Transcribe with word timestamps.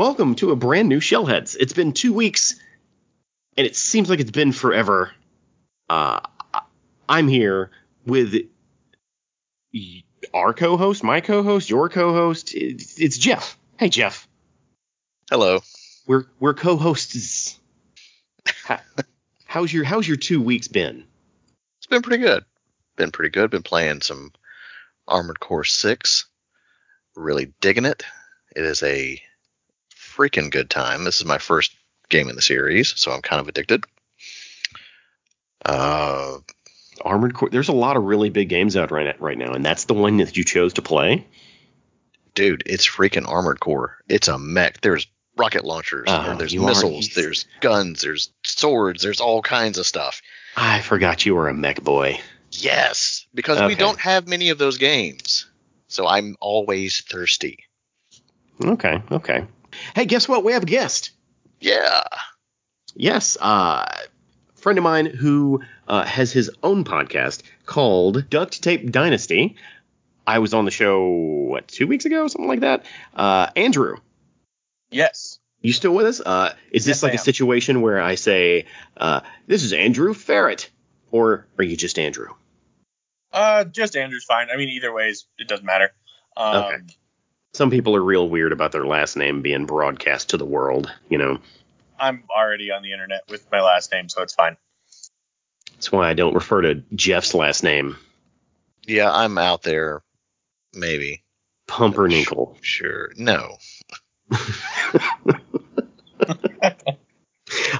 Welcome 0.00 0.34
to 0.36 0.50
a 0.50 0.56
brand 0.56 0.88
new 0.88 0.98
Shellheads. 0.98 1.58
It's 1.60 1.74
been 1.74 1.92
two 1.92 2.14
weeks, 2.14 2.58
and 3.58 3.66
it 3.66 3.76
seems 3.76 4.08
like 4.08 4.18
it's 4.18 4.30
been 4.30 4.50
forever. 4.50 5.12
Uh, 5.90 6.20
I'm 7.06 7.28
here 7.28 7.70
with 8.06 8.34
our 10.32 10.54
co-host, 10.54 11.04
my 11.04 11.20
co-host, 11.20 11.68
your 11.68 11.90
co-host. 11.90 12.54
It's, 12.54 13.18
Jeff. 13.18 13.58
Hey, 13.76 13.90
Jeff. 13.90 14.26
Hello. 15.28 15.60
We're 16.06 16.24
we're 16.40 16.54
co-hosts. 16.54 17.58
How's 19.44 19.70
your 19.70 19.84
How's 19.84 20.08
your 20.08 20.16
two 20.16 20.40
weeks 20.40 20.68
been? 20.68 21.04
It's 21.76 21.88
been 21.88 22.00
pretty 22.00 22.24
good. 22.24 22.46
Been 22.96 23.12
pretty 23.12 23.32
good. 23.32 23.50
Been 23.50 23.62
playing 23.62 24.00
some 24.00 24.32
Armored 25.06 25.40
Core 25.40 25.64
6. 25.64 26.24
Really 27.16 27.52
digging 27.60 27.84
it. 27.84 28.02
It 28.56 28.64
is 28.64 28.82
a 28.82 29.20
freaking 30.20 30.50
good 30.50 30.68
time. 30.68 31.04
This 31.04 31.20
is 31.20 31.24
my 31.24 31.38
first 31.38 31.72
game 32.10 32.28
in 32.28 32.36
the 32.36 32.42
series, 32.42 32.92
so 33.00 33.10
I'm 33.10 33.22
kind 33.22 33.40
of 33.40 33.48
addicted. 33.48 33.84
Uh, 35.64 36.38
Armored 37.02 37.34
Core. 37.34 37.48
There's 37.50 37.68
a 37.68 37.72
lot 37.72 37.96
of 37.96 38.04
really 38.04 38.28
big 38.30 38.48
games 38.48 38.76
out 38.76 38.90
right 38.90 39.18
right 39.20 39.38
now, 39.38 39.52
and 39.52 39.64
that's 39.64 39.84
the 39.84 39.94
one 39.94 40.18
that 40.18 40.36
you 40.36 40.44
chose 40.44 40.74
to 40.74 40.82
play. 40.82 41.26
dude, 42.34 42.62
it's 42.66 42.86
freaking 42.86 43.26
Armored 43.28 43.60
Core. 43.60 43.96
It's 44.08 44.28
a 44.28 44.38
mech. 44.38 44.80
There's 44.82 45.06
rocket 45.36 45.64
launchers. 45.64 46.04
Oh, 46.08 46.36
there's 46.36 46.54
are- 46.54 46.60
missiles. 46.60 47.08
There's 47.14 47.46
guns. 47.60 48.02
There's 48.02 48.30
swords. 48.44 49.02
There's 49.02 49.20
all 49.20 49.42
kinds 49.42 49.78
of 49.78 49.86
stuff. 49.86 50.20
I 50.56 50.80
forgot 50.80 51.24
you 51.26 51.34
were 51.34 51.48
a 51.48 51.54
mech 51.54 51.82
boy. 51.82 52.20
Yes, 52.52 53.26
because 53.34 53.58
Okay. 53.58 53.68
we 53.68 53.74
don't 53.74 53.98
have 54.00 54.26
many 54.28 54.50
of 54.50 54.58
those 54.58 54.76
games. 54.78 55.46
So 55.88 56.06
I'm 56.06 56.36
always 56.40 57.00
thirsty. 57.00 57.64
Okay, 58.62 59.02
okay. 59.10 59.46
Hey, 59.94 60.04
guess 60.06 60.28
what? 60.28 60.44
We 60.44 60.52
have 60.52 60.62
a 60.62 60.66
guest. 60.66 61.10
Yeah. 61.60 62.02
Yes, 62.94 63.36
uh, 63.40 63.86
a 63.86 64.58
friend 64.60 64.78
of 64.78 64.84
mine 64.84 65.06
who 65.06 65.62
uh, 65.86 66.04
has 66.04 66.32
his 66.32 66.50
own 66.62 66.84
podcast 66.84 67.42
called 67.66 68.28
Duct 68.30 68.62
Tape 68.62 68.90
Dynasty. 68.90 69.56
I 70.26 70.38
was 70.38 70.54
on 70.54 70.64
the 70.64 70.70
show 70.70 71.06
what 71.08 71.68
two 71.68 71.86
weeks 71.86 72.04
ago, 72.04 72.26
something 72.28 72.48
like 72.48 72.60
that. 72.60 72.84
Uh, 73.14 73.48
Andrew, 73.56 73.96
Yes. 74.90 75.38
you 75.60 75.72
still 75.72 75.92
with 75.94 76.06
us? 76.06 76.20
Uh, 76.20 76.54
is 76.72 76.84
this 76.84 76.98
Yes, 76.98 77.02
like 77.02 77.12
I 77.12 77.14
a 77.14 77.18
am. 77.18 77.24
situation 77.24 77.80
where 77.80 78.00
I 78.00 78.14
say, 78.16 78.66
uh, 78.96 79.20
"This 79.46 79.62
is 79.62 79.72
Andrew 79.72 80.14
Ferret," 80.14 80.70
or 81.10 81.46
are 81.58 81.64
you 81.64 81.76
just 81.76 81.98
Andrew? 81.98 82.28
Uh, 83.32 83.64
just 83.64 83.96
Andrew's 83.96 84.24
fine. 84.24 84.48
I 84.52 84.56
mean, 84.56 84.68
either 84.70 84.92
ways, 84.92 85.26
it 85.38 85.46
doesn't 85.48 85.64
matter. 85.66 85.92
Um, 86.36 86.56
Okay. 86.64 86.76
Some 87.52 87.70
people 87.70 87.96
are 87.96 88.02
real 88.02 88.28
weird 88.28 88.52
about 88.52 88.72
their 88.72 88.86
last 88.86 89.16
name 89.16 89.42
being 89.42 89.66
broadcast 89.66 90.30
to 90.30 90.36
the 90.36 90.44
world. 90.44 90.92
You 91.08 91.18
know, 91.18 91.38
I'm 91.98 92.24
already 92.34 92.70
on 92.70 92.82
the 92.82 92.92
internet 92.92 93.22
with 93.28 93.46
my 93.50 93.60
last 93.60 93.90
name, 93.92 94.08
so 94.08 94.22
it's 94.22 94.34
fine. 94.34 94.56
that's 95.72 95.90
why 95.90 96.08
I 96.08 96.14
don't 96.14 96.34
refer 96.34 96.62
to 96.62 96.76
Jeff's 96.94 97.34
last 97.34 97.62
name, 97.64 97.96
Yeah, 98.86 99.10
I'm 99.12 99.36
out 99.38 99.62
there. 99.62 100.02
Maybe. 100.74 101.24
Pumpernickel. 101.66 102.56
Sure. 102.62 103.10
No. 103.16 103.56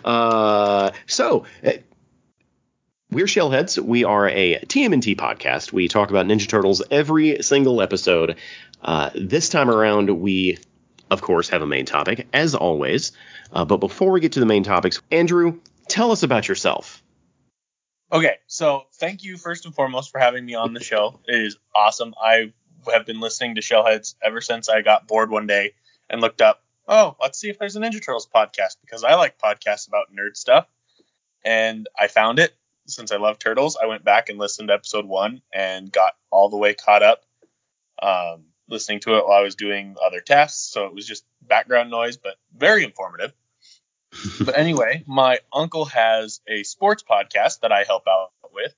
Uh, 0.04 0.90
so, 1.06 1.44
uh, 1.64 1.70
we're 3.10 3.26
Shellheads. 3.26 3.78
We 3.78 4.04
are 4.04 4.28
a 4.28 4.60
TMNT 4.60 5.16
podcast. 5.16 5.72
We 5.72 5.88
talk 5.88 6.10
about 6.10 6.26
Ninja 6.26 6.48
Turtles 6.48 6.82
every 6.90 7.42
single 7.42 7.82
episode. 7.82 8.36
Uh, 8.82 9.10
this 9.14 9.48
time 9.48 9.68
around, 9.68 10.10
we, 10.20 10.58
of 11.10 11.20
course, 11.20 11.48
have 11.48 11.62
a 11.62 11.66
main 11.66 11.86
topic, 11.86 12.28
as 12.32 12.54
always. 12.54 13.12
Uh, 13.52 13.64
but 13.64 13.78
before 13.78 14.12
we 14.12 14.20
get 14.20 14.32
to 14.32 14.40
the 14.40 14.46
main 14.46 14.62
topics, 14.62 15.02
Andrew, 15.10 15.58
tell 15.88 16.12
us 16.12 16.22
about 16.22 16.48
yourself. 16.48 17.02
Okay, 18.12 18.36
so 18.46 18.84
thank 18.94 19.24
you 19.24 19.36
first 19.36 19.66
and 19.66 19.74
foremost 19.74 20.12
for 20.12 20.18
having 20.18 20.44
me 20.44 20.54
on 20.54 20.72
the 20.72 20.82
show. 20.82 21.20
It 21.26 21.40
is 21.42 21.56
awesome. 21.74 22.14
I 22.20 22.52
have 22.92 23.06
been 23.06 23.20
listening 23.20 23.56
to 23.56 23.60
Shellheads 23.60 24.14
ever 24.22 24.40
since 24.40 24.68
I 24.68 24.82
got 24.82 25.08
bored 25.08 25.30
one 25.30 25.46
day 25.46 25.74
and 26.08 26.20
looked 26.20 26.42
up, 26.42 26.62
oh, 26.86 27.16
let's 27.20 27.38
see 27.38 27.50
if 27.50 27.58
there's 27.58 27.76
a 27.76 27.80
Ninja 27.80 28.04
Turtles 28.04 28.28
podcast 28.32 28.76
because 28.82 29.02
I 29.02 29.14
like 29.14 29.38
podcasts 29.38 29.88
about 29.88 30.14
nerd 30.14 30.36
stuff. 30.36 30.66
And 31.44 31.88
I 31.98 32.06
found 32.06 32.38
it. 32.38 32.54
Since 32.90 33.12
I 33.12 33.16
love 33.16 33.38
turtles, 33.38 33.78
I 33.80 33.86
went 33.86 34.04
back 34.04 34.28
and 34.28 34.38
listened 34.38 34.68
to 34.68 34.74
episode 34.74 35.06
one 35.06 35.42
and 35.52 35.90
got 35.90 36.14
all 36.30 36.48
the 36.48 36.56
way 36.56 36.74
caught 36.74 37.02
up. 37.02 37.22
Um, 38.02 38.46
listening 38.68 39.00
to 39.00 39.16
it 39.18 39.26
while 39.26 39.38
I 39.38 39.42
was 39.42 39.56
doing 39.56 39.96
other 40.04 40.20
tasks, 40.20 40.70
so 40.72 40.86
it 40.86 40.94
was 40.94 41.06
just 41.06 41.24
background 41.42 41.90
noise, 41.90 42.16
but 42.16 42.36
very 42.56 42.84
informative. 42.84 43.32
but 44.40 44.56
anyway, 44.56 45.04
my 45.06 45.38
uncle 45.52 45.84
has 45.86 46.40
a 46.48 46.62
sports 46.62 47.04
podcast 47.08 47.60
that 47.60 47.72
I 47.72 47.84
help 47.84 48.04
out 48.08 48.30
with, 48.52 48.74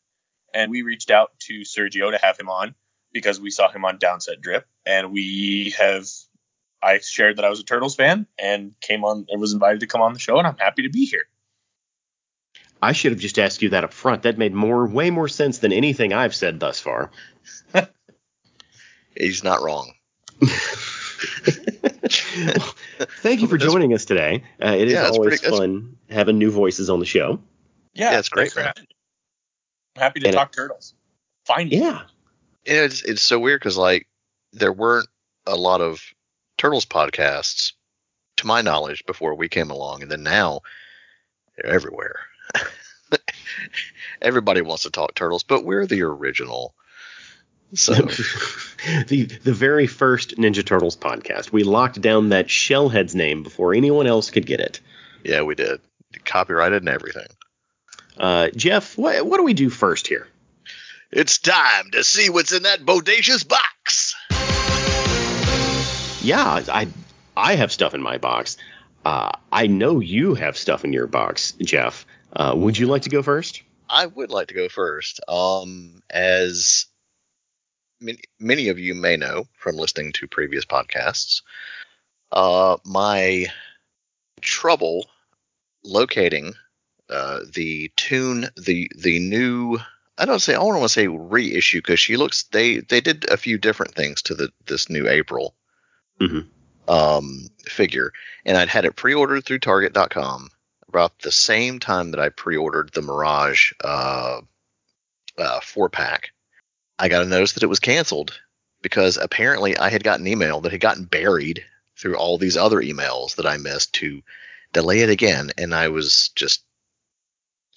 and 0.53 0.71
we 0.71 0.83
reached 0.83 1.11
out 1.11 1.33
to 1.41 1.61
Sergio 1.61 2.11
to 2.11 2.19
have 2.19 2.39
him 2.39 2.49
on 2.49 2.75
because 3.13 3.41
we 3.41 3.51
saw 3.51 3.71
him 3.71 3.85
on 3.85 3.99
Downset 3.99 4.41
Drip, 4.41 4.67
and 4.85 5.13
we 5.13 5.75
have. 5.79 6.07
I 6.85 6.99
shared 6.99 7.37
that 7.37 7.45
I 7.45 7.49
was 7.49 7.61
a 7.61 7.65
Turtles 7.65 7.95
fan 7.95 8.27
and 8.37 8.75
came 8.81 9.05
on 9.05 9.27
and 9.29 9.41
was 9.41 9.53
invited 9.53 9.81
to 9.81 9.87
come 9.87 10.01
on 10.01 10.15
the 10.15 10.19
show, 10.19 10.39
and 10.39 10.49
I'm 10.49 10.59
happy 10.59 10.83
to 10.83 10.91
be 10.91 11.05
here. 11.05 11.27
I 12.83 12.93
should 12.93 13.13
have 13.13 13.21
just 13.21 13.39
asked 13.39 13.63
you 13.63 13.69
that 13.71 13.85
up 13.85 13.93
front. 13.93 14.25
That 14.25 14.37
made 14.39 14.53
more, 14.53 14.87
way 14.87 15.11
more 15.11 15.29
sense 15.29 15.59
than 15.59 15.73
anything 15.73 16.13
I've 16.13 16.35
said 16.35 16.59
thus 16.61 16.81
far. 16.81 17.11
He's 19.17 19.45
not 19.45 19.63
wrong. 19.63 19.93
Thank 23.23 23.41
you 23.41 23.47
for 23.47 23.57
joining 23.59 23.95
us 23.95 24.05
today. 24.05 24.43
Uh, 24.63 24.69
it 24.79 24.89
is 24.89 24.95
Yeah, 24.95 25.09
it's 25.09 25.17
always 25.17 25.41
pretty- 25.41 25.57
fun 25.57 25.97
having 26.11 26.39
new 26.39 26.51
voices 26.51 26.91
on 26.91 26.99
the 27.01 27.07
show. 27.07 27.41
Yeah, 27.95 28.13
Yeah, 28.13 28.19
it's 28.19 28.29
great, 28.29 28.53
for 28.53 28.61
man. 28.61 28.67
having 28.69 28.83
me. 28.83 28.89
I'm 29.97 30.03
happy 30.03 30.21
to 30.21 30.27
And 30.27 30.35
it- 30.35 30.39
talk 30.39 30.53
Turtles. 30.53 30.95
Finally. 31.45 31.77
Yeah. 31.79 32.03
It's 32.65 33.03
it's 33.03 33.23
so 33.23 33.39
weird 33.41 33.61
because 33.61 33.77
like 33.77 34.07
there 34.53 34.73
weren't 34.73 35.09
a 35.47 35.57
lot 35.57 35.81
of 35.81 36.01
turtles 36.57 36.87
podcasts 36.87 37.73
to 38.37 38.47
my 38.47 38.63
knowledge 38.63 39.05
before 39.07 39.35
we 39.35 39.49
came 39.49 39.71
along, 39.71 40.03
and 40.03 40.11
then 40.11 40.23
now 40.23 40.61
they're 41.57 41.73
everywhere. 41.73 42.21
Everybody 44.23 44.63
wants 44.63 44.85
to 44.85 44.91
talk 44.91 45.15
turtles, 45.15 45.43
but 45.43 45.65
we're 45.65 45.87
the 45.87 46.03
original. 46.03 46.75
So 47.75 47.95
the 49.09 49.25
the 49.43 49.53
very 49.53 49.87
first 49.87 50.37
Ninja 50.37 50.65
Turtles 50.65 50.97
podcast. 50.97 51.53
We 51.53 51.65
locked 51.65 52.01
down 52.01 52.31
that 52.31 52.49
Shellhead's 52.49 53.15
name 53.15 53.43
before 53.43 53.75
anyone 53.75 54.07
else 54.07 54.31
could 54.31 54.47
get 54.47 54.61
it. 54.61 54.81
yeah, 55.25 55.43
we 55.43 55.55
did 55.55 55.81
copyrighted 56.25 56.83
and 56.83 56.89
everything. 56.89 57.27
Uh, 58.17 58.49
Jeff, 58.55 58.99
what 58.99 59.25
what 59.27 59.39
do 59.39 59.45
we 59.45 59.55
do 59.55 59.71
first 59.71 60.07
here? 60.07 60.29
It's 61.11 61.39
time 61.39 61.91
to 61.93 62.05
see 62.05 62.31
what's 62.31 62.53
in 62.53 62.63
that 62.63 62.81
bodacious 62.81 63.47
box. 63.47 64.15
Yeah, 66.23 66.63
I 66.69 66.89
I 67.37 67.57
have 67.57 67.73
stuff 67.73 67.95
in 67.95 68.03
my 68.03 68.19
box. 68.19 68.57
Uh, 69.05 69.33
I 69.51 69.67
know 69.67 70.01
you 70.01 70.35
have 70.35 70.57
stuff 70.57 70.85
in 70.85 70.93
your 70.93 71.07
box, 71.07 71.53
Jeff. 71.61 72.07
Uh, 72.35 72.55
would 72.57 72.79
you 72.79 72.87
like 72.87 73.03
to 73.03 73.11
go 73.11 73.23
first? 73.23 73.63
I 73.89 74.07
would 74.07 74.31
like 74.31 74.49
to 74.49 74.55
go 74.55 74.69
first. 74.69 75.21
Um, 75.29 76.03
as 76.11 76.87
many, 78.01 78.19
many 78.41 78.69
of 78.69 78.79
you 78.79 78.95
may 78.95 79.17
know 79.17 79.47
from 79.59 79.77
listening 79.77 80.13
to 80.15 80.27
previous 80.27 80.65
podcasts, 80.65 81.43
uh, 82.33 82.79
my 82.85 83.47
trouble 84.41 85.07
locating 85.85 86.55
uh, 87.11 87.41
the 87.53 87.91
tune, 87.97 88.49
the 88.57 88.91
the 88.97 89.19
new. 89.19 89.79
I 90.17 90.25
don't 90.25 90.41
say 90.41 90.55
I 90.55 90.59
don't 90.59 90.69
want 90.69 90.83
to 90.83 90.89
say 90.89 91.09
reissue 91.09 91.79
because 91.81 92.01
she 92.01 92.17
looks 92.17 92.45
they 92.45 92.79
they 92.79 93.01
did 93.01 93.29
a 93.31 93.37
few 93.37 93.59
different 93.59 93.95
things 93.95 94.23
to 94.23 94.35
the 94.35 94.51
this 94.67 94.89
new 94.89 95.09
April 95.09 95.55
Mhm. 96.21 96.47
um, 96.89 97.49
figure, 97.67 98.13
and 98.47 98.57
I'd 98.57 98.69
had 98.69 98.85
it 98.85 98.97
pre-ordered 98.97 99.45
through 99.45 99.59
Target.com 99.59 100.49
about 100.93 101.19
the 101.21 101.33
same 101.33 101.79
time 101.79 102.11
that 102.11 102.21
I 102.21 102.29
pre-ordered 102.29 102.91
the 102.93 103.01
Mirage 103.01 103.73
uh, 103.83 104.43
uh, 105.39 105.61
four 105.61 105.89
pack. 105.89 106.33
I 106.99 107.09
got 107.09 107.23
a 107.23 107.27
notice 107.27 107.53
that 107.55 107.63
it 107.63 107.69
was 107.69 107.81
canceled 107.81 108.39
because 108.83 109.17
apparently 109.17 109.75
I 109.79 109.89
had 109.89 110.05
gotten 110.05 110.27
an 110.27 110.33
email 110.33 110.61
that 110.61 110.73
had 110.73 110.83
gotten 110.83 111.05
buried 111.05 111.65
through 111.97 112.17
all 112.17 112.37
these 112.37 112.59
other 112.59 112.77
emails 112.77 113.37
that 113.37 113.47
I 113.47 113.57
missed 113.57 113.95
to 113.95 114.23
delay 114.75 115.01
it 115.01 115.09
again, 115.09 115.51
and 115.57 115.75
I 115.75 115.89
was 115.89 116.31
just 116.37 116.63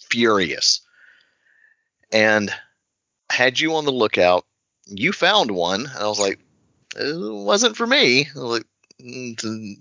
furious. 0.10 0.82
And 2.12 2.54
had 3.30 3.62
you 3.62 3.76
on 3.76 3.86
the 3.86 3.92
lookout, 3.94 4.46
you 4.88 5.14
found 5.14 5.52
one. 5.52 5.86
and 5.86 5.98
I 5.98 6.08
was 6.08 6.20
like, 6.20 6.40
it 6.98 7.16
wasn't 7.18 7.78
for 7.78 7.88
me. 7.88 8.28
Was 8.36 8.60
like, 8.60 8.68
mm, 9.02 9.78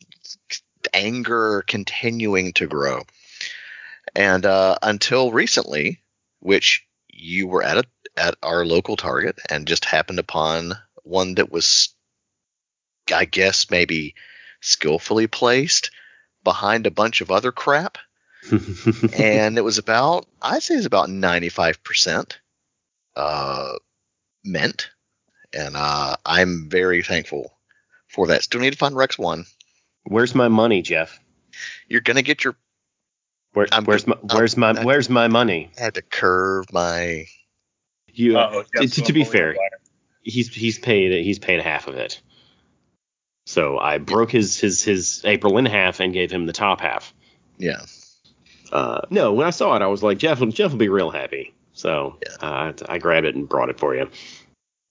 anger 0.92 1.64
continuing 1.66 2.52
to 2.54 2.66
grow. 2.66 3.02
And 4.14 4.46
uh, 4.46 4.76
until 4.82 5.32
recently, 5.32 6.02
which 6.40 6.86
you 7.08 7.46
were 7.46 7.62
at 7.62 7.78
a, 7.78 7.84
at 8.16 8.36
our 8.42 8.64
local 8.64 8.96
Target 8.96 9.38
and 9.50 9.66
just 9.66 9.84
happened 9.84 10.18
upon 10.18 10.74
one 11.02 11.34
that 11.36 11.50
was, 11.50 11.94
I 13.12 13.24
guess, 13.24 13.70
maybe 13.70 14.14
skillfully 14.60 15.26
placed 15.26 15.90
behind 16.42 16.86
a 16.86 16.90
bunch 16.90 17.20
of 17.20 17.30
other 17.30 17.52
crap. 17.52 17.98
and 19.18 19.56
it 19.56 19.64
was 19.64 19.78
about, 19.78 20.26
I'd 20.42 20.62
say 20.62 20.74
it's 20.74 20.86
about 20.86 21.08
95% 21.08 22.36
uh, 23.16 23.72
mint. 24.44 24.90
And 25.52 25.76
uh, 25.76 26.16
I'm 26.26 26.68
very 26.68 27.02
thankful 27.02 27.56
for 28.08 28.28
that. 28.28 28.42
Still 28.42 28.60
need 28.60 28.72
to 28.72 28.78
find 28.78 28.96
Rex 28.96 29.18
1. 29.18 29.46
Where's 30.04 30.34
my 30.34 30.48
money, 30.48 30.82
Jeff? 30.82 31.18
You're 31.88 32.00
going 32.00 32.16
to 32.16 32.22
get 32.22 32.44
your. 32.44 32.56
Where, 33.54 33.66
I'm 33.72 33.84
where's 33.84 34.06
my 34.06 34.16
good. 34.20 34.32
where's 34.34 34.56
my 34.56 34.72
I'm- 34.72 34.84
where's 34.84 35.08
my 35.08 35.28
money? 35.28 35.70
I 35.78 35.82
had 35.84 35.94
to 35.94 36.02
curve 36.02 36.66
my. 36.72 37.24
You 38.12 38.38
Uh-oh, 38.38 38.62
to, 38.62 38.68
Jeff's 38.86 39.00
to, 39.02 39.12
be 39.12 39.24
fair, 39.24 39.56
he's 40.22 40.52
he's 40.54 40.78
paid 40.78 41.24
he's 41.24 41.38
paid 41.40 41.60
half 41.60 41.88
of 41.88 41.94
it. 41.96 42.20
So 43.46 43.78
I 43.78 43.98
broke 43.98 44.30
his 44.30 44.58
his 44.58 44.82
his 44.82 45.22
April 45.24 45.58
in 45.58 45.66
half 45.66 46.00
and 46.00 46.12
gave 46.12 46.30
him 46.30 46.46
the 46.46 46.52
top 46.52 46.80
half. 46.80 47.12
Yeah. 47.58 47.82
Uh, 48.72 49.02
no, 49.10 49.32
when 49.32 49.46
I 49.46 49.50
saw 49.50 49.74
it, 49.76 49.82
I 49.82 49.86
was 49.86 50.02
like, 50.02 50.18
Jeff, 50.18 50.40
will- 50.40 50.48
Jeff 50.48 50.70
will 50.72 50.78
be 50.78 50.88
real 50.88 51.10
happy. 51.10 51.54
So 51.72 52.18
Yeah. 52.22 52.46
uh, 52.48 52.72
I 52.88 52.98
grabbed 52.98 53.26
it 53.26 53.34
and 53.34 53.48
brought 53.48 53.68
it 53.68 53.78
for 53.78 53.94
you. 53.94 54.10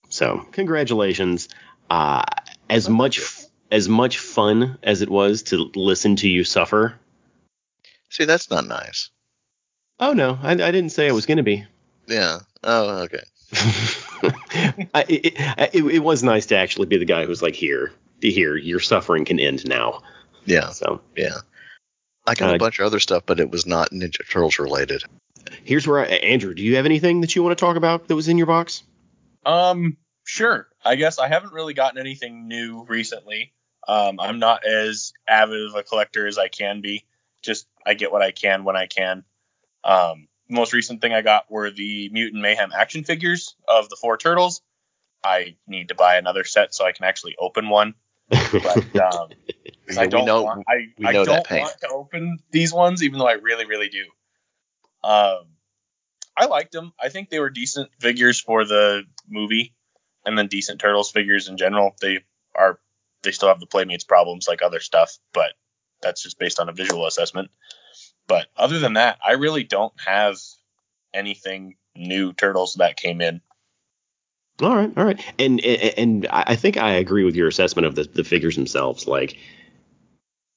So 0.09 0.45
congratulations. 0.51 1.49
Uh, 1.89 2.23
as 2.69 2.87
much 2.89 3.21
as 3.71 3.89
much 3.89 4.19
fun 4.19 4.77
as 4.83 5.01
it 5.01 5.09
was 5.09 5.43
to 5.43 5.71
listen 5.75 6.15
to 6.17 6.29
you 6.29 6.43
suffer. 6.43 6.99
See, 8.13 8.25
that's 8.25 8.51
not 8.51 8.67
nice. 8.67 9.09
Oh 9.99 10.13
no, 10.13 10.37
I, 10.43 10.51
I 10.51 10.55
didn't 10.71 10.89
say 10.89 11.07
it 11.07 11.13
was 11.13 11.25
going 11.25 11.37
to 11.37 11.43
be. 11.43 11.65
Yeah. 12.07 12.39
Oh, 12.63 13.03
okay. 13.05 13.23
I, 14.93 15.03
it, 15.09 15.33
it, 15.73 15.83
it 15.95 15.99
was 16.03 16.21
nice 16.21 16.45
to 16.47 16.55
actually 16.55 16.85
be 16.85 16.97
the 16.97 17.05
guy 17.05 17.25
who's 17.25 17.41
like, 17.41 17.55
here, 17.55 17.91
here, 18.21 18.55
your 18.55 18.79
suffering 18.79 19.25
can 19.25 19.39
end 19.39 19.67
now. 19.67 20.01
Yeah. 20.45 20.69
So 20.69 21.01
Yeah. 21.17 21.37
I 22.27 22.35
got 22.35 22.51
Uh, 22.51 22.55
a 22.55 22.59
bunch 22.59 22.79
of 22.79 22.85
other 22.85 22.99
stuff, 22.99 23.23
but 23.25 23.39
it 23.39 23.49
was 23.49 23.65
not 23.65 23.89
Ninja 23.89 24.29
Turtles 24.29 24.59
related. 24.59 25.03
here's 25.63 25.87
where 25.87 25.99
I, 26.01 26.05
Andrew, 26.05 26.53
do 26.53 26.61
you 26.61 26.75
have 26.75 26.85
anything 26.85 27.21
that 27.21 27.35
you 27.35 27.41
want 27.41 27.57
to 27.57 27.65
talk 27.65 27.77
about 27.77 28.07
that 28.07 28.15
was 28.15 28.27
in 28.27 28.37
your 28.37 28.47
box? 28.47 28.83
Um, 29.45 29.97
sure. 30.23 30.67
I 30.85 30.95
guess 30.95 31.17
I 31.17 31.27
haven't 31.29 31.51
really 31.53 31.73
gotten 31.73 31.99
anything 31.99 32.47
new 32.47 32.83
recently. 32.87 33.53
Um, 33.87 34.19
I'm 34.19 34.37
not 34.39 34.65
as 34.65 35.13
avid 35.27 35.65
of 35.69 35.75
a 35.75 35.83
collector 35.83 36.27
as 36.27 36.37
I 36.37 36.47
can 36.47 36.79
be. 36.81 37.05
Just 37.43 37.67
I 37.85 37.93
get 37.93 38.11
what 38.11 38.21
I 38.21 38.31
can 38.31 38.63
when 38.63 38.75
I 38.75 38.87
can. 38.87 39.23
Um, 39.83 40.27
the 40.49 40.55
most 40.55 40.73
recent 40.73 41.01
thing 41.01 41.13
I 41.13 41.21
got 41.21 41.51
were 41.51 41.69
the 41.71 42.09
Mutant 42.09 42.41
Mayhem 42.41 42.71
action 42.73 43.03
figures 43.03 43.55
of 43.67 43.89
the 43.89 43.97
four 43.99 44.17
turtles. 44.17 44.61
I 45.23 45.55
need 45.67 45.89
to 45.89 45.95
buy 45.95 46.15
another 46.17 46.43
set 46.43 46.73
so 46.73 46.85
I 46.85 46.91
can 46.91 47.05
actually 47.05 47.35
open 47.39 47.69
one. 47.69 47.95
But 48.29 48.41
um, 48.95 49.29
'cause 49.87 49.97
I 49.97 50.01
Yeah, 50.01 50.01
we 50.03 50.07
don't 50.07 50.25
know- 50.25 50.43
want, 50.43 50.65
I, 50.67 50.87
I 51.05 51.11
know 51.11 51.25
don't 51.25 51.49
want 51.51 51.75
to 51.81 51.89
open 51.89 52.39
these 52.51 52.73
ones, 52.73 53.03
even 53.03 53.19
though 53.19 53.27
I 53.27 53.33
really, 53.33 53.65
really 53.65 53.89
do. 53.89 54.05
Um, 55.03 55.45
I 56.35 56.45
liked 56.45 56.71
them. 56.71 56.93
I 57.01 57.09
think 57.09 57.29
they 57.29 57.39
were 57.39 57.49
decent 57.49 57.89
figures 57.99 58.39
for 58.39 58.65
the 58.65 59.03
movie, 59.27 59.73
and 60.25 60.37
then 60.37 60.47
decent 60.47 60.79
Turtles 60.81 61.11
figures 61.11 61.47
in 61.47 61.57
general. 61.57 61.95
They 62.01 62.19
are 62.55 62.79
they 63.21 63.31
still 63.31 63.49
have 63.49 63.59
the 63.59 63.67
Playmates 63.67 64.03
problems 64.03 64.47
like 64.47 64.61
other 64.61 64.79
stuff, 64.79 65.17
but 65.33 65.53
that's 66.03 66.21
just 66.21 66.37
based 66.37 66.59
on 66.59 66.69
a 66.69 66.73
visual 66.73 67.07
assessment. 67.07 67.49
But 68.27 68.47
other 68.55 68.79
than 68.79 68.93
that, 68.93 69.17
I 69.25 69.33
really 69.33 69.63
don't 69.63 69.93
have 70.05 70.37
anything 71.13 71.75
new 71.95 72.33
Turtles 72.33 72.75
that 72.75 72.95
came 72.97 73.21
in. 73.21 73.41
All 74.61 74.75
right, 74.75 74.91
all 74.95 75.03
right, 75.05 75.19
and 75.39 75.59
and, 75.61 75.97
and 75.97 76.27
I 76.29 76.55
think 76.55 76.77
I 76.77 76.93
agree 76.93 77.23
with 77.23 77.35
your 77.35 77.47
assessment 77.47 77.87
of 77.87 77.95
the, 77.95 78.03
the 78.03 78.23
figures 78.23 78.55
themselves. 78.55 79.07
Like, 79.07 79.37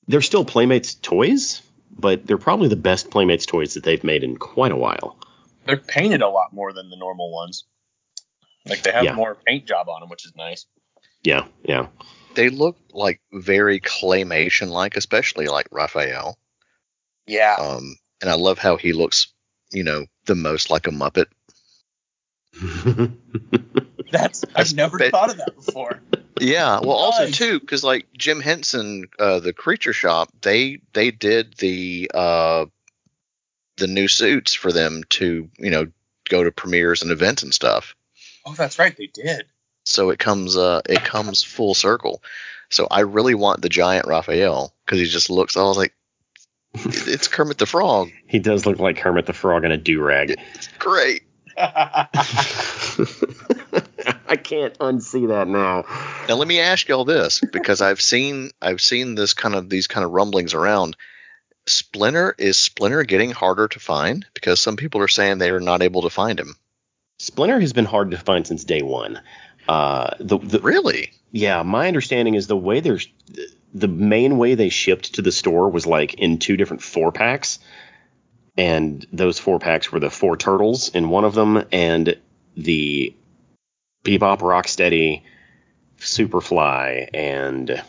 they're 0.07 0.21
still 0.21 0.45
Playmates 0.45 0.95
toys, 0.95 1.63
but 1.91 2.27
they're 2.27 2.37
probably 2.37 2.69
the 2.69 2.77
best 2.77 3.11
Playmates 3.11 3.47
toys 3.47 3.75
that 3.75 3.85
they've 3.85 4.05
made 4.05 4.23
in 4.23 4.37
quite 4.37 4.71
a 4.71 4.77
while. 4.77 5.17
They're 5.65 5.79
painted 5.79 6.21
a 6.23 6.29
lot 6.29 6.53
more 6.53 6.73
than 6.75 6.91
the 6.91 6.97
normal 6.97 7.33
ones. 7.33 7.65
Like 8.67 8.83
they 8.83 8.93
have 8.93 9.05
Yeah. 9.05 9.15
more 9.15 9.35
paint 9.47 9.67
job 9.67 9.89
on 9.89 10.01
them, 10.01 10.11
which 10.11 10.27
is 10.27 10.37
nice. 10.37 10.67
Yeah, 11.23 11.47
yeah, 11.65 11.87
They 12.37 12.51
look 12.51 12.77
like 12.93 13.21
very 13.33 13.81
claymation 13.81 14.69
like, 14.69 14.97
especially 14.97 15.47
like 15.47 15.67
Raphael. 15.73 16.39
Yeah. 17.27 17.57
Um, 17.59 17.97
and 18.21 18.31
I 18.31 18.35
love 18.35 18.59
how 18.59 18.77
he 18.77 18.93
looks, 18.93 19.33
you 19.73 19.83
know, 19.83 20.07
the 20.27 20.35
most 20.37 20.71
like 20.71 20.87
a 20.87 20.91
Muppet. 20.91 21.27
That's 24.13 24.45
I've 24.55 24.75
never 24.75 24.99
bit- 24.99 25.11
thought 25.11 25.31
of 25.31 25.39
that 25.39 25.57
before. 25.57 26.01
Yeah, 26.39 26.81
well, 26.81 26.93
also 26.93 27.29
too, 27.29 27.59
because 27.59 27.83
like 27.83 28.07
Jim 28.17 28.41
Henson, 28.41 29.07
uh, 29.19 29.41
the 29.41 29.55
Creature 29.55 29.95
Shop, 29.95 30.29
they 30.43 30.81
they 30.93 31.11
did 31.11 31.55
the 31.57 32.11
uh, 32.13 32.67
the 33.79 33.87
new 33.87 34.07
suits 34.07 34.53
for 34.53 34.71
them 34.71 35.03
to 35.11 35.49
you 35.59 35.71
know 35.71 35.87
go 36.29 36.45
to 36.45 36.53
premieres 36.53 37.01
and 37.01 37.11
events 37.11 37.43
and 37.43 37.55
stuff. 37.55 37.95
Oh, 38.45 38.53
that's 38.53 38.79
right, 38.79 38.95
they 38.95 39.07
did. 39.07 39.47
So 39.87 40.11
it 40.11 40.19
comes 40.19 40.57
uh 40.57 40.83
it 40.89 41.05
comes 41.05 41.43
full 41.43 41.75
circle. 41.75 42.23
So 42.69 42.89
I 42.91 43.01
really 43.01 43.35
want 43.35 43.63
the 43.63 43.69
giant 43.69 44.07
Raphael 44.07 44.75
because 44.85 44.99
he 44.99 45.07
just 45.07 45.31
looks. 45.31 45.57
I 45.57 45.63
was 45.63 45.77
like, 45.77 45.95
it's 46.75 47.29
Kermit 47.29 47.59
the 47.59 47.67
Frog. 47.67 48.11
he 48.27 48.41
does 48.41 48.67
look 48.67 48.81
like 48.81 48.97
Kermit 48.99 49.27
the 49.27 49.33
Frog 49.33 49.65
in 49.65 49.71
a 49.71 49.77
do 49.77 50.03
rag. 50.03 50.35
It's 50.55 50.69
great. 50.79 51.23
I 51.59 52.09
can't 54.37 54.77
unsee 54.79 55.29
that 55.29 55.49
now. 55.49 55.85
Now 56.29 56.35
let 56.35 56.49
me 56.49 56.61
ask 56.61 56.89
y'all 56.89 57.05
this 57.05 57.41
because 57.53 57.81
I've 57.81 58.03
seen 58.03 58.51
I've 58.61 58.81
seen 58.81 59.15
this 59.15 59.35
kind 59.35 59.55
of 59.55 59.71
these 59.71 59.87
kind 59.87 60.05
of 60.05 60.11
rumblings 60.11 60.53
around. 60.53 60.97
Splinter 61.69 62.35
is 62.39 62.59
Splinter 62.59 63.05
getting 63.05 63.31
harder 63.31 63.69
to 63.69 63.81
find 63.81 64.27
because 64.35 64.61
some 64.61 64.77
people 64.77 65.01
are 65.01 65.09
saying 65.09 65.39
they 65.39 65.51
are 65.51 65.61
not 65.61 65.83
able 65.83 66.03
to 66.03 66.11
find 66.11 66.39
him. 66.39 66.57
Splinter 67.19 67.59
has 67.61 67.73
been 67.73 67.87
hard 67.87 68.11
to 68.11 68.19
find 68.19 68.47
since 68.47 68.65
day 68.65 68.83
one. 68.83 69.21
Uh, 69.69 70.15
the, 70.21 70.39
the 70.39 70.61
Really? 70.61 71.11
yeah, 71.33 71.63
my 71.63 71.89
understanding 71.89 72.35
is 72.35 72.47
the 72.47 72.57
way 72.57 72.81
they're 72.81 73.01
the 73.75 73.89
main 73.89 74.39
way 74.39 74.55
they 74.55 74.71
shipped 74.71 75.15
to 75.15 75.23
the 75.23 75.33
store 75.33 75.69
was 75.69 75.87
like 75.87 76.15
in 76.15 76.39
two 76.39 76.57
different 76.57 76.83
four 76.83 77.13
packs, 77.13 77.59
and 78.57 79.07
those 79.13 79.39
four 79.39 79.59
packs 79.59 79.93
were 79.93 80.01
the 80.01 80.11
four 80.11 80.37
turtles 80.37 80.89
in 80.95 81.11
one 81.11 81.25
of 81.25 81.35
them 81.35 81.63
and 81.73 82.17
the 82.57 83.15
Bebop 84.05 84.39
Rocksteady, 84.39 85.23
Superfly, 85.99 87.11
and 87.13 87.83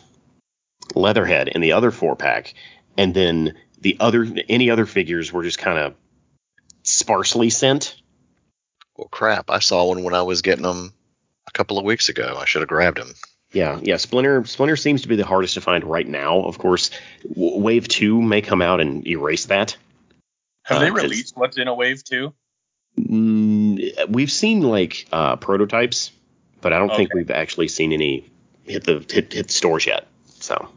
Leatherhead 0.96 1.48
in 1.48 1.62
the 1.62 1.74
other 1.74 1.92
four 1.92 2.16
pack, 2.16 2.54
and 2.98 3.14
then 3.14 3.56
the 3.80 3.98
other 4.00 4.28
any 4.50 4.70
other 4.70 4.86
figures 4.86 5.32
were 5.32 5.44
just 5.44 5.60
kind 5.60 5.78
of 5.78 5.94
sparsely 6.84 7.50
sent. 7.50 7.96
Well, 8.98 9.10
crap! 9.10 9.50
I 9.50 9.60
saw 9.60 9.86
one 9.86 10.04
when 10.04 10.16
I 10.16 10.24
was 10.24 10.42
getting 10.42 10.64
them 10.64 10.92
a 11.48 11.52
couple 11.52 11.78
of 11.78 11.86
weeks 11.86 12.10
ago. 12.10 12.38
I 12.40 12.46
should 12.46 12.62
have 12.62 12.70
grabbed 12.70 13.00
him. 13.00 13.08
Yeah, 13.54 13.80
yeah. 13.82 13.98
Splinter 13.98 14.46
Splinter 14.46 14.76
seems 14.76 15.04
to 15.04 15.08
be 15.08 15.16
the 15.16 15.26
hardest 15.26 15.54
to 15.54 15.62
find 15.62 15.84
right 15.84 16.08
now. 16.08 16.42
Of 16.42 16.58
course, 16.58 16.92
w- 17.28 17.60
Wave 17.60 17.88
Two 17.88 18.22
may 18.22 18.42
come 18.42 18.62
out 18.62 18.82
and 18.82 19.08
erase 19.08 19.46
that. 19.46 19.78
Have 20.64 20.78
Uh, 20.78 20.82
they 20.82 20.90
'cause- 20.92 21.04
released 21.04 21.38
what's 21.38 21.58
in 21.58 21.68
a 21.68 21.74
wave 21.74 22.04
Two? 22.04 22.34
Mm, 23.00 24.10
we've 24.10 24.32
seen 24.32 24.62
like 24.62 25.06
uh, 25.12 25.36
prototypes, 25.38 26.12
but 26.62 26.74
I 26.74 26.80
don't 26.80 26.94
think 26.96 27.14
we've 27.14 27.32
actually 27.32 27.68
seen 27.70 27.94
any 27.94 28.30
hit 28.66 28.84
the 28.84 29.06
hit, 29.10 29.32
hit 29.34 29.52
stores 29.52 29.86
yet. 29.86 30.08
So 30.40 30.68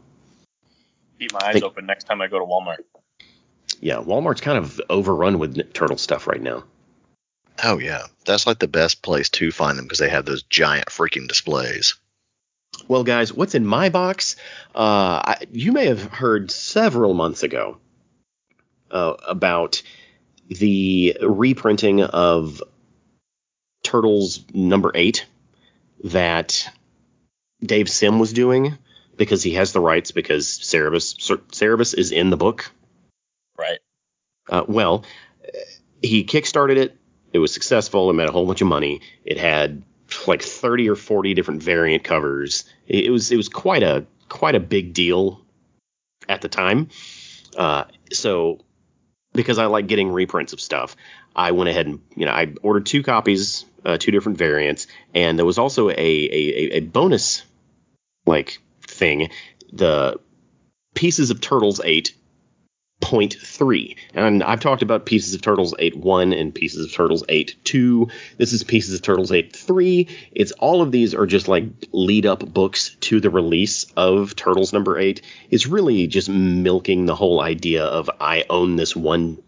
Keep 1.19 1.33
my 1.33 1.39
eyes 1.43 1.53
Think- 1.53 1.65
open 1.65 1.85
next 1.85 2.05
time 2.05 2.21
I 2.21 2.27
go 2.27 2.39
to 2.39 2.45
Walmart. 2.45 2.83
yeah, 3.81 3.97
Walmart's 3.97 4.41
kind 4.41 4.57
of 4.57 4.79
overrun 4.89 5.39
with 5.39 5.73
turtle 5.73 5.97
stuff 5.97 6.25
right 6.27 6.41
now. 6.41 6.63
Oh 7.63 7.77
yeah, 7.77 8.07
that's 8.25 8.47
like 8.47 8.59
the 8.59 8.67
best 8.67 9.01
place 9.01 9.29
to 9.29 9.51
find 9.51 9.77
them 9.77 9.85
because 9.85 9.99
they 9.99 10.09
have 10.09 10.25
those 10.25 10.43
giant 10.43 10.87
freaking 10.87 11.27
displays. 11.27 11.95
Well, 12.87 13.03
guys, 13.03 13.33
what's 13.33 13.55
in 13.55 13.65
my 13.65 13.89
box? 13.89 14.35
Uh, 14.73 15.21
I, 15.23 15.37
you 15.51 15.71
may 15.71 15.85
have 15.85 16.01
heard 16.01 16.49
several 16.49 17.13
months 17.13 17.43
ago 17.43 17.77
uh, 18.89 19.13
about 19.27 19.83
the 20.47 21.17
reprinting 21.21 22.01
of 22.01 22.61
Turtles 23.83 24.43
number 24.53 24.91
eight 24.95 25.25
that 26.03 26.69
Dave 27.61 27.89
Sim 27.89 28.19
was 28.19 28.33
doing 28.33 28.77
because 29.17 29.43
he 29.43 29.53
has 29.53 29.71
the 29.71 29.79
rights 29.79 30.11
because 30.11 30.47
Cerebus 30.47 31.21
Cer- 31.21 31.43
Cerebus 31.51 31.93
is 31.93 32.11
in 32.11 32.29
the 32.29 32.37
book. 32.37 32.71
Right. 33.57 33.79
Uh, 34.49 34.63
well, 34.67 35.03
he 36.01 36.23
kickstarted 36.23 36.77
it. 36.77 36.97
It 37.33 37.39
was 37.39 37.53
successful. 37.53 38.09
It 38.09 38.13
made 38.13 38.29
a 38.29 38.31
whole 38.31 38.45
bunch 38.45 38.61
of 38.61 38.67
money. 38.67 39.01
It 39.23 39.37
had 39.37 39.83
like 40.27 40.41
30 40.41 40.89
or 40.89 40.95
40 40.95 41.33
different 41.33 41.63
variant 41.63 42.03
covers. 42.03 42.65
It, 42.87 43.11
was 43.11 43.31
it 43.31 43.37
was 43.37 43.49
quite 43.49 43.83
a 43.83 44.05
quite 44.29 44.55
a 44.55 44.59
big 44.59 44.93
deal 44.93 45.41
at 46.27 46.41
the 46.41 46.49
time. 46.49 46.89
Uh, 47.55 47.85
so 48.11 48.59
because 49.33 49.57
I 49.57 49.65
like 49.65 49.87
getting 49.87 50.09
reprints 50.09 50.53
of 50.53 50.61
stuff, 50.61 50.95
I 51.35 51.51
went 51.51 51.69
ahead 51.69 51.87
and 51.87 52.01
you 52.15 52.25
know 52.25 52.31
I 52.31 52.53
ordered 52.61 52.85
two 52.85 53.03
copies, 53.03 53.65
uh, 53.85 53.97
two 53.97 54.11
different 54.11 54.37
variants, 54.37 54.87
and 55.13 55.37
there 55.37 55.45
was 55.45 55.57
also 55.57 55.89
a 55.89 55.93
a, 55.93 56.77
a- 56.77 56.79
bonus 56.81 57.43
like 58.25 58.61
thing. 58.81 59.29
The 59.71 60.19
Pieces 60.93 61.31
of 61.31 61.39
Turtles 61.39 61.79
8.3. 63.01 63.97
And 64.13 64.43
I've 64.43 64.59
talked 64.59 64.81
about 64.81 65.05
Pieces 65.05 65.33
of 65.33 65.41
Turtles 65.41 65.73
8.1 65.73 66.39
and 66.39 66.53
Pieces 66.53 66.85
of 66.85 66.93
Turtles 66.93 67.23
8.2. 67.23 68.11
This 68.37 68.53
is 68.53 68.63
Pieces 68.63 68.95
of 68.95 69.01
Turtles 69.01 69.31
8.3. 69.31 70.09
It's 70.31 70.51
all 70.53 70.81
of 70.81 70.91
these 70.91 71.13
are 71.13 71.25
just 71.25 71.47
like 71.47 71.65
lead 71.91 72.25
up 72.25 72.53
books 72.53 72.95
to 73.01 73.19
the 73.19 73.29
release 73.29 73.85
of 73.97 74.35
Turtles 74.35 74.73
number 74.73 74.97
8. 74.97 75.21
It's 75.49 75.67
really 75.67 76.07
just 76.07 76.29
milking 76.29 77.05
the 77.05 77.15
whole 77.15 77.41
idea 77.41 77.83
of 77.83 78.09
I 78.19 78.45
own 78.49 78.75
this 78.75 78.95
one 78.95 79.41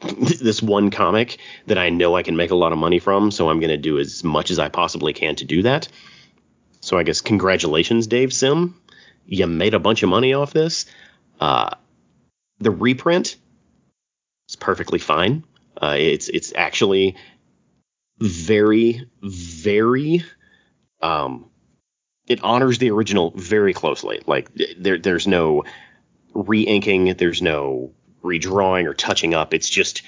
this 0.18 0.62
one 0.62 0.90
comic 0.90 1.38
that 1.66 1.76
I 1.76 1.90
know 1.90 2.16
I 2.16 2.22
can 2.22 2.34
make 2.34 2.50
a 2.50 2.56
lot 2.56 2.72
of 2.72 2.78
money 2.78 2.98
from, 2.98 3.30
so 3.30 3.50
I'm 3.50 3.60
going 3.60 3.68
to 3.68 3.76
do 3.76 3.98
as 3.98 4.24
much 4.24 4.50
as 4.50 4.58
I 4.58 4.70
possibly 4.70 5.12
can 5.12 5.36
to 5.36 5.44
do 5.44 5.62
that. 5.62 5.88
So 6.80 6.96
I 6.96 7.02
guess 7.02 7.20
congratulations, 7.20 8.06
Dave 8.06 8.32
Sim. 8.32 8.80
You 9.26 9.46
made 9.46 9.74
a 9.74 9.78
bunch 9.78 10.02
of 10.02 10.08
money 10.08 10.32
off 10.32 10.54
this. 10.54 10.86
Uh, 11.38 11.70
the 12.60 12.70
reprint 12.70 13.36
is 14.48 14.56
perfectly 14.56 14.98
fine. 14.98 15.44
Uh, 15.80 15.96
it's 15.98 16.28
it's 16.28 16.52
actually 16.54 17.16
very 18.18 19.08
very 19.22 20.22
um, 21.00 21.50
it 22.26 22.42
honors 22.44 22.78
the 22.78 22.90
original 22.90 23.32
very 23.34 23.72
closely. 23.72 24.20
Like 24.26 24.50
there 24.78 24.98
there's 24.98 25.26
no 25.26 25.64
re-inking, 26.34 27.14
there's 27.14 27.42
no 27.42 27.92
redrawing 28.22 28.86
or 28.86 28.94
touching 28.94 29.34
up. 29.34 29.54
It's 29.54 29.68
just 29.68 30.02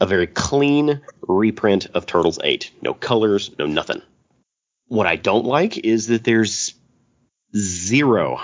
a 0.00 0.06
very 0.06 0.28
clean 0.28 1.00
reprint 1.22 1.86
of 1.92 2.06
Turtles 2.06 2.38
8. 2.42 2.70
No 2.82 2.94
colors, 2.94 3.50
no 3.58 3.66
nothing. 3.66 4.00
What 4.86 5.08
I 5.08 5.16
don't 5.16 5.44
like 5.44 5.76
is 5.76 6.06
that 6.06 6.24
there's 6.24 6.74
zero 7.56 8.40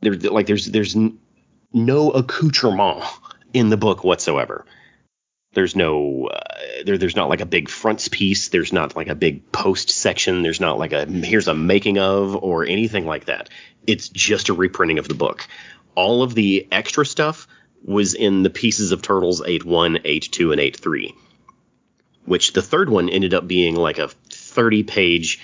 there 0.00 0.14
like 0.14 0.46
there's 0.46 0.66
there's 0.66 0.96
no 1.72 2.10
accoutrement 2.10 3.04
in 3.52 3.68
the 3.68 3.76
book 3.76 4.04
whatsoever. 4.04 4.64
There's 5.52 5.74
no 5.74 6.26
uh, 6.26 6.40
there 6.84 6.98
there's 6.98 7.16
not 7.16 7.30
like 7.30 7.40
a 7.40 7.46
big 7.46 7.70
frontispiece, 7.70 8.48
there's 8.48 8.72
not 8.72 8.94
like 8.94 9.08
a 9.08 9.14
big 9.14 9.50
post 9.52 9.90
section, 9.90 10.42
there's 10.42 10.60
not 10.60 10.78
like 10.78 10.92
a 10.92 11.06
here's 11.06 11.48
a 11.48 11.54
making 11.54 11.98
of 11.98 12.36
or 12.36 12.66
anything 12.66 13.06
like 13.06 13.26
that. 13.26 13.48
It's 13.86 14.08
just 14.08 14.50
a 14.50 14.54
reprinting 14.54 14.98
of 14.98 15.08
the 15.08 15.14
book. 15.14 15.46
All 15.94 16.22
of 16.22 16.34
the 16.34 16.68
extra 16.70 17.06
stuff 17.06 17.48
was 17.82 18.14
in 18.14 18.42
the 18.42 18.50
pieces 18.50 18.92
of 18.92 19.00
Turtles 19.00 19.40
8.1, 19.40 20.02
8.2, 20.04 20.52
and 20.52 20.60
8.3, 20.60 21.14
which 22.26 22.52
the 22.52 22.62
third 22.62 22.90
one 22.90 23.08
ended 23.08 23.32
up 23.32 23.46
being 23.46 23.76
like 23.76 23.98
a 23.98 24.08
30 24.08 24.82
page 24.82 25.40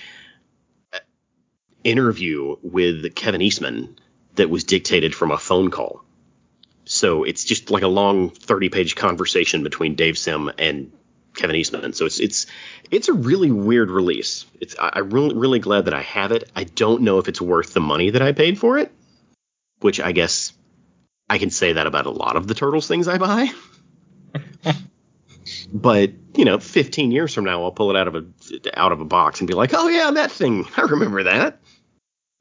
interview 1.83 2.55
with 2.61 3.15
Kevin 3.15 3.41
Eastman 3.41 3.97
that 4.35 4.49
was 4.49 4.63
dictated 4.63 5.15
from 5.15 5.31
a 5.31 5.37
phone 5.37 5.71
call. 5.71 6.03
So 6.93 7.23
it's 7.23 7.43
just 7.43 7.71
like 7.71 7.81
a 7.81 7.87
long 7.87 8.29
30 8.29 8.69
page 8.69 8.95
conversation 8.95 9.63
between 9.63 9.95
Dave 9.95 10.15
Sim 10.15 10.51
and 10.59 10.91
Kevin 11.35 11.55
Eastman. 11.55 11.93
So 11.93 12.05
it's 12.05 12.19
it's 12.19 12.45
it's 12.91 13.09
a 13.09 13.13
really 13.13 13.51
weird 13.51 13.89
release. 13.89 14.45
It's 14.61 14.75
I, 14.77 14.91
I'm 14.93 15.09
really 15.09 15.35
really 15.35 15.57
glad 15.57 15.85
that 15.85 15.95
I 15.95 16.03
have 16.03 16.31
it. 16.31 16.51
I 16.55 16.65
don't 16.65 17.01
know 17.01 17.17
if 17.17 17.27
it's 17.27 17.41
worth 17.41 17.73
the 17.73 17.79
money 17.79 18.11
that 18.11 18.21
I 18.21 18.31
paid 18.31 18.59
for 18.59 18.77
it, 18.77 18.91
which 19.79 19.99
I 19.99 20.11
guess 20.11 20.53
I 21.27 21.39
can 21.39 21.49
say 21.49 21.73
that 21.73 21.87
about 21.87 22.05
a 22.05 22.11
lot 22.11 22.35
of 22.35 22.45
the 22.45 22.53
Turtles 22.53 22.87
things 22.87 23.07
I 23.07 23.17
buy. 23.17 23.49
but 25.73 26.11
you 26.35 26.45
know, 26.45 26.59
15 26.59 27.09
years 27.09 27.33
from 27.33 27.45
now, 27.45 27.63
I'll 27.63 27.71
pull 27.71 27.89
it 27.89 27.97
out 27.97 28.07
of 28.07 28.15
a 28.15 28.25
out 28.79 28.91
of 28.91 29.01
a 29.01 29.05
box 29.05 29.41
and 29.41 29.47
be 29.47 29.55
like, 29.55 29.73
oh 29.73 29.87
yeah, 29.87 30.11
that 30.11 30.29
thing, 30.31 30.67
I 30.77 30.81
remember 30.81 31.23
that. 31.23 31.59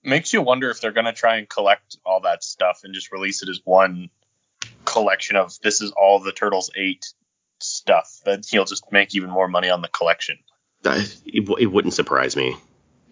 Makes 0.05 0.35
you 0.35 0.43
wonder 0.43 0.69
if 0.69 0.83
they're 0.83 0.93
gonna 0.93 1.15
try 1.15 1.37
and 1.37 1.49
collect 1.49 1.97
all 2.05 2.21
that 2.21 2.45
stuff 2.45 2.81
and 2.85 2.93
just 2.93 3.13
release 3.13 3.43
it 3.43 3.49
as 3.49 3.63
one 3.65 4.11
collection 4.85 5.37
of 5.37 5.52
this 5.62 5.81
is 5.81 5.92
all 5.92 6.21
the 6.21 6.33
Turtles 6.33 6.71
eight 6.76 7.12
stuff. 7.61 8.21
That 8.25 8.47
he'll 8.47 8.64
just 8.64 8.90
make 8.92 9.14
even 9.14 9.31
more 9.31 9.49
money 9.49 9.71
on 9.71 9.83
the 9.83 9.88
collection. 9.88 10.38
Uh, 10.85 11.02
it, 11.26 11.49
it 11.61 11.66
wouldn't 11.66 11.95
surprise 11.95 12.37
me. 12.37 12.57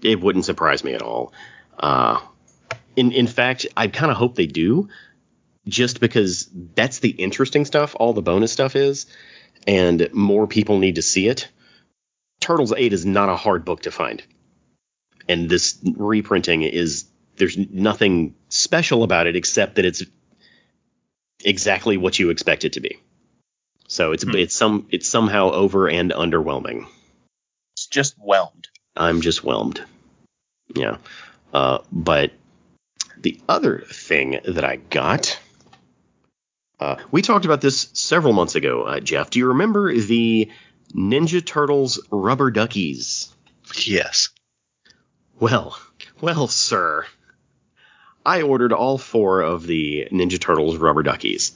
It 0.02 0.20
wouldn't 0.20 0.44
surprise 0.44 0.82
me 0.82 0.94
at 0.94 1.02
all. 1.02 1.32
Uh, 1.78 2.20
in 2.96 3.12
in 3.12 3.26
fact, 3.26 3.66
I 3.76 3.88
kind 3.88 4.10
of 4.10 4.16
hope 4.18 4.34
they 4.34 4.46
do, 4.46 4.88
just 5.68 6.00
because 6.00 6.48
that's 6.74 6.98
the 6.98 7.10
interesting 7.10 7.64
stuff. 7.64 7.94
All 7.98 8.12
the 8.12 8.22
bonus 8.22 8.52
stuff 8.52 8.76
is, 8.76 9.06
and 9.66 10.08
more 10.12 10.46
people 10.46 10.78
need 10.78 10.96
to 10.96 11.02
see 11.02 11.28
it. 11.28 11.48
Turtles 12.40 12.72
Eight 12.76 12.92
is 12.92 13.06
not 13.06 13.28
a 13.28 13.36
hard 13.36 13.64
book 13.64 13.82
to 13.82 13.90
find, 13.90 14.22
and 15.28 15.48
this 15.48 15.78
reprinting 15.84 16.62
is 16.62 17.04
there's 17.36 17.56
nothing 17.56 18.34
special 18.48 19.02
about 19.02 19.26
it 19.26 19.36
except 19.36 19.76
that 19.76 19.84
it's 19.84 20.02
exactly 21.44 21.96
what 21.96 22.18
you 22.18 22.30
expect 22.30 22.64
it 22.64 22.74
to 22.74 22.80
be. 22.80 22.98
So 23.88 24.12
it's 24.12 24.24
Hmm. 24.24 24.36
it's 24.36 24.54
some 24.54 24.86
it's 24.90 25.08
somehow 25.08 25.50
over 25.50 25.88
and 25.88 26.10
underwhelming. 26.12 26.86
It's 27.74 27.86
just 27.86 28.14
whelmed. 28.18 28.68
I'm 28.96 29.20
just 29.20 29.42
whelmed. 29.44 29.82
Yeah. 30.74 30.98
Uh, 31.52 31.78
but 31.90 32.32
the 33.18 33.40
other 33.48 33.84
thing 33.90 34.40
that 34.44 34.64
I 34.64 34.76
got, 34.76 35.38
uh, 36.78 36.96
we 37.10 37.22
talked 37.22 37.44
about 37.44 37.60
this 37.60 37.88
several 37.92 38.32
months 38.32 38.54
ago, 38.54 38.82
uh, 38.84 39.00
Jeff. 39.00 39.30
Do 39.30 39.38
you 39.38 39.48
remember 39.48 39.94
the 39.94 40.50
Ninja 40.94 41.44
Turtles 41.44 42.00
rubber 42.10 42.50
duckies? 42.50 43.28
Yes. 43.76 44.30
Well, 45.38 45.78
well, 46.20 46.48
sir. 46.48 47.06
I 48.24 48.42
ordered 48.42 48.72
all 48.72 48.98
four 48.98 49.40
of 49.40 49.66
the 49.66 50.08
Ninja 50.10 50.40
Turtles 50.40 50.76
rubber 50.76 51.02
duckies. 51.02 51.52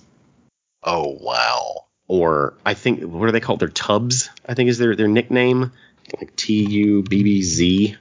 Oh 0.83 1.16
wow. 1.21 1.85
Or 2.09 2.54
I 2.64 2.75
think 2.75 3.02
what 3.02 3.28
are 3.28 3.33
they 3.33 3.40
called? 3.40 3.61
They're 3.61 3.68
tubs, 3.68 4.30
I 4.47 4.54
think 4.54 4.68
is 4.71 4.78
their 4.78 4.97
their 4.97 5.09
nickname. 5.09 5.73
Like 6.18 6.37
T 6.37 6.64
U 6.64 7.02
B 7.02 7.23
B 7.23 7.42
Z. 7.42 7.97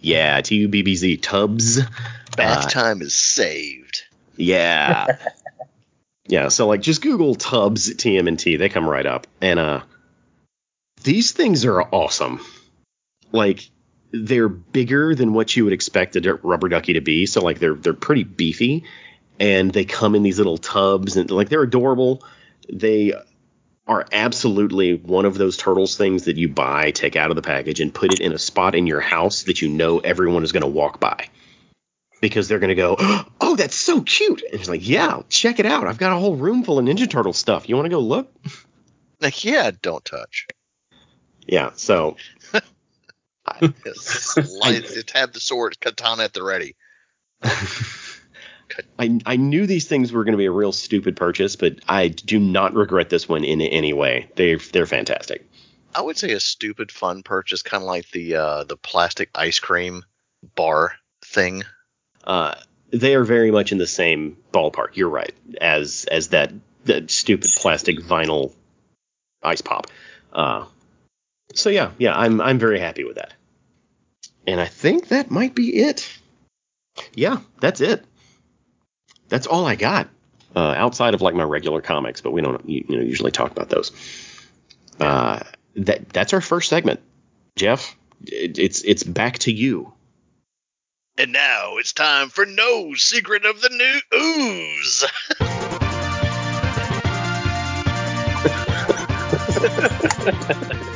Yeah, 0.00 0.40
T 0.40 0.56
U 0.56 0.68
B 0.68 0.82
B 0.82 0.94
Z 0.94 1.16
tubs. 1.18 1.80
Bath 2.36 2.66
Uh, 2.66 2.68
time 2.68 3.02
is 3.02 3.14
saved. 3.14 4.04
Yeah. 4.36 5.18
yeah, 6.26 6.48
so 6.48 6.66
like 6.66 6.80
just 6.80 7.02
Google 7.02 7.34
Tubs 7.34 7.92
TMNT, 7.94 8.58
they 8.58 8.68
come 8.68 8.88
right 8.88 9.06
up. 9.06 9.26
And 9.40 9.58
uh 9.58 9.82
these 11.02 11.32
things 11.32 11.64
are 11.64 11.82
awesome. 11.82 12.40
Like 13.32 13.68
they're 14.12 14.48
bigger 14.48 15.14
than 15.14 15.32
what 15.32 15.56
you 15.56 15.64
would 15.64 15.72
expect 15.72 16.16
a 16.16 16.34
rubber 16.42 16.68
ducky 16.68 16.94
to 16.94 17.00
be, 17.00 17.26
so 17.26 17.42
like 17.42 17.58
they're 17.58 17.74
they're 17.74 17.94
pretty 17.94 18.24
beefy 18.24 18.84
and 19.40 19.72
they 19.72 19.84
come 19.84 20.14
in 20.14 20.22
these 20.22 20.38
little 20.38 20.58
tubs 20.58 21.16
and 21.16 21.30
like 21.30 21.48
they're 21.48 21.62
adorable. 21.62 22.22
They 22.72 23.14
are 23.86 24.06
absolutely 24.12 24.94
one 24.94 25.24
of 25.24 25.36
those 25.36 25.56
turtles 25.56 25.96
things 25.96 26.24
that 26.24 26.36
you 26.36 26.48
buy, 26.48 26.92
take 26.92 27.16
out 27.16 27.30
of 27.30 27.36
the 27.36 27.42
package 27.42 27.80
and 27.80 27.92
put 27.92 28.12
it 28.12 28.20
in 28.20 28.32
a 28.32 28.38
spot 28.38 28.74
in 28.74 28.86
your 28.86 29.00
house 29.00 29.44
that 29.44 29.60
you 29.60 29.68
know 29.68 29.98
everyone 29.98 30.44
is 30.44 30.52
going 30.52 30.62
to 30.62 30.68
walk 30.68 31.00
by 31.00 31.28
because 32.20 32.46
they're 32.46 32.60
going 32.60 32.68
to 32.68 32.74
go, 32.74 32.96
"Oh, 33.40 33.56
that's 33.56 33.74
so 33.74 34.02
cute!" 34.02 34.42
And 34.42 34.60
it's 34.60 34.68
like, 34.68 34.86
"Yeah, 34.86 35.22
check 35.28 35.58
it 35.58 35.66
out. 35.66 35.86
I've 35.86 35.98
got 35.98 36.12
a 36.12 36.20
whole 36.20 36.36
room 36.36 36.62
full 36.62 36.78
of 36.78 36.84
Ninja 36.84 37.10
Turtle 37.10 37.32
stuff. 37.32 37.68
You 37.68 37.76
want 37.76 37.86
to 37.86 37.90
go 37.90 38.00
look?" 38.00 38.32
Like 39.20 39.44
yeah, 39.44 39.70
don't 39.82 40.04
touch. 40.04 40.46
Yeah. 41.46 41.70
So 41.76 42.16
Slide, 43.94 44.84
just 44.84 45.10
have 45.12 45.32
the 45.32 45.40
sword 45.40 45.78
katana 45.80 46.24
at 46.24 46.32
the 46.32 46.42
ready. 46.42 46.76
I 48.98 49.20
I 49.26 49.36
knew 49.36 49.66
these 49.66 49.86
things 49.86 50.12
were 50.12 50.24
going 50.24 50.32
to 50.32 50.38
be 50.38 50.46
a 50.46 50.52
real 50.52 50.72
stupid 50.72 51.16
purchase, 51.16 51.56
but 51.56 51.80
I 51.88 52.08
do 52.08 52.38
not 52.38 52.74
regret 52.74 53.10
this 53.10 53.28
one 53.28 53.44
in 53.44 53.60
any 53.60 53.92
way. 53.92 54.30
They're 54.36 54.58
they're 54.58 54.86
fantastic. 54.86 55.46
I 55.94 56.00
would 56.00 56.16
say 56.16 56.32
a 56.32 56.40
stupid 56.40 56.90
fun 56.90 57.22
purchase, 57.22 57.62
kind 57.62 57.82
of 57.82 57.86
like 57.86 58.10
the 58.10 58.36
uh, 58.36 58.64
the 58.64 58.76
plastic 58.76 59.30
ice 59.34 59.58
cream 59.58 60.04
bar 60.54 60.94
thing. 61.24 61.64
Uh, 62.24 62.54
they 62.90 63.14
are 63.14 63.24
very 63.24 63.50
much 63.50 63.72
in 63.72 63.78
the 63.78 63.86
same 63.86 64.36
ballpark. 64.52 64.94
You're 64.96 65.08
right. 65.08 65.34
As 65.60 66.06
as 66.10 66.28
that 66.28 66.52
that 66.84 67.10
stupid 67.10 67.50
plastic 67.56 67.98
vinyl 67.98 68.52
ice 69.42 69.60
pop. 69.60 69.88
Uh, 70.32 70.64
so 71.54 71.68
yeah, 71.70 71.90
yeah, 71.98 72.16
I'm 72.16 72.40
I'm 72.40 72.58
very 72.58 72.78
happy 72.78 73.04
with 73.04 73.16
that. 73.16 73.34
And 74.46 74.60
I 74.60 74.66
think 74.66 75.08
that 75.08 75.30
might 75.30 75.54
be 75.54 75.76
it. 75.76 76.18
Yeah, 77.14 77.38
that's 77.60 77.80
it. 77.80 78.04
That's 79.28 79.46
all 79.46 79.66
I 79.66 79.76
got. 79.76 80.08
Uh, 80.54 80.74
outside 80.76 81.14
of 81.14 81.22
like 81.22 81.34
my 81.34 81.44
regular 81.44 81.80
comics, 81.80 82.20
but 82.20 82.32
we 82.32 82.42
don't 82.42 82.68
you, 82.68 82.84
you 82.86 82.96
know 82.96 83.02
usually 83.02 83.30
talk 83.30 83.50
about 83.50 83.70
those. 83.70 83.90
Uh, 85.00 85.40
that 85.76 86.10
that's 86.10 86.34
our 86.34 86.42
first 86.42 86.68
segment. 86.68 87.00
Jeff, 87.56 87.96
it, 88.26 88.58
it's 88.58 88.82
it's 88.82 89.02
back 89.02 89.38
to 89.40 89.52
you. 89.52 89.92
And 91.16 91.32
now 91.32 91.78
it's 91.78 91.94
time 91.94 92.28
for 92.28 92.44
no 92.44 92.94
secret 92.94 93.46
of 93.46 93.60
the 93.62 93.70
new 93.70 94.18
ooze. 94.18 95.04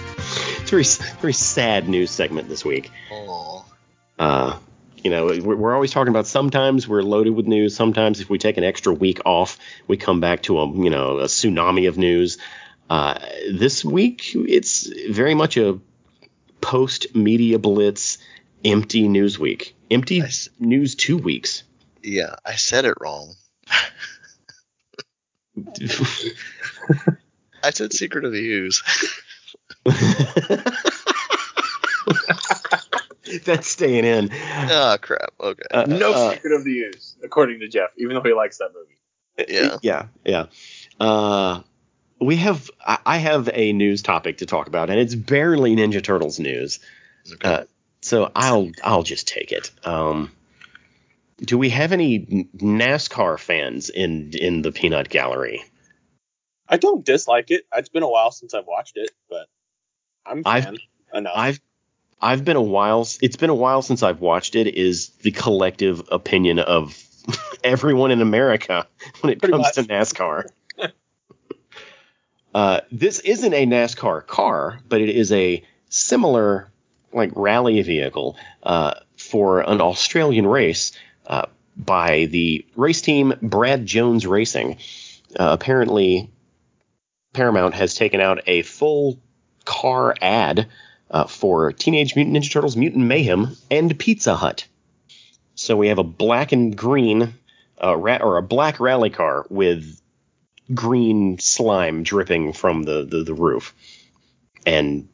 It's 0.73 0.97
very 0.99 1.17
very 1.21 1.33
sad 1.33 1.89
news 1.89 2.11
segment 2.11 2.49
this 2.49 2.65
week. 2.65 2.91
Oh, 3.13 3.65
Uh, 4.19 4.59
You 5.05 5.11
know, 5.11 5.27
we're, 5.27 5.55
we're 5.57 5.75
always 5.75 5.93
talking 5.93 6.09
about 6.09 6.27
sometimes 6.27 6.89
we're 6.89 7.03
loaded 7.03 7.35
with 7.35 7.47
news. 7.47 7.77
Sometimes 7.77 8.21
if 8.21 8.29
we 8.29 8.39
take 8.39 8.57
an 8.57 8.65
extra 8.65 8.93
week 8.93 9.21
off, 9.25 9.59
we 9.87 9.97
come 9.97 10.19
back 10.21 10.43
to 10.45 10.59
a 10.59 10.67
you 10.73 10.91
know 10.91 11.19
a 11.19 11.25
tsunami 11.27 11.89
of 11.89 11.97
news. 11.99 12.39
Uh, 12.91 13.19
this 13.53 13.85
week 13.85 14.33
it's 14.35 14.89
very 15.11 15.35
much 15.35 15.57
a 15.57 15.79
post 16.61 17.15
media 17.15 17.59
blitz 17.61 18.19
empty 18.65 19.07
news 19.09 19.39
week. 19.39 19.77
Empty 19.91 20.21
Nice. 20.21 20.49
news 20.59 20.97
two 20.97 21.17
weeks. 21.19 21.63
Yeah, 22.03 22.35
I 22.45 22.57
said 22.57 22.85
it 22.85 22.95
wrong. 23.01 23.35
I 27.63 27.71
said 27.71 27.93
secret 27.93 28.25
of 28.25 28.33
the 28.33 28.41
use. 28.43 28.83
That's 33.45 33.69
staying 33.69 34.05
in. 34.05 34.31
Oh 34.33 34.97
crap. 35.01 35.31
Okay. 35.41 35.63
Uh, 35.71 35.85
No 35.87 36.13
uh, 36.13 36.33
secret 36.33 36.53
of 36.53 36.65
the 36.65 36.73
use, 36.73 37.17
according 37.25 37.61
to 37.61 37.69
Jeff, 37.69 37.91
even 37.97 38.15
though 38.15 38.23
he 38.23 38.33
likes 38.33 38.59
that 38.59 38.71
movie. 38.75 39.53
yeah. 39.53 39.77
Yeah, 39.83 40.07
yeah. 40.25 40.47
Uh, 41.01 41.63
we 42.21 42.37
have 42.37 42.71
I 42.85 42.99
I 43.05 43.17
have 43.19 43.51
a 43.53 43.73
news 43.73 44.03
topic 44.03 44.39
to 44.39 44.47
talk 44.47 44.69
about, 44.69 44.91
and 44.91 44.99
it's 45.01 45.15
barely 45.15 45.75
Ninja 45.77 46.03
Turtles 46.03 46.39
news. 46.39 46.79
Okay. 47.33 47.49
Uh, 47.49 47.65
so 48.01 48.31
I'll 48.37 48.71
I'll 48.85 49.03
just 49.03 49.27
take 49.27 49.51
it. 49.53 49.71
Um, 49.85 50.31
do 51.39 51.59
we 51.59 51.71
have 51.71 51.93
any 51.93 52.21
NASCAR 52.57 53.39
fans 53.39 53.91
in 53.91 54.33
in 54.35 54.63
the 54.63 54.73
peanut 54.73 55.09
gallery? 55.09 55.65
I 56.69 56.79
don't 56.79 57.05
dislike 57.05 57.51
it. 57.51 57.65
It's 57.77 57.89
been 57.89 58.03
a 58.03 58.09
while 58.09 58.31
since 58.31 58.55
I've 58.55 58.67
watched 58.67 58.97
it, 58.97 59.11
but 59.29 59.47
I'm 60.29 60.43
I've- 60.45 60.77
enough. 61.15 61.33
I've 61.37 61.61
I've 62.21 62.45
been 62.45 62.57
a 62.57 62.63
while. 62.63 63.07
It's 63.21 63.37
been 63.37 63.51
a 63.51 63.55
while 63.55 63.83
since 63.83 64.03
I've 64.03 64.21
watched 64.21 64.55
it. 64.57 64.67
Is 64.77 65.09
the 65.23 65.31
collective 65.33 66.03
opinion 66.11 66.59
of 66.59 66.97
everyone 67.65 68.11
in 68.11 68.23
America 68.23 68.87
when 69.21 69.33
it 69.33 69.39
Pretty 69.39 69.53
comes 69.53 69.65
much. 69.65 69.75
to 69.75 69.83
NASCAR. 69.85 70.47
uh, 72.55 72.81
this 72.91 73.21
isn't 73.21 73.53
a 73.55 73.67
NASCAR 73.67 74.27
car, 74.27 74.81
but 74.89 75.01
it 75.01 75.11
is 75.11 75.31
a 75.33 75.63
similar 75.89 76.71
like 77.13 77.31
rally 77.35 77.81
vehicle 77.83 78.37
uh, 78.63 78.95
for 79.17 79.61
an 79.61 79.81
Australian 79.81 80.47
race 80.47 80.93
uh, 81.27 81.47
by 81.77 82.27
the 82.27 82.67
race 82.77 83.01
team 83.03 83.35
Brad 83.43 83.87
Jones 83.87 84.27
Racing. 84.27 84.77
Uh, 85.39 85.49
apparently, 85.53 86.31
Paramount 87.33 87.75
has 87.75 87.95
taken 87.95 88.21
out 88.21 88.41
a 88.47 88.63
full 88.63 89.19
car 89.67 90.15
ad 90.23 90.69
uh, 91.11 91.27
for 91.27 91.73
Teenage 91.73 92.17
Mutant 92.17 92.37
Ninja 92.37 92.51
Turtles 92.51 92.77
Mutant 92.77 93.05
Mayhem 93.05 93.55
and 93.71 93.99
Pizza 93.99 94.35
Hut. 94.35 94.67
So 95.55 95.77
we 95.77 95.89
have 95.89 95.99
a 95.99 96.05
black 96.05 96.53
and 96.53 96.75
green 96.77 97.35
uh, 97.83 97.97
rat 97.97 98.23
or 98.23 98.39
a 98.39 98.43
black 98.43 98.81
rally 98.81 99.11
car 99.11 99.45
with 99.51 100.01
green 100.73 101.39
slime 101.39 102.03
dripping 102.03 102.53
from 102.53 102.83
the, 102.83 103.05
the, 103.05 103.23
the 103.23 103.35
roof, 103.35 103.75
and 104.65 105.09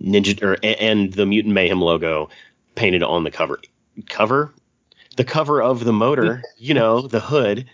Ninja 0.00 0.42
or 0.42 0.56
and 0.62 1.12
the 1.12 1.26
Mutant 1.26 1.54
Mayhem 1.54 1.80
logo 1.80 2.30
painted 2.74 3.02
on 3.02 3.24
the 3.24 3.30
cover. 3.30 3.60
Cover, 4.08 4.54
the 5.16 5.24
cover 5.24 5.60
of 5.60 5.82
the 5.82 5.92
motor, 5.92 6.42
you 6.56 6.74
know, 6.74 7.02
the 7.02 7.20
hood, 7.20 7.68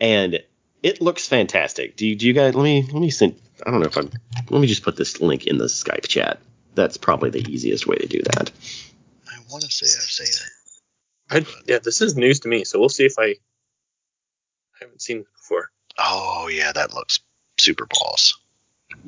and 0.00 0.40
it 0.82 1.00
looks 1.00 1.26
fantastic. 1.26 1.96
Do 1.96 2.06
you, 2.06 2.16
do 2.16 2.26
you 2.26 2.32
guys? 2.32 2.54
Let 2.54 2.64
me 2.64 2.82
let 2.82 3.00
me 3.00 3.10
send. 3.10 3.40
I 3.66 3.70
don't 3.70 3.80
know 3.80 3.86
if 3.86 3.96
I'm. 3.96 4.10
Let 4.48 4.60
me 4.60 4.66
just 4.66 4.82
put 4.82 4.96
this 4.96 5.20
link 5.20 5.46
in 5.46 5.58
the 5.58 5.66
Skype 5.66 6.08
chat. 6.08 6.38
That's 6.74 6.96
probably 6.96 7.30
the 7.30 7.46
easiest 7.50 7.86
way 7.86 7.96
to 7.96 8.06
do 8.06 8.20
that. 8.22 8.50
I 9.28 9.38
want 9.50 9.64
to 9.64 9.70
say 9.70 9.86
I've 9.86 10.02
seen 10.02 10.26
it. 10.26 10.50
I, 11.30 11.62
yeah, 11.66 11.78
this 11.78 12.00
is 12.00 12.16
news 12.16 12.40
to 12.40 12.48
me, 12.48 12.64
so 12.64 12.78
we'll 12.80 12.88
see 12.88 13.04
if 13.04 13.14
I, 13.18 13.24
I 13.24 13.36
haven't 14.80 15.02
seen 15.02 15.18
it 15.18 15.26
before. 15.36 15.70
Oh, 15.98 16.48
yeah, 16.50 16.72
that 16.72 16.94
looks 16.94 17.20
super 17.58 17.86
boss. 17.86 18.34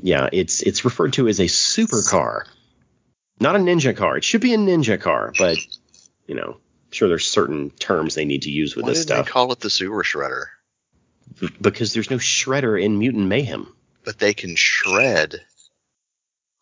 Yeah, 0.03 0.29
it's 0.33 0.63
it's 0.63 0.85
referred 0.85 1.15
to 1.15 1.29
as 1.29 1.41
a 1.41 1.45
supercar, 1.45 2.45
not 3.41 3.57
a 3.57 3.59
ninja 3.59 3.97
car. 3.97 4.17
It 4.17 4.25
should 4.25 4.41
be 4.41 4.55
a 4.55 4.59
ninja 4.59 5.01
car, 5.01 5.33
but 5.37 5.59
you 6.27 6.35
know, 6.35 6.59
sure 6.93 7.09
there's 7.09 7.29
certain 7.29 7.71
terms 7.71 8.15
they 8.15 8.25
need 8.25 8.43
to 8.43 8.51
use 8.51 8.77
with 8.77 8.85
Why 8.85 8.91
this 8.91 9.01
did 9.01 9.09
stuff 9.09 9.27
they 9.27 9.33
call 9.33 9.53
it 9.53 9.61
the 9.61 9.71
sewer 9.71 10.03
shredder? 10.03 10.47
because 11.61 11.95
there's 11.95 12.11
no 12.11 12.19
shredder 12.19 12.81
in 12.81 12.99
Mutant 12.99 13.27
Mayhem. 13.27 13.73
But 14.05 14.19
they 14.19 14.35
can 14.35 14.57
shred 14.57 15.41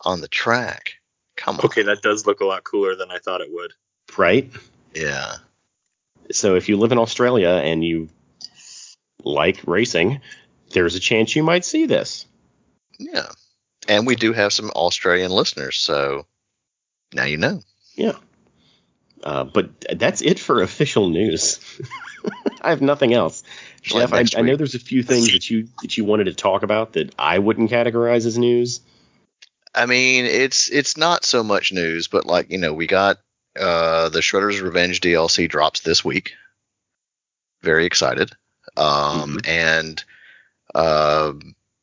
on 0.02 0.20
the 0.20 0.28
track. 0.28 0.94
Come 1.36 1.56
on. 1.58 1.64
Okay, 1.64 1.82
that 1.82 2.02
does 2.02 2.26
look 2.26 2.40
a 2.40 2.44
lot 2.44 2.64
cooler 2.64 2.94
than 2.94 3.10
I 3.10 3.18
thought 3.18 3.40
it 3.40 3.52
would. 3.52 3.72
right? 4.16 4.50
Yeah. 4.94 5.36
So 6.32 6.56
if 6.56 6.68
you 6.68 6.76
live 6.76 6.92
in 6.92 6.98
Australia 6.98 7.48
and 7.48 7.82
you 7.84 8.08
like 9.24 9.60
racing, 9.66 10.20
there's 10.72 10.94
a 10.94 11.00
chance 11.00 11.34
you 11.34 11.42
might 11.42 11.64
see 11.64 11.86
this. 11.86 12.26
Yeah. 12.98 13.28
And 13.88 14.06
we 14.06 14.16
do 14.16 14.32
have 14.32 14.52
some 14.52 14.70
Australian 14.70 15.30
listeners, 15.30 15.76
so 15.76 16.26
now 17.12 17.24
you 17.24 17.38
know. 17.38 17.62
Yeah. 17.94 18.16
Uh, 19.22 19.44
but 19.44 19.70
that's 19.92 20.22
it 20.22 20.38
for 20.38 20.62
official 20.62 21.08
news. 21.08 21.58
I 22.62 22.70
have 22.70 22.82
nothing 22.82 23.14
else. 23.14 23.42
Jeff, 23.82 24.12
I, 24.12 24.24
I 24.36 24.42
know 24.42 24.56
there's 24.56 24.74
a 24.74 24.80
few 24.80 25.02
things 25.02 25.32
that 25.32 25.48
you 25.48 25.68
that 25.82 25.96
you 25.96 26.04
wanted 26.04 26.24
to 26.24 26.34
talk 26.34 26.62
about 26.62 26.92
that 26.94 27.14
I 27.18 27.38
wouldn't 27.38 27.70
categorize 27.70 28.26
as 28.26 28.36
news. 28.36 28.80
I 29.74 29.86
mean, 29.86 30.26
it's 30.26 30.68
it's 30.70 30.96
not 30.96 31.24
so 31.24 31.42
much 31.42 31.72
news, 31.72 32.08
but 32.08 32.26
like 32.26 32.50
you 32.50 32.58
know, 32.58 32.74
we 32.74 32.86
got 32.86 33.18
uh, 33.58 34.08
the 34.10 34.20
Shredder's 34.20 34.60
Revenge 34.60 35.00
DLC 35.00 35.48
drops 35.48 35.80
this 35.80 36.04
week. 36.04 36.34
Very 37.62 37.86
excited. 37.86 38.32
Um, 38.76 39.38
and 39.46 40.02
uh, 40.74 41.32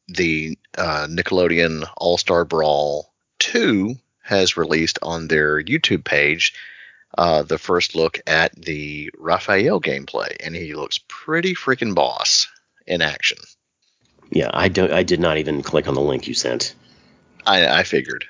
the 0.08 0.58
uh, 0.78 1.08
Nickelodeon 1.10 1.88
All 1.98 2.18
Star 2.18 2.46
Brawl 2.46 3.14
two 3.40 3.96
has 4.22 4.58
released 4.58 5.00
on 5.02 5.28
their 5.28 5.62
YouTube 5.64 6.04
page 6.04 6.54
uh, 7.18 7.42
the 7.44 7.58
first 7.58 7.96
look 7.96 8.20
at 8.28 8.54
the 8.56 9.12
Raphael 9.18 9.82
gameplay, 9.82 10.36
and 10.44 10.56
he 10.56 10.76
looks 10.76 11.00
pretty 11.08 11.56
freaking 11.56 11.96
boss 11.96 12.48
in 12.86 13.02
action. 13.02 13.40
Yeah, 14.30 14.52
I 14.54 14.68
don't. 14.68 14.92
I 14.92 15.04
did 15.04 15.20
not 15.20 15.38
even 15.38 15.64
click 15.64 15.88
on 15.88 15.96
the 15.96 16.02
link 16.02 16.28
you 16.28 16.34
sent. 16.34 16.76
I, 17.46 17.80
I 17.80 17.84
figured. 17.84 18.26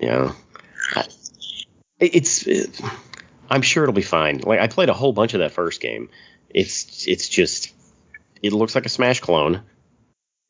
Yeah, 0.00 0.32
I, 0.94 1.04
it's. 2.00 2.46
It, 2.46 2.80
I'm 3.48 3.62
sure 3.62 3.84
it'll 3.84 3.92
be 3.92 4.02
fine. 4.02 4.38
Like 4.38 4.60
I 4.60 4.66
played 4.66 4.88
a 4.88 4.94
whole 4.94 5.12
bunch 5.12 5.34
of 5.34 5.40
that 5.40 5.52
first 5.52 5.80
game. 5.80 6.08
It's 6.50 7.06
it's 7.06 7.28
just 7.28 7.72
it 8.42 8.52
looks 8.52 8.74
like 8.74 8.86
a 8.86 8.88
Smash 8.88 9.20
clone. 9.20 9.62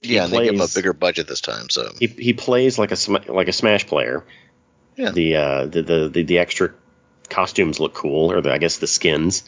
Yeah, 0.02 0.24
and 0.24 0.33
they 0.33 0.44
give 0.44 0.55
him 0.55 0.61
a 0.61 0.68
bigger 0.72 0.92
budget 0.92 1.28
this 1.28 1.40
time, 1.40 1.68
so 1.68 1.92
He 1.98 2.07
he 2.07 2.33
plays 2.33 2.78
like 2.78 2.92
a 2.92 3.33
like 3.33 3.48
a 3.48 3.52
Smash 3.52 3.87
player. 3.87 4.24
Yeah. 4.96 5.11
The 5.11 5.37
uh 5.37 5.66
the 5.66 5.83
the 5.83 6.09
the, 6.09 6.22
the 6.22 6.38
extra 6.38 6.72
costumes 7.33 7.81
look 7.81 7.95
cool, 7.95 8.31
or 8.31 8.40
the, 8.40 8.53
I 8.53 8.59
guess 8.59 8.79
the 8.79 8.87
skins. 8.87 9.42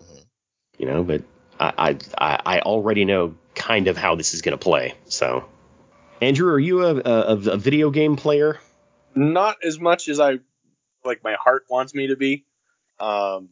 Mhm. 0.00 0.26
You 0.78 0.86
know, 0.86 1.02
but 1.02 1.22
I, 1.58 1.72
I 1.78 1.98
I 2.18 2.56
I 2.56 2.60
already 2.60 3.04
know 3.04 3.34
kind 3.54 3.88
of 3.88 3.96
how 3.96 4.14
this 4.14 4.34
is 4.34 4.42
gonna 4.42 4.56
play. 4.56 4.94
So, 5.06 5.48
Andrew, 6.20 6.52
are 6.52 6.60
you 6.60 6.84
a 6.84 6.96
a, 6.96 7.52
a 7.52 7.56
video 7.56 7.90
game 7.90 8.16
player? 8.16 8.60
Not 9.14 9.56
as 9.64 9.78
much 9.78 10.08
as 10.08 10.20
I 10.20 10.38
like 11.04 11.22
my 11.24 11.34
heart 11.34 11.64
wants 11.68 11.94
me 11.94 12.08
to 12.08 12.16
be. 12.16 12.44
Um, 13.00 13.50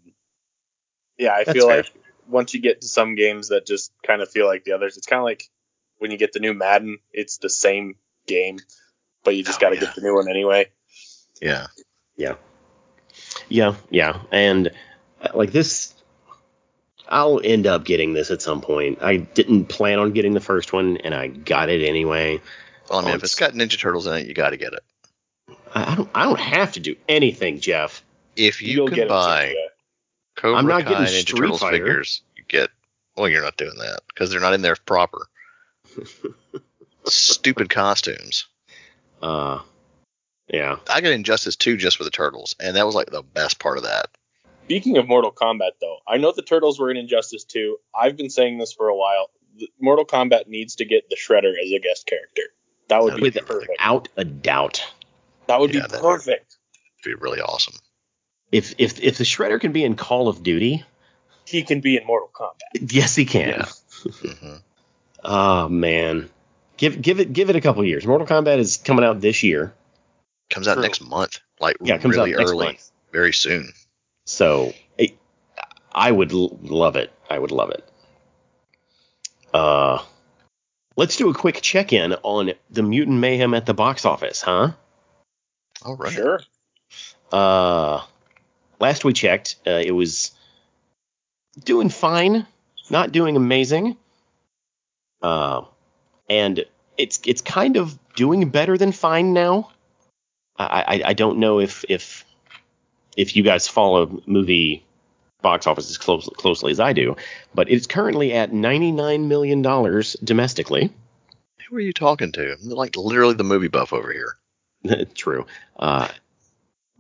yeah, 1.19 1.33
I 1.35 1.45
That's 1.45 1.53
feel 1.53 1.67
fair. 1.67 1.77
like 1.79 1.93
once 2.29 2.55
you 2.55 2.61
get 2.61 2.81
to 2.83 2.89
some 2.89 3.15
games 3.15 3.49
that 3.49 3.67
just 3.67 3.93
kind 4.07 4.23
of 4.23 4.31
feel 4.31 4.47
like 4.47 4.65
the 4.65 4.73
others, 4.73 4.97
it's 4.97 5.07
kind 5.07 5.19
of 5.21 5.25
like 5.25 5.51
when 5.99 6.11
you 6.11 6.17
get 6.17 6.33
the 6.33 6.41
new 6.41 6.55
Madden, 6.55 6.99
it's 7.13 7.39
the 7.39 7.51
same 7.51 7.97
game, 8.27 8.59
but 9.25 9.37
you 9.37 9.43
just 9.43 9.59
Oh, 9.59 9.63
got 9.63 9.71
to 9.71 9.75
yeah. 9.77 9.81
get 9.83 9.95
the 9.95 10.01
new 10.01 10.15
one 10.15 10.29
anyway. 10.29 10.67
yeah. 11.41 11.67
Yeah, 12.17 12.35
yeah, 13.51 13.75
yeah, 13.91 14.21
and 14.33 14.71
uh, 15.21 15.29
like 15.35 15.53
this, 15.53 15.93
I'll 17.07 17.41
end 17.45 17.67
up 17.67 17.85
getting 17.85 18.15
this 18.15 18.31
at 18.31 18.41
some 18.41 18.63
point. 18.63 19.03
I 19.03 19.17
didn't 19.19 19.67
plan 19.67 19.99
on 19.99 20.13
getting 20.13 20.33
the 20.33 20.41
first 20.41 20.73
one, 20.73 20.97
and 20.99 21.15
I 21.15 21.27
got 21.27 21.69
it 21.69 21.87
anyway. 21.87 22.41
Well, 22.89 23.01
I 23.01 23.03
mean, 23.03 23.11
Oh, 23.13 23.15
if 23.17 23.23
it's 23.25 23.35
got 23.35 23.53
Ninja 23.53 23.79
Turtles 23.79 24.07
in 24.07 24.15
it, 24.15 24.27
you 24.27 24.33
got 24.35 24.51
to 24.51 24.57
get 24.57 24.73
it. 24.73 24.83
I 25.75 25.95
don't 25.95 26.11
I 26.15 26.25
don't 26.25 26.41
have 26.41 26.73
to 26.73 26.81
do 26.81 26.97
anything, 27.09 27.61
Jeff. 27.61 28.03
If 28.37 28.63
you 28.63 28.73
You'll 28.73 28.87
can 28.89 28.97
get 28.97 29.09
buy 29.09 29.55
Cobra 30.37 30.59
I'm 30.59 30.67
not 30.67 30.85
Kai 30.85 30.91
getting 30.91 31.05
Ninja 31.07 31.21
Street 31.21 31.41
Turtles 31.41 31.61
Fighter. 31.61 31.77
figures, 31.77 32.23
you 32.37 32.45
get. 32.49 32.71
Well, 33.17 33.29
you're 33.29 33.43
not 33.43 33.57
doing 33.57 33.77
that 33.79 34.01
because 34.09 34.31
they're 34.31 34.41
not 34.41 34.55
in 34.55 34.63
there 34.63 34.77
proper. 34.87 35.27
Stupid 37.05 37.69
costumes. 37.71 38.47
Uh, 39.23 39.61
yeah. 40.53 40.77
I 40.89 41.01
got 41.01 41.13
Injustice 41.13 41.57
2 41.57 41.77
just 41.77 41.97
for 41.97 42.05
the 42.05 42.11
turtles, 42.11 42.55
and 42.61 42.77
that 42.77 42.87
was 42.87 42.95
like 42.95 43.11
the 43.11 43.23
best 43.23 43.59
part 43.59 43.77
of 43.79 43.85
that. 43.85 44.07
Speaking 44.65 44.99
of 44.99 45.09
Mortal 45.09 45.33
Kombat, 45.33 45.73
though, 45.81 45.97
I 46.07 46.19
know 46.19 46.33
the 46.33 46.43
Turtles 46.43 46.79
were 46.79 46.91
in 46.93 46.97
Injustice 46.97 47.43
2. 47.45 47.77
I've 47.99 48.17
been 48.17 48.31
saying 48.31 48.59
this 48.59 48.73
for 48.73 48.87
a 48.89 48.97
while. 48.97 49.31
Mortal 49.81 50.05
Kombat 50.07 50.47
needs 50.47 50.77
to 50.77 50.85
get 50.85 51.11
the 51.11 51.17
Shredder 51.17 51.55
as 51.61 51.73
a 51.73 51.81
guest 51.81 52.07
character. 52.07 52.43
That 52.89 53.03
would 53.03 53.17
be 53.17 53.23
With- 53.23 53.35
perfect. 53.47 53.71
Without 53.71 54.09
a 54.17 54.25
doubt. 54.25 54.85
That 55.49 55.59
would 55.59 55.75
Yeah, 55.75 55.83
be 55.83 55.89
that- 55.89 56.01
perfect. 56.01 56.57
It'd 57.05 57.19
be 57.19 57.21
really 57.23 57.41
awesome. 57.41 57.75
if 58.53 58.75
if 58.79 59.01
if 59.01 59.19
the 59.19 59.25
Shredder 59.25 59.61
can 59.61 59.73
be 59.73 59.83
in 59.85 59.97
Call 59.97 60.29
of 60.29 60.43
Duty, 60.43 60.85
He 61.47 61.63
can 61.63 61.81
be 61.81 61.97
in 61.97 62.07
Mortal 62.07 62.31
Kombat. 62.33 62.93
yes, 62.93 63.17
he 63.17 63.25
can. 63.25 63.49
Yeah. 63.49 63.65
hmm 64.13 64.55
Oh 65.25 65.69
man, 65.69 66.31
give 66.77 67.01
give 67.03 67.19
it 67.21 67.33
give 67.33 67.51
it 67.51 67.57
a 67.57 67.61
couple 67.61 67.85
years. 67.85 68.07
Mortal 68.07 68.27
Kombat 68.27 68.59
is 68.59 68.77
coming 68.77 69.05
out 69.05 69.21
this 69.21 69.43
year, 69.43 69.75
Comes 70.51 70.69
out 70.69 70.75
True. 70.75 70.83
next 70.83 71.01
month, 71.01 71.39
like 71.61 71.77
Yeah, 71.81 71.95
it 71.95 72.03
comes 72.03 72.17
really 72.17 72.35
out 72.35 72.39
next 72.39 72.51
early, 72.51 72.67
month. 72.67 72.91
very 73.13 73.33
soon. 73.33 73.73
so 74.27 74.75
it, 74.99 75.17
I 75.93 76.11
would 76.11 76.33
l- 76.33 76.59
love 76.63 76.97
it. 76.97 77.13
I 77.29 77.39
would 77.39 77.51
love 77.53 77.71
it. 77.71 77.85
Uh, 79.55 80.03
let's 80.97 81.17
do 81.17 81.31
a 81.31 81.35
quick 81.35 81.61
check 81.61 81.93
in 81.93 82.15
on 82.23 82.53
the 82.71 82.83
Mutant 82.83 83.19
Mayhem 83.19 83.55
at 83.55 83.67
the 83.67 83.75
box 83.75 84.05
office, 84.05 84.43
huh? 84.43 84.73
All 85.85 85.97
right. 85.97 86.13
Sure. 86.13 86.41
Uh, 87.33 88.03
last 88.81 89.05
we 89.05 89.13
checked, 89.13 89.57
uh, 89.67 89.71
it 89.85 89.93
was 89.93 90.33
doing 91.65 91.89
fine, 91.91 92.47
not 92.91 93.13
doing 93.13 93.37
amazing. 93.37 93.97
Uh, 95.23 95.63
and 96.29 96.65
it's 96.97 97.21
it's 97.27 97.41
kind 97.41 97.77
of 97.77 97.99
doing 98.15 98.49
better 98.51 98.77
than 98.79 98.93
fine 98.93 99.33
now. 99.33 99.71
I 100.65 101.03
I, 101.07 101.13
don't 101.15 101.39
know 101.39 101.61
if 101.61 101.85
if 101.89 102.25
if 103.17 103.37
you 103.37 103.43
guys 103.43 103.69
follow 103.69 104.23
movie 104.27 104.85
box 105.43 105.67
office 105.67 105.89
as 105.91 105.99
close, 105.99 106.29
closely 106.37 106.71
as 106.71 106.81
I 106.81 106.93
do, 106.93 107.17
but 107.55 107.71
it's 107.71 107.87
currently 107.87 108.33
at 108.33 108.53
ninety 108.53 108.93
nine 108.93 109.29
million 109.29 109.63
dollars 109.63 110.17
domestically. 110.23 110.93
Who 111.69 111.77
are 111.77 111.81
you 111.81 111.93
talking 111.93 112.33
to? 112.33 112.53
I'm 112.53 112.69
like 112.69 112.97
literally 112.97 113.35
the 113.35 113.45
movie 113.45 113.69
buff 113.69 113.93
over 113.93 114.13
here. 114.13 114.37
True. 115.15 115.47
Uh, 115.79 116.09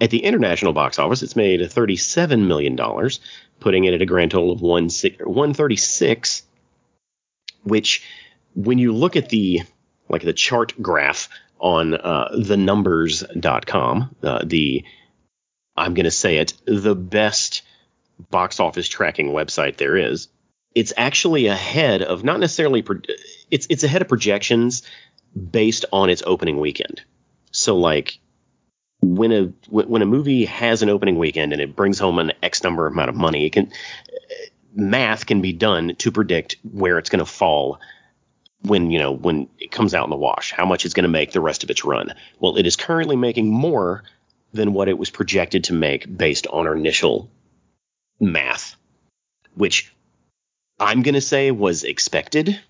at 0.01 0.11
the 0.11 0.25
international 0.25 0.73
box 0.73 0.99
office, 0.99 1.23
it's 1.23 1.37
made 1.37 1.61
$37 1.61 2.47
million, 2.47 2.77
putting 3.59 3.85
it 3.85 3.95
at 3.95 4.01
a 4.01 4.07
grand 4.07 4.31
total 4.31 4.53
of 4.53 4.63
one 4.63 4.89
si- 4.89 5.17
136, 5.23 6.43
which 7.65 8.03
when 8.55 8.79
you 8.79 8.95
look 8.95 9.17
at 9.17 9.29
the 9.29 9.63
like 10.09 10.23
the 10.23 10.33
chart 10.33 10.73
graph 10.81 11.29
on 11.61 11.95
uh, 11.95 12.31
thenumbers.com, 12.35 14.17
uh, 14.23 14.43
the 14.45 14.85
I'm 15.77 15.95
going 15.95 16.05
to 16.05 16.11
say 16.11 16.39
it, 16.39 16.55
the 16.67 16.95
best 16.95 17.63
box 18.31 18.61
office 18.61 18.89
tracking 18.89 19.29
website 19.29 19.77
there 19.77 19.97
is, 19.97 20.29
it's 20.75 20.93
actually 20.97 21.47
ahead 21.47 22.03
of 22.03 22.25
not 22.25 22.41
necessarily 22.41 22.83
pro- 22.83 23.01
it's 23.51 23.67
it's 23.71 23.85
ahead 23.85 24.03
of 24.03 24.09
projections 24.09 24.83
based 25.51 25.85
on 25.93 26.11
its 26.11 26.23
opening 26.27 26.59
weekend. 26.59 27.03
So 27.51 27.77
like 27.77 28.19
when 29.01 29.33
a 29.33 29.53
when 29.69 30.03
a 30.03 30.07
movie 30.07 30.45
has 30.45 30.83
an 30.83 30.89
opening 30.89 31.19
weekend 31.19 31.53
and 31.53 31.61
it 31.61 31.75
brings 31.75 31.99
home 31.99 32.19
an 32.19 32.33
X 32.43 32.63
number 32.63 32.87
amount 32.87 33.09
of 33.09 33.17
money, 33.17 33.47
it 33.47 33.53
can 33.53 33.73
math 34.75 35.27
can 35.27 35.41
be 35.41 35.53
done 35.53 35.97
to 35.97 36.13
predict 36.13 36.57
where 36.71 36.99
it's 36.99 37.11
going 37.11 37.25
to 37.25 37.31
fall 37.31 37.81
when 38.63 38.91
you 38.91 38.99
know 38.99 39.13
when 39.13 39.49
it 39.59 39.71
comes 39.71 39.95
out 39.95 40.05
in 40.05 40.11
the 40.11 40.17
wash, 40.17 40.53
how 40.53 40.67
much 40.67 40.85
it's 40.85 40.95
going 40.95 41.05
to 41.05 41.09
make 41.09 41.33
the 41.33 41.41
rest 41.41 41.65
of 41.65 41.71
its 41.71 41.85
run. 41.85 42.15
Well, 42.39 42.57
it 42.57 42.67
is 42.67 42.77
currently 42.77 43.17
making 43.17 43.51
more 43.51 44.05
than 44.53 44.73
what 44.73 44.89
it 44.89 44.99
was 44.99 45.11
projected 45.11 45.65
to 45.65 45.73
make 45.73 46.17
based 46.17 46.47
on 46.47 46.67
our 46.67 46.77
initial 46.77 47.31
math, 48.19 48.77
which 49.55 49.93
I'm 50.79 51.03
going 51.03 51.15
to 51.15 51.21
say 51.21 51.51
was 51.51 51.85
expected 51.85 52.61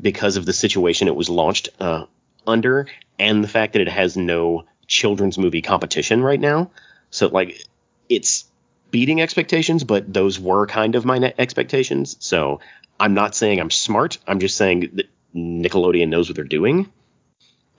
because 0.00 0.36
of 0.36 0.46
the 0.46 0.52
situation 0.52 1.08
it 1.08 1.16
was 1.16 1.28
launched 1.28 1.68
uh, 1.78 2.06
under 2.46 2.86
and 3.18 3.44
the 3.44 3.48
fact 3.48 3.74
that 3.74 3.82
it 3.82 3.88
has 3.88 4.16
no 4.16 4.64
children's 4.86 5.36
movie 5.36 5.62
competition 5.62 6.22
right 6.22 6.40
now. 6.40 6.70
So 7.10 7.28
like 7.28 7.64
it's 8.08 8.44
beating 8.90 9.20
expectations, 9.20 9.84
but 9.84 10.12
those 10.12 10.40
were 10.40 10.66
kind 10.66 10.94
of 10.94 11.04
my 11.04 11.34
expectations. 11.38 12.16
So 12.20 12.60
I'm 12.98 13.14
not 13.14 13.34
saying 13.34 13.60
I'm 13.60 13.70
smart. 13.70 14.18
I'm 14.26 14.40
just 14.40 14.56
saying 14.56 14.90
that 14.94 15.08
Nickelodeon 15.34 16.08
knows 16.08 16.28
what 16.28 16.36
they're 16.36 16.44
doing. 16.44 16.90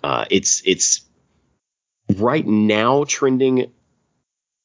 Uh, 0.04 0.26
it's 0.30 0.62
it's 0.66 1.02
right 2.16 2.46
now 2.46 3.04
trending 3.04 3.72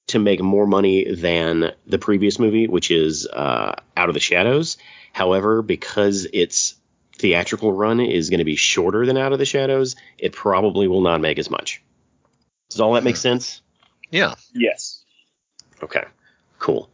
to 0.09 0.18
make 0.18 0.40
more 0.40 0.66
money 0.66 1.12
than 1.12 1.72
the 1.87 1.99
previous 1.99 2.38
movie, 2.38 2.68
which 2.68 2.90
is 2.90 3.27
uh, 3.27 3.75
Out 3.96 4.09
of 4.09 4.14
the 4.14 4.20
Shadows. 4.20 4.77
However, 5.12 5.62
because 5.62 6.27
its 6.33 6.77
theatrical 7.18 7.72
run 7.72 8.01
is 8.01 8.31
going 8.31 8.38
to 8.38 8.44
be 8.44 8.57
shorter 8.57 9.05
than 9.05 9.16
Out 9.16 9.33
of 9.33 9.38
the 9.38 9.44
Shadows, 9.44 9.96
it 10.18 10.33
probably 10.33 10.87
will 10.87 11.01
not 11.01 11.20
make 11.20 11.38
as 11.38 11.51
much. 11.51 11.83
Does 12.70 12.81
all 12.81 12.94
that 12.94 13.05
make 13.05 13.16
sense? 13.16 13.62
Yeah. 14.11 14.35
Yes. 14.53 15.03
Okay, 15.83 16.05
cool. 16.59 16.88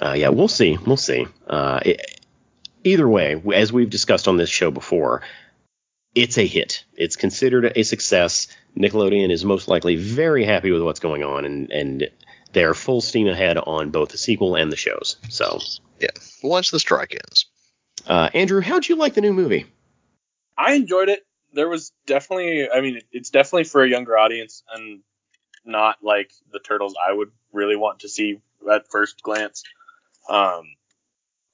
Uh, 0.00 0.12
yeah, 0.12 0.28
we'll 0.28 0.48
see. 0.48 0.78
We'll 0.86 0.96
see. 0.96 1.26
Uh, 1.46 1.80
it, 1.84 2.13
either 2.84 3.08
way, 3.08 3.42
as 3.54 3.72
we've 3.72 3.90
discussed 3.90 4.28
on 4.28 4.36
this 4.36 4.50
show 4.50 4.70
before, 4.70 5.22
it's 6.14 6.38
a 6.38 6.46
hit. 6.46 6.84
It's 6.96 7.16
considered 7.16 7.72
a 7.74 7.82
success. 7.82 8.48
Nickelodeon 8.78 9.30
is 9.32 9.44
most 9.44 9.66
likely 9.68 9.96
very 9.96 10.44
happy 10.44 10.70
with 10.70 10.82
what's 10.82 11.00
going 11.00 11.22
on, 11.24 11.44
and 11.44 11.70
and 11.72 12.08
they're 12.52 12.74
full 12.74 13.00
steam 13.00 13.26
ahead 13.26 13.58
on 13.58 13.90
both 13.90 14.10
the 14.10 14.18
sequel 14.18 14.54
and 14.54 14.70
the 14.70 14.76
shows. 14.76 15.16
So, 15.28 15.58
yeah, 16.00 16.10
Once 16.42 16.70
the 16.70 16.78
strike 16.78 17.12
ends. 17.12 17.46
uh, 18.06 18.30
Andrew, 18.32 18.60
how'd 18.60 18.88
you 18.88 18.94
like 18.94 19.14
the 19.14 19.20
new 19.20 19.32
movie? 19.32 19.66
I 20.56 20.74
enjoyed 20.74 21.08
it. 21.08 21.26
There 21.52 21.68
was 21.68 21.92
definitely, 22.06 22.70
I 22.70 22.80
mean, 22.80 23.00
it's 23.10 23.30
definitely 23.30 23.64
for 23.64 23.82
a 23.82 23.88
younger 23.88 24.16
audience 24.16 24.62
and 24.72 25.00
not 25.64 25.96
like 26.02 26.30
the 26.52 26.60
turtles 26.60 26.94
I 26.96 27.12
would 27.12 27.30
really 27.52 27.74
want 27.76 28.00
to 28.00 28.08
see 28.08 28.40
at 28.72 28.88
first 28.88 29.20
glance. 29.22 29.64
Um, 30.28 30.62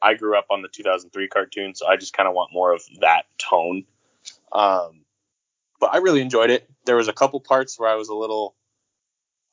I 0.03 0.15
grew 0.15 0.37
up 0.37 0.47
on 0.51 0.63
the 0.63 0.69
2003 0.69 1.29
cartoon, 1.29 1.75
so 1.75 1.87
I 1.87 1.97
just 1.97 2.13
kind 2.13 2.29
of 2.29 2.35
want 2.35 2.53
more 2.53 2.73
of 2.73 2.83
that 3.01 3.25
tone. 3.39 3.85
Um, 4.53 5.03
but 5.79 5.95
I 5.95 5.99
really 5.99 6.21
enjoyed 6.21 6.51
it. 6.51 6.69
There 6.85 6.97
was 6.97 7.09
a 7.09 7.13
couple 7.13 7.41
parts 7.41 7.79
where 7.79 7.89
I 7.91 7.97
was 7.97 8.09
a 8.09 8.15
little, 8.15 8.55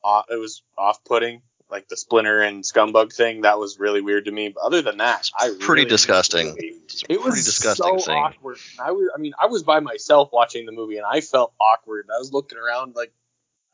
off, 0.03 0.25
it 0.29 0.39
was 0.39 0.63
off-putting, 0.77 1.41
like 1.69 1.88
the 1.89 1.97
Splinter 1.97 2.41
and 2.41 2.63
Scumbug 2.63 3.13
thing. 3.13 3.41
That 3.41 3.60
was 3.60 3.79
really 3.79 4.01
weird 4.01 4.25
to 4.25 4.31
me. 4.31 4.49
But 4.49 4.63
other 4.63 4.81
than 4.81 4.97
that, 4.97 5.29
I 5.38 5.47
Pretty 5.47 5.60
really 5.60 5.81
enjoyed 5.81 5.89
disgusting. 5.89 6.47
It 6.57 6.81
was 6.86 7.03
pretty 7.10 7.43
disgusting 7.43 7.99
so 7.99 8.05
scene. 8.05 8.15
awkward. 8.15 8.57
I 8.79 8.91
was, 8.91 9.10
I 9.13 9.19
mean, 9.19 9.33
I 9.41 9.47
was 9.47 9.63
by 9.63 9.79
myself 9.81 10.29
watching 10.31 10.65
the 10.65 10.71
movie, 10.71 10.97
and 10.97 11.05
I 11.05 11.21
felt 11.21 11.53
awkward. 11.60 12.07
I 12.13 12.17
was 12.19 12.31
looking 12.31 12.57
around 12.57 12.95
like, 12.95 13.12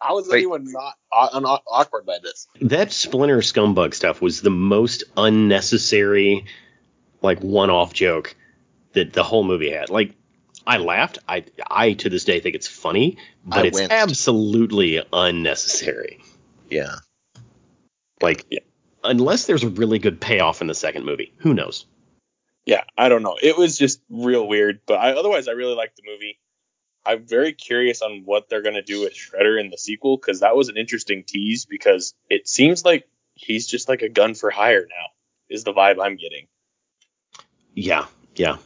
how 0.03 0.19
is 0.19 0.27
Wait. 0.27 0.39
anyone 0.39 0.71
not 0.71 0.93
au- 1.11 1.29
un- 1.37 1.45
uh, 1.45 1.57
awkward 1.67 2.05
by 2.05 2.17
this? 2.21 2.47
That 2.61 2.91
Splinter 2.91 3.39
Scumbug 3.39 3.93
stuff 3.93 4.21
was 4.21 4.41
the 4.41 4.49
most 4.49 5.03
unnecessary, 5.17 6.45
like 7.21 7.39
one-off 7.39 7.93
joke 7.93 8.35
that 8.93 9.13
the 9.13 9.23
whole 9.23 9.43
movie 9.43 9.71
had. 9.71 9.89
Like, 9.89 10.13
I 10.67 10.77
laughed. 10.77 11.19
I 11.27 11.45
I 11.69 11.93
to 11.93 12.09
this 12.09 12.25
day 12.25 12.39
think 12.39 12.55
it's 12.55 12.67
funny, 12.67 13.17
but 13.45 13.59
I 13.63 13.67
it's 13.67 13.75
winced. 13.75 13.91
absolutely 13.91 15.01
unnecessary. 15.11 16.21
Yeah. 16.69 16.95
Like, 18.21 18.45
Yeah. 18.49 18.59
unless 19.03 19.45
there's 19.45 19.63
a 19.63 19.69
really 19.69 19.99
good 19.99 20.21
payoff 20.21 20.61
in 20.61 20.67
the 20.67 20.75
second 20.75 21.05
movie, 21.05 21.33
who 21.37 21.53
knows? 21.53 21.85
Yeah, 22.65 22.83
I 22.97 23.09
don't 23.09 23.23
know. 23.23 23.37
It 23.41 23.57
was 23.57 23.77
just 23.77 24.01
real 24.09 24.47
weird, 24.47 24.79
but 24.85 24.93
I, 24.95 25.11
otherwise, 25.11 25.49
I 25.49 25.51
really 25.51 25.75
liked 25.75 25.97
the 25.97 26.03
movie. 26.09 26.39
I'm 27.05 27.25
very 27.25 27.53
curious 27.53 28.01
on 28.01 28.23
what 28.25 28.49
they're 28.49 28.61
gonna 28.61 28.81
do 28.81 29.01
with 29.01 29.13
Shredder 29.13 29.59
in 29.59 29.69
the 29.69 29.77
sequel 29.77 30.17
because 30.17 30.39
that 30.39 30.55
was 30.55 30.69
an 30.69 30.77
interesting 30.77 31.23
tease. 31.23 31.65
Because 31.65 32.13
it 32.29 32.47
seems 32.47 32.85
like 32.85 33.07
he's 33.35 33.67
just 33.67 33.89
like 33.89 34.01
a 34.01 34.09
gun 34.09 34.35
for 34.35 34.49
hire 34.49 34.85
now. 34.87 35.07
Is 35.49 35.63
the 35.63 35.73
vibe 35.73 36.03
I'm 36.03 36.15
getting. 36.15 36.47
Yeah, 37.73 38.05
yeah. 38.35 38.57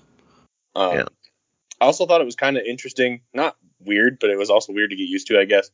Um, 0.76 0.98
Yeah. 0.98 1.06
I 1.80 1.86
also 1.86 2.06
thought 2.06 2.22
it 2.22 2.26
was 2.26 2.36
kind 2.36 2.58
of 2.58 2.64
interesting, 2.64 3.22
not 3.34 3.56
weird, 3.80 4.18
but 4.20 4.30
it 4.30 4.38
was 4.38 4.50
also 4.50 4.74
weird 4.74 4.90
to 4.90 4.96
get 4.96 5.08
used 5.08 5.28
to, 5.28 5.40
I 5.40 5.46
guess. 5.46 5.70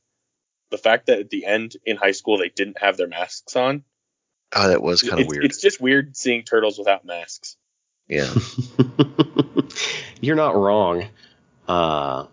The 0.70 0.78
fact 0.78 1.08
that 1.08 1.20
at 1.20 1.30
the 1.30 1.46
end 1.46 1.76
in 1.86 1.98
high 1.98 2.12
school 2.12 2.38
they 2.38 2.50
didn't 2.50 2.82
have 2.82 2.98
their 2.98 3.08
masks 3.08 3.56
on. 3.56 3.84
Oh, 4.56 4.68
that 4.68 4.82
was 4.82 5.02
kind 5.02 5.22
of 5.22 5.28
weird. 5.28 5.46
It's 5.46 5.62
just 5.62 5.82
weird 5.82 6.16
seeing 6.16 6.44
turtles 6.44 6.78
without 6.78 7.06
masks. 7.06 7.58
Yeah. 8.08 8.32
You're 10.22 10.36
not 10.36 10.56
wrong. 10.56 11.06
Uh, 11.68 12.26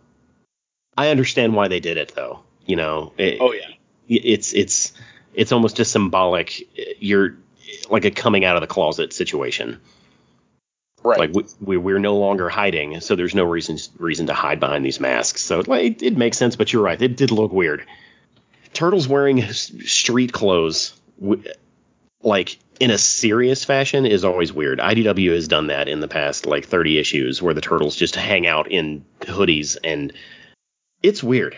I 1.01 1.09
understand 1.09 1.55
why 1.55 1.69
they 1.69 1.81
did 1.81 1.97
it, 1.97 2.13
though. 2.15 2.41
You 2.67 2.77
know, 2.77 3.13
it, 3.17 3.39
Oh 3.41 3.53
yeah, 3.53 3.71
it's 4.07 4.53
it's 4.53 4.93
it's 5.33 5.51
almost 5.51 5.81
a 5.81 5.85
symbolic. 5.87 6.69
You're 7.03 7.37
like 7.89 8.05
a 8.05 8.11
coming 8.11 8.45
out 8.45 8.57
of 8.57 8.61
the 8.61 8.67
closet 8.67 9.15
situation. 9.15 9.81
right. 11.03 11.19
Like 11.19 11.33
we, 11.33 11.45
we 11.61 11.77
we're 11.79 11.99
no 11.99 12.19
longer 12.19 12.51
hiding, 12.51 13.01
so 13.01 13.17
there's 13.17 13.35
no 13.35 13.45
reason 13.45 13.79
reason 13.99 14.27
to 14.27 14.35
hide 14.35 14.61
behind 14.61 14.85
these 14.85 15.01
masks. 15.01 15.41
So 15.43 15.63
like, 15.67 15.85
it, 15.85 16.03
it 16.03 16.17
makes 16.19 16.37
sense, 16.37 16.55
but 16.55 16.71
you're 16.71 16.83
right. 16.83 17.01
It 17.01 17.17
did 17.17 17.31
look 17.31 17.51
weird. 17.51 17.87
Turtles 18.75 19.09
wearing 19.09 19.51
street 19.53 20.33
clothes, 20.35 21.01
like 22.23 22.59
in 22.79 22.91
a 22.91 22.99
serious 22.99 23.65
fashion, 23.65 24.05
is 24.05 24.23
always 24.23 24.53
weird. 24.53 24.81
IDW 24.81 25.33
has 25.33 25.49
done 25.49 25.69
that 25.69 25.89
in 25.89 26.01
the 26.01 26.09
past, 26.09 26.45
like 26.45 26.67
30 26.67 26.99
issues, 26.99 27.41
where 27.41 27.55
the 27.55 27.63
turtles 27.63 27.97
just 27.97 28.15
hang 28.15 28.47
out 28.47 28.71
in 28.71 29.03
hoodies, 29.23 29.79
and 29.83 30.13
it's 31.03 31.23
weird. 31.23 31.57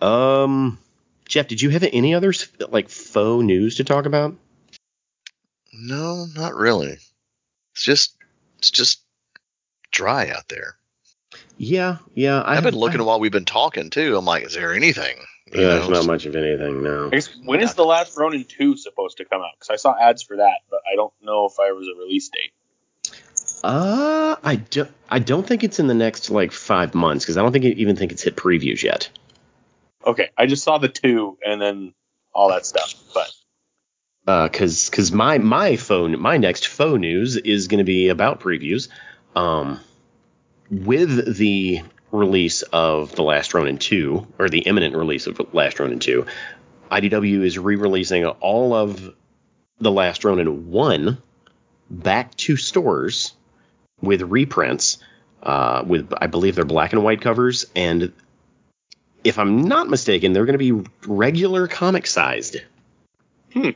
Um, 0.00 0.78
Jeff, 1.26 1.48
did 1.48 1.60
you 1.62 1.70
have 1.70 1.82
any 1.92 2.14
other 2.14 2.32
like 2.68 2.88
faux 2.88 3.44
news 3.44 3.76
to 3.76 3.84
talk 3.84 4.06
about? 4.06 4.34
No, 5.72 6.26
not 6.34 6.54
really. 6.54 6.98
It's 7.74 7.82
just 7.84 8.14
it's 8.58 8.70
just 8.70 9.02
dry 9.90 10.28
out 10.30 10.48
there. 10.48 10.76
Yeah, 11.56 11.98
yeah. 12.14 12.40
I 12.40 12.52
I've 12.56 12.62
been 12.62 12.74
have- 12.74 12.80
looking 12.80 13.00
I- 13.00 13.04
while 13.04 13.20
we've 13.20 13.32
been 13.32 13.44
talking 13.44 13.90
too. 13.90 14.16
I'm 14.16 14.24
like, 14.24 14.44
is 14.44 14.54
there 14.54 14.74
anything? 14.74 15.16
You 15.52 15.62
Yeah, 15.62 15.68
there's 15.76 15.88
not 15.88 16.06
much 16.06 16.26
of 16.26 16.36
anything. 16.36 16.82
now. 16.82 17.06
I 17.06 17.10
guess, 17.10 17.28
when 17.44 17.60
is 17.60 17.74
the 17.74 17.84
last 17.84 18.16
Ronin 18.18 18.44
two 18.44 18.76
supposed 18.76 19.16
to 19.16 19.24
come 19.24 19.40
out? 19.40 19.52
Because 19.58 19.70
I 19.70 19.76
saw 19.76 19.94
ads 19.98 20.22
for 20.22 20.36
that, 20.36 20.58
but 20.70 20.80
I 20.90 20.94
don't 20.94 21.12
know 21.22 21.46
if 21.46 21.54
I 21.58 21.72
was 21.72 21.86
a 21.88 21.98
release 21.98 22.28
date. 22.28 22.52
Uh, 23.64 24.36
I 24.42 24.56
don't. 24.56 24.90
I 25.08 25.18
don't 25.18 25.46
think 25.46 25.64
it's 25.64 25.78
in 25.78 25.86
the 25.86 25.94
next 25.94 26.30
like 26.30 26.52
five 26.52 26.94
months 26.94 27.24
because 27.24 27.36
I 27.36 27.42
don't 27.42 27.52
think 27.52 27.64
even 27.64 27.96
think 27.96 28.12
it's 28.12 28.22
hit 28.22 28.36
previews 28.36 28.82
yet. 28.82 29.08
Okay, 30.06 30.30
I 30.36 30.46
just 30.46 30.62
saw 30.62 30.78
the 30.78 30.88
two 30.88 31.38
and 31.44 31.60
then 31.60 31.94
all 32.32 32.50
that 32.50 32.66
stuff, 32.66 32.94
but 33.12 33.30
Uh, 34.26 34.48
cause, 34.48 34.90
cause 34.90 35.10
my 35.10 35.38
my 35.38 35.76
phone 35.76 36.20
my 36.20 36.36
next 36.36 36.68
phone 36.68 37.00
news 37.00 37.36
is 37.36 37.66
going 37.68 37.78
to 37.78 37.84
be 37.84 38.08
about 38.08 38.40
previews. 38.40 38.88
Um, 39.34 39.80
with 40.70 41.36
the 41.36 41.82
release 42.12 42.62
of 42.62 43.14
the 43.14 43.22
Last 43.22 43.54
Ronin 43.54 43.78
2 43.78 44.26
or 44.38 44.48
the 44.48 44.60
imminent 44.60 44.94
release 44.96 45.26
of 45.26 45.54
Last 45.54 45.80
Ronin 45.80 45.98
2, 45.98 46.26
IDW 46.90 47.44
is 47.44 47.58
re-releasing 47.58 48.26
all 48.26 48.74
of 48.74 49.14
the 49.78 49.90
Last 49.90 50.24
Ronin 50.24 50.70
1 50.70 51.18
back 51.90 52.34
to 52.36 52.56
stores 52.56 53.34
with 54.00 54.22
reprints. 54.22 54.98
Uh, 55.42 55.84
with 55.86 56.12
I 56.20 56.26
believe 56.26 56.56
they're 56.56 56.64
black 56.64 56.92
and 56.92 57.04
white 57.04 57.20
covers, 57.20 57.64
and 57.76 58.12
if 59.22 59.38
I'm 59.38 59.62
not 59.62 59.88
mistaken, 59.88 60.32
they're 60.32 60.46
going 60.46 60.58
to 60.58 60.82
be 60.82 60.90
regular 61.06 61.68
comic 61.68 62.06
sized. 62.06 62.56
Hmm. 63.52 63.70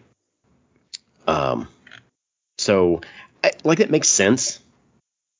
Um, 1.26 1.68
so 2.58 3.00
I, 3.44 3.52
like 3.64 3.78
that 3.78 3.90
makes 3.90 4.08
sense. 4.08 4.58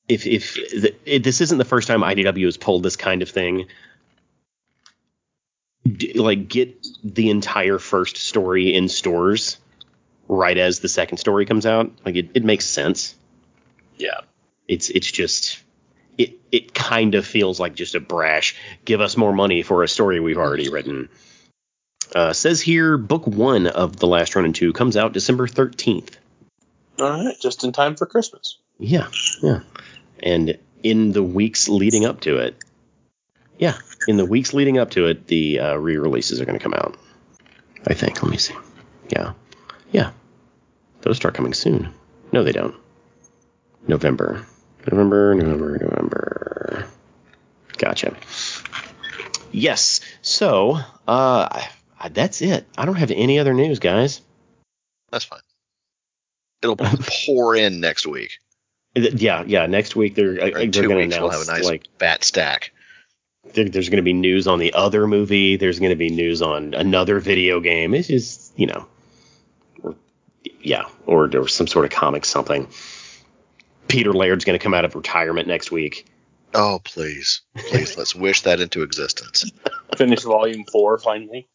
If 0.09 0.27
if 0.27 0.55
the, 0.55 0.95
it, 1.05 1.25
this 1.25 1.41
isn't 1.41 1.59
the 1.59 1.65
first 1.65 1.89
time 1.89 2.01
IDW 2.03 2.45
has 2.45 2.57
pulled 2.57 2.83
this 2.83 2.97
kind 2.97 3.23
of 3.23 3.29
thing, 3.29 3.67
d- 5.85 6.13
like 6.15 6.49
get 6.49 6.87
the 7.03 7.31
entire 7.31 7.79
first 7.79 8.17
story 8.17 8.75
in 8.75 8.89
stores 8.89 9.59
right 10.29 10.57
as 10.57 10.81
the 10.81 10.89
second 10.89 11.19
story 11.19 11.47
comes 11.47 11.67
out, 11.67 11.91
like 12.05 12.17
it, 12.17 12.31
it 12.35 12.45
makes 12.45 12.65
sense. 12.67 13.15
yeah. 13.99 14.21
It's 14.69 14.91
it's 14.91 15.11
just 15.11 15.61
it 16.19 16.39
it 16.51 16.75
kind 16.75 17.15
of 17.15 17.27
feels 17.27 17.59
like 17.59 17.75
just 17.75 17.95
a 17.95 18.01
brash 18.01 18.57
give 18.85 19.01
us 19.01 19.17
more 19.17 19.33
money 19.33 19.63
for 19.63 19.83
a 19.83 19.89
story 19.89 20.21
we've 20.21 20.39
already 20.39 20.69
written. 20.69 21.09
Uh, 22.15 22.33
says 22.33 22.61
here, 22.61 22.99
book 22.99 23.27
one 23.27 23.67
of 23.67 23.97
The 23.97 24.07
Last 24.07 24.37
Ronin 24.37 24.53
2 24.53 24.75
comes 24.75 24.99
out 24.99 25.15
December 25.15 25.47
13th. 25.47 26.11
All 26.99 27.11
right, 27.11 27.41
just 27.41 27.65
in 27.65 27.73
time 27.73 27.97
for 27.97 28.05
Christmas. 28.05 28.59
Yeah, 28.79 29.09
yeah. 29.43 29.61
And 30.23 30.59
in 30.83 31.13
the 31.13 31.23
weeks 31.23 31.71
leading 31.71 32.05
up 32.05 32.21
to 32.23 32.37
it, 32.39 32.57
yeah, 33.59 33.79
in 34.07 34.17
the 34.19 34.27
weeks 34.27 34.53
leading 34.53 34.77
up 34.77 34.91
to 34.91 35.07
it, 35.07 35.27
the 35.27 35.61
uh, 35.61 35.77
re-releases 35.77 36.41
are 36.41 36.45
going 36.45 36.59
to 36.59 36.63
come 36.63 36.75
out. 36.75 36.99
I 37.87 37.95
think. 37.95 38.23
Let 38.23 38.31
me 38.31 38.39
see. 38.39 38.55
Yeah, 39.09 39.33
yeah. 39.91 40.11
Those 41.01 41.17
start 41.17 41.35
coming 41.35 41.55
soon. 41.55 41.93
No, 42.31 42.45
they 42.45 42.53
don't. 42.53 42.75
November, 43.89 44.47
November, 44.91 45.35
November, 45.35 45.79
November. 45.79 46.87
Gotcha. 47.79 48.17
Yes. 49.51 50.01
So, 50.23 50.79
uh, 51.07 51.63
that's 52.11 52.43
it. 52.43 52.67
I 52.77 52.85
don't 52.85 52.97
have 52.97 53.11
any 53.11 53.39
other 53.39 53.55
news, 53.55 53.79
guys. 53.79 54.21
That's 55.11 55.25
fine. 55.25 55.41
It'll 56.63 56.77
pour 57.27 57.57
in 57.57 57.81
next 57.81 58.07
week. 58.07 58.39
Yeah, 58.95 59.45
yeah. 59.47 59.67
Next 59.67 59.97
week 59.97 60.15
they're 60.15 60.33
Or 60.33 60.67
they're 60.67 60.89
going 60.89 61.11
to 61.11 61.17
announce 61.17 61.21
we'll 61.21 61.31
have 61.31 61.49
a 61.49 61.51
nice 61.51 61.65
like 61.65 61.85
bat 61.99 62.25
stack. 62.25 62.73
there, 63.55 63.69
there's 63.69 63.89
going 63.89 63.97
to 63.97 64.03
be 64.03 64.13
news 64.13 64.47
on 64.47 64.59
the 64.59 64.75
other 64.75 65.07
movie. 65.07 65.57
There's 65.57 65.79
going 65.79 65.91
to 65.91 65.97
be 65.97 66.11
news 66.11 66.43
on 66.43 66.75
another 66.75 67.19
video 67.19 67.61
game. 67.61 67.95
It's 67.95 68.09
just, 68.09 68.53
you 68.59 68.67
know, 68.67 68.87
or, 69.83 69.97
yeah, 70.61 70.85
or 71.07 71.29
there 71.29 71.41
was 71.41 71.55
some 71.55 71.67
sort 71.67 71.85
of 71.85 71.91
comic 71.91 72.25
something. 72.25 72.69
Peter 73.93 74.15
Laird's 74.15 74.47
going 74.47 74.59
to 74.59 74.63
come 74.63 74.73
out 74.73 74.87
of 74.87 74.95
retirement 74.95 75.47
next 75.47 75.71
week. 75.71 76.07
Oh, 76.55 76.81
please. 76.83 77.43
Please, 77.69 77.99
let's 77.99 78.15
wish 78.15 78.41
that 78.41 78.59
into 78.59 78.83
existence. 78.83 79.53
Finish 79.99 80.23
volume 80.23 80.65
four 80.73 80.97
finally. 80.97 81.47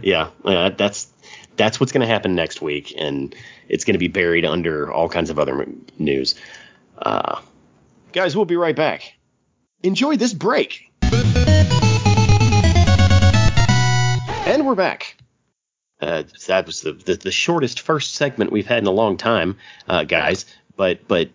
Yeah, 0.00 0.30
uh, 0.42 0.70
that's 0.70 1.12
that's 1.56 1.78
what's 1.78 1.92
going 1.92 2.00
to 2.00 2.06
happen 2.06 2.34
next 2.34 2.62
week, 2.62 2.94
and 2.96 3.34
it's 3.68 3.84
going 3.84 3.92
to 3.92 3.98
be 3.98 4.08
buried 4.08 4.46
under 4.46 4.90
all 4.90 5.10
kinds 5.10 5.28
of 5.28 5.38
other 5.38 5.66
news. 5.98 6.34
Uh, 6.96 7.42
guys, 8.12 8.34
we'll 8.34 8.46
be 8.46 8.56
right 8.56 8.76
back. 8.76 9.12
Enjoy 9.82 10.16
this 10.16 10.32
break. 10.32 10.90
And 14.46 14.66
we're 14.66 14.74
back. 14.74 15.16
Uh, 16.00 16.24
that 16.48 16.66
was 16.66 16.80
the, 16.80 16.94
the 16.94 17.14
the 17.14 17.30
shortest 17.30 17.80
first 17.80 18.14
segment 18.14 18.50
we've 18.50 18.66
had 18.66 18.78
in 18.78 18.86
a 18.86 18.92
long 18.92 19.16
time, 19.16 19.56
uh, 19.88 20.02
guys. 20.02 20.46
But 20.76 21.06
but 21.06 21.30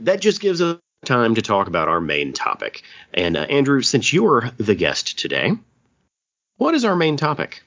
that 0.00 0.20
just 0.20 0.40
gives 0.40 0.60
us 0.60 0.78
time 1.04 1.34
to 1.34 1.42
talk 1.42 1.66
about 1.66 1.88
our 1.88 2.00
main 2.00 2.32
topic. 2.32 2.82
And 3.14 3.36
uh, 3.36 3.40
Andrew, 3.42 3.82
since 3.82 4.12
you're 4.12 4.50
the 4.58 4.74
guest 4.74 5.18
today, 5.18 5.52
what 6.56 6.74
is 6.74 6.84
our 6.84 6.96
main 6.96 7.16
topic? 7.16 7.62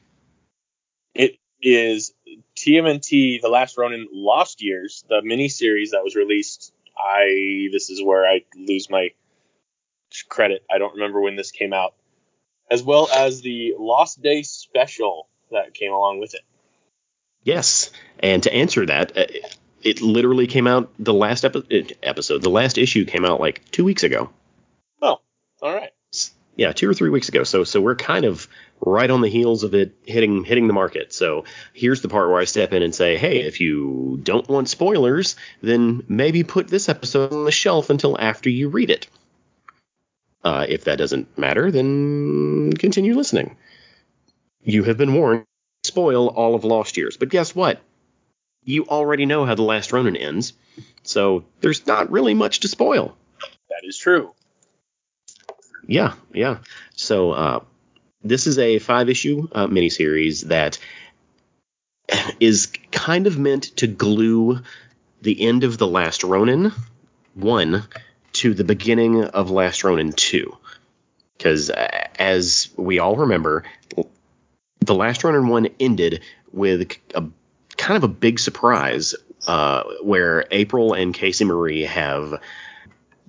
It 1.15 1.37
is 1.61 2.13
TMNT: 2.57 3.41
The 3.41 3.49
Last 3.49 3.77
Ronin 3.77 4.07
Lost 4.11 4.61
Years, 4.61 5.03
the 5.09 5.21
miniseries 5.21 5.91
that 5.91 6.03
was 6.03 6.15
released. 6.15 6.73
I 6.97 7.69
this 7.71 7.89
is 7.89 8.03
where 8.03 8.25
I 8.25 8.43
lose 8.55 8.89
my 8.89 9.09
credit. 10.29 10.63
I 10.71 10.77
don't 10.77 10.93
remember 10.93 11.21
when 11.21 11.35
this 11.35 11.51
came 11.51 11.73
out, 11.73 11.95
as 12.69 12.83
well 12.83 13.09
as 13.11 13.41
the 13.41 13.73
Lost 13.77 14.21
Day 14.21 14.43
special 14.43 15.27
that 15.51 15.73
came 15.73 15.91
along 15.91 16.19
with 16.19 16.33
it. 16.35 16.41
Yes, 17.43 17.91
and 18.19 18.43
to 18.43 18.53
answer 18.53 18.85
that, 18.85 19.17
uh, 19.17 19.25
it 19.83 20.01
literally 20.01 20.47
came 20.47 20.67
out 20.67 20.91
the 20.97 21.13
last 21.13 21.45
epi- 21.45 21.65
uh, 21.71 21.93
episode. 22.01 22.41
The 22.41 22.49
last 22.49 22.77
issue 22.77 23.05
came 23.05 23.25
out 23.25 23.39
like 23.39 23.69
two 23.71 23.83
weeks 23.83 24.03
ago. 24.03 24.29
Oh, 25.01 25.19
all 25.61 25.73
right. 25.73 25.91
Yeah, 26.55 26.71
two 26.71 26.87
or 26.87 26.93
three 26.93 27.09
weeks 27.09 27.29
ago. 27.29 27.43
So 27.43 27.63
so 27.63 27.81
we're 27.81 27.95
kind 27.95 28.25
of 28.25 28.47
right 28.79 29.09
on 29.09 29.21
the 29.21 29.29
heels 29.29 29.63
of 29.63 29.73
it 29.73 29.95
hitting 30.05 30.43
hitting 30.43 30.67
the 30.67 30.73
market. 30.73 31.11
So 31.11 31.45
here's 31.73 32.01
the 32.01 32.09
part 32.09 32.29
where 32.29 32.39
I 32.39 32.45
step 32.45 32.73
in 32.73 32.83
and 32.83 32.93
say, 32.93 33.17
hey, 33.17 33.41
if 33.41 33.59
you 33.59 34.19
don't 34.21 34.47
want 34.47 34.69
spoilers, 34.69 35.35
then 35.61 36.03
maybe 36.07 36.43
put 36.43 36.67
this 36.67 36.89
episode 36.89 37.33
on 37.33 37.45
the 37.45 37.51
shelf 37.51 37.89
until 37.89 38.19
after 38.19 38.49
you 38.49 38.69
read 38.69 38.91
it. 38.91 39.07
Uh, 40.43 40.65
if 40.67 40.83
that 40.83 40.97
doesn't 40.97 41.37
matter, 41.37 41.71
then 41.71 42.73
continue 42.73 43.15
listening. 43.15 43.55
You 44.61 44.83
have 44.83 44.97
been 44.97 45.13
warned. 45.13 45.45
Spoil 45.85 46.27
all 46.27 46.55
of 46.55 46.63
Lost 46.63 46.95
Years, 46.95 47.17
but 47.17 47.29
guess 47.29 47.53
what? 47.53 47.81
You 48.65 48.85
already 48.85 49.25
know 49.25 49.45
how 49.45 49.55
the 49.55 49.63
Last 49.63 49.91
Ronin 49.91 50.15
ends, 50.15 50.53
so 51.03 51.43
there's 51.61 51.85
not 51.85 52.11
really 52.11 52.33
much 52.33 52.61
to 52.61 52.67
spoil. 52.67 53.15
That 53.69 53.81
is 53.83 53.97
true. 53.97 54.33
Yeah, 55.85 56.13
yeah. 56.33 56.59
So 56.95 57.31
uh, 57.31 57.59
this 58.23 58.47
is 58.47 58.57
a 58.57 58.79
five 58.79 59.09
issue 59.09 59.47
uh, 59.51 59.67
miniseries 59.67 60.43
that 60.47 60.79
is 62.39 62.71
kind 62.91 63.27
of 63.27 63.37
meant 63.37 63.63
to 63.77 63.87
glue 63.87 64.61
the 65.21 65.45
end 65.45 65.63
of 65.63 65.77
the 65.77 65.87
Last 65.87 66.23
Ronin 66.23 66.71
one 67.33 67.83
to 68.33 68.53
the 68.53 68.63
beginning 68.63 69.23
of 69.23 69.51
Last 69.51 69.83
Ronin 69.83 70.11
two, 70.13 70.57
because 71.37 71.69
uh, 71.69 72.07
as 72.17 72.69
we 72.77 72.99
all 72.99 73.15
remember, 73.17 73.63
the 74.79 74.95
Last 74.95 75.23
Ronin 75.23 75.47
one 75.47 75.69
ended 75.79 76.21
with 76.51 76.91
a 77.15 77.25
kind 77.83 77.97
of 77.97 78.03
a 78.03 78.13
big 78.13 78.39
surprise 78.39 79.13
uh, 79.45 79.83
where 80.01 80.45
April 80.51 80.93
and 80.93 81.13
Casey 81.13 81.43
Marie 81.43 81.81
have 81.81 82.39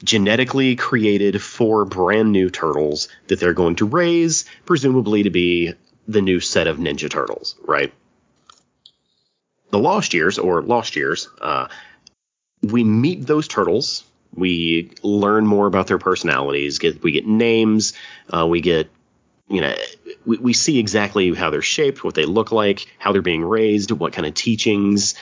genetically 0.03 0.77
created 0.77 1.43
four 1.43 1.85
brand 1.85 2.31
new 2.31 2.51
turtles 2.51 3.09
that 3.27 3.41
they're 3.41 3.53
going 3.53 3.75
to 3.77 3.85
raise, 3.85 4.45
presumably 4.65 5.25
to 5.25 5.31
be 5.31 5.75
the 6.07 6.23
new 6.23 6.39
set 6.39 6.69
of 6.69 6.79
Ninja 6.79 7.11
Turtles, 7.11 7.57
right? 7.67 7.93
The 9.71 9.79
Lost 9.79 10.15
Years, 10.15 10.39
or 10.39 10.63
Lost 10.63 10.95
Years, 10.95 11.29
uh, 11.41 11.67
we 12.63 12.85
meet 12.85 13.27
those 13.27 13.49
turtles. 13.49 14.05
We 14.35 14.93
learn 15.03 15.47
more 15.47 15.67
about 15.67 15.89
their 15.89 15.99
personalities. 15.99 16.79
Get 16.79 17.03
we 17.03 17.11
get 17.11 17.27
names. 17.27 17.93
Uh, 18.33 18.47
we 18.47 18.61
get 18.61 18.89
you 19.49 19.61
know 19.61 19.75
we, 20.27 20.39
we 20.39 20.53
see 20.53 20.79
exactly 20.79 21.35
how 21.35 21.51
they're 21.51 21.63
shaped, 21.63 22.05
what 22.05 22.15
they 22.15 22.25
look 22.25 22.53
like, 22.53 22.87
how 22.99 23.13
they're 23.13 23.23
being 23.23 23.45
raised, 23.45 23.91
what 23.91 24.13
kind 24.13 24.27
of 24.27 24.35
teachings 24.35 25.15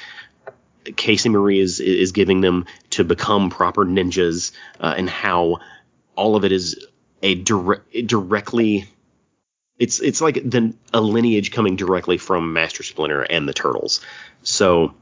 Casey 0.97 1.29
Marie 1.29 1.61
is 1.61 1.79
is 1.79 2.11
giving 2.11 2.41
them 2.41 2.67
to 2.91 3.05
become 3.05 3.51
proper 3.51 3.85
ninjas, 3.85 4.51
uh, 4.81 4.95
and 4.97 5.09
how 5.09 5.61
all 6.17 6.35
of 6.35 6.45
it 6.45 6.51
is 6.51 6.87
a 7.23 7.37
direct 7.37 7.89
directly 8.07 8.89
It's 9.79 10.01
it's 10.01 10.21
like 10.21 10.35
the 10.35 10.75
a 10.93 11.01
lineage 11.01 11.51
coming 11.51 11.77
directly 11.77 12.19
from 12.19 12.53
Master 12.53 12.83
Splinter 12.83 13.23
and 13.23 13.49
the 13.49 13.53
Turtles. 13.53 14.01
So 14.43 14.95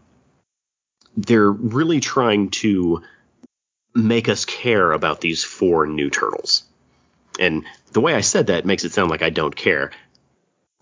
they're 1.16 1.50
really 1.50 2.00
trying 2.00 2.50
to 2.50 3.02
make 3.94 4.28
us 4.28 4.44
care 4.44 4.92
about 4.92 5.20
these 5.20 5.42
four 5.44 5.86
new 5.86 6.08
turtles. 6.10 6.62
And 7.38 7.64
the 7.92 8.00
way 8.00 8.14
I 8.14 8.20
said 8.20 8.48
that 8.48 8.66
makes 8.66 8.84
it 8.84 8.92
sound 8.92 9.10
like 9.10 9.22
I 9.22 9.30
don't 9.30 9.54
care. 9.54 9.90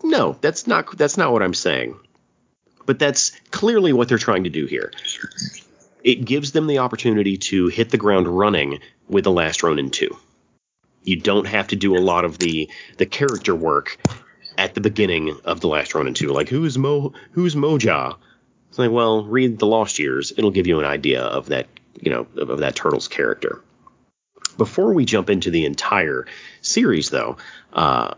No, 0.03 0.37
that's 0.41 0.67
not 0.67 0.97
that's 0.97 1.17
not 1.17 1.31
what 1.31 1.43
I'm 1.43 1.53
saying. 1.53 1.99
But 2.85 2.99
that's 2.99 3.31
clearly 3.51 3.93
what 3.93 4.09
they're 4.09 4.17
trying 4.17 4.45
to 4.45 4.49
do 4.49 4.65
here. 4.65 4.91
It 6.03 6.25
gives 6.25 6.53
them 6.53 6.67
the 6.67 6.79
opportunity 6.79 7.37
to 7.37 7.67
hit 7.67 7.91
the 7.91 7.97
ground 7.97 8.27
running 8.27 8.79
with 9.07 9.25
The 9.25 9.31
Last 9.31 9.61
Ronin 9.61 9.91
2. 9.91 10.15
You 11.03 11.19
don't 11.19 11.45
have 11.45 11.67
to 11.67 11.75
do 11.75 11.97
a 11.97 11.99
lot 11.99 12.25
of 12.25 12.39
the 12.39 12.69
the 12.97 13.05
character 13.05 13.55
work 13.55 13.97
at 14.57 14.73
the 14.73 14.81
beginning 14.81 15.37
of 15.45 15.59
The 15.59 15.67
Last 15.67 15.93
Ronin 15.93 16.13
2. 16.13 16.29
Like 16.29 16.49
who's 16.49 16.77
Mo 16.77 17.13
who's 17.31 17.55
Moja? 17.55 18.15
It's 18.69 18.79
like, 18.79 18.91
well, 18.91 19.25
read 19.25 19.59
The 19.59 19.65
Lost 19.65 19.99
Years. 19.99 20.31
It'll 20.37 20.51
give 20.51 20.67
you 20.67 20.79
an 20.79 20.85
idea 20.85 21.23
of 21.23 21.47
that, 21.47 21.67
you 21.99 22.11
know, 22.11 22.27
of, 22.37 22.49
of 22.51 22.59
that 22.59 22.75
turtle's 22.75 23.07
character. 23.07 23.61
Before 24.59 24.93
we 24.93 25.05
jump 25.05 25.29
into 25.29 25.51
the 25.51 25.65
entire 25.65 26.27
series, 26.61 27.09
though, 27.09 27.37
uh, 27.71 28.15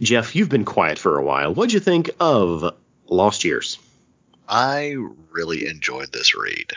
Jeff, 0.00 0.34
you've 0.34 0.48
been 0.48 0.64
quiet 0.64 0.98
for 0.98 1.16
a 1.16 1.22
while. 1.22 1.54
What'd 1.54 1.72
you 1.72 1.78
think 1.78 2.10
of 2.18 2.74
Lost 3.08 3.44
Years? 3.44 3.78
I 4.48 4.96
really 5.30 5.68
enjoyed 5.68 6.12
this 6.12 6.34
read 6.34 6.72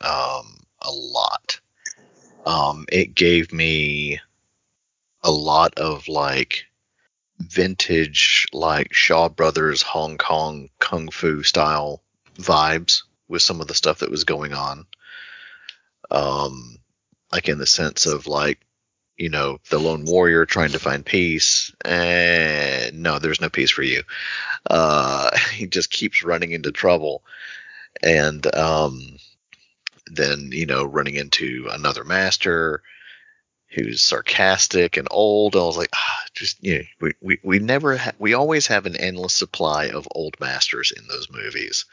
um, 0.00 0.64
a 0.80 0.90
lot. 0.90 1.60
Um, 2.46 2.86
it 2.90 3.14
gave 3.14 3.52
me 3.52 4.18
a 5.22 5.30
lot 5.30 5.74
of 5.78 6.08
like 6.08 6.64
vintage, 7.38 8.46
like 8.50 8.94
Shaw 8.94 9.28
Brothers 9.28 9.82
Hong 9.82 10.16
Kong 10.16 10.70
kung 10.78 11.10
fu 11.10 11.42
style 11.42 12.02
vibes 12.38 13.02
with 13.28 13.42
some 13.42 13.60
of 13.60 13.68
the 13.68 13.74
stuff 13.74 13.98
that 13.98 14.10
was 14.10 14.24
going 14.24 14.54
on. 14.54 14.86
Um, 16.10 16.78
like 17.32 17.48
in 17.48 17.58
the 17.58 17.66
sense 17.66 18.06
of 18.06 18.26
like, 18.26 18.60
you 19.16 19.28
know, 19.28 19.58
the 19.70 19.78
lone 19.78 20.04
warrior 20.04 20.46
trying 20.46 20.72
to 20.72 20.78
find 20.78 21.04
peace. 21.04 21.72
And 21.84 23.02
no, 23.02 23.18
there's 23.18 23.40
no 23.40 23.48
peace 23.48 23.70
for 23.70 23.82
you. 23.82 24.02
Uh, 24.68 25.30
he 25.52 25.66
just 25.66 25.90
keeps 25.90 26.22
running 26.22 26.52
into 26.52 26.72
trouble. 26.72 27.22
And, 28.02 28.54
um, 28.54 29.00
then, 30.06 30.50
you 30.52 30.66
know, 30.66 30.84
running 30.84 31.14
into 31.14 31.68
another 31.70 32.04
master 32.04 32.82
who's 33.68 34.02
sarcastic 34.02 34.98
and 34.98 35.08
old. 35.10 35.56
I 35.56 35.60
was 35.60 35.78
like, 35.78 35.90
ah, 35.94 36.24
just, 36.34 36.62
you 36.62 36.78
know, 36.78 36.84
we, 37.00 37.12
we, 37.22 37.38
we 37.42 37.58
never, 37.58 37.96
ha- 37.96 38.12
we 38.18 38.34
always 38.34 38.66
have 38.66 38.84
an 38.84 38.96
endless 38.96 39.32
supply 39.32 39.86
of 39.86 40.08
old 40.14 40.38
masters 40.40 40.92
in 40.94 41.06
those 41.06 41.30
movies 41.30 41.86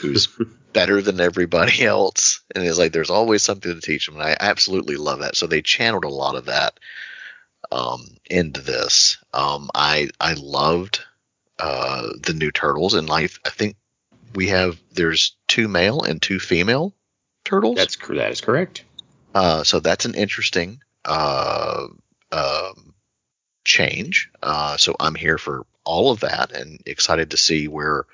who's 0.00 0.28
better 0.72 1.00
than 1.00 1.20
everybody 1.20 1.84
else. 1.84 2.42
And 2.54 2.64
it's 2.64 2.78
like 2.78 2.92
there's 2.92 3.10
always 3.10 3.42
something 3.42 3.74
to 3.74 3.80
teach 3.80 4.06
them. 4.06 4.16
And 4.16 4.24
I 4.24 4.36
absolutely 4.38 4.96
love 4.96 5.20
that. 5.20 5.36
So 5.36 5.46
they 5.46 5.62
channeled 5.62 6.04
a 6.04 6.08
lot 6.08 6.36
of 6.36 6.46
that 6.46 6.78
um, 7.72 8.16
into 8.26 8.60
this. 8.60 9.18
Um, 9.32 9.70
I 9.74 10.10
I 10.20 10.34
loved 10.34 11.00
uh, 11.58 12.08
the 12.22 12.34
new 12.34 12.50
turtles, 12.50 12.94
in 12.94 13.06
life. 13.06 13.38
I 13.44 13.50
think 13.50 13.76
we 14.34 14.48
have 14.48 14.78
there's 14.92 15.36
two 15.48 15.68
male 15.68 16.02
and 16.02 16.20
two 16.20 16.38
female 16.38 16.94
turtles. 17.44 17.76
That's 17.76 17.96
that 17.96 18.30
is 18.30 18.40
correct. 18.40 18.84
Uh, 19.34 19.64
so 19.64 19.80
that's 19.80 20.04
an 20.04 20.14
interesting 20.14 20.80
uh, 21.04 21.86
um, 22.30 22.94
change. 23.64 24.30
Uh, 24.42 24.76
so 24.76 24.94
I'm 24.98 25.14
here 25.14 25.38
for 25.38 25.66
all 25.84 26.12
of 26.12 26.20
that 26.20 26.52
and 26.52 26.80
excited 26.86 27.32
to 27.32 27.36
see 27.36 27.68
where 27.68 28.06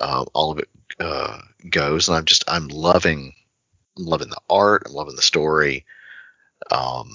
uh, 0.00 0.24
all 0.32 0.52
of 0.52 0.58
it 0.58 0.68
uh, 1.00 1.38
goes. 1.68 2.08
And 2.08 2.16
I'm 2.16 2.24
just 2.24 2.44
I'm 2.48 2.68
loving 2.68 3.34
loving 3.96 4.28
the 4.28 4.40
art. 4.48 4.84
I'm 4.86 4.92
loving 4.92 5.16
the 5.16 5.22
story. 5.22 5.84
Um, 6.70 7.10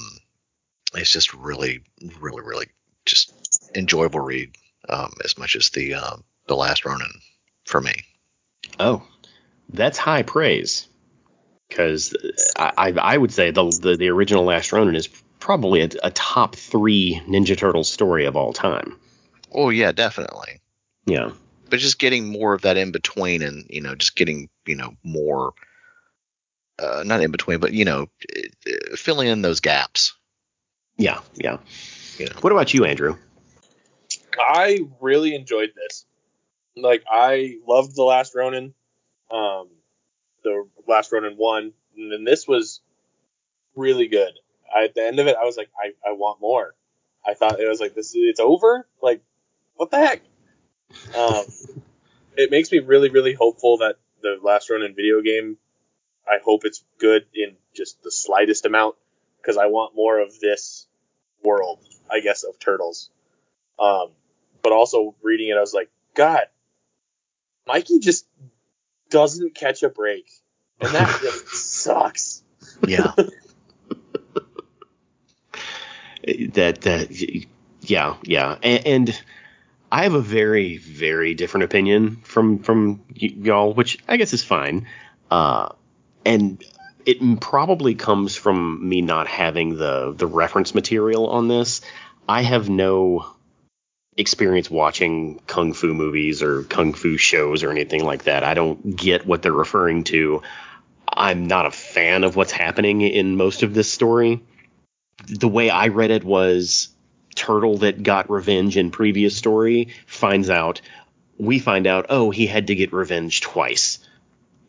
it's 0.93 1.11
just 1.11 1.33
really, 1.33 1.81
really, 2.19 2.41
really 2.41 2.67
just 3.05 3.33
enjoyable 3.75 4.19
read 4.19 4.55
um, 4.89 5.13
as 5.23 5.37
much 5.37 5.55
as 5.55 5.69
the 5.69 5.95
um, 5.95 6.23
the 6.47 6.55
last 6.55 6.85
Ronin 6.85 7.11
for 7.65 7.81
me. 7.81 7.93
Oh, 8.79 9.03
that's 9.69 9.97
high 9.97 10.23
praise. 10.23 10.87
Because 11.69 12.13
I, 12.57 12.73
I, 12.77 12.91
I 12.91 13.17
would 13.17 13.31
say 13.31 13.51
the, 13.51 13.63
the 13.69 13.95
the 13.95 14.09
original 14.09 14.43
Last 14.43 14.73
Ronin 14.73 14.95
is 14.95 15.07
probably 15.39 15.81
a, 15.81 15.89
a 16.03 16.11
top 16.11 16.55
three 16.55 17.21
Ninja 17.27 17.57
Turtles 17.57 17.91
story 17.91 18.25
of 18.25 18.35
all 18.35 18.51
time. 18.51 18.97
Oh 19.53 19.69
yeah, 19.69 19.93
definitely. 19.93 20.59
Yeah. 21.05 21.31
But 21.71 21.79
just 21.79 21.97
getting 21.99 22.27
more 22.27 22.53
of 22.53 22.61
that 22.61 22.77
in 22.77 22.91
between, 22.91 23.41
and 23.41 23.65
you 23.69 23.81
know, 23.81 23.95
just 23.95 24.15
getting 24.15 24.49
you 24.67 24.75
know 24.75 24.95
more, 25.03 25.53
uh, 26.77 27.03
not 27.05 27.21
in 27.21 27.31
between, 27.31 27.59
but 27.59 27.73
you 27.73 27.85
know, 27.85 28.09
uh, 28.35 28.95
filling 28.95 29.29
in 29.29 29.41
those 29.41 29.61
gaps. 29.61 30.13
Yeah, 30.97 31.21
yeah. 31.33 31.57
You 32.17 32.25
know. 32.25 32.35
What 32.41 32.51
about 32.51 32.73
you, 32.73 32.85
Andrew? 32.85 33.17
I 34.37 34.81
really 34.99 35.33
enjoyed 35.33 35.71
this. 35.75 36.05
Like 36.75 37.03
I 37.09 37.55
loved 37.67 37.95
the 37.95 38.03
last 38.03 38.35
Ronin, 38.35 38.73
um, 39.31 39.69
the 40.43 40.67
last 40.87 41.11
Ronin 41.11 41.33
one, 41.37 41.71
and 41.97 42.11
then 42.11 42.25
this 42.25 42.47
was 42.47 42.81
really 43.75 44.07
good. 44.07 44.33
I, 44.73 44.85
at 44.85 44.95
the 44.95 45.05
end 45.05 45.19
of 45.19 45.27
it, 45.27 45.37
I 45.41 45.45
was 45.45 45.57
like, 45.57 45.69
I, 45.81 46.09
I 46.09 46.13
want 46.13 46.41
more. 46.41 46.75
I 47.25 47.33
thought 47.33 47.59
it 47.59 47.67
was 47.67 47.79
like 47.79 47.93
this. 47.93 48.11
It's 48.13 48.39
over. 48.39 48.87
Like, 49.01 49.21
what 49.75 49.91
the 49.91 49.97
heck? 49.97 50.21
Um, 51.17 51.45
it 52.37 52.51
makes 52.51 52.71
me 52.71 52.79
really, 52.79 53.09
really 53.09 53.33
hopeful 53.33 53.77
that 53.79 53.95
the 54.21 54.37
last 54.41 54.69
Ronin 54.69 54.95
video 54.95 55.21
game. 55.21 55.57
I 56.27 56.37
hope 56.43 56.65
it's 56.65 56.83
good 56.99 57.25
in 57.33 57.55
just 57.75 58.03
the 58.03 58.11
slightest 58.11 58.65
amount 58.65 58.95
because 59.41 59.57
I 59.57 59.65
want 59.65 59.95
more 59.95 60.19
of 60.19 60.39
this 60.39 60.87
world. 61.43 61.79
I 62.09 62.19
guess 62.19 62.43
of 62.43 62.59
turtles. 62.59 63.09
Um, 63.79 64.09
but 64.61 64.71
also 64.71 65.15
reading 65.23 65.49
it, 65.49 65.57
I 65.57 65.61
was 65.61 65.73
like, 65.73 65.89
God, 66.13 66.43
Mikey 67.65 67.99
just 67.99 68.27
doesn't 69.09 69.55
catch 69.55 69.81
a 69.83 69.89
break, 69.89 70.29
and 70.79 70.93
that 70.93 71.19
just 71.23 71.47
sucks. 71.47 72.43
Yeah. 72.87 73.13
that 76.53 76.81
that 76.81 77.07
yeah 77.81 78.15
yeah 78.23 78.55
and, 78.61 78.85
and 78.85 79.21
I 79.91 80.03
have 80.03 80.13
a 80.13 80.21
very 80.21 80.77
very 80.77 81.33
different 81.33 81.65
opinion 81.65 82.17
from 82.23 82.59
from 82.59 83.01
y- 83.09 83.33
y'all, 83.35 83.73
which 83.73 83.97
I 84.07 84.17
guess 84.17 84.33
is 84.33 84.43
fine. 84.43 84.87
Uh, 85.29 85.69
and 86.25 86.63
it 87.05 87.41
probably 87.41 87.95
comes 87.95 88.35
from 88.35 88.87
me 88.87 89.01
not 89.01 89.27
having 89.27 89.77
the 89.77 90.13
the 90.15 90.27
reference 90.27 90.73
material 90.73 91.27
on 91.27 91.47
this. 91.47 91.81
I 92.27 92.43
have 92.43 92.69
no 92.69 93.25
experience 94.17 94.69
watching 94.69 95.39
kung 95.47 95.73
fu 95.73 95.93
movies 95.93 96.43
or 96.43 96.63
kung 96.63 96.93
fu 96.93 97.17
shows 97.17 97.63
or 97.63 97.71
anything 97.71 98.03
like 98.03 98.23
that. 98.23 98.43
I 98.43 98.53
don't 98.53 98.95
get 98.95 99.25
what 99.25 99.41
they're 99.41 99.51
referring 99.51 100.03
to. 100.05 100.41
I'm 101.07 101.47
not 101.47 101.65
a 101.65 101.71
fan 101.71 102.23
of 102.23 102.35
what's 102.35 102.51
happening 102.51 103.01
in 103.01 103.35
most 103.35 103.63
of 103.63 103.73
this 103.73 103.91
story. 103.91 104.41
The 105.27 105.47
way 105.47 105.69
I 105.69 105.87
read 105.87 106.11
it 106.11 106.23
was 106.23 106.89
turtle 107.35 107.77
that 107.79 108.03
got 108.03 108.29
revenge 108.29 108.77
in 108.77 108.91
previous 108.91 109.35
story 109.35 109.89
finds 110.05 110.49
out 110.49 110.81
we 111.37 111.59
find 111.59 111.87
out 111.87 112.07
oh 112.09 112.29
he 112.29 112.47
had 112.47 112.67
to 112.67 112.75
get 112.75 112.93
revenge 112.93 113.41
twice. 113.41 113.99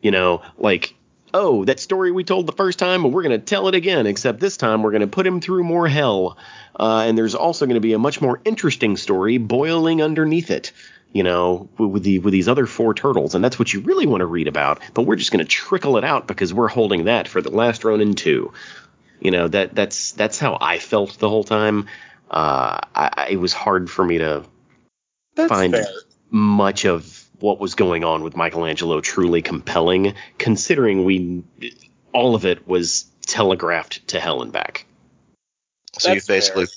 You 0.00 0.10
know 0.10 0.42
like 0.56 0.94
oh 1.34 1.64
that 1.64 1.80
story 1.80 2.10
we 2.10 2.24
told 2.24 2.46
the 2.46 2.52
first 2.52 2.78
time 2.78 3.04
we're 3.04 3.22
going 3.22 3.38
to 3.38 3.44
tell 3.44 3.68
it 3.68 3.74
again 3.74 4.06
except 4.06 4.40
this 4.40 4.56
time 4.56 4.82
we're 4.82 4.90
going 4.90 5.02
to 5.02 5.06
put 5.06 5.26
him 5.26 5.40
through 5.40 5.64
more 5.64 5.88
hell. 5.88 6.36
Uh, 6.78 7.04
and 7.06 7.16
there's 7.16 7.34
also 7.34 7.66
going 7.66 7.74
to 7.74 7.80
be 7.80 7.92
a 7.92 7.98
much 7.98 8.20
more 8.20 8.40
interesting 8.44 8.96
story 8.96 9.38
boiling 9.38 10.02
underneath 10.02 10.50
it 10.50 10.72
you 11.12 11.22
know 11.22 11.68
with 11.78 12.02
the 12.02 12.18
with 12.20 12.32
these 12.32 12.48
other 12.48 12.66
four 12.66 12.94
turtles. 12.94 13.34
And 13.34 13.44
that's 13.44 13.58
what 13.58 13.72
you 13.72 13.80
really 13.80 14.06
want 14.06 14.20
to 14.20 14.26
read 14.26 14.48
about 14.48 14.80
but 14.94 15.02
we're 15.02 15.16
just 15.16 15.30
going 15.30 15.44
to 15.44 15.50
trickle 15.50 15.98
it 15.98 16.04
out 16.04 16.26
because 16.26 16.54
we're 16.54 16.68
holding 16.68 17.04
that 17.04 17.28
for 17.28 17.40
the 17.40 17.50
last 17.50 17.84
ronin 17.84 18.14
2 18.14 18.52
you 19.20 19.30
know 19.30 19.46
that 19.48 19.74
that's 19.74 20.12
that's 20.12 20.38
how 20.38 20.58
i 20.60 20.78
felt 20.78 21.18
the 21.18 21.28
whole 21.28 21.44
time 21.44 21.86
uh, 22.30 22.78
I, 22.94 23.10
I- 23.16 23.28
it 23.30 23.36
was 23.36 23.52
hard 23.52 23.90
for 23.90 24.04
me 24.04 24.18
to 24.18 24.44
That's 25.36 25.48
find 25.48 25.72
fair. 25.74 25.86
much 26.30 26.84
of 26.86 27.18
what 27.40 27.58
was 27.58 27.74
going 27.74 28.04
on 28.04 28.22
with 28.22 28.36
Michelangelo 28.36 29.00
truly 29.00 29.42
compelling, 29.42 30.14
considering 30.38 31.04
we 31.04 31.42
all 32.12 32.34
of 32.34 32.44
it 32.46 32.66
was 32.68 33.04
telegraphed 33.26 34.06
to 34.08 34.20
hell 34.20 34.42
and 34.42 34.52
back. 34.52 34.86
So 35.98 36.12
you 36.12 36.20
basically 36.26 36.66
fair. 36.66 36.74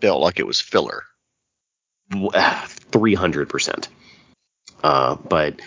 felt 0.00 0.20
like 0.20 0.38
it 0.40 0.46
was 0.46 0.60
filler. 0.60 1.04
Three 2.90 3.14
hundred 3.14 3.48
percent. 3.48 3.88
Uh, 4.82 5.14
but 5.14 5.60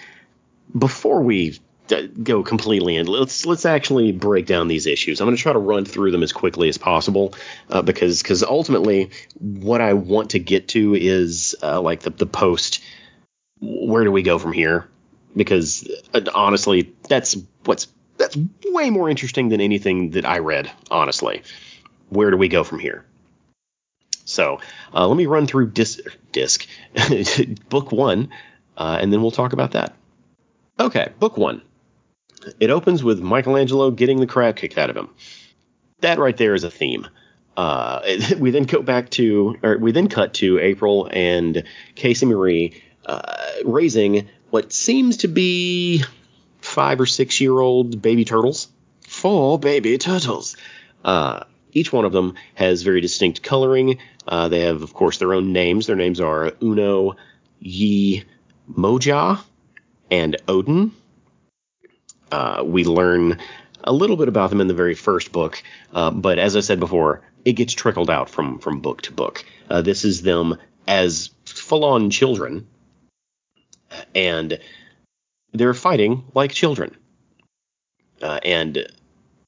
before 0.77 1.21
we 1.23 1.51
d- 1.51 1.59
go 1.87 2.43
completely 2.43 2.95
in. 2.95 3.07
Let's 3.07 3.45
let's 3.45 3.65
actually 3.65 4.11
break 4.11 4.45
down 4.45 4.67
these 4.67 4.87
issues. 4.87 5.21
I'm 5.21 5.27
going 5.27 5.37
to 5.37 5.41
try 5.41 5.53
to 5.53 5.59
run 5.59 5.85
through 5.85 6.11
them 6.11 6.23
as 6.23 6.33
quickly 6.33 6.69
as 6.69 6.77
possible 6.77 7.33
uh, 7.69 7.81
because 7.81 8.21
because 8.21 8.43
ultimately 8.43 9.11
what 9.39 9.81
I 9.81 9.93
want 9.93 10.31
to 10.31 10.39
get 10.39 10.69
to 10.69 10.95
is 10.95 11.55
uh, 11.61 11.81
like 11.81 12.01
the 12.01 12.09
the 12.09 12.25
post. 12.25 12.83
Where 13.59 14.03
do 14.03 14.11
we 14.11 14.21
go 14.21 14.37
from 14.37 14.51
here? 14.51 14.87
Because 15.35 15.89
uh, 16.13 16.21
honestly, 16.33 16.93
that's 17.07 17.37
what's 17.63 17.87
that's 18.17 18.37
way 18.65 18.89
more 18.89 19.09
interesting 19.09 19.49
than 19.49 19.61
anything 19.61 20.11
that 20.11 20.25
I 20.25 20.39
read. 20.39 20.71
Honestly, 20.91 21.43
where 22.09 22.31
do 22.31 22.37
we 22.37 22.47
go 22.47 22.63
from 22.63 22.79
here? 22.79 23.05
So 24.25 24.59
uh, 24.93 25.07
let 25.07 25.15
me 25.15 25.27
run 25.27 25.47
through 25.47 25.69
disc, 25.69 25.99
disc 26.31 26.67
book 27.69 27.91
one, 27.91 28.29
uh, 28.75 28.97
and 28.99 29.13
then 29.13 29.21
we'll 29.21 29.31
talk 29.31 29.53
about 29.53 29.71
that. 29.71 29.95
Okay, 30.79 31.09
book 31.19 31.37
one. 31.37 31.61
It 32.59 32.69
opens 32.69 33.03
with 33.03 33.19
Michelangelo 33.19 33.91
getting 33.91 34.19
the 34.19 34.27
crap 34.27 34.57
kicked 34.57 34.77
out 34.77 34.89
of 34.89 34.97
him. 34.97 35.09
That 36.01 36.19
right 36.19 36.35
there 36.35 36.53
is 36.53 36.63
a 36.63 36.71
theme. 36.71 37.07
Uh, 37.57 38.01
we 38.39 38.51
then 38.51 38.63
go 38.63 38.81
back 38.81 39.09
to, 39.11 39.57
or 39.63 39.77
we 39.77 39.91
then 39.91 40.07
cut 40.07 40.33
to 40.35 40.59
April 40.59 41.07
and 41.11 41.63
Casey 41.95 42.25
Marie 42.25 42.81
uh, 43.05 43.35
raising 43.63 44.27
what 44.49 44.73
seems 44.73 45.17
to 45.17 45.27
be 45.27 46.03
five 46.61 46.99
or 46.99 47.05
six 47.05 47.39
year 47.39 47.59
old 47.59 48.01
baby 48.01 48.25
turtles. 48.25 48.67
Four 49.01 49.59
baby 49.59 49.97
turtles. 49.97 50.57
Uh, 51.03 51.43
each 51.71 51.93
one 51.93 52.05
of 52.05 52.13
them 52.13 52.35
has 52.55 52.81
very 52.81 53.01
distinct 53.01 53.43
coloring. 53.43 53.99
Uh, 54.27 54.47
they 54.47 54.61
have, 54.61 54.81
of 54.81 54.93
course, 54.93 55.17
their 55.17 55.33
own 55.33 55.53
names. 55.53 55.87
Their 55.87 55.95
names 55.95 56.19
are 56.19 56.53
Uno, 56.61 57.15
Yi, 57.59 58.23
Moja, 58.71 59.39
and 60.09 60.37
Odyn. 60.47 60.91
Uh, 62.35 62.63
we 62.65 62.83
learn 62.83 63.39
a 63.85 63.93
little 63.93 64.17
bit 64.17 64.27
about 64.27 64.49
them 64.49 64.59
in 64.59 64.67
the 64.67 64.73
very 64.73 64.93
first 64.93 65.31
book, 65.31 65.63
uh, 65.93 66.11
but 66.11 66.37
as 66.37 66.57
I 66.57 66.59
said 66.59 66.81
before, 66.81 67.21
it 67.45 67.53
gets 67.53 67.71
trickled 67.71 68.09
out 68.09 68.29
from 68.29 68.59
from 68.59 68.81
book 68.81 69.03
to 69.03 69.13
book. 69.13 69.45
Uh, 69.69 69.81
this 69.81 70.03
is 70.03 70.21
them 70.21 70.57
as 70.85 71.29
full-on 71.45 72.09
children, 72.09 72.67
and 74.13 74.59
they're 75.53 75.73
fighting 75.73 76.25
like 76.33 76.51
children. 76.51 76.97
Uh, 78.21 78.39
and 78.43 78.85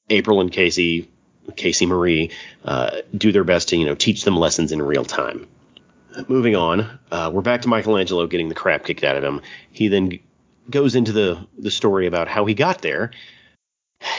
April 0.08 0.40
and 0.40 0.50
Casey, 0.50 1.10
Casey 1.56 1.84
Marie, 1.84 2.30
uh, 2.64 3.02
do 3.14 3.32
their 3.32 3.44
best 3.44 3.68
to 3.68 3.76
you 3.76 3.84
know 3.84 3.94
teach 3.94 4.24
them 4.24 4.38
lessons 4.38 4.72
in 4.72 4.80
real 4.80 5.04
time. 5.04 5.46
Moving 6.26 6.56
on, 6.56 6.98
uh, 7.12 7.30
we're 7.34 7.42
back 7.42 7.60
to 7.62 7.68
Michelangelo 7.68 8.26
getting 8.26 8.48
the 8.48 8.54
crap 8.54 8.86
kicked 8.86 9.04
out 9.04 9.16
of 9.16 9.22
him. 9.22 9.42
He 9.72 9.88
then 9.88 10.20
goes 10.70 10.94
into 10.94 11.12
the 11.12 11.46
the 11.58 11.70
story 11.70 12.06
about 12.06 12.28
how 12.28 12.44
he 12.46 12.54
got 12.54 12.82
there. 12.82 13.10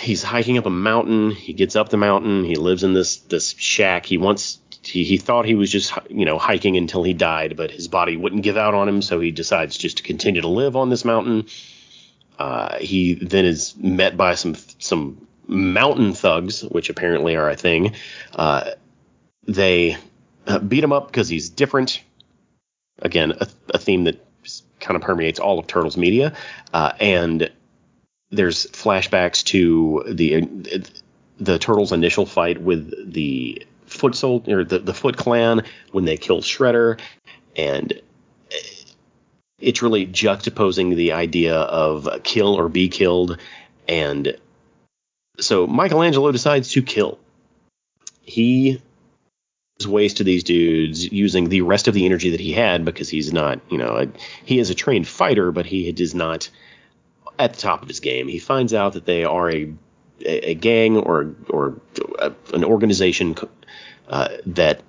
He's 0.01 0.23
hiking 0.23 0.57
up 0.57 0.65
a 0.65 0.71
mountain. 0.71 1.31
He 1.31 1.53
gets 1.53 1.75
up 1.75 1.89
the 1.89 1.97
mountain. 1.97 2.43
He 2.43 2.55
lives 2.55 2.83
in 2.83 2.93
this 2.93 3.17
this 3.17 3.55
shack. 3.57 4.05
He 4.05 4.17
wants 4.17 4.59
he, 4.83 5.03
he 5.03 5.17
thought 5.17 5.45
he 5.45 5.55
was 5.55 5.71
just 5.71 5.93
you 6.09 6.25
know 6.25 6.37
hiking 6.37 6.77
until 6.77 7.03
he 7.03 7.13
died, 7.13 7.55
but 7.55 7.71
his 7.71 7.87
body 7.87 8.17
wouldn't 8.17 8.43
give 8.43 8.57
out 8.57 8.73
on 8.73 8.87
him, 8.87 9.01
so 9.01 9.19
he 9.19 9.31
decides 9.31 9.77
just 9.77 9.97
to 9.97 10.03
continue 10.03 10.41
to 10.41 10.47
live 10.47 10.75
on 10.75 10.89
this 10.89 11.05
mountain. 11.05 11.45
Uh, 12.37 12.77
he 12.77 13.15
then 13.15 13.45
is 13.45 13.75
met 13.77 14.15
by 14.15 14.35
some 14.35 14.55
some 14.79 15.27
mountain 15.47 16.13
thugs, 16.13 16.61
which 16.63 16.89
apparently 16.89 17.35
are 17.35 17.49
a 17.49 17.55
thing. 17.55 17.93
Uh, 18.33 18.71
they 19.47 19.97
uh, 20.47 20.59
beat 20.59 20.83
him 20.83 20.93
up 20.93 21.07
because 21.07 21.27
he's 21.27 21.49
different. 21.49 22.01
Again, 23.01 23.31
a, 23.31 23.47
a 23.73 23.77
theme 23.77 24.05
that 24.05 24.25
kind 24.79 24.95
of 24.95 25.01
permeates 25.01 25.39
all 25.39 25.59
of 25.59 25.67
Turtles 25.67 25.97
media. 25.97 26.35
Uh, 26.73 26.93
and 26.99 27.51
there's 28.31 28.67
flashbacks 28.67 29.43
to 29.45 30.03
the 30.07 30.47
the 31.39 31.57
Turtles' 31.57 31.91
initial 31.91 32.25
fight 32.25 32.61
with 32.61 33.13
the 33.13 33.65
Foot 33.85 34.13
Sol- 34.15 34.43
or 34.47 34.63
the, 34.63 34.79
the 34.79 34.93
Foot 34.93 35.17
Clan 35.17 35.63
when 35.91 36.05
they 36.05 36.17
killed 36.17 36.43
Shredder, 36.43 36.99
and 37.55 38.01
it's 39.59 39.81
really 39.81 40.05
juxtaposing 40.05 40.95
the 40.95 41.13
idea 41.13 41.55
of 41.55 42.07
kill 42.23 42.55
or 42.55 42.69
be 42.69 42.87
killed. 42.89 43.37
And 43.87 44.37
so 45.39 45.67
Michelangelo 45.67 46.31
decides 46.31 46.71
to 46.73 46.81
kill. 46.81 47.19
He 48.21 48.81
ways 49.87 50.15
to 50.15 50.23
these 50.23 50.43
dudes 50.43 51.11
using 51.11 51.49
the 51.49 51.61
rest 51.61 51.87
of 51.87 51.93
the 51.93 52.05
energy 52.05 52.31
that 52.31 52.39
he 52.39 52.51
had 52.51 52.85
because 52.85 53.09
he's 53.09 53.31
not, 53.31 53.59
you 53.69 53.77
know, 53.77 53.97
a, 53.97 54.07
he 54.45 54.59
is 54.59 54.69
a 54.69 54.75
trained 54.75 55.07
fighter, 55.07 55.51
but 55.51 55.65
he 55.65 55.87
is 55.87 56.13
not 56.13 56.49
at 57.37 57.53
the 57.53 57.61
top 57.61 57.81
of 57.81 57.87
his 57.87 57.99
game. 57.99 58.27
He 58.27 58.39
finds 58.39 58.73
out 58.73 58.93
that 58.93 59.05
they 59.05 59.23
are 59.23 59.49
a 59.49 59.73
a, 60.25 60.53
gang 60.53 60.97
or 60.97 61.35
or 61.49 61.79
a, 62.19 62.33
an 62.53 62.63
organization 62.63 63.35
uh, 64.09 64.29
that 64.47 64.81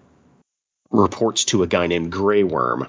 reports 0.91 1.45
to 1.47 1.63
a 1.63 1.67
guy 1.67 1.87
named 1.87 2.11
Grey 2.11 2.43
Worm. 2.43 2.87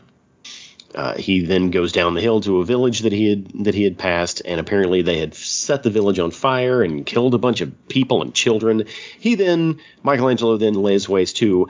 Uh, 0.93 1.15
he 1.15 1.45
then 1.45 1.71
goes 1.71 1.93
down 1.93 2.15
the 2.15 2.21
hill 2.21 2.41
to 2.41 2.59
a 2.59 2.65
village 2.65 3.01
that 3.01 3.13
he 3.13 3.29
had 3.29 3.65
that 3.65 3.73
he 3.73 3.83
had 3.83 3.97
passed, 3.97 4.41
and 4.43 4.59
apparently 4.59 5.01
they 5.01 5.19
had 5.19 5.33
set 5.33 5.83
the 5.83 5.89
village 5.89 6.19
on 6.19 6.31
fire 6.31 6.83
and 6.83 7.05
killed 7.05 7.33
a 7.33 7.37
bunch 7.37 7.61
of 7.61 7.87
people 7.87 8.21
and 8.21 8.33
children. 8.33 8.85
He 9.19 9.35
then 9.35 9.79
Michelangelo 10.03 10.57
then 10.57 10.73
lays 10.73 11.07
waste 11.07 11.37
to 11.37 11.69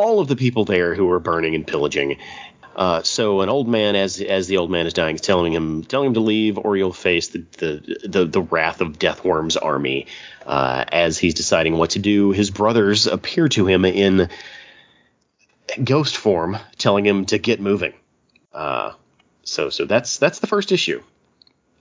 all 0.00 0.20
of 0.20 0.28
the 0.28 0.36
people 0.36 0.64
there 0.64 0.94
who 0.94 1.06
were 1.06 1.20
burning 1.20 1.54
and 1.54 1.66
pillaging. 1.66 2.16
Uh, 2.74 3.02
so 3.02 3.42
an 3.42 3.48
old 3.48 3.68
man, 3.68 3.94
as 3.96 4.20
as 4.20 4.46
the 4.46 4.56
old 4.56 4.70
man 4.70 4.86
is 4.86 4.94
dying, 4.94 5.16
is 5.16 5.20
telling 5.20 5.52
him 5.52 5.84
telling 5.84 6.08
him 6.08 6.14
to 6.14 6.20
leave, 6.20 6.56
or 6.56 6.76
you'll 6.76 6.92
face 6.92 7.28
the 7.28 7.44
the 7.58 8.08
the, 8.08 8.24
the 8.24 8.40
wrath 8.40 8.80
of 8.80 8.98
Deathworm's 8.98 9.56
army. 9.56 10.06
Uh, 10.46 10.84
as 10.90 11.18
he's 11.18 11.34
deciding 11.34 11.76
what 11.76 11.90
to 11.90 11.98
do, 11.98 12.30
his 12.30 12.50
brothers 12.50 13.06
appear 13.06 13.48
to 13.50 13.66
him 13.66 13.84
in 13.84 14.30
ghost 15.84 16.16
form, 16.16 16.56
telling 16.78 17.04
him 17.04 17.26
to 17.26 17.38
get 17.38 17.60
moving. 17.60 17.92
Uh, 18.52 18.92
so 19.42 19.68
so 19.68 19.84
that's 19.84 20.16
that's 20.16 20.38
the 20.38 20.46
first 20.46 20.72
issue, 20.72 21.02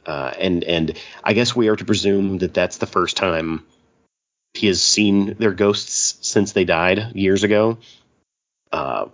uh, 0.06 0.34
and 0.38 0.64
and 0.66 1.00
I 1.24 1.34
guess 1.34 1.56
we 1.56 1.70
are 1.70 1.76
to 1.76 1.86
presume 1.86 2.40
that 2.40 2.54
that's 2.54 2.78
the 2.78 2.88
first 2.88 3.16
time 3.16 3.64
he 4.54 4.68
has 4.68 4.82
seen 4.82 5.36
their 5.36 5.54
ghosts 5.54 6.18
since 6.28 6.52
they 6.52 6.66
died 6.66 7.16
years 7.16 7.44
ago. 7.44 7.78
Uh, 8.72 9.08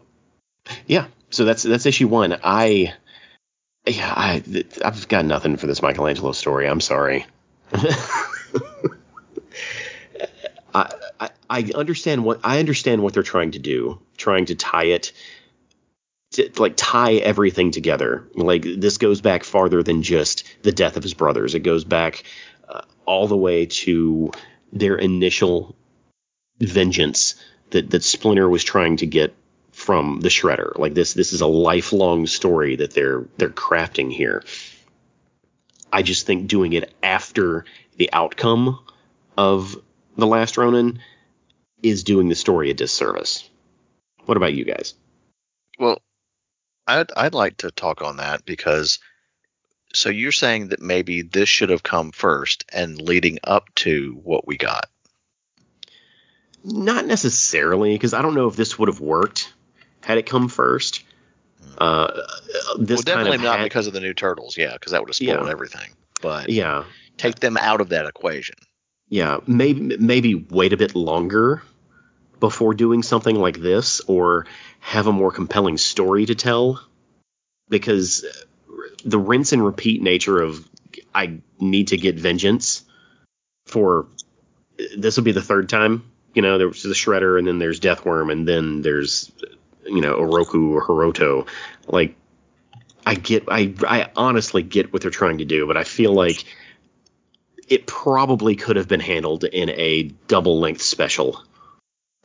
yeah, 0.88 1.08
so 1.30 1.46
that's 1.46 1.64
that's 1.64 1.86
issue 1.86 2.08
one. 2.08 2.38
I, 2.44 2.94
yeah, 3.86 4.14
I 4.16 4.44
I've 4.84 5.08
got 5.08 5.26
nothing 5.26 5.58
for 5.58 5.68
this 5.68 5.82
Michelangelo 5.82 6.32
story. 6.32 6.68
I'm 6.68 6.82
sorry. 6.82 7.26
I, 10.74 10.94
I 11.20 11.30
I 11.50 11.72
understand 11.76 12.24
what 12.24 12.40
I 12.44 12.60
understand 12.60 13.04
what 13.04 13.14
they're 13.14 13.24
trying 13.24 13.52
to 13.52 13.60
do, 13.60 14.00
trying 14.18 14.46
to 14.46 14.56
tie 14.56 14.86
it. 14.86 15.12
To, 16.32 16.50
like 16.58 16.74
tie 16.76 17.14
everything 17.14 17.72
together. 17.72 18.28
Like 18.34 18.64
this 18.64 18.98
goes 18.98 19.22
back 19.22 19.44
farther 19.46 19.84
than 19.84 20.02
just 20.02 20.44
the 20.64 20.72
death 20.72 20.98
of 20.98 21.04
his 21.04 21.14
brothers. 21.14 21.56
It 21.56 21.60
goes 21.62 21.86
back 21.86 22.24
uh, 22.68 22.82
all 23.06 23.28
the 23.28 23.38
way 23.38 23.68
to 23.68 24.32
their 24.74 24.98
initial 24.98 25.76
vengeance 26.60 27.36
that 27.70 27.90
that 27.92 28.04
Splinter 28.04 28.50
was 28.50 28.64
trying 28.64 28.98
to 28.98 29.06
get 29.06 29.34
from 29.86 30.20
the 30.20 30.30
Shredder. 30.30 30.78
Like 30.80 30.96
this 30.96 31.14
this 31.14 31.32
is 31.32 31.42
a 31.42 31.48
lifelong 31.48 32.26
story 32.26 32.78
that 32.78 32.94
they're 32.94 33.26
they're 33.38 33.50
crafting 33.50 34.12
here. 34.12 34.44
I 35.94 36.02
just 36.02 36.26
think 36.26 36.48
doing 36.48 36.74
it 36.74 36.92
after 37.04 37.66
the 37.98 38.10
outcome 38.12 38.80
of 39.38 39.78
The 40.18 40.26
Last 40.26 40.58
Ronin 40.58 41.00
is 41.84 42.04
doing 42.04 42.30
the 42.30 42.36
story 42.36 42.72
a 42.72 42.74
disservice. 42.74 43.48
What 44.26 44.38
about 44.38 44.56
you 44.56 44.66
guys? 44.66 44.96
Well, 45.78 46.02
I'd 46.88 47.12
I'd 47.16 47.36
like 47.36 47.58
to 47.58 47.70
talk 47.70 48.02
on 48.02 48.18
that 48.18 48.44
because 48.44 48.98
so 49.94 50.10
you're 50.10 50.32
saying 50.32 50.70
that 50.70 50.82
maybe 50.82 51.22
this 51.22 51.48
should 51.48 51.70
have 51.70 51.84
come 51.84 52.12
first 52.12 52.66
and 52.74 53.00
leading 53.00 53.38
up 53.44 53.74
to 53.76 54.20
what 54.24 54.48
we 54.48 54.58
got. 54.58 54.90
Not 56.64 57.06
necessarily, 57.06 57.94
because 57.94 58.16
I 58.16 58.24
don't 58.24 58.34
know 58.34 58.48
if 58.48 58.56
this 58.56 58.80
would 58.80 58.90
have 58.90 59.00
worked 59.00 59.54
had 60.06 60.18
it 60.18 60.26
come 60.26 60.48
first. 60.48 61.04
Uh, 61.78 62.22
this 62.78 62.98
well, 62.98 63.02
definitely 63.04 63.32
kind 63.32 63.36
of 63.36 63.42
not 63.42 63.58
had, 63.60 63.64
because 63.66 63.88
of 63.88 63.94
the 63.94 64.00
new 64.00 64.14
turtles, 64.14 64.56
yeah, 64.56 64.74
because 64.74 64.92
that 64.92 65.02
would 65.02 65.10
have 65.10 65.16
spoiled 65.16 65.46
Yeah. 65.46 65.52
everything. 65.52 65.90
But 66.22 66.50
yeah, 66.50 66.86
take 67.18 67.40
them 67.40 67.58
out 67.58 67.82
of 67.82 67.90
that 67.90 68.06
equation. 68.06 68.56
yeah. 69.10 69.40
Maybe 69.48 69.98
maybe 69.98 70.36
wait 70.36 70.74
a 70.74 70.78
bit 70.78 70.96
longer 70.96 71.64
before 72.40 72.74
doing 72.74 73.04
something 73.04 73.36
like 73.36 73.60
this, 73.60 74.00
or 74.08 74.46
have 74.80 75.08
a 75.08 75.12
more 75.12 75.32
compelling 75.32 75.78
story 75.78 76.26
to 76.28 76.36
tell, 76.36 76.82
because 77.70 78.24
the 79.04 79.18
rinse 79.20 79.52
and 79.54 79.66
repeat 79.66 80.02
nature 80.02 80.40
of 80.42 80.68
I 81.14 81.40
need 81.60 81.90
to 81.90 81.98
get 81.98 82.16
vengeance 82.20 82.84
for 83.66 84.08
this 84.98 85.18
will 85.18 85.24
be 85.24 85.32
the 85.32 85.42
third 85.42 85.68
time. 85.70 86.04
You 86.34 86.42
know, 86.42 86.58
there's 86.58 86.84
the 86.84 86.90
Shredder, 86.90 87.40
and 87.40 87.48
then 87.48 87.60
there's 87.60 87.80
Deathworm, 87.80 88.32
and 88.32 88.48
then 88.48 88.82
there's 88.82 89.32
you 89.86 90.02
know 90.02 90.16
Oroku 90.16 90.72
or 90.72 90.86
Hiroto. 90.86 91.48
Like 91.88 92.16
I 93.06 93.16
get 93.16 93.46
I 93.48 93.74
I 93.88 94.10
honestly 94.16 94.64
get 94.64 94.92
what 94.92 95.02
they're 95.02 95.12
trying 95.12 95.40
to 95.40 95.46
do, 95.46 95.68
but 95.68 95.78
I 95.78 95.84
feel 95.84 96.14
like 96.14 96.44
it 97.68 97.88
probably 97.88 98.56
could 98.56 98.76
have 98.76 98.88
been 98.88 99.00
handled 99.00 99.44
in 99.44 99.70
a 99.72 100.04
double 100.28 100.60
length 100.60 100.82
special 100.82 101.42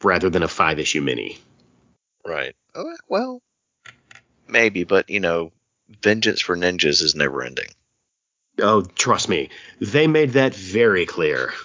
rather 0.02 0.30
than 0.30 0.42
a 0.42 0.48
five 0.48 0.78
issue 0.78 1.00
mini. 1.00 1.38
Right. 2.26 2.54
Oh, 2.74 2.96
well, 3.08 3.40
maybe, 4.46 4.84
but 4.84 5.08
you 5.10 5.20
know, 5.20 5.52
vengeance 6.02 6.40
for 6.40 6.56
ninjas 6.56 7.02
is 7.02 7.14
never 7.14 7.42
ending. 7.42 7.68
Oh, 8.60 8.82
trust 8.82 9.28
me, 9.28 9.48
they 9.80 10.06
made 10.06 10.32
that 10.32 10.54
very 10.54 11.06
clear. 11.06 11.52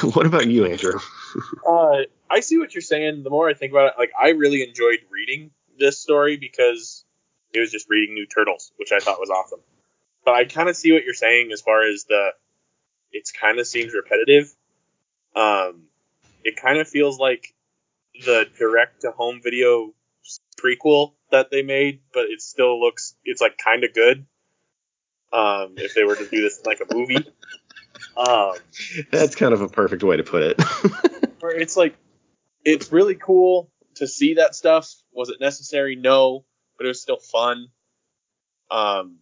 what 0.14 0.26
about 0.26 0.46
you, 0.46 0.66
Andrew? 0.66 0.98
Uh, 1.66 2.02
I 2.28 2.40
see 2.40 2.58
what 2.58 2.74
you're 2.74 2.82
saying. 2.82 3.22
The 3.22 3.30
more 3.30 3.48
I 3.48 3.54
think 3.54 3.72
about 3.72 3.88
it, 3.88 3.94
like 3.98 4.12
I 4.20 4.30
really 4.30 4.62
enjoyed 4.62 5.00
reading 5.10 5.50
this 5.78 5.98
story 5.98 6.36
because 6.36 7.04
it 7.52 7.60
was 7.60 7.70
just 7.70 7.88
reading 7.88 8.14
new 8.14 8.26
turtles, 8.26 8.72
which 8.76 8.92
I 8.92 8.98
thought 8.98 9.20
was 9.20 9.30
awesome. 9.30 9.60
But 10.24 10.34
I 10.34 10.44
kind 10.44 10.68
of 10.68 10.76
see 10.76 10.92
what 10.92 11.04
you're 11.04 11.14
saying 11.14 11.50
as 11.52 11.60
far 11.60 11.88
as 11.88 12.04
the 12.04 12.30
it's 13.12 13.32
kind 13.32 13.58
of 13.58 13.66
seems 13.66 13.92
repetitive. 13.94 14.54
Um, 15.34 15.82
it 16.44 16.56
kind 16.56 16.78
of 16.78 16.88
feels 16.88 17.18
like 17.18 17.54
the 18.24 18.46
direct 18.58 19.02
to 19.02 19.10
home 19.10 19.40
video 19.42 19.92
prequel 20.60 21.12
that 21.30 21.50
they 21.50 21.62
made, 21.62 22.00
but 22.12 22.26
it 22.26 22.40
still 22.40 22.80
looks 22.80 23.14
it's 23.24 23.40
like 23.40 23.58
kind 23.58 23.84
of 23.84 23.94
good. 23.94 24.26
Um, 25.32 25.74
if 25.76 25.94
they 25.94 26.04
were 26.04 26.16
to 26.16 26.26
do 26.26 26.42
this 26.42 26.64
like 26.66 26.80
a 26.80 26.94
movie, 26.94 27.16
um, 28.16 28.54
That's 29.10 29.34
kind 29.34 29.54
of 29.54 29.60
a 29.60 29.68
perfect 29.68 30.02
way 30.02 30.16
to 30.16 30.24
put 30.24 30.42
it. 30.42 30.60
where 31.40 31.58
it's 31.58 31.76
like 31.76 31.96
it's 32.64 32.92
really 32.92 33.14
cool 33.14 33.70
to 33.96 34.06
see 34.06 34.34
that 34.34 34.54
stuff. 34.54 34.92
Was 35.12 35.30
it 35.30 35.40
necessary? 35.40 35.96
No, 35.96 36.44
but 36.76 36.86
it 36.86 36.88
was 36.88 37.02
still 37.02 37.18
fun. 37.18 37.68
Um, 38.70 39.18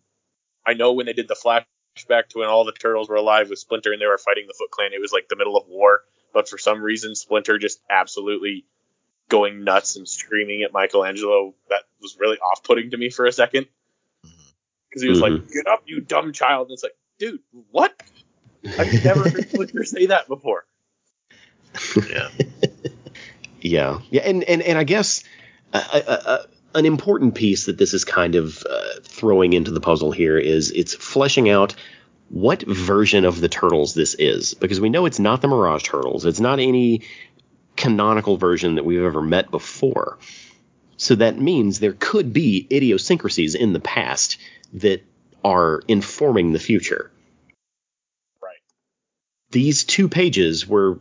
I 0.66 0.74
know 0.74 0.92
when 0.92 1.06
they 1.06 1.12
did 1.12 1.28
the 1.28 1.34
flashback 1.34 2.28
to 2.28 2.40
when 2.40 2.48
all 2.48 2.64
the 2.64 2.72
turtles 2.72 3.08
were 3.08 3.16
alive 3.16 3.48
with 3.50 3.58
Splinter 3.58 3.92
and 3.92 4.00
they 4.00 4.06
were 4.06 4.18
fighting 4.18 4.44
the 4.46 4.54
Foot 4.56 4.70
Clan, 4.70 4.92
it 4.92 5.00
was 5.00 5.12
like 5.12 5.28
the 5.28 5.36
middle 5.36 5.56
of 5.56 5.66
war. 5.68 6.02
But 6.34 6.48
for 6.48 6.58
some 6.58 6.82
reason, 6.82 7.14
Splinter 7.14 7.58
just 7.58 7.80
absolutely 7.88 8.66
going 9.28 9.64
nuts 9.64 9.96
and 9.96 10.06
screaming 10.06 10.62
at 10.62 10.72
Michelangelo. 10.72 11.54
That 11.70 11.84
was 12.00 12.16
really 12.20 12.38
off-putting 12.38 12.90
to 12.90 12.96
me 12.98 13.10
for 13.10 13.26
a 13.26 13.32
second 13.32 13.66
because 14.88 15.02
he 15.02 15.08
was 15.08 15.20
like, 15.20 15.50
"Get 15.50 15.66
up, 15.66 15.82
you 15.86 16.00
dumb 16.00 16.32
child!" 16.32 16.68
And 16.68 16.74
it's 16.74 16.82
like, 16.82 16.96
dude, 17.18 17.40
what? 17.70 17.94
I've 18.78 19.04
never 19.04 19.28
heard 19.28 19.48
Splinter 19.50 19.84
say 19.84 20.06
that 20.06 20.28
before. 20.28 20.66
Yeah. 21.96 22.28
Yeah, 23.60 24.00
yeah, 24.10 24.22
and 24.22 24.44
and 24.44 24.62
and 24.62 24.78
I 24.78 24.84
guess 24.84 25.24
uh, 25.72 25.82
uh, 25.92 25.98
uh, 25.98 26.42
an 26.74 26.86
important 26.86 27.34
piece 27.34 27.66
that 27.66 27.76
this 27.76 27.92
is 27.92 28.04
kind 28.04 28.34
of 28.34 28.64
uh, 28.68 29.00
throwing 29.02 29.52
into 29.52 29.70
the 29.70 29.80
puzzle 29.80 30.12
here 30.12 30.38
is 30.38 30.70
it's 30.70 30.94
fleshing 30.94 31.48
out 31.48 31.74
what 32.28 32.62
version 32.62 33.24
of 33.24 33.40
the 33.40 33.48
turtles 33.48 33.94
this 33.94 34.14
is 34.14 34.54
because 34.54 34.80
we 34.80 34.90
know 34.90 35.06
it's 35.06 35.18
not 35.18 35.40
the 35.42 35.48
Mirage 35.48 35.82
turtles. 35.82 36.24
It's 36.24 36.40
not 36.40 36.60
any 36.60 37.02
canonical 37.76 38.36
version 38.36 38.76
that 38.76 38.84
we've 38.84 39.02
ever 39.02 39.22
met 39.22 39.50
before. 39.50 40.18
So 40.96 41.14
that 41.14 41.38
means 41.38 41.78
there 41.78 41.96
could 41.98 42.32
be 42.32 42.66
idiosyncrasies 42.70 43.54
in 43.54 43.72
the 43.72 43.80
past 43.80 44.38
that 44.74 45.04
are 45.44 45.82
informing 45.88 46.52
the 46.52 46.58
future. 46.58 47.10
Right. 48.42 48.58
These 49.50 49.84
two 49.84 50.08
pages 50.08 50.66
where 50.66 50.96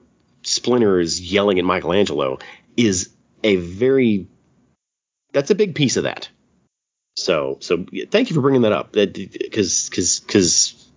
Splinter 0.47 0.99
is 0.99 1.19
yelling 1.19 1.59
at 1.59 1.65
Michelangelo 1.65 2.39
is 2.77 3.09
a 3.43 3.57
very 3.57 4.27
that's 5.33 5.51
a 5.51 5.55
big 5.55 5.75
piece 5.75 5.97
of 5.97 6.03
that. 6.03 6.29
So 7.15 7.57
so 7.61 7.85
thank 8.09 8.29
you 8.29 8.35
for 8.35 8.41
bringing 8.41 8.61
that 8.61 8.71
up. 8.71 8.93
Because 8.93 9.89
because 9.89 10.19
because 10.21 10.89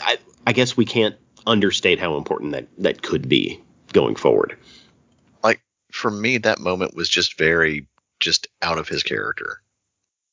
I, 0.00 0.18
I 0.46 0.52
guess 0.52 0.76
we 0.76 0.84
can't 0.84 1.16
understate 1.46 1.98
how 1.98 2.16
important 2.16 2.52
that 2.52 2.68
that 2.78 3.02
could 3.02 3.28
be 3.28 3.60
going 3.92 4.14
forward. 4.14 4.56
Like 5.42 5.60
for 5.90 6.10
me, 6.10 6.38
that 6.38 6.60
moment 6.60 6.94
was 6.94 7.08
just 7.08 7.36
very 7.36 7.88
just 8.20 8.46
out 8.62 8.78
of 8.78 8.88
his 8.88 9.02
character. 9.02 9.60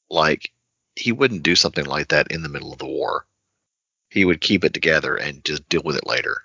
Like 0.10 0.52
he 0.96 1.12
wouldn't 1.12 1.44
do 1.44 1.56
something 1.56 1.86
like 1.86 2.10
that 2.10 2.32
in 2.32 2.44
the 2.44 2.50
middle 2.50 2.74
of 2.74 2.80
the 2.80 2.86
war. 2.86 3.26
He 4.12 4.26
would 4.26 4.42
keep 4.42 4.64
it 4.64 4.74
together 4.74 5.16
and 5.16 5.44
just 5.44 5.68
deal 5.70 5.82
with 5.84 5.96
it 5.96 6.06
later. 6.06 6.44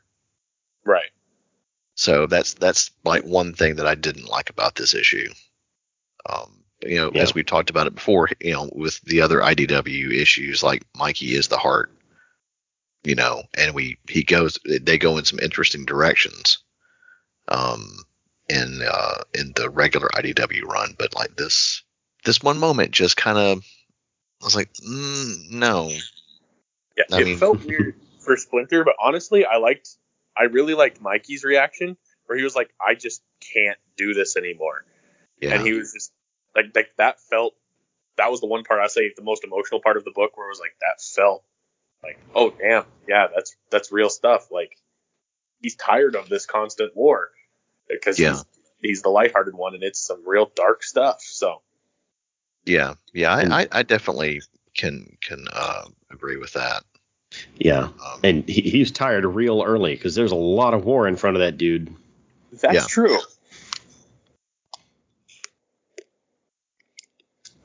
Right. 0.84 1.10
So 1.94 2.26
that's 2.26 2.54
that's 2.54 2.90
like 3.04 3.24
one 3.24 3.54
thing 3.54 3.76
that 3.76 3.86
I 3.86 3.94
didn't 3.94 4.28
like 4.28 4.50
about 4.50 4.74
this 4.74 4.94
issue. 4.94 5.28
Um, 6.28 6.64
you 6.84 6.96
know, 6.96 7.10
Yeah. 7.14 7.22
as 7.22 7.34
we've 7.34 7.46
talked 7.46 7.70
about 7.70 7.86
it 7.86 7.94
before, 7.94 8.28
you 8.40 8.52
know, 8.52 8.68
with 8.74 9.00
the 9.02 9.20
other 9.20 9.40
IDW 9.40 10.12
issues, 10.12 10.62
like 10.62 10.84
Mikey 10.96 11.34
is 11.34 11.48
the 11.48 11.56
heart, 11.58 11.92
you 13.04 13.14
know, 13.14 13.44
and 13.54 13.74
we 13.74 13.98
he 14.08 14.22
goes 14.24 14.58
they 14.64 14.98
go 14.98 15.18
in 15.18 15.24
some 15.24 15.38
interesting 15.38 15.84
directions, 15.84 16.58
um, 17.48 17.96
in 18.48 18.82
uh 18.82 19.22
in 19.32 19.52
the 19.54 19.70
regular 19.70 20.08
IDW 20.08 20.62
run, 20.64 20.94
but 20.98 21.14
like 21.14 21.36
this 21.36 21.82
this 22.24 22.42
one 22.42 22.58
moment 22.58 22.90
just 22.90 23.16
kind 23.16 23.38
of 23.38 23.64
I 24.42 24.44
was 24.44 24.56
like, 24.56 24.72
mm, 24.74 25.50
no, 25.52 25.90
Yeah, 26.98 27.04
I 27.12 27.20
it 27.20 27.24
mean- 27.24 27.38
felt 27.38 27.64
weird 27.64 27.94
for 28.18 28.36
Splinter, 28.36 28.84
but 28.84 28.96
honestly, 29.00 29.44
I 29.46 29.56
liked, 29.58 29.90
I 30.36 30.44
really 30.44 30.74
liked 30.74 31.00
Mikey's 31.00 31.44
reaction, 31.44 31.96
where 32.26 32.36
he 32.38 32.44
was 32.44 32.56
like, 32.56 32.74
"I 32.84 32.94
just 32.94 33.22
can't 33.40 33.78
do 33.96 34.14
this 34.14 34.36
anymore," 34.36 34.84
yeah, 35.40 35.54
and 35.54 35.66
he 35.66 35.72
was 35.72 35.92
just 35.92 36.12
like, 36.54 36.66
like 36.74 36.92
that 36.96 37.20
felt, 37.20 37.54
that 38.16 38.30
was 38.30 38.40
the 38.40 38.46
one 38.46 38.64
part 38.64 38.80
I 38.80 38.86
say 38.88 39.12
the 39.14 39.22
most 39.22 39.44
emotional 39.44 39.80
part 39.80 39.96
of 39.96 40.04
the 40.04 40.10
book, 40.12 40.36
where 40.36 40.46
it 40.46 40.50
was 40.50 40.60
like 40.60 40.76
that 40.80 41.02
felt 41.02 41.44
like, 42.02 42.18
oh 42.34 42.50
damn, 42.50 42.84
yeah, 43.08 43.28
that's 43.34 43.56
that's 43.70 43.92
real 43.92 44.10
stuff. 44.10 44.50
Like 44.50 44.76
he's 45.62 45.76
tired 45.76 46.14
of 46.14 46.28
this 46.28 46.46
constant 46.46 46.94
war 46.96 47.30
because 47.88 48.18
Yeah. 48.18 48.30
he's 48.30 48.44
he's 48.80 49.02
the 49.02 49.08
lighthearted 49.08 49.54
one, 49.54 49.74
and 49.74 49.82
it's 49.82 50.00
some 50.00 50.26
real 50.26 50.50
dark 50.54 50.82
stuff. 50.82 51.22
So 51.22 51.62
yeah, 52.64 52.94
yeah, 53.12 53.34
I, 53.34 53.62
I 53.62 53.68
I 53.72 53.82
definitely 53.82 54.42
can 54.74 55.16
can 55.20 55.46
uh, 55.52 55.84
agree 56.10 56.36
with 56.36 56.52
that. 56.54 56.82
Yeah, 57.56 57.84
Um, 57.84 58.20
and 58.22 58.48
he, 58.48 58.62
he's 58.62 58.90
tired 58.90 59.24
real 59.24 59.62
early 59.62 59.94
because 59.94 60.14
there's 60.14 60.32
a 60.32 60.36
lot 60.36 60.74
of 60.74 60.84
war 60.84 61.06
in 61.08 61.16
front 61.16 61.36
of 61.36 61.40
that 61.40 61.56
dude. 61.58 61.94
that's 62.52 62.74
Yeah. 62.74 62.86
true. 62.86 63.18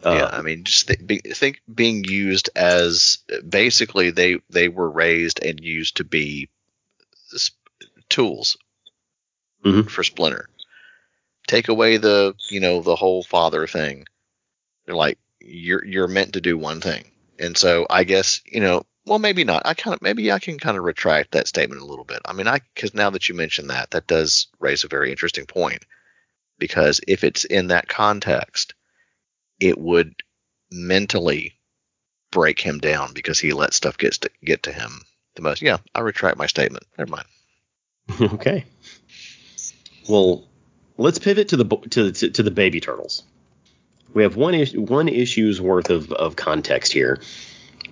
Uh, 0.04 0.14
yeah, 0.14 0.26
I 0.32 0.42
mean, 0.42 0.64
just 0.64 0.88
th- 0.88 1.06
be, 1.06 1.18
think 1.20 1.62
being 1.74 2.06
used 2.06 2.50
as 2.56 3.18
basically 3.48 4.12
they 4.12 4.40
they 4.50 4.70
were 4.70 4.90
raised 4.90 5.44
and 5.44 5.60
used 5.62 5.98
to 5.98 6.06
be 6.06 6.50
s- 7.34 7.52
tools 8.08 8.58
Mhm. 9.66 9.90
for 9.90 10.04
Splinter. 10.04 10.48
Take 11.48 11.68
away 11.68 11.98
the 11.98 12.34
you 12.50 12.62
know 12.62 12.82
the 12.82 12.96
whole 12.96 13.24
father 13.24 13.68
thing. 13.68 14.06
They're 14.86 14.96
like 14.96 15.18
you're 15.42 15.84
you're 15.84 16.08
meant 16.08 16.34
to 16.34 16.42
do 16.42 16.58
one 16.58 16.80
thing, 16.80 17.12
and 17.38 17.58
so 17.58 17.86
I 17.90 18.06
guess 18.06 18.42
you 18.46 18.62
know. 18.62 18.86
Well, 19.06 19.20
maybe 19.20 19.44
not. 19.44 19.64
I 19.66 19.74
kind 19.74 19.96
of 19.96 20.02
maybe 20.02 20.32
I 20.32 20.40
can 20.40 20.60
kind 20.60 20.78
of 20.78 20.84
retract 20.84 21.32
that 21.32 21.48
statement 21.48 21.82
a 21.82 21.86
little 21.86 22.06
bit. 22.06 22.20
I 22.26 22.34
mean, 22.34 22.48
I 22.48 22.60
because 22.74 22.94
now 22.94 23.10
that 23.10 23.28
you 23.28 23.36
mention 23.36 23.68
that, 23.68 23.92
that 23.92 24.08
does 24.08 24.48
raise 24.60 24.84
a 24.84 24.88
very 24.88 25.12
interesting 25.12 25.46
point. 25.46 25.84
Because 26.58 27.00
if 27.08 27.24
it's 27.24 27.46
in 27.46 27.68
that 27.68 27.88
context, 27.88 28.74
it 29.60 29.78
would 29.78 30.14
mentally 30.72 31.56
break 32.32 32.60
him 32.60 32.80
down 32.80 33.14
because 33.14 33.40
he 33.40 33.54
let 33.54 33.74
stuff 33.74 33.98
get 33.98 34.14
to, 34.14 34.30
get 34.44 34.64
to 34.64 34.72
him 34.72 35.02
the 35.36 35.42
most. 35.42 35.62
Yeah, 35.62 35.78
I 35.96 36.02
retract 36.02 36.38
my 36.38 36.48
statement. 36.48 36.86
Never 36.98 37.12
mind. 37.12 37.28
okay. 38.34 38.66
Well, 40.08 40.48
let's 40.98 41.20
pivot 41.20 41.50
to 41.50 41.58
the 41.58 41.66
to, 41.66 42.12
to 42.12 42.30
to 42.30 42.44
the 42.44 42.52
baby 42.52 42.80
turtles. 42.80 43.24
We 44.14 44.24
have 44.24 44.36
one 44.36 44.66
one 44.74 45.08
issue's 45.08 45.62
worth 45.62 45.90
of, 45.90 46.12
of 46.12 46.36
context 46.36 46.92
here. 46.92 47.22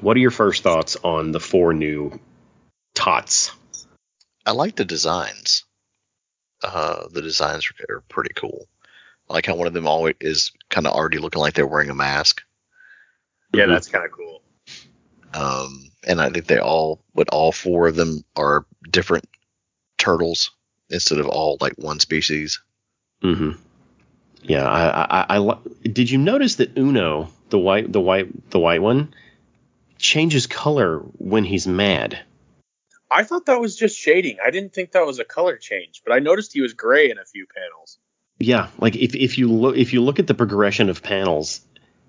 What 0.02 0.16
are 0.16 0.20
your 0.20 0.32
first 0.32 0.64
thoughts 0.64 0.96
on 1.04 1.32
the 1.32 1.40
four 1.40 1.74
new 1.74 2.20
tots? 2.94 3.52
I 4.46 4.52
like 4.52 4.76
the 4.76 4.86
designs. 4.86 5.66
Uh, 6.64 7.08
the 7.12 7.22
designs 7.22 7.70
are, 7.90 8.02
pretty 8.10 8.34
cool. 8.36 8.68
I 9.30 9.34
like 9.34 9.46
how 9.46 9.56
one 9.56 9.68
of 9.68 9.74
them 9.74 9.88
always 9.88 10.16
is 10.22 10.52
kind 10.70 10.88
of 10.88 10.94
already 10.94 11.18
looking 11.18 11.42
like 11.42 11.54
they're 11.54 11.68
wearing 11.68 11.90
a 11.90 11.96
mask. 11.96 12.42
Yeah, 13.54 13.66
that's 13.66 13.88
kind 13.88 14.06
of 14.06 14.12
cool. 14.12 14.42
Um, 15.34 15.92
and 16.06 16.22
I 16.22 16.30
think 16.30 16.48
they 16.48 16.60
all, 16.60 17.02
but 17.14 17.30
all 17.30 17.52
four 17.52 17.88
of 17.88 17.96
them 17.96 18.24
are 18.36 18.66
different 18.90 19.28
turtles 19.98 20.52
instead 20.90 21.20
of 21.20 21.28
all 21.28 21.58
like 21.60 21.74
one 21.78 22.00
species. 22.00 22.62
Mm-hmm. 23.22 23.52
Yeah, 24.44 24.68
I, 24.68 24.88
I, 24.88 25.38
I, 25.38 25.52
I 25.52 25.58
did 25.84 26.10
you 26.10 26.18
notice 26.18 26.56
that 26.56 26.78
Uno, 26.78 27.30
the 27.50 27.60
white, 27.60 27.92
the 27.92 28.02
white, 28.02 28.50
the 28.52 28.60
white 28.60 28.82
one, 28.82 29.14
changes 29.98 30.48
color 30.48 31.00
when 31.18 31.44
he's 31.44 31.68
mad? 31.68 32.20
I 33.10 33.24
thought 33.24 33.46
that 33.46 33.62
was 33.62 33.76
just 33.76 33.98
shading. 33.98 34.38
I 34.44 34.52
didn't 34.52 34.74
think 34.74 34.92
that 34.92 35.06
was 35.06 35.20
a 35.20 35.26
color 35.26 35.58
change, 35.58 36.02
but 36.06 36.14
I 36.14 36.20
noticed 36.20 36.54
he 36.54 36.62
was 36.62 36.74
gray 36.74 37.10
in 37.10 37.18
a 37.18 37.26
few 37.26 37.46
panels. 37.48 38.00
Yeah, 38.40 38.68
like 38.78 38.96
if 38.96 39.16
if 39.16 39.38
you 39.38 39.52
look 39.52 39.78
if 39.78 39.94
you 39.94 40.02
look 40.02 40.20
at 40.20 40.28
the 40.28 40.34
progression 40.34 40.90
of 40.90 41.02
panels, 41.02 41.62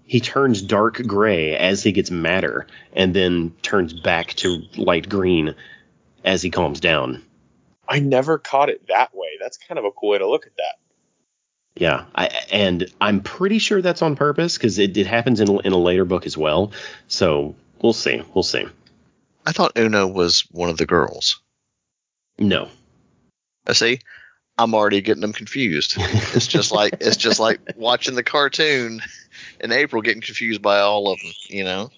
he 0.05 0.20
turns 0.20 0.61
dark 0.61 1.01
gray 1.07 1.57
as 1.57 1.82
he 1.82 1.93
gets 1.93 2.11
madder, 2.11 2.66
and 2.93 3.14
then 3.14 3.55
turns 3.62 3.93
back 3.93 4.34
to 4.34 4.62
light 4.76 5.09
green 5.09 5.55
as 6.24 6.43
he 6.43 6.51
calms 6.51 6.80
down. 6.80 7.22
I 7.89 8.01
never 8.01 8.39
caught 8.39 8.68
it 8.68 8.86
that 8.89 9.14
way. 9.14 9.28
That's 9.41 9.57
kind 9.57 9.78
of 9.78 9.84
a 9.84 9.91
cool 9.93 10.11
way 10.11 10.18
to 10.18 10.28
look 10.28 10.47
at 10.47 10.57
that. 10.57 10.74
Yeah, 11.76 12.05
I, 12.14 12.26
and 12.51 12.93
I'm 13.01 13.22
pretty 13.22 13.59
sure 13.59 13.80
that's 13.80 14.03
on 14.03 14.16
purpose 14.16 14.59
because 14.59 14.78
it, 14.78 14.97
it 14.97 15.07
happens 15.07 15.41
in 15.41 15.49
in 15.61 15.72
a 15.72 15.78
later 15.78 16.05
book 16.05 16.26
as 16.26 16.36
well. 16.36 16.72
So 17.07 17.55
we'll 17.82 17.92
see. 17.92 18.22
We'll 18.34 18.42
see. 18.42 18.66
I 19.46 19.52
thought 19.52 19.78
Uno 19.78 20.06
was 20.06 20.44
one 20.50 20.70
of 20.70 20.76
the 20.76 20.86
girls. 20.86 21.40
No, 22.38 22.68
I 23.66 23.72
see. 23.72 24.00
I'm 24.58 24.74
already 24.74 25.00
getting 25.00 25.20
them 25.20 25.32
confused. 25.32 25.94
It's 25.98 26.46
just 26.46 26.72
like 26.72 26.94
it's 27.00 27.16
just 27.16 27.38
like 27.38 27.60
watching 27.76 28.14
the 28.16 28.24
cartoon 28.24 29.00
in 29.60 29.72
April 29.72 30.02
getting 30.02 30.20
confused 30.20 30.60
by 30.60 30.80
all 30.80 31.10
of 31.10 31.20
them, 31.20 31.32
you 31.48 31.64
know. 31.64 31.90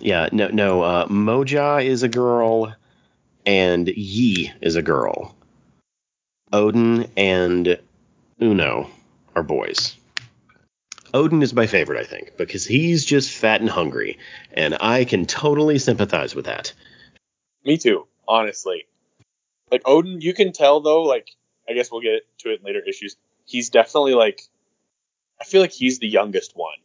yeah, 0.00 0.28
no, 0.32 0.48
no. 0.48 0.82
Uh, 0.82 1.06
Moja 1.06 1.84
is 1.84 2.02
a 2.02 2.08
girl, 2.08 2.74
and 3.46 3.88
Yi 3.88 4.52
is 4.60 4.76
a 4.76 4.82
girl. 4.82 5.34
Odyn 6.52 7.08
and 7.16 7.78
Uno 8.42 8.90
are 9.36 9.42
boys. 9.42 9.96
Odyn 11.12 11.42
is 11.42 11.54
my 11.54 11.66
favorite, 11.66 12.00
I 12.00 12.04
think, 12.04 12.36
because 12.36 12.64
he's 12.64 13.04
just 13.04 13.30
fat 13.30 13.60
and 13.60 13.70
hungry, 13.70 14.18
and 14.52 14.76
I 14.80 15.04
can 15.04 15.26
totally 15.26 15.78
sympathize 15.78 16.34
with 16.34 16.46
that. 16.46 16.72
Me 17.64 17.76
too, 17.76 18.06
honestly. 18.26 18.86
Like 19.70 19.82
Odyn, 19.84 20.20
you 20.20 20.34
can 20.34 20.52
tell 20.52 20.80
though, 20.80 21.02
like 21.02 21.30
I 21.68 21.72
guess 21.72 21.90
we'll 21.90 22.00
get 22.00 22.22
to 22.38 22.50
it 22.52 22.60
in 22.60 22.66
later 22.66 22.80
issues. 22.86 23.16
He's 23.44 23.70
definitely 23.70 24.14
like 24.14 24.42
I 25.40 25.44
feel 25.44 25.60
like 25.60 25.72
he's 25.72 25.98
the 25.98 26.08
youngest 26.08 26.52
one. 26.54 26.78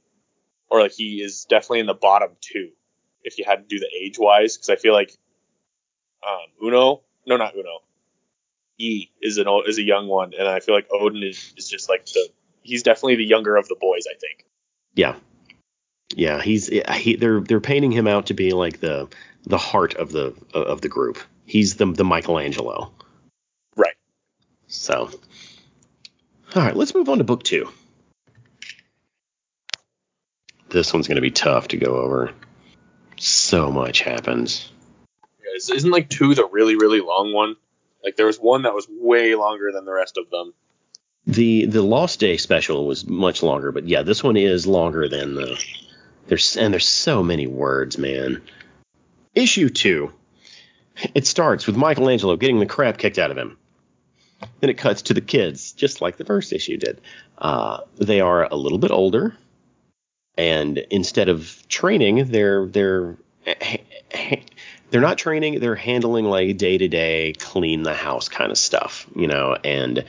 Or 0.69 0.81
like 0.81 0.93
he 0.93 1.21
is 1.21 1.45
definitely 1.45 1.81
in 1.81 1.85
the 1.85 1.93
bottom 1.93 2.31
two 2.41 2.69
if 3.23 3.37
you 3.37 3.45
had 3.45 3.57
to 3.57 3.65
do 3.67 3.79
the 3.79 3.89
age 3.99 4.17
wise, 4.19 4.55
because 4.55 4.69
I 4.69 4.75
feel 4.75 4.93
like 4.93 5.15
um, 6.27 6.67
Uno, 6.67 7.01
no, 7.25 7.37
not 7.37 7.55
Uno, 7.55 7.79
E 8.77 9.09
is 9.21 9.37
an 9.37 9.47
old, 9.47 9.67
is 9.67 9.77
a 9.77 9.83
young 9.83 10.07
one, 10.07 10.33
and 10.37 10.47
I 10.47 10.59
feel 10.59 10.75
like 10.75 10.89
Odyn 10.89 11.27
is, 11.27 11.53
is 11.57 11.67
just 11.67 11.89
like 11.89 12.05
the 12.05 12.29
he's 12.65 12.83
definitely 12.83 13.15
the 13.15 13.25
younger 13.25 13.55
of 13.55 13.67
the 13.67 13.75
boys. 13.79 14.05
I 14.09 14.15
think. 14.19 14.45
Yeah, 14.95 15.15
yeah, 16.13 16.41
he's 16.41 16.67
he, 16.67 17.15
they're 17.15 17.41
they're 17.41 17.59
painting 17.59 17.91
him 17.91 18.07
out 18.07 18.27
to 18.27 18.33
be 18.33 18.51
like 18.51 18.79
the 18.79 19.07
the 19.45 19.57
heart 19.57 19.95
of 19.95 20.11
the 20.11 20.35
of 20.53 20.81
the 20.81 20.89
group. 20.89 21.19
He's 21.45 21.75
the 21.75 21.85
the 21.85 22.03
Michelangelo. 22.03 22.91
Right. 23.75 23.95
So, 24.67 25.09
all 26.55 26.61
right, 26.61 26.75
let's 26.75 26.93
move 26.93 27.09
on 27.09 27.17
to 27.19 27.23
book 27.23 27.43
two. 27.43 27.69
This 30.69 30.93
one's 30.93 31.07
going 31.07 31.15
to 31.15 31.21
be 31.21 31.31
tough 31.31 31.69
to 31.69 31.77
go 31.77 31.95
over. 31.95 32.31
So 33.17 33.71
much 33.71 34.01
happens. 34.01 34.71
Isn't 35.55 35.91
like 35.91 36.09
two 36.09 36.35
the 36.35 36.47
really 36.47 36.75
really 36.75 37.01
long 37.01 37.33
one? 37.33 37.55
Like 38.03 38.15
there 38.15 38.27
was 38.27 38.37
one 38.37 38.63
that 38.63 38.73
was 38.73 38.87
way 38.89 39.35
longer 39.35 39.71
than 39.71 39.85
the 39.85 39.93
rest 39.93 40.17
of 40.17 40.29
them. 40.29 40.53
The 41.27 41.65
the 41.65 41.81
Lost 41.81 42.19
Day 42.19 42.37
special 42.37 42.85
was 42.85 43.07
much 43.07 43.41
longer, 43.41 43.71
but 43.71 43.87
yeah, 43.87 44.03
this 44.03 44.23
one 44.23 44.37
is 44.37 44.67
longer 44.67 45.09
than 45.09 45.35
the. 45.35 45.63
There's 46.27 46.55
and 46.55 46.73
there's 46.73 46.87
so 46.87 47.23
many 47.23 47.47
words, 47.47 47.97
man. 47.97 48.41
Issue 49.33 49.69
two. 49.69 50.11
It 51.13 51.27
starts 51.27 51.67
with 51.67 51.75
Michelangelo 51.75 52.35
getting 52.35 52.59
the 52.59 52.65
crap 52.65 52.97
kicked 52.97 53.17
out 53.17 53.31
of 53.31 53.37
him. 53.37 53.57
Then 54.59 54.69
it 54.69 54.77
cuts 54.77 55.03
to 55.03 55.13
the 55.13 55.21
kids, 55.21 55.71
just 55.73 56.01
like 56.01 56.17
the 56.17 56.25
first 56.25 56.53
issue 56.53 56.77
did. 56.77 57.01
Uh, 57.37 57.79
they 57.97 58.21
are 58.21 58.43
a 58.43 58.55
little 58.55 58.77
bit 58.77 58.91
older, 58.91 59.35
and 60.37 60.77
instead 60.77 61.29
of 61.29 61.63
training, 61.67 62.25
they're 62.31 62.65
they're 62.67 63.17
they're 64.91 65.01
not 65.01 65.17
training. 65.17 65.59
They're 65.59 65.75
handling 65.75 66.25
like 66.25 66.57
day 66.57 66.77
to 66.77 66.87
day, 66.87 67.33
clean 67.33 67.83
the 67.83 67.93
house 67.93 68.29
kind 68.29 68.51
of 68.51 68.57
stuff, 68.57 69.07
you 69.15 69.27
know, 69.27 69.57
and 69.63 70.05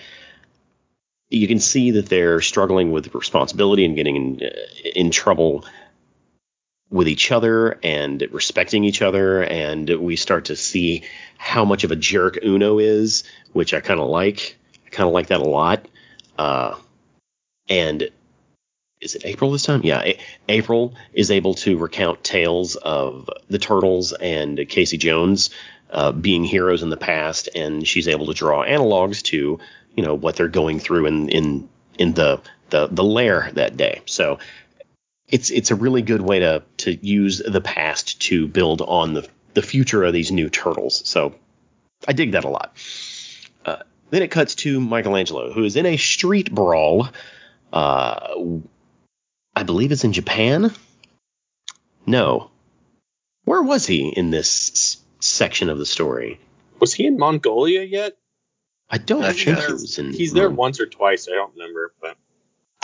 you 1.29 1.49
can 1.49 1.59
see 1.59 1.93
that 1.93 2.09
they're 2.09 2.41
struggling 2.41 2.93
with 2.93 3.15
responsibility 3.15 3.85
and 3.85 3.97
getting 3.97 4.17
in, 4.17 4.51
in 4.95 5.11
trouble 5.11 5.65
with 6.91 7.09
each 7.09 7.33
other 7.33 7.79
and 7.83 8.27
respecting 8.31 8.85
each 8.85 9.03
other 9.03 9.43
and 9.43 9.89
we 9.89 10.15
start 10.15 10.47
to 10.47 10.57
see 10.57 11.03
how 11.37 11.65
much 11.65 11.83
of 11.83 11.91
a 11.91 11.97
jerk 11.97 12.39
Uno 12.45 12.79
is, 12.79 13.25
which 13.53 13.75
I 13.75 13.81
kind 13.81 13.99
of 13.99 14.09
like. 14.09 14.57
I 14.87 14.91
kind 14.91 15.09
of 15.09 15.13
like 15.13 15.29
that 15.29 15.41
a 15.41 15.45
lot. 15.45 15.87
Uh, 16.39 16.77
and 17.69 18.09
is 19.01 19.15
it 19.17 19.27
April 19.27 19.51
this 19.51 19.65
time? 19.65 19.83
Yeah, 19.83 20.03
A- 20.03 20.19
April 20.49 20.95
is 21.13 21.31
able 21.31 21.55
to 21.55 21.77
recount 21.77 22.23
tales 22.23 22.77
of 22.77 23.29
the 23.49 23.59
Turtles 23.59 24.13
and 24.13 24.65
Casey 24.69 24.97
Jones 24.97 25.51
uh, 25.91 26.13
being 26.13 26.45
heroes 26.45 26.83
in 26.83 26.91
the 26.91 26.97
past, 26.97 27.49
and 27.55 27.87
she's 27.87 28.09
able 28.09 28.27
to 28.27 28.35
draw 28.35 28.65
analogs 28.65 29.23
to 29.25 29.59
you 29.97 30.05
know 30.05 30.15
what 30.15 30.37
they're 30.37 30.49
going 30.49 30.79
through 30.79 31.07
in 31.07 31.29
in 31.29 31.69
in 31.99 32.13
the 32.13 32.41
the 32.71 32.87
the 32.89 33.05
lair 33.05 33.51
that 33.55 33.77
day. 33.77 34.03
So 34.07 34.39
it's 35.29 35.51
it's 35.51 35.71
a 35.71 35.75
really 35.75 36.03
good 36.03 36.21
way 36.21 36.41
to 36.41 36.63
to 36.79 36.95
use 36.95 37.39
the 37.39 37.61
past 37.61 38.21
to 38.23 38.47
build 38.47 38.83
on 38.83 39.15
the 39.15 39.29
the 39.55 39.63
future 39.63 40.05
of 40.05 40.13
these 40.13 40.31
new 40.31 40.51
turtles. 40.51 41.03
So 41.09 41.35
I 42.07 42.13
dig 42.13 42.33
that 42.33 42.45
a 42.45 42.49
lot. 42.49 42.77
Uh, 43.65 43.79
then 44.11 44.23
it 44.23 44.31
cuts 44.31 44.55
to 44.57 44.81
Michelangelo, 44.81 45.53
who 45.53 45.65
is 45.65 45.77
in 45.77 45.87
a 45.87 45.97
street 45.97 46.55
brawl. 46.55 47.09
Uh, 47.73 48.61
I 49.55 49.63
believe 49.63 49.93
it's 49.93 50.05
in 50.05 50.13
Japan. 50.13 50.73
No, 52.07 52.51
where 53.45 53.63
was 53.63 53.87
he 53.87 54.09
in 54.09 54.31
this 54.31 54.99
section 55.21 55.71
of 55.71 55.79
the 55.79 55.87
story? 55.87 56.39
Was 56.79 56.93
he 56.93 57.07
in 57.07 57.17
Mongolia 57.17 57.83
yet? 57.83 58.17
I 58.91 58.99
don't 58.99 59.21
Not 59.21 59.35
think 59.35 59.47
yet. 59.47 59.67
he 59.67 59.73
was 59.73 59.99
in. 59.99 60.13
He's 60.13 60.33
there 60.33 60.49
Mon- 60.49 60.57
once 60.57 60.81
or 60.81 60.87
twice. 60.87 61.29
I 61.29 61.33
don't 61.35 61.53
remember, 61.55 61.93
but 62.01 62.17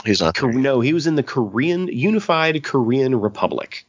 He's 0.05 0.21
not 0.21 0.35
Kor- 0.35 0.51
there. 0.51 0.59
no, 0.59 0.81
he 0.81 0.93
was 0.93 1.07
in 1.07 1.15
the 1.15 1.23
Korean 1.23 1.87
Unified 1.87 2.61
Korean 2.63 3.15
Republic. 3.19 3.85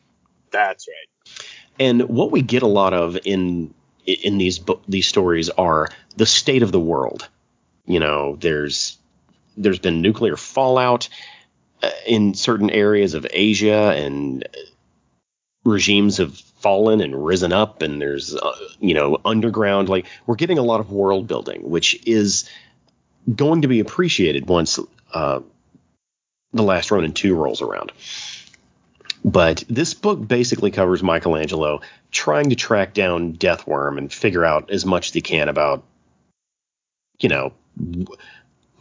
that's 0.50 0.86
right. 0.88 1.36
And 1.80 2.02
what 2.08 2.30
we 2.30 2.40
get 2.42 2.62
a 2.62 2.68
lot 2.68 2.92
of 2.94 3.18
in 3.24 3.74
in 4.06 4.38
these 4.38 4.60
bo- 4.60 4.80
these 4.86 5.08
stories 5.08 5.50
are 5.50 5.88
the 6.16 6.26
state 6.26 6.62
of 6.62 6.70
the 6.70 6.78
world. 6.78 7.28
You 7.86 7.98
know, 7.98 8.36
there's 8.36 8.96
there's 9.56 9.80
been 9.80 10.00
nuclear 10.00 10.36
fallout 10.36 11.08
uh, 11.82 11.90
in 12.06 12.34
certain 12.34 12.70
areas 12.70 13.14
of 13.14 13.26
Asia, 13.28 13.92
and 13.96 14.44
uh, 14.44 14.48
regimes 15.64 16.18
have 16.18 16.40
fallen 16.64 17.02
and 17.02 17.26
risen 17.26 17.52
up, 17.52 17.82
and 17.82 18.00
there's 18.00 18.34
uh, 18.34 18.56
you 18.80 18.94
know 18.94 19.18
underground. 19.22 19.90
Like 19.90 20.06
we're 20.26 20.34
getting 20.36 20.56
a 20.56 20.62
lot 20.62 20.80
of 20.80 20.90
world 20.90 21.28
building, 21.28 21.68
which 21.68 22.02
is 22.06 22.48
going 23.32 23.62
to 23.62 23.68
be 23.68 23.80
appreciated 23.80 24.48
once 24.48 24.78
uh, 25.12 25.40
the 26.54 26.62
last 26.62 26.90
Ronin 26.90 27.12
two 27.12 27.34
rolls 27.34 27.60
around. 27.60 27.92
But 29.22 29.64
this 29.68 29.92
book 29.92 30.26
basically 30.26 30.70
covers 30.70 31.02
Michelangelo 31.02 31.82
trying 32.10 32.48
to 32.48 32.56
track 32.56 32.94
down 32.94 33.34
Deathworm 33.34 33.98
and 33.98 34.10
figure 34.10 34.44
out 34.44 34.70
as 34.70 34.86
much 34.86 35.08
as 35.08 35.14
he 35.14 35.20
can 35.20 35.50
about, 35.50 35.82
you 37.20 37.28
know, 37.28 37.52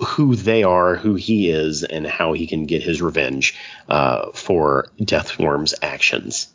who 0.06 0.36
they 0.36 0.64
are, 0.64 0.96
who 0.96 1.16
he 1.16 1.50
is, 1.50 1.84
and 1.84 2.08
how 2.08 2.32
he 2.34 2.48
can 2.48 2.66
get 2.66 2.84
his 2.84 3.02
revenge 3.02 3.56
uh, 3.90 4.32
for 4.34 4.88
Deathworm's 5.00 5.76
actions. 5.82 6.53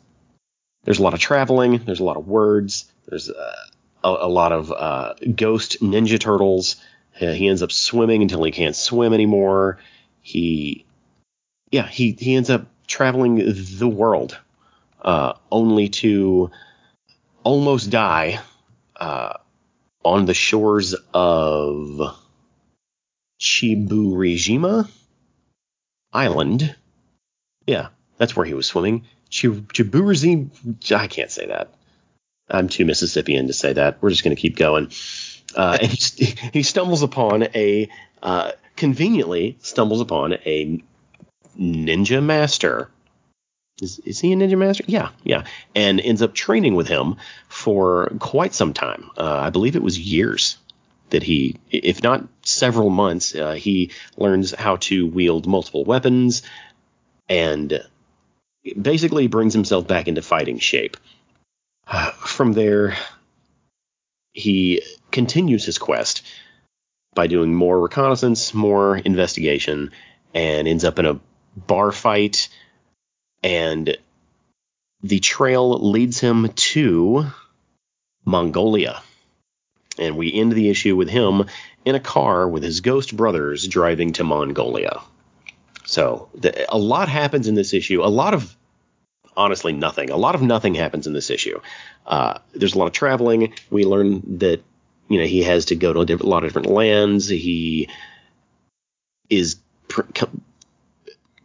There's 0.83 0.99
a 0.99 1.03
lot 1.03 1.13
of 1.13 1.19
traveling. 1.19 1.77
There's 1.85 1.99
a 1.99 2.03
lot 2.03 2.17
of 2.17 2.27
words. 2.27 2.91
There's 3.07 3.29
uh, 3.29 3.55
a, 4.03 4.09
a 4.09 4.27
lot 4.29 4.51
of 4.51 4.71
uh, 4.71 5.13
ghost 5.35 5.81
Ninja 5.81 6.19
Turtles. 6.19 6.77
He 7.15 7.47
ends 7.47 7.61
up 7.61 7.71
swimming 7.71 8.21
until 8.21 8.43
he 8.43 8.51
can't 8.51 8.75
swim 8.75 9.13
anymore. 9.13 9.79
He, 10.21 10.85
yeah, 11.69 11.85
he 11.87 12.15
he 12.17 12.35
ends 12.35 12.49
up 12.49 12.67
traveling 12.87 13.35
the 13.77 13.89
world, 13.89 14.37
uh, 15.01 15.33
only 15.51 15.89
to 15.89 16.51
almost 17.43 17.89
die 17.89 18.39
uh, 18.95 19.33
on 20.03 20.25
the 20.25 20.33
shores 20.33 20.95
of 21.13 22.17
Chiburijima 23.41 24.89
Island. 26.13 26.75
Yeah, 27.65 27.89
that's 28.17 28.35
where 28.35 28.45
he 28.45 28.53
was 28.53 28.65
swimming. 28.65 29.05
Chi- 29.31 29.47
Chiburijima. 29.73 30.49
I 30.91 31.07
can't 31.07 31.31
say 31.31 31.47
that. 31.47 31.73
I'm 32.49 32.67
too 32.67 32.85
Mississippian 32.85 33.47
to 33.47 33.53
say 33.53 33.73
that. 33.73 34.01
We're 34.01 34.09
just 34.09 34.23
going 34.23 34.35
to 34.35 34.41
keep 34.41 34.55
going. 34.55 34.91
Uh, 35.55 35.77
and 35.81 35.91
he, 35.91 36.35
he 36.53 36.63
stumbles 36.63 37.03
upon 37.03 37.43
a 37.55 37.89
uh, 38.23 38.51
conveniently 38.75 39.57
stumbles 39.61 40.01
upon 40.01 40.33
a 40.33 40.83
ninja 41.59 42.23
master. 42.23 42.89
Is, 43.81 43.99
is 43.99 44.19
he 44.19 44.33
a 44.33 44.35
ninja 44.35 44.57
master? 44.57 44.83
Yeah, 44.87 45.09
yeah. 45.23 45.45
And 45.75 45.99
ends 46.01 46.21
up 46.21 46.33
training 46.33 46.75
with 46.75 46.87
him 46.87 47.15
for 47.47 48.11
quite 48.19 48.53
some 48.53 48.73
time. 48.73 49.09
Uh, 49.17 49.39
I 49.39 49.49
believe 49.51 49.75
it 49.75 49.83
was 49.83 49.97
years. 49.99 50.57
that 51.09 51.23
he, 51.23 51.57
if 51.71 52.03
not 52.03 52.27
several 52.43 52.89
months, 52.89 53.35
uh, 53.35 53.53
he 53.53 53.91
learns 54.17 54.53
how 54.53 54.77
to 54.77 55.07
wield 55.07 55.47
multiple 55.47 55.83
weapons 55.83 56.43
and 57.27 57.83
basically 58.79 59.27
brings 59.27 59.53
himself 59.53 59.87
back 59.87 60.07
into 60.07 60.21
fighting 60.21 60.59
shape. 60.59 60.97
From 62.19 62.53
there, 62.53 62.97
he 64.31 64.81
continues 65.11 65.65
his 65.65 65.77
quest 65.77 66.21
by 67.15 67.27
doing 67.27 67.53
more 67.53 67.79
reconnaissance, 67.79 68.53
more 68.53 68.95
investigation, 68.97 69.91
and 70.33 70.67
ends 70.67 70.83
up 70.83 70.99
in 70.99 71.05
a 71.05 71.19
bar 71.55 71.91
fight. 71.91 72.49
And 73.43 73.97
the 75.01 75.19
trail 75.19 75.89
leads 75.91 76.19
him 76.19 76.49
to 76.49 77.25
Mongolia. 78.25 79.01
And 79.97 80.15
we 80.17 80.33
end 80.33 80.51
the 80.51 80.69
issue 80.69 80.95
with 80.95 81.09
him 81.09 81.45
in 81.85 81.95
a 81.95 81.99
car 81.99 82.47
with 82.47 82.63
his 82.63 82.81
ghost 82.81 83.17
brothers 83.17 83.67
driving 83.67 84.13
to 84.13 84.23
Mongolia. 84.23 85.01
So 85.89 86.29
the, 86.35 86.71
a 86.71 86.77
lot 86.77 87.09
happens 87.09 87.47
in 87.47 87.55
this 87.55 87.73
issue. 87.73 88.03
A 88.03 88.05
lot 88.05 88.35
of 88.35 88.55
honestly 89.35 89.73
nothing. 89.73 90.11
A 90.11 90.17
lot 90.17 90.35
of 90.35 90.41
nothing 90.43 90.75
happens 90.75 91.07
in 91.07 91.13
this 91.13 91.31
issue. 91.31 91.59
Uh, 92.05 92.37
there's 92.53 92.75
a 92.75 92.77
lot 92.77 92.85
of 92.85 92.93
traveling. 92.93 93.55
We 93.71 93.85
learn 93.85 94.37
that 94.37 94.61
you 95.07 95.19
know 95.19 95.25
he 95.25 95.41
has 95.41 95.65
to 95.65 95.75
go 95.75 95.91
to 95.91 96.01
a, 96.01 96.05
different, 96.05 96.27
a 96.27 96.29
lot 96.29 96.43
of 96.43 96.49
different 96.49 96.69
lands. 96.69 97.27
He 97.27 97.89
is 99.31 99.55
pr- 99.87 100.03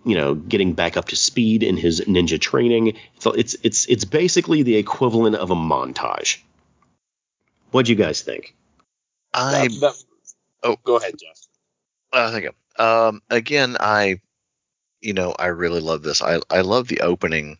you 0.04 0.14
know 0.14 0.34
getting 0.34 0.74
back 0.74 0.98
up 0.98 1.06
to 1.06 1.16
speed 1.16 1.62
in 1.62 1.78
his 1.78 2.02
ninja 2.02 2.38
training. 2.38 2.98
So 3.20 3.30
it's 3.32 3.56
it's 3.62 3.86
it's 3.86 4.04
basically 4.04 4.62
the 4.62 4.76
equivalent 4.76 5.36
of 5.36 5.50
a 5.50 5.56
montage. 5.56 6.42
What 7.70 7.86
do 7.86 7.92
you 7.92 7.96
guys 7.96 8.20
think? 8.20 8.54
I 9.32 9.68
That- 9.68 9.80
that- 9.80 10.04
oh 10.64 10.76
go 10.84 10.96
ahead, 10.96 11.14
Jeff. 11.18 11.38
Thank 12.30 12.44
you. 12.44 12.84
um 12.84 13.22
again 13.30 13.78
I 13.80 14.20
you 15.04 15.12
know 15.12 15.34
I 15.38 15.46
really 15.46 15.80
love 15.80 16.02
this. 16.02 16.22
I 16.22 16.40
I 16.50 16.62
love 16.62 16.88
the 16.88 17.00
opening 17.00 17.58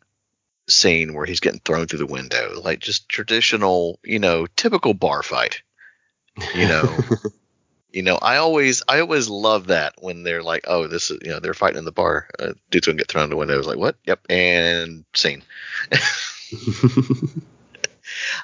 scene 0.68 1.14
where 1.14 1.26
he's 1.26 1.40
getting 1.40 1.60
thrown 1.60 1.86
through 1.86 1.98
the 2.00 2.06
window, 2.06 2.60
like 2.60 2.80
just 2.80 3.08
traditional, 3.08 3.98
you 4.02 4.18
know, 4.18 4.46
typical 4.56 4.94
bar 4.94 5.22
fight. 5.22 5.62
You 6.54 6.66
know, 6.66 6.98
you 7.92 8.02
know, 8.02 8.18
I 8.20 8.38
always 8.38 8.82
I 8.88 9.00
always 9.00 9.28
love 9.28 9.68
that 9.68 9.94
when 9.98 10.22
they're 10.22 10.42
like, 10.42 10.64
oh, 10.66 10.86
this 10.88 11.10
is 11.10 11.18
you 11.22 11.30
know 11.30 11.40
they're 11.40 11.54
fighting 11.54 11.78
in 11.78 11.84
the 11.84 11.92
bar, 11.92 12.28
uh, 12.38 12.54
dude's 12.70 12.86
gonna 12.86 12.98
get 12.98 13.08
thrown 13.08 13.24
out 13.24 13.30
the 13.30 13.36
window. 13.36 13.54
I 13.54 13.58
was 13.58 13.66
like, 13.66 13.78
what? 13.78 13.96
Yep, 14.06 14.26
and 14.30 15.04
scene. 15.14 15.42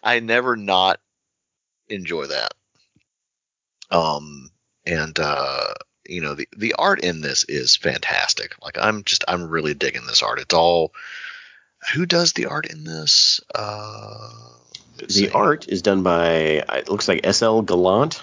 I 0.03 0.21
never 0.21 0.57
not 0.57 1.01
enjoy 1.89 2.27
that. 2.27 2.55
Um, 3.91 4.51
and 4.87 5.19
uh, 5.19 5.75
you 6.11 6.21
know 6.21 6.35
the 6.35 6.49
the 6.57 6.75
art 6.75 7.01
in 7.01 7.21
this 7.21 7.45
is 7.45 7.77
fantastic. 7.77 8.57
Like 8.63 8.77
I'm 8.79 9.05
just 9.05 9.25
I'm 9.29 9.49
really 9.49 9.75
digging 9.75 10.07
this 10.07 10.23
art. 10.23 10.41
It's 10.41 10.55
all 10.55 10.93
who 11.95 12.05
does 12.05 12.33
the 12.33 12.47
art 12.47 12.67
in 12.67 12.85
this? 12.85 13.41
Uh, 13.55 14.29
the 14.99 15.09
see. 15.09 15.29
art 15.31 15.69
is 15.69 15.83
done 15.83 16.03
by 16.03 16.31
it 16.69 16.91
looks 16.91 17.09
like 17.09 17.25
SL 17.25 17.61
Gallant. 17.61 18.21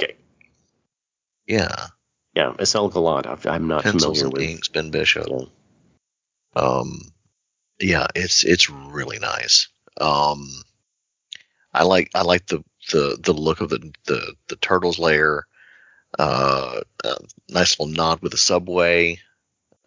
Okay, 0.00 0.16
yeah, 1.46 1.88
yeah, 2.34 2.54
SL 2.62 2.88
Gallant. 2.88 3.26
I'm 3.46 3.68
not 3.68 3.84
pencils 3.84 4.18
familiar 4.18 4.24
and 4.24 4.32
with. 4.32 4.42
inks, 4.42 4.68
Ben 4.68 4.90
Bishop. 4.90 5.26
Yeah. 5.28 5.44
Um, 6.56 7.12
yeah, 7.78 8.06
it's 8.14 8.42
it's 8.44 8.70
really 8.70 9.18
nice. 9.18 9.68
Um, 10.00 10.48
I 11.74 11.84
like 11.84 12.10
I 12.14 12.22
like 12.22 12.46
the 12.46 12.64
the 12.90 13.18
the 13.22 13.32
look 13.32 13.60
of 13.60 13.68
the 13.68 13.92
the 14.06 14.34
the 14.48 14.56
turtles 14.56 14.98
layer. 14.98 15.46
Uh, 16.18 16.80
nice 17.48 17.78
little 17.78 17.94
nod 17.94 18.20
with 18.20 18.32
the 18.32 18.38
subway. 18.38 19.18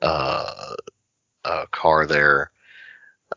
Uh, 0.01 0.75
uh 1.43 1.65
car 1.71 2.05
there. 2.05 2.51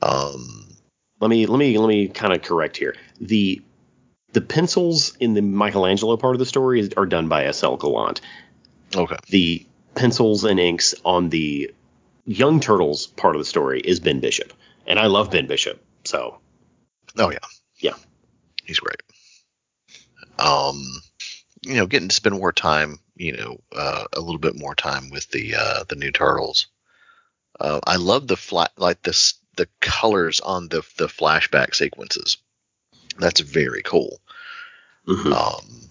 Um, 0.02 0.76
Let 1.20 1.30
me 1.30 1.46
let 1.46 1.58
me 1.58 1.78
let 1.78 1.88
me 1.88 2.08
kind 2.08 2.32
of 2.32 2.42
correct 2.42 2.76
here. 2.76 2.94
The 3.20 3.62
the 4.32 4.40
pencils 4.40 5.16
in 5.18 5.34
the 5.34 5.42
Michelangelo 5.42 6.16
part 6.16 6.34
of 6.34 6.38
the 6.38 6.46
story 6.46 6.80
is, 6.80 6.90
are 6.96 7.06
done 7.06 7.28
by 7.28 7.50
SL 7.50 7.76
Gallant. 7.76 8.20
okay. 8.94 9.16
The 9.28 9.66
pencils 9.94 10.44
and 10.44 10.60
inks 10.60 10.94
on 11.04 11.30
the 11.30 11.72
Young 12.26 12.60
Turtles 12.60 13.06
part 13.06 13.34
of 13.34 13.40
the 13.40 13.46
story 13.46 13.80
is 13.80 14.00
Ben 14.00 14.20
Bishop, 14.20 14.52
and 14.86 14.98
I 14.98 15.06
love 15.06 15.30
Ben 15.30 15.46
Bishop. 15.46 15.82
So 16.04 16.38
Oh 17.18 17.30
yeah. 17.30 17.38
Yeah. 17.80 17.94
He's 18.64 18.78
great. 18.80 19.00
Um, 20.38 20.82
you 21.68 21.76
know, 21.76 21.86
getting 21.86 22.08
to 22.08 22.14
spend 22.14 22.38
more 22.38 22.52
time, 22.52 23.00
you 23.16 23.36
know, 23.36 23.60
uh, 23.76 24.06
a 24.14 24.20
little 24.20 24.38
bit 24.40 24.56
more 24.56 24.74
time 24.74 25.10
with 25.10 25.30
the 25.30 25.54
uh, 25.56 25.84
the 25.88 25.96
new 25.96 26.12
turtles. 26.12 26.68
Uh, 27.60 27.80
I 27.86 27.96
love 27.96 28.28
the 28.28 28.36
flat, 28.36 28.72
like 28.78 29.02
this, 29.02 29.34
the 29.56 29.68
colors 29.80 30.40
on 30.40 30.68
the 30.68 30.82
the 30.98 31.08
flashback 31.08 31.74
sequences. 31.74 32.38
That's 33.18 33.40
very 33.40 33.82
cool. 33.82 34.20
mhm. 35.06 35.32
Um, 35.32 35.90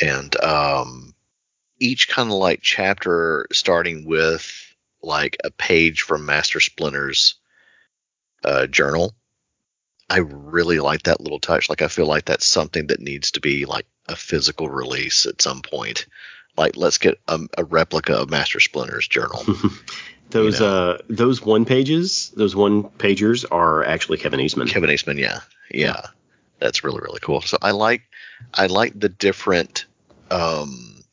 and 0.00 0.40
um, 0.42 1.14
each 1.80 2.08
kind 2.08 2.30
of 2.30 2.36
like 2.36 2.60
chapter 2.62 3.46
starting 3.52 4.04
with 4.06 4.74
like 5.02 5.36
a 5.44 5.50
page 5.50 6.02
from 6.02 6.26
Master 6.26 6.60
Splinter's 6.60 7.36
uh, 8.44 8.66
journal. 8.66 9.14
I 10.10 10.18
really 10.18 10.80
like 10.80 11.02
that 11.04 11.20
little 11.20 11.40
touch. 11.40 11.68
Like 11.68 11.82
I 11.82 11.88
feel 11.88 12.06
like 12.06 12.24
that's 12.24 12.46
something 12.46 12.86
that 12.86 13.00
needs 13.00 13.32
to 13.32 13.40
be 13.40 13.66
like 13.66 13.86
a 14.06 14.16
physical 14.16 14.68
release 14.68 15.26
at 15.26 15.42
some 15.42 15.60
point. 15.62 16.06
Like 16.56 16.76
let's 16.76 16.98
get 16.98 17.20
a, 17.28 17.40
a 17.56 17.64
replica 17.64 18.14
of 18.14 18.30
Master 18.30 18.58
Splinter's 18.58 19.06
journal. 19.06 19.44
those 20.30 20.60
you 20.60 20.66
know. 20.66 20.72
uh 20.72 20.98
those 21.08 21.42
one 21.42 21.64
pages, 21.64 22.30
those 22.36 22.56
one 22.56 22.84
pagers 22.84 23.44
are 23.50 23.84
actually 23.84 24.18
Kevin 24.18 24.40
Eastman. 24.40 24.68
Kevin 24.68 24.90
Eastman, 24.90 25.18
yeah, 25.18 25.40
yeah, 25.70 26.06
that's 26.58 26.84
really 26.84 27.00
really 27.00 27.20
cool. 27.20 27.42
So 27.42 27.58
I 27.60 27.72
like 27.72 28.02
I 28.54 28.66
like 28.66 28.98
the 28.98 29.10
different 29.10 29.84
um 30.30 31.04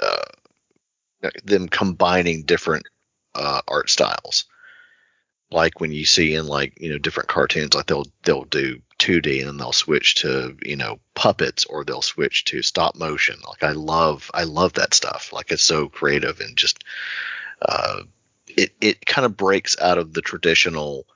uh 0.00 1.30
them 1.44 1.68
combining 1.68 2.44
different 2.44 2.86
uh 3.34 3.62
art 3.66 3.90
styles. 3.90 4.44
Like 5.50 5.80
when 5.80 5.92
you 5.92 6.04
see 6.04 6.34
in 6.34 6.46
like 6.46 6.80
you 6.80 6.90
know 6.90 6.98
different 6.98 7.28
cartoons, 7.28 7.74
like 7.74 7.86
they'll 7.86 8.06
they'll 8.22 8.44
do 8.44 8.80
2D 8.98 9.38
and 9.38 9.48
then 9.48 9.56
they'll 9.56 9.72
switch 9.72 10.16
to 10.16 10.56
you 10.62 10.76
know 10.76 11.00
puppets 11.14 11.64
or 11.64 11.84
they'll 11.84 12.02
switch 12.02 12.44
to 12.46 12.62
stop 12.62 12.96
motion. 12.96 13.36
Like 13.46 13.62
I 13.62 13.72
love 13.72 14.30
I 14.34 14.44
love 14.44 14.74
that 14.74 14.94
stuff. 14.94 15.32
Like 15.32 15.50
it's 15.50 15.62
so 15.62 15.88
creative 15.88 16.40
and 16.40 16.56
just 16.56 16.84
uh 17.62 18.02
it 18.46 18.72
it 18.80 19.06
kind 19.06 19.24
of 19.24 19.36
breaks 19.36 19.76
out 19.80 19.98
of 19.98 20.12
the 20.12 20.22
traditional 20.22 21.06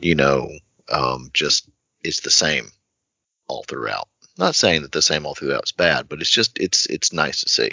you 0.00 0.14
know 0.14 0.50
um, 0.90 1.30
just 1.32 1.68
it's 2.02 2.20
the 2.20 2.30
same 2.30 2.70
all 3.48 3.64
throughout. 3.64 4.08
Not 4.38 4.54
saying 4.54 4.82
that 4.82 4.92
the 4.92 5.02
same 5.02 5.26
all 5.26 5.34
throughout 5.34 5.64
is 5.64 5.72
bad, 5.72 6.08
but 6.08 6.20
it's 6.20 6.30
just 6.30 6.58
it's 6.58 6.86
it's 6.86 7.12
nice 7.12 7.42
to 7.42 7.48
see. 7.48 7.70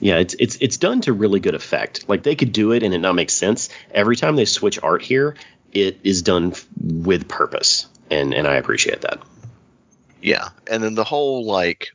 Yeah, 0.00 0.18
it's 0.18 0.34
it's 0.38 0.56
it's 0.60 0.76
done 0.76 1.00
to 1.02 1.12
really 1.12 1.40
good 1.40 1.54
effect. 1.54 2.08
Like 2.08 2.22
they 2.22 2.34
could 2.34 2.52
do 2.52 2.72
it 2.72 2.82
and 2.82 2.94
it 2.94 2.98
not 2.98 3.14
make 3.14 3.30
sense. 3.30 3.68
Every 3.90 4.16
time 4.16 4.36
they 4.36 4.44
switch 4.44 4.78
art 4.82 5.02
here, 5.02 5.36
it 5.72 5.98
is 6.04 6.22
done 6.22 6.52
f- 6.52 6.66
with 6.80 7.28
purpose, 7.28 7.86
and 8.10 8.34
and 8.34 8.46
I 8.46 8.56
appreciate 8.56 9.02
that. 9.02 9.20
Yeah, 10.22 10.50
and 10.70 10.82
then 10.82 10.94
the 10.94 11.04
whole 11.04 11.44
like, 11.46 11.88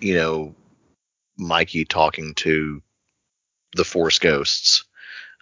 you 0.00 0.16
know, 0.16 0.54
Mikey 1.38 1.84
talking 1.84 2.34
to 2.34 2.82
the 3.76 3.84
Force 3.84 4.18
Ghosts 4.18 4.84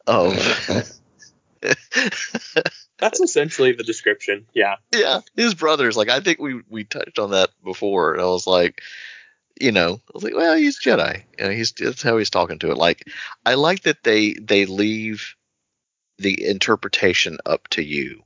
of 0.07 0.35
That's 2.99 3.21
essentially 3.21 3.73
the 3.73 3.83
description. 3.83 4.47
Yeah. 4.55 4.77
yeah 4.95 5.21
his 5.37 5.55
brothers. 5.55 5.97
Like 5.97 6.09
I 6.11 6.21
think 6.21 6.39
we 6.39 6.61
we 6.69 6.85
touched 6.85 7.19
on 7.19 7.31
that 7.31 7.51
before, 7.65 8.13
and 8.13 8.23
I 8.23 8.27
was 8.27 8.47
like, 8.47 8.81
you 9.61 9.73
know, 9.73 9.95
I 9.95 10.11
was 10.15 10.25
like, 10.25 10.35
well, 10.35 10.57
he's 10.57 10.81
Jedi. 10.81 11.23
You 11.39 11.45
know, 11.45 11.51
he's 11.51 11.73
that's 11.73 12.03
how 12.03 12.19
he's 12.19 12.31
talking 12.31 12.59
to 12.61 12.71
it. 12.71 12.79
Like 12.79 13.09
I 13.45 13.55
like 13.55 13.83
that 13.83 14.03
they 14.03 14.35
they 14.35 14.67
leave 14.67 15.35
the 16.19 16.47
interpretation 16.47 17.39
up 17.47 17.69
to 17.69 17.83
you. 17.83 18.23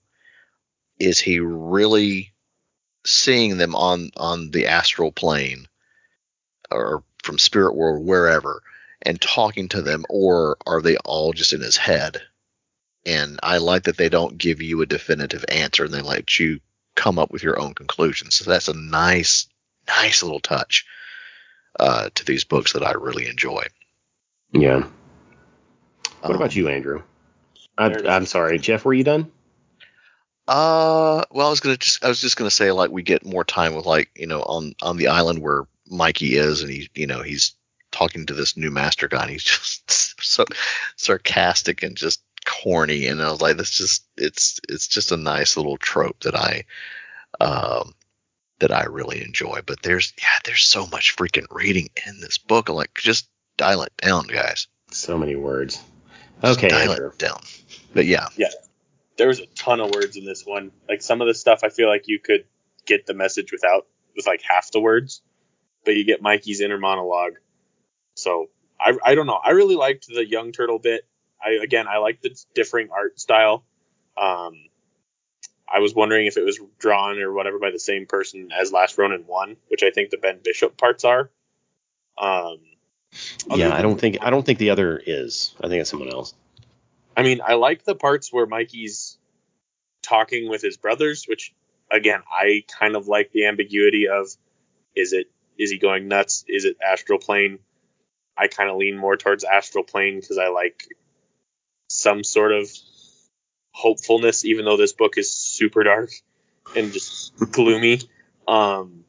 Is 0.98 1.18
he 1.18 1.40
really 1.40 2.32
seeing 3.06 3.56
them 3.56 3.74
on 3.74 4.10
on 4.16 4.50
the 4.50 4.66
astral 4.66 5.12
plane 5.12 5.66
or 6.70 7.04
from 7.22 7.38
spirit 7.38 7.74
world 7.74 8.04
wherever 8.04 8.62
and 9.02 9.20
talking 9.20 9.68
to 9.68 9.82
them 9.82 10.04
or 10.08 10.56
are 10.66 10.82
they 10.82 10.96
all 10.98 11.32
just 11.32 11.52
in 11.52 11.60
his 11.60 11.76
head 11.76 12.20
and 13.04 13.38
i 13.44 13.58
like 13.58 13.84
that 13.84 13.96
they 13.96 14.08
don't 14.08 14.38
give 14.38 14.60
you 14.60 14.82
a 14.82 14.86
definitive 14.86 15.44
answer 15.48 15.84
and 15.84 15.94
they 15.94 16.02
let 16.02 16.38
you 16.40 16.58
come 16.96 17.18
up 17.18 17.30
with 17.30 17.44
your 17.44 17.60
own 17.60 17.74
conclusions 17.74 18.34
so 18.34 18.50
that's 18.50 18.68
a 18.68 18.74
nice 18.74 19.46
nice 19.86 20.22
little 20.22 20.40
touch 20.40 20.84
uh, 21.78 22.08
to 22.14 22.24
these 22.24 22.44
books 22.44 22.72
that 22.72 22.82
i 22.84 22.92
really 22.92 23.26
enjoy 23.26 23.62
Yeah. 24.52 24.86
What 26.20 26.30
Um, 26.30 26.36
about 26.36 26.56
you, 26.56 26.68
Andrew? 26.68 27.02
I, 27.78 27.88
There 27.88 27.98
it 27.98 28.04
is. 28.06 28.10
I'm 28.10 28.26
sorry, 28.26 28.58
Jeff. 28.58 28.84
Were 28.84 28.94
you 28.94 29.04
done? 29.04 29.30
Uh, 30.48 31.24
well, 31.30 31.48
I 31.48 31.50
was 31.50 31.60
gonna 31.60 31.76
just 31.76 32.04
I 32.04 32.08
was 32.08 32.20
just 32.20 32.36
gonna 32.36 32.50
say 32.50 32.70
like 32.72 32.90
we 32.90 33.02
get 33.02 33.24
more 33.26 33.44
time 33.44 33.74
with 33.74 33.84
like 33.86 34.10
you 34.16 34.26
know 34.26 34.42
on 34.42 34.74
on 34.80 34.96
the 34.96 35.08
island 35.08 35.40
where 35.40 35.66
Mikey 35.88 36.36
is, 36.36 36.62
and 36.62 36.70
he, 36.70 36.88
you 36.94 37.06
know, 37.06 37.22
he's 37.22 37.54
talking 37.90 38.26
to 38.26 38.34
this 38.34 38.56
new 38.56 38.70
master 38.70 39.08
guy, 39.08 39.22
and 39.22 39.30
he's 39.30 39.42
just 39.44 40.22
so 40.24 40.44
sarcastic 40.96 41.82
and 41.82 41.96
just 41.96 42.22
corny. 42.44 43.06
And 43.08 43.20
I 43.20 43.30
was 43.30 43.40
like, 43.40 43.56
this 43.56 43.70
just 43.70 44.04
it's 44.16 44.60
it's 44.68 44.86
just 44.88 45.10
a 45.12 45.16
nice 45.16 45.56
little 45.56 45.76
trope 45.76 46.20
that 46.20 46.36
I 46.36 46.64
um 47.40 47.94
that 48.58 48.72
I 48.72 48.84
really 48.84 49.22
enjoy. 49.22 49.60
But 49.66 49.82
there's 49.82 50.12
yeah, 50.18 50.38
there's 50.44 50.64
so 50.64 50.86
much 50.86 51.16
freaking 51.16 51.46
reading 51.50 51.88
in 52.06 52.20
this 52.20 52.38
book. 52.38 52.68
I'm 52.68 52.74
like, 52.76 52.94
just 52.94 53.28
dial 53.56 53.82
it 53.82 53.92
down, 53.98 54.26
guys. 54.26 54.66
So 54.90 55.18
many 55.18 55.36
words. 55.36 55.82
Just 56.42 56.58
Okay, 56.58 56.68
dial 56.68 56.92
Andrew. 56.92 57.08
it 57.08 57.18
down. 57.18 57.40
But 57.94 58.06
yeah, 58.06 58.28
yeah, 58.36 58.48
There 59.16 59.28
was 59.28 59.40
a 59.40 59.46
ton 59.46 59.80
of 59.80 59.90
words 59.94 60.16
in 60.16 60.24
this 60.24 60.44
one. 60.44 60.70
Like 60.88 61.00
some 61.02 61.20
of 61.22 61.26
the 61.26 61.34
stuff, 61.34 61.60
I 61.64 61.70
feel 61.70 61.88
like 61.88 62.08
you 62.08 62.18
could 62.18 62.44
get 62.84 63.06
the 63.06 63.14
message 63.14 63.52
without 63.52 63.86
with 64.14 64.26
like 64.26 64.42
half 64.42 64.70
the 64.70 64.80
words, 64.80 65.22
but 65.84 65.96
you 65.96 66.04
get 66.04 66.20
Mikey's 66.22 66.60
inner 66.60 66.78
monologue. 66.78 67.34
So 68.14 68.48
I 68.80 68.96
I 69.04 69.14
don't 69.14 69.26
know. 69.26 69.40
I 69.42 69.50
really 69.50 69.76
liked 69.76 70.06
the 70.08 70.26
young 70.26 70.52
turtle 70.52 70.78
bit. 70.78 71.06
I 71.42 71.52
again 71.62 71.86
I 71.88 71.98
like 71.98 72.20
the 72.20 72.36
differing 72.54 72.88
art 72.92 73.18
style. 73.20 73.64
Um, 74.16 74.54
I 75.68 75.80
was 75.80 75.94
wondering 75.94 76.26
if 76.26 76.36
it 76.36 76.44
was 76.44 76.60
drawn 76.78 77.18
or 77.18 77.32
whatever 77.32 77.58
by 77.58 77.70
the 77.70 77.78
same 77.78 78.06
person 78.06 78.50
as 78.52 78.72
Last 78.72 78.96
Ronin 78.98 79.24
one, 79.26 79.56
which 79.68 79.82
I 79.82 79.90
think 79.90 80.10
the 80.10 80.16
Ben 80.16 80.38
Bishop 80.42 80.76
parts 80.76 81.04
are. 81.04 81.30
Um, 82.16 82.58
Yeah, 83.54 83.74
I 83.74 83.82
don't 83.82 83.98
think 83.98 84.18
I 84.20 84.30
don't 84.30 84.44
think 84.44 84.58
the 84.58 84.70
other 84.70 85.00
is. 85.04 85.54
I 85.62 85.68
think 85.68 85.80
it's 85.80 85.90
someone 85.90 86.10
else. 86.10 86.34
I 87.16 87.22
mean, 87.22 87.40
I 87.44 87.54
like 87.54 87.84
the 87.84 87.94
parts 87.94 88.32
where 88.32 88.46
Mikey's 88.46 89.18
talking 90.02 90.48
with 90.48 90.62
his 90.62 90.76
brothers, 90.76 91.24
which 91.26 91.52
again, 91.90 92.22
I 92.30 92.64
kind 92.78 92.94
of 92.94 93.08
like 93.08 93.32
the 93.32 93.46
ambiguity 93.46 94.08
of 94.08 94.28
is 94.94 95.12
it 95.12 95.30
is 95.58 95.70
he 95.70 95.78
going 95.78 96.08
nuts? 96.08 96.44
Is 96.48 96.64
it 96.64 96.76
astral 96.86 97.18
plane? 97.18 97.58
I 98.36 98.48
kind 98.48 98.70
of 98.70 98.76
lean 98.76 98.98
more 98.98 99.16
towards 99.16 99.44
astral 99.44 99.84
plane 99.84 100.20
because 100.20 100.38
I 100.38 100.48
like 100.48 100.88
some 101.88 102.22
sort 102.22 102.52
of 102.52 102.70
hopefulness, 103.76 104.46
even 104.46 104.64
though 104.64 104.78
this 104.78 104.94
book 104.94 105.18
is 105.18 105.30
super 105.30 105.84
dark 105.84 106.10
and 106.74 106.94
just 106.94 107.36
gloomy. 107.36 108.00
Um, 108.48 109.04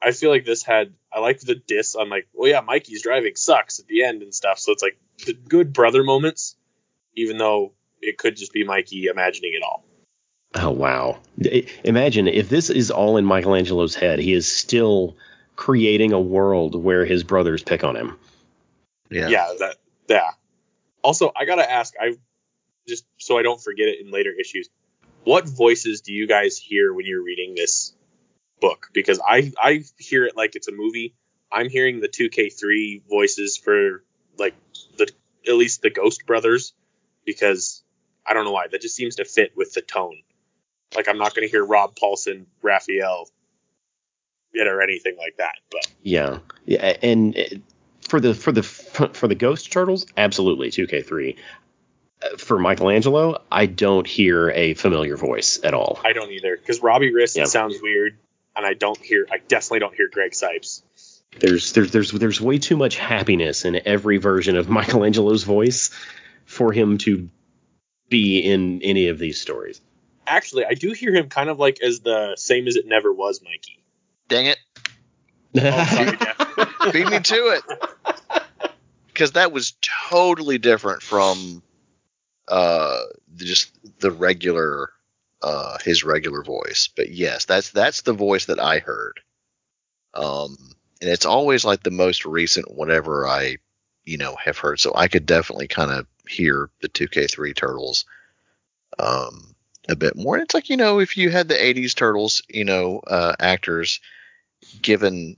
I 0.00 0.12
feel 0.12 0.30
like 0.30 0.44
this 0.44 0.62
had 0.62 0.94
I 1.12 1.18
like 1.18 1.40
the 1.40 1.56
diss 1.56 1.96
on 1.96 2.08
like, 2.08 2.28
well, 2.32 2.48
yeah, 2.48 2.60
Mikey's 2.60 3.02
driving 3.02 3.34
sucks 3.34 3.80
at 3.80 3.88
the 3.88 4.04
end 4.04 4.22
and 4.22 4.32
stuff. 4.32 4.60
So 4.60 4.70
it's 4.70 4.84
like 4.84 4.98
the 5.26 5.32
good 5.32 5.72
brother 5.72 6.04
moments, 6.04 6.54
even 7.16 7.38
though 7.38 7.72
it 8.00 8.18
could 8.18 8.36
just 8.36 8.52
be 8.52 8.62
Mikey 8.62 9.06
imagining 9.06 9.52
it 9.54 9.64
all. 9.64 9.84
Oh 10.54 10.70
wow! 10.70 11.18
Imagine 11.82 12.28
if 12.28 12.48
this 12.48 12.70
is 12.70 12.92
all 12.92 13.16
in 13.16 13.26
Michelangelo's 13.26 13.96
head. 13.96 14.20
He 14.20 14.32
is 14.32 14.46
still 14.46 15.16
creating 15.56 16.12
a 16.12 16.20
world 16.20 16.80
where 16.80 17.04
his 17.04 17.24
brothers 17.24 17.64
pick 17.64 17.82
on 17.82 17.96
him. 17.96 18.16
yeah, 19.10 19.28
Yeah, 19.28 19.52
that 19.58 19.76
yeah. 20.08 20.30
Also, 21.02 21.32
I 21.36 21.44
gotta 21.44 21.68
ask, 21.68 21.94
I 22.00 22.16
just 22.88 23.04
so 23.18 23.38
I 23.38 23.42
don't 23.42 23.60
forget 23.60 23.88
it 23.88 24.00
in 24.00 24.10
later 24.10 24.32
issues. 24.38 24.68
What 25.24 25.46
voices 25.46 26.00
do 26.00 26.12
you 26.12 26.26
guys 26.26 26.56
hear 26.56 26.92
when 26.92 27.06
you're 27.06 27.22
reading 27.22 27.54
this 27.54 27.94
book? 28.60 28.88
Because 28.92 29.20
I 29.20 29.52
I 29.60 29.84
hear 29.98 30.24
it 30.24 30.36
like 30.36 30.56
it's 30.56 30.68
a 30.68 30.72
movie. 30.72 31.14
I'm 31.50 31.68
hearing 31.68 32.00
the 32.00 32.08
2K3 32.08 33.02
voices 33.08 33.56
for 33.56 34.02
like 34.38 34.54
the 34.96 35.10
at 35.46 35.54
least 35.54 35.82
the 35.82 35.90
Ghost 35.90 36.26
Brothers 36.26 36.72
because 37.24 37.82
I 38.26 38.34
don't 38.34 38.44
know 38.44 38.52
why 38.52 38.66
that 38.68 38.80
just 38.80 38.96
seems 38.96 39.16
to 39.16 39.24
fit 39.24 39.52
with 39.56 39.72
the 39.74 39.82
tone. 39.82 40.22
Like 40.94 41.08
I'm 41.08 41.18
not 41.18 41.34
gonna 41.34 41.48
hear 41.48 41.64
Rob 41.64 41.94
Paulsen, 41.96 42.46
Raphael, 42.62 43.28
yet 44.54 44.66
or 44.66 44.82
anything 44.82 45.16
like 45.18 45.36
that. 45.38 45.54
But 45.70 45.86
Yeah, 46.02 46.38
yeah, 46.64 46.96
and 47.02 47.36
uh, 47.36 47.42
for 48.00 48.20
the 48.20 48.34
for 48.34 48.52
the 48.52 48.62
for 48.62 49.28
the 49.28 49.34
Ghost 49.34 49.70
Turtles, 49.70 50.06
absolutely 50.16 50.70
2K3. 50.70 51.36
For 52.38 52.58
Michelangelo, 52.58 53.42
I 53.50 53.66
don't 53.66 54.06
hear 54.06 54.50
a 54.50 54.74
familiar 54.74 55.16
voice 55.16 55.60
at 55.62 55.72
all. 55.74 56.00
I 56.04 56.12
don't 56.12 56.30
either 56.32 56.56
because 56.56 56.82
Robbie 56.82 57.12
Rist 57.12 57.36
Yeah. 57.36 57.44
sounds 57.44 57.76
weird, 57.80 58.16
and 58.56 58.66
I 58.66 58.74
don't 58.74 58.98
hear. 58.98 59.26
I 59.30 59.38
definitely 59.38 59.78
don't 59.80 59.94
hear 59.94 60.08
Greg 60.08 60.32
Cipes. 60.32 60.82
There's 61.38 61.72
there's 61.74 61.92
there's 61.92 62.10
there's 62.10 62.40
way 62.40 62.58
too 62.58 62.76
much 62.76 62.96
happiness 62.96 63.64
in 63.64 63.80
every 63.86 64.16
version 64.16 64.56
of 64.56 64.68
Michelangelo's 64.70 65.44
voice 65.44 65.90
for 66.44 66.72
him 66.72 66.98
to 66.98 67.28
be 68.08 68.40
in 68.40 68.82
any 68.82 69.08
of 69.08 69.18
these 69.18 69.40
stories. 69.40 69.80
Actually, 70.26 70.64
I 70.66 70.74
do 70.74 70.92
hear 70.92 71.14
him 71.14 71.28
kind 71.28 71.48
of 71.50 71.58
like 71.58 71.80
as 71.82 72.00
the 72.00 72.34
same 72.36 72.66
as 72.66 72.76
it 72.76 72.86
never 72.86 73.12
was, 73.12 73.40
Mikey. 73.42 73.78
dang 74.28 74.46
it, 74.46 74.58
Oh, 75.56 75.84
sorry, 75.84 76.92
beat 76.92 77.08
me 77.10 77.20
to 77.20 77.34
it. 77.56 77.62
Because 79.06 79.32
that 79.32 79.52
was 79.52 79.74
totally 80.10 80.58
different 80.58 81.02
from 81.02 81.62
uh 82.48 83.02
just 83.36 83.70
the 84.00 84.10
regular 84.10 84.90
uh 85.42 85.78
his 85.84 86.04
regular 86.04 86.42
voice. 86.42 86.88
But 86.94 87.10
yes, 87.10 87.44
that's 87.44 87.70
that's 87.70 88.02
the 88.02 88.12
voice 88.12 88.46
that 88.46 88.60
I 88.60 88.78
heard. 88.80 89.20
Um 90.14 90.56
and 91.00 91.10
it's 91.10 91.26
always 91.26 91.64
like 91.64 91.82
the 91.82 91.90
most 91.90 92.24
recent 92.24 92.70
whatever 92.74 93.26
I 93.26 93.58
you 94.04 94.16
know 94.18 94.36
have 94.36 94.58
heard. 94.58 94.80
So 94.80 94.92
I 94.94 95.08
could 95.08 95.26
definitely 95.26 95.68
kind 95.68 95.90
of 95.90 96.06
hear 96.28 96.70
the 96.82 96.88
2K3 96.88 97.54
turtles 97.54 98.04
um 98.98 99.54
a 99.88 99.96
bit 99.96 100.16
more. 100.16 100.34
And 100.36 100.44
it's 100.44 100.54
like, 100.54 100.68
you 100.68 100.76
know, 100.76 100.98
if 101.00 101.16
you 101.16 101.30
had 101.30 101.48
the 101.48 101.54
80s 101.54 101.94
turtles, 101.94 102.42
you 102.48 102.64
know, 102.64 103.00
uh 103.06 103.34
actors 103.40 104.00
given 104.82 105.36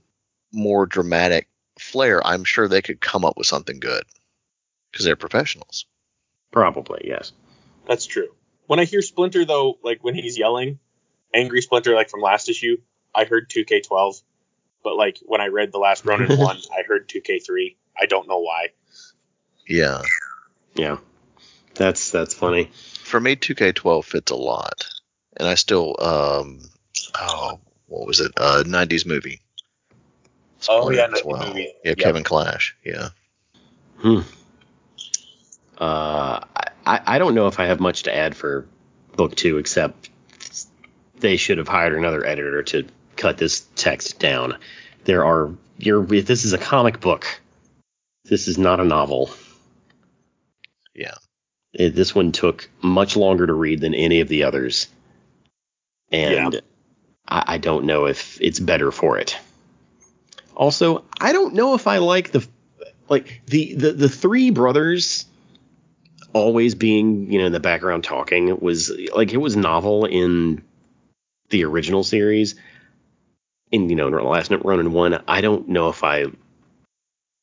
more 0.51 0.85
dramatic 0.85 1.47
flair, 1.79 2.25
I'm 2.25 2.43
sure 2.43 2.67
they 2.67 2.81
could 2.81 3.01
come 3.01 3.25
up 3.25 3.37
with 3.37 3.47
something 3.47 3.79
good 3.79 4.03
because 4.91 5.05
they're 5.05 5.15
professionals. 5.15 5.85
Probably 6.51 7.01
yes. 7.05 7.31
That's 7.87 8.05
true. 8.05 8.29
When 8.67 8.79
I 8.79 8.85
hear 8.85 9.01
Splinter 9.01 9.45
though, 9.45 9.77
like 9.83 10.03
when 10.03 10.15
he's 10.15 10.37
yelling, 10.37 10.79
angry 11.33 11.61
Splinter, 11.61 11.95
like 11.95 12.09
from 12.09 12.21
last 12.21 12.49
issue, 12.49 12.77
I 13.13 13.25
heard 13.25 13.49
2K12. 13.49 14.21
But 14.83 14.95
like 14.95 15.19
when 15.25 15.41
I 15.41 15.47
read 15.47 15.71
the 15.71 15.77
last 15.79 16.05
Ronin 16.05 16.37
one, 16.37 16.57
I 16.71 16.83
heard 16.87 17.07
2K3. 17.07 17.75
I 17.99 18.05
don't 18.05 18.27
know 18.27 18.39
why. 18.39 18.69
Yeah. 19.67 20.01
Yeah, 20.73 20.97
that's 21.75 22.11
that's 22.11 22.33
funny. 22.33 22.71
For 23.03 23.19
me, 23.19 23.35
2K12 23.35 24.05
fits 24.05 24.31
a 24.31 24.35
lot. 24.35 24.85
And 25.37 25.47
I 25.47 25.55
still, 25.55 25.95
um, 25.99 26.61
oh, 27.19 27.59
what 27.87 28.07
was 28.07 28.19
it? 28.19 28.31
Uh, 28.37 28.63
90s 28.65 29.05
movie. 29.05 29.41
Oh, 30.69 30.91
yeah, 30.91 31.07
Splinter 31.07 31.45
90s 31.45 31.47
movie. 31.47 31.73
Yeah, 31.83 31.89
Yep. 31.89 31.97
Kevin 31.97 32.23
Clash. 32.23 32.75
Yeah. 32.85 33.09
Hmm. 33.97 34.21
Uh, 35.81 36.45
I, 36.85 37.01
I 37.07 37.17
don't 37.17 37.33
know 37.33 37.47
if 37.47 37.59
I 37.59 37.65
have 37.65 37.79
much 37.79 38.03
to 38.03 38.15
add 38.15 38.35
for 38.35 38.67
book 39.15 39.35
two, 39.35 39.57
except 39.57 40.11
they 41.19 41.37
should 41.37 41.57
have 41.57 41.67
hired 41.67 41.95
another 41.95 42.23
editor 42.23 42.61
to 42.61 42.85
cut 43.15 43.39
this 43.39 43.65
text 43.75 44.19
down. 44.19 44.57
There 45.05 45.25
are 45.25 45.51
you're 45.79 46.05
this 46.05 46.45
is 46.45 46.53
a 46.53 46.59
comic 46.59 46.99
book. 46.99 47.25
This 48.25 48.47
is 48.47 48.59
not 48.59 48.79
a 48.79 48.83
novel. 48.83 49.31
Yeah. 50.93 51.15
It, 51.73 51.95
this 51.95 52.13
one 52.13 52.31
took 52.31 52.69
much 52.83 53.15
longer 53.15 53.47
to 53.47 53.53
read 53.53 53.81
than 53.81 53.95
any 53.95 54.19
of 54.19 54.27
the 54.27 54.43
others, 54.43 54.87
and 56.11 56.61
I, 57.27 57.43
I 57.47 57.57
don't 57.57 57.85
know 57.85 58.05
if 58.05 58.39
it's 58.39 58.59
better 58.59 58.91
for 58.91 59.17
it. 59.17 59.35
Also, 60.55 61.05
I 61.19 61.33
don't 61.33 61.55
know 61.55 61.73
if 61.73 61.87
I 61.87 61.97
like 61.97 62.31
the 62.31 62.47
like 63.09 63.41
the 63.47 63.73
the 63.73 63.93
the 63.93 64.09
three 64.09 64.51
brothers 64.51 65.25
always 66.33 66.75
being 66.75 67.31
you 67.31 67.39
know 67.39 67.45
in 67.45 67.51
the 67.51 67.59
background 67.59 68.03
talking 68.03 68.59
was 68.59 68.91
like 69.13 69.33
it 69.33 69.37
was 69.37 69.55
novel 69.55 70.05
in 70.05 70.63
the 71.49 71.65
original 71.65 72.03
series. 72.03 72.55
In 73.71 73.89
you 73.89 73.95
know 73.95 74.07
in 74.07 74.13
last 74.25 74.51
Ronin 74.51 74.91
one 74.91 75.23
I 75.27 75.41
don't 75.41 75.69
know 75.69 75.89
if 75.89 76.03
I 76.03 76.25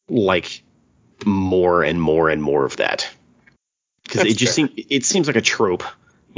like 0.09 0.62
more 1.24 1.82
and 1.82 2.01
more 2.01 2.28
and 2.28 2.43
more 2.43 2.64
of 2.64 2.76
that. 2.76 3.09
Because 4.05 4.22
it 4.22 4.36
just 4.36 4.55
seems 4.55 4.70
it 4.76 5.05
seems 5.05 5.26
like 5.26 5.36
a 5.36 5.43
trope 5.43 5.84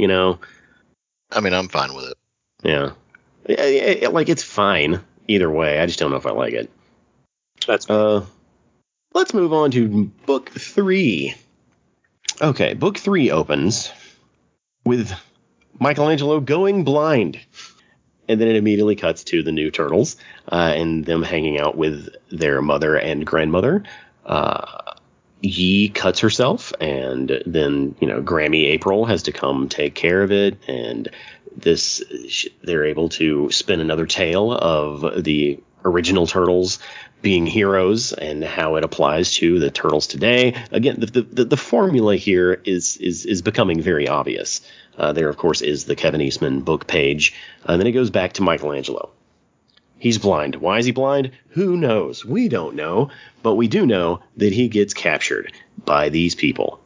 you 0.01 0.07
know? 0.07 0.39
I 1.31 1.39
mean, 1.41 1.53
I'm 1.53 1.67
fine 1.67 1.93
with 1.93 2.05
it. 2.05 2.17
yeah. 2.63 2.91
Yeah, 3.47 3.65
yeah, 3.65 4.07
like 4.09 4.29
it's 4.29 4.43
fine 4.43 5.01
either 5.27 5.49
way. 5.49 5.79
I 5.79 5.85
just 5.85 5.99
don't 5.99 6.11
know 6.11 6.17
if 6.17 6.25
I 6.25 6.31
like 6.31 6.53
it. 6.53 6.69
That's 7.65 7.89
uh, 7.89 8.23
let's 9.13 9.33
move 9.33 9.51
on 9.51 9.71
to 9.71 10.05
book 10.25 10.51
three. 10.51 11.35
Okay, 12.41 12.73
book 12.73 12.97
three 12.97 13.29
opens 13.29 13.91
with 14.83 15.13
Michelangelo 15.79 16.39
going 16.39 16.83
blind. 16.83 17.39
And 18.27 18.41
then 18.41 18.47
it 18.47 18.55
immediately 18.55 18.95
cuts 18.95 19.23
to 19.25 19.43
the 19.43 19.51
new 19.51 19.69
turtles 19.69 20.15
uh, 20.51 20.73
and 20.75 21.05
them 21.05 21.21
hanging 21.21 21.59
out 21.59 21.77
with 21.77 22.09
their 22.31 22.63
mother 22.63 22.95
and 22.95 23.27
grandmother. 23.27 23.83
Uh, 24.25 24.93
cuts 25.93 26.19
herself, 26.19 26.73
and 26.79 27.43
then 27.45 27.95
you 27.99 28.07
know 28.07 28.21
Grammy 28.21 28.65
April 28.65 29.05
has 29.05 29.23
to 29.23 29.31
come 29.31 29.69
take 29.69 29.95
care 29.95 30.21
of 30.21 30.31
it, 30.31 30.57
and 30.67 31.09
this 31.55 32.03
they're 32.63 32.85
able 32.85 33.09
to 33.09 33.49
spin 33.51 33.79
another 33.79 34.05
tale 34.05 34.51
of 34.51 35.23
the 35.23 35.59
original 35.83 36.27
turtles 36.27 36.77
being 37.21 37.45
heroes 37.45 38.13
and 38.13 38.43
how 38.43 38.75
it 38.75 38.83
applies 38.83 39.33
to 39.35 39.59
the 39.59 39.69
turtles 39.69 40.07
today. 40.07 40.55
Again, 40.71 40.99
the 40.99 41.21
the, 41.21 41.45
the 41.45 41.57
formula 41.57 42.15
here 42.15 42.61
is 42.65 42.97
is 42.97 43.25
is 43.25 43.41
becoming 43.41 43.81
very 43.81 44.07
obvious. 44.07 44.61
Uh, 44.97 45.13
there, 45.13 45.29
of 45.29 45.37
course, 45.37 45.61
is 45.61 45.85
the 45.85 45.95
Kevin 45.95 46.21
Eastman 46.21 46.61
book 46.61 46.85
page, 46.87 47.33
and 47.65 47.79
then 47.79 47.87
it 47.87 47.93
goes 47.93 48.09
back 48.09 48.33
to 48.33 48.41
Michelangelo. 48.41 49.09
He's 49.97 50.17
blind. 50.17 50.55
Why 50.55 50.79
is 50.79 50.85
he 50.85 50.91
blind? 50.91 51.31
Who 51.49 51.77
knows? 51.77 52.25
We 52.25 52.49
don't 52.49 52.75
know, 52.75 53.11
but 53.43 53.55
we 53.55 53.67
do 53.67 53.85
know 53.85 54.21
that 54.37 54.51
he 54.51 54.67
gets 54.67 54.95
captured 54.95 55.53
by 55.85 56.09
these 56.09 56.33
people. 56.33 56.81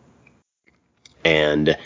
And 1.24 1.78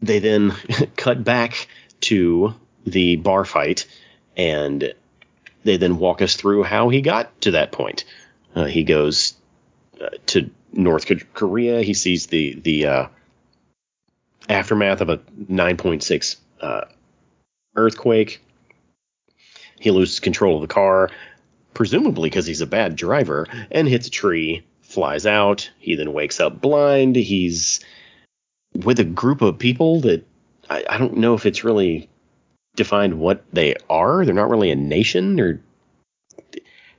they 0.00 0.20
then 0.20 0.52
cut 0.96 1.24
back 1.24 1.68
to 2.02 2.54
the 2.86 3.16
bar 3.16 3.44
fight, 3.44 3.86
and 4.36 4.94
they 5.66 5.76
then 5.76 5.98
walk 5.98 6.22
us 6.22 6.36
through 6.36 6.62
how 6.62 6.88
he 6.88 7.02
got 7.02 7.40
to 7.42 7.50
that 7.52 7.72
point. 7.72 8.04
Uh, 8.54 8.64
he 8.64 8.84
goes 8.84 9.34
uh, 10.00 10.08
to 10.26 10.50
North 10.72 11.06
Korea. 11.34 11.82
He 11.82 11.94
sees 11.94 12.26
the 12.26 12.54
the 12.54 12.86
uh, 12.86 13.06
aftermath 14.48 15.00
of 15.00 15.08
a 15.08 15.18
9.6 15.18 16.36
uh, 16.60 16.84
earthquake. 17.74 18.42
He 19.78 19.90
loses 19.90 20.20
control 20.20 20.56
of 20.56 20.62
the 20.62 20.72
car, 20.72 21.10
presumably 21.74 22.30
because 22.30 22.46
he's 22.46 22.62
a 22.62 22.66
bad 22.66 22.96
driver, 22.96 23.46
and 23.70 23.86
hits 23.86 24.06
a 24.06 24.10
tree, 24.10 24.64
flies 24.80 25.26
out. 25.26 25.70
He 25.78 25.96
then 25.96 26.12
wakes 26.12 26.40
up 26.40 26.60
blind. 26.60 27.16
He's 27.16 27.80
with 28.72 29.00
a 29.00 29.04
group 29.04 29.42
of 29.42 29.58
people 29.58 30.00
that 30.02 30.24
I, 30.70 30.84
I 30.88 30.98
don't 30.98 31.18
know 31.18 31.34
if 31.34 31.44
it's 31.44 31.64
really 31.64 32.08
defined 32.76 33.18
what 33.18 33.44
they 33.52 33.74
are. 33.88 34.24
They're 34.24 34.34
not 34.34 34.50
really 34.50 34.70
a 34.70 34.76
nation, 34.76 35.40
or 35.40 35.60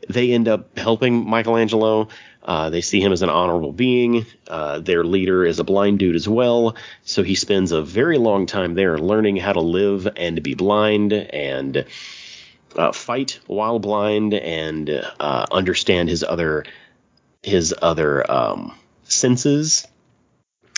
they 0.09 0.31
end 0.31 0.47
up 0.47 0.77
helping 0.77 1.29
Michelangelo. 1.29 2.09
Uh, 2.43 2.69
they 2.69 2.81
see 2.81 3.01
him 3.01 3.11
as 3.11 3.21
an 3.21 3.29
honorable 3.29 3.73
being. 3.73 4.25
Uh, 4.47 4.79
their 4.79 5.03
leader 5.03 5.45
is 5.45 5.59
a 5.59 5.63
blind 5.63 5.99
dude 5.99 6.15
as 6.15 6.27
well, 6.27 6.75
so 7.03 7.23
he 7.23 7.35
spends 7.35 7.71
a 7.71 7.81
very 7.81 8.17
long 8.17 8.45
time 8.45 8.73
there 8.73 8.97
learning 8.97 9.35
how 9.35 9.53
to 9.53 9.61
live 9.61 10.07
and 10.15 10.41
be 10.41 10.55
blind 10.55 11.11
and 11.11 11.85
uh, 12.75 12.91
fight 12.91 13.39
while 13.47 13.79
blind 13.79 14.33
and 14.33 14.89
uh, 15.19 15.45
understand 15.51 16.09
his 16.09 16.23
other 16.23 16.63
his 17.43 17.73
other 17.81 18.29
um, 18.29 18.77
senses 19.03 19.87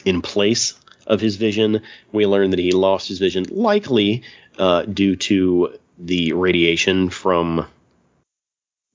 in 0.05 0.21
place 0.21 0.78
of 1.10 1.20
his 1.20 1.36
vision. 1.36 1.82
We 2.12 2.26
learn 2.26 2.51
that 2.51 2.60
he 2.60 2.72
lost 2.72 3.10
his 3.10 3.20
vision 3.20 3.45
likely 3.49 4.24
uh, 4.57 4.84
due 4.84 5.16
to 5.18 5.78
the 5.97 6.34
radiation 6.34 7.10
from 7.10 7.68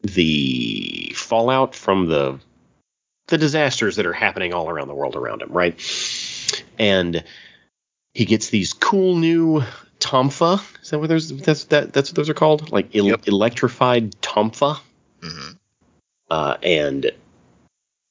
the 0.02 1.12
fallout 1.16 1.74
from 1.74 2.06
the 2.06 2.38
the 3.26 3.38
disasters 3.38 3.96
that 3.96 4.06
are 4.06 4.12
happening 4.12 4.52
all 4.52 4.68
around 4.68 4.88
the 4.88 4.94
world 4.94 5.16
around 5.16 5.42
him, 5.42 5.50
right? 5.50 5.74
And 6.78 7.24
he 8.12 8.26
gets 8.26 8.50
these 8.50 8.74
cool 8.74 9.16
new 9.16 9.62
Tonfa. 9.98 10.62
Is 10.82 10.90
that 10.90 10.98
what 10.98 11.08
those 11.08 11.36
that's 11.38 11.64
that 11.64 11.92
that's 11.92 12.10
what 12.10 12.16
those 12.16 12.28
are 12.28 12.34
called? 12.34 12.70
Like 12.70 12.94
el- 12.94 13.06
yep. 13.06 13.26
electrified 13.26 14.12
Tonfa. 14.20 14.78
Mm-hmm. 15.20 15.52
Uh, 16.30 16.56
and 16.62 17.10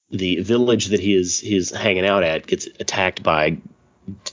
the 0.10 0.42
village 0.42 0.88
that 0.88 1.00
he 1.00 1.16
is 1.16 1.40
he's 1.40 1.72
hanging 1.72 2.06
out 2.06 2.24
at 2.24 2.48
gets 2.48 2.68
attacked 2.80 3.22
by 3.22 3.58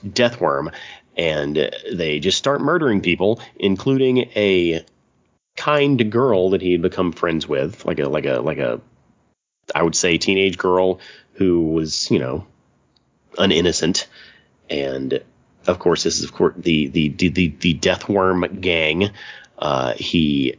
Deathworm, 0.04 0.72
and 1.16 1.70
they 1.92 2.20
just 2.20 2.38
start 2.38 2.60
murdering 2.60 3.00
people, 3.00 3.40
including 3.56 4.30
a 4.36 4.84
kind 5.56 6.10
girl 6.10 6.50
that 6.50 6.62
he 6.62 6.72
had 6.72 6.82
become 6.82 7.12
friends 7.12 7.46
with, 7.46 7.84
like 7.84 7.98
a 7.98 8.08
like 8.08 8.26
a 8.26 8.40
like 8.40 8.58
a 8.58 8.80
I 9.74 9.82
would 9.82 9.94
say 9.94 10.18
teenage 10.18 10.58
girl 10.58 11.00
who 11.34 11.72
was, 11.72 12.10
you 12.10 12.18
know, 12.18 12.46
an 13.38 13.52
innocent. 13.52 14.08
And 14.68 15.22
of 15.66 15.78
course, 15.78 16.02
this 16.02 16.18
is 16.18 16.24
of 16.24 16.32
course 16.32 16.54
the 16.56 16.88
the 16.88 17.08
the 17.08 17.48
the, 17.48 17.74
Deathworm 17.74 18.60
gang. 18.60 19.10
Uh, 19.58 19.94
he 19.94 20.56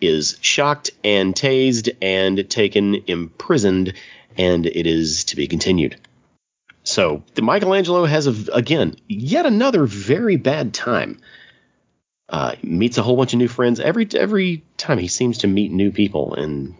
is 0.00 0.38
shocked 0.40 0.90
and 1.02 1.34
tased 1.34 1.96
and 2.00 2.48
taken 2.48 3.02
imprisoned, 3.06 3.94
and 4.36 4.66
it 4.66 4.86
is 4.86 5.24
to 5.24 5.36
be 5.36 5.48
continued. 5.48 5.96
So 6.88 7.22
the 7.34 7.42
Michelangelo 7.42 8.06
has 8.06 8.26
a, 8.26 8.52
again 8.52 8.96
yet 9.08 9.44
another 9.44 9.84
very 9.84 10.36
bad 10.36 10.72
time. 10.72 11.20
Uh, 12.30 12.54
meets 12.62 12.96
a 12.96 13.02
whole 13.02 13.16
bunch 13.16 13.34
of 13.34 13.38
new 13.38 13.48
friends 13.48 13.78
every 13.78 14.08
every 14.14 14.64
time 14.78 14.96
he 14.96 15.08
seems 15.08 15.38
to 15.38 15.46
meet 15.46 15.70
new 15.70 15.92
people, 15.92 16.34
and 16.34 16.74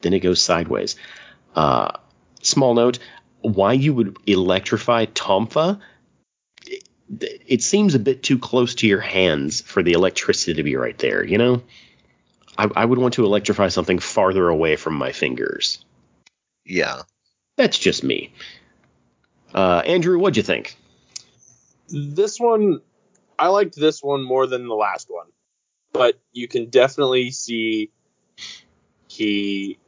then 0.00 0.14
it 0.14 0.20
goes 0.20 0.40
sideways. 0.40 0.96
Uh, 1.54 1.92
small 2.40 2.72
note: 2.72 3.00
why 3.42 3.74
you 3.74 3.92
would 3.92 4.16
electrify 4.26 5.04
Tonfa? 5.04 5.78
It, 6.66 7.42
it 7.46 7.62
seems 7.62 7.94
a 7.94 7.98
bit 7.98 8.22
too 8.22 8.38
close 8.38 8.76
to 8.76 8.86
your 8.86 9.00
hands 9.00 9.60
for 9.60 9.82
the 9.82 9.92
electricity 9.92 10.54
to 10.54 10.62
be 10.62 10.76
right 10.76 10.96
there. 10.96 11.22
You 11.22 11.36
know, 11.36 11.62
I, 12.56 12.70
I 12.74 12.84
would 12.86 12.98
want 12.98 13.14
to 13.14 13.26
electrify 13.26 13.68
something 13.68 13.98
farther 13.98 14.48
away 14.48 14.76
from 14.76 14.94
my 14.94 15.12
fingers. 15.12 15.84
Yeah, 16.64 17.02
that's 17.56 17.78
just 17.78 18.02
me. 18.02 18.32
Uh, 19.54 19.82
Andrew, 19.86 20.18
what'd 20.18 20.36
you 20.36 20.42
think? 20.42 20.76
This 21.88 22.38
one, 22.38 22.80
I 23.38 23.48
liked 23.48 23.76
this 23.76 24.02
one 24.02 24.22
more 24.22 24.46
than 24.46 24.68
the 24.68 24.74
last 24.74 25.08
one, 25.08 25.28
but 25.92 26.20
you 26.32 26.48
can 26.48 26.68
definitely 26.68 27.30
see 27.30 27.90
he 29.08 29.78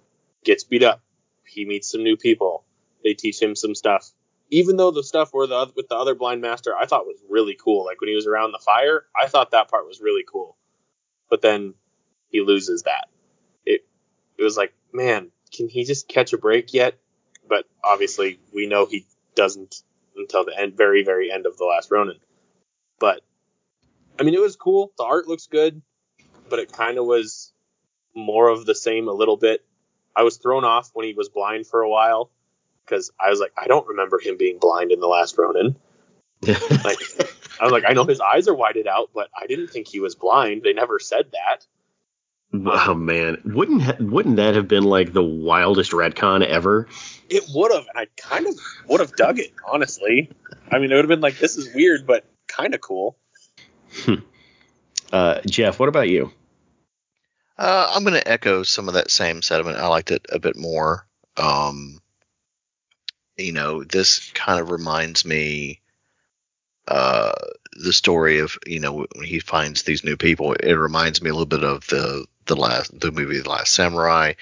gets 0.44 0.64
beat 0.64 0.82
up. 0.82 1.02
He 1.46 1.64
meets 1.64 1.90
some 1.90 2.02
new 2.02 2.16
people. 2.16 2.64
They 3.04 3.14
teach 3.14 3.40
him 3.40 3.54
some 3.54 3.74
stuff. 3.74 4.10
Even 4.50 4.76
though 4.76 4.90
the 4.90 5.04
stuff 5.04 5.30
where 5.32 5.46
the 5.46 5.70
with 5.76 5.88
the 5.88 5.94
other 5.94 6.14
blind 6.14 6.40
master, 6.40 6.74
I 6.76 6.86
thought 6.86 7.06
was 7.06 7.20
really 7.28 7.56
cool. 7.62 7.84
Like 7.84 8.00
when 8.00 8.08
he 8.08 8.14
was 8.14 8.26
around 8.26 8.52
the 8.52 8.58
fire, 8.58 9.04
I 9.20 9.28
thought 9.28 9.52
that 9.52 9.70
part 9.70 9.86
was 9.86 10.00
really 10.00 10.24
cool. 10.30 10.56
But 11.28 11.42
then 11.42 11.74
he 12.28 12.40
loses 12.40 12.82
that. 12.82 13.08
It 13.64 13.84
it 14.38 14.42
was 14.42 14.56
like, 14.56 14.72
man, 14.92 15.30
can 15.52 15.68
he 15.68 15.84
just 15.84 16.08
catch 16.08 16.32
a 16.32 16.38
break 16.38 16.72
yet? 16.72 16.98
But 17.48 17.66
obviously, 17.84 18.40
we 18.52 18.66
know 18.66 18.86
he 18.86 19.06
doesn't 19.40 19.82
until 20.16 20.44
the 20.44 20.58
end, 20.58 20.76
very 20.76 21.02
very 21.02 21.32
end 21.32 21.46
of 21.46 21.56
the 21.56 21.64
last 21.64 21.90
Ronin. 21.90 22.18
But 22.98 23.22
I 24.18 24.22
mean, 24.22 24.34
it 24.34 24.40
was 24.40 24.56
cool. 24.56 24.92
The 24.98 25.04
art 25.04 25.26
looks 25.26 25.46
good, 25.46 25.80
but 26.50 26.58
it 26.58 26.70
kind 26.70 26.98
of 26.98 27.06
was 27.06 27.54
more 28.14 28.48
of 28.48 28.66
the 28.66 28.74
same 28.74 29.08
a 29.08 29.12
little 29.12 29.38
bit. 29.38 29.64
I 30.14 30.24
was 30.24 30.36
thrown 30.36 30.64
off 30.64 30.90
when 30.92 31.06
he 31.06 31.14
was 31.14 31.30
blind 31.30 31.66
for 31.66 31.80
a 31.80 31.88
while 31.88 32.30
because 32.84 33.10
I 33.18 33.30
was 33.30 33.40
like, 33.40 33.52
I 33.56 33.66
don't 33.66 33.86
remember 33.88 34.20
him 34.20 34.36
being 34.36 34.58
blind 34.58 34.92
in 34.92 35.00
the 35.00 35.06
last 35.06 35.38
Ronin. 35.38 35.76
like, 36.42 36.98
I 37.58 37.64
was 37.64 37.72
like, 37.72 37.84
I 37.86 37.94
know 37.94 38.04
his 38.04 38.20
eyes 38.20 38.46
are 38.46 38.54
whited 38.54 38.86
out, 38.86 39.10
but 39.14 39.30
I 39.40 39.46
didn't 39.46 39.68
think 39.68 39.88
he 39.88 40.00
was 40.00 40.14
blind. 40.14 40.62
They 40.64 40.74
never 40.74 40.98
said 40.98 41.32
that. 41.32 41.66
Oh 42.52 42.94
man, 42.94 43.40
wouldn't 43.44 43.82
ha- 43.82 43.96
wouldn't 44.00 44.36
that 44.36 44.56
have 44.56 44.66
been 44.66 44.82
like 44.82 45.12
the 45.12 45.22
wildest 45.22 45.92
retcon 45.92 46.44
ever? 46.44 46.88
It 47.28 47.44
would 47.54 47.72
have, 47.72 47.86
and 47.86 47.96
I 47.96 48.06
kind 48.16 48.46
of 48.46 48.54
would 48.88 49.00
have 49.00 49.14
dug 49.14 49.38
it, 49.38 49.52
honestly. 49.64 50.30
I 50.70 50.80
mean, 50.80 50.90
it 50.90 50.96
would 50.96 51.04
have 51.04 51.08
been 51.08 51.20
like, 51.20 51.38
this 51.38 51.56
is 51.56 51.72
weird, 51.72 52.06
but 52.06 52.24
kind 52.48 52.74
of 52.74 52.80
cool. 52.80 53.16
uh, 55.12 55.40
Jeff, 55.46 55.78
what 55.78 55.88
about 55.88 56.08
you? 56.08 56.32
Uh, 57.56 57.92
I'm 57.94 58.02
going 58.02 58.14
to 58.14 58.28
echo 58.28 58.62
some 58.64 58.88
of 58.88 58.94
that 58.94 59.10
same 59.10 59.42
sentiment. 59.42 59.78
I 59.78 59.86
liked 59.86 60.10
it 60.10 60.26
a 60.32 60.40
bit 60.40 60.56
more. 60.56 61.06
Um, 61.36 62.00
you 63.36 63.52
know, 63.52 63.84
this 63.84 64.30
kind 64.32 64.60
of 64.60 64.70
reminds 64.70 65.24
me 65.24 65.80
uh, 66.88 67.32
the 67.72 67.92
story 67.92 68.40
of 68.40 68.58
you 68.66 68.80
know 68.80 69.06
when 69.14 69.24
he 69.24 69.38
finds 69.38 69.82
these 69.82 70.02
new 70.02 70.16
people. 70.16 70.54
It 70.54 70.72
reminds 70.72 71.22
me 71.22 71.30
a 71.30 71.32
little 71.32 71.46
bit 71.46 71.62
of 71.62 71.86
the 71.86 72.26
the 72.50 72.56
last 72.60 72.98
the 73.00 73.12
movie 73.12 73.40
The 73.40 73.48
Last 73.48 73.72
Samurai. 73.72 74.34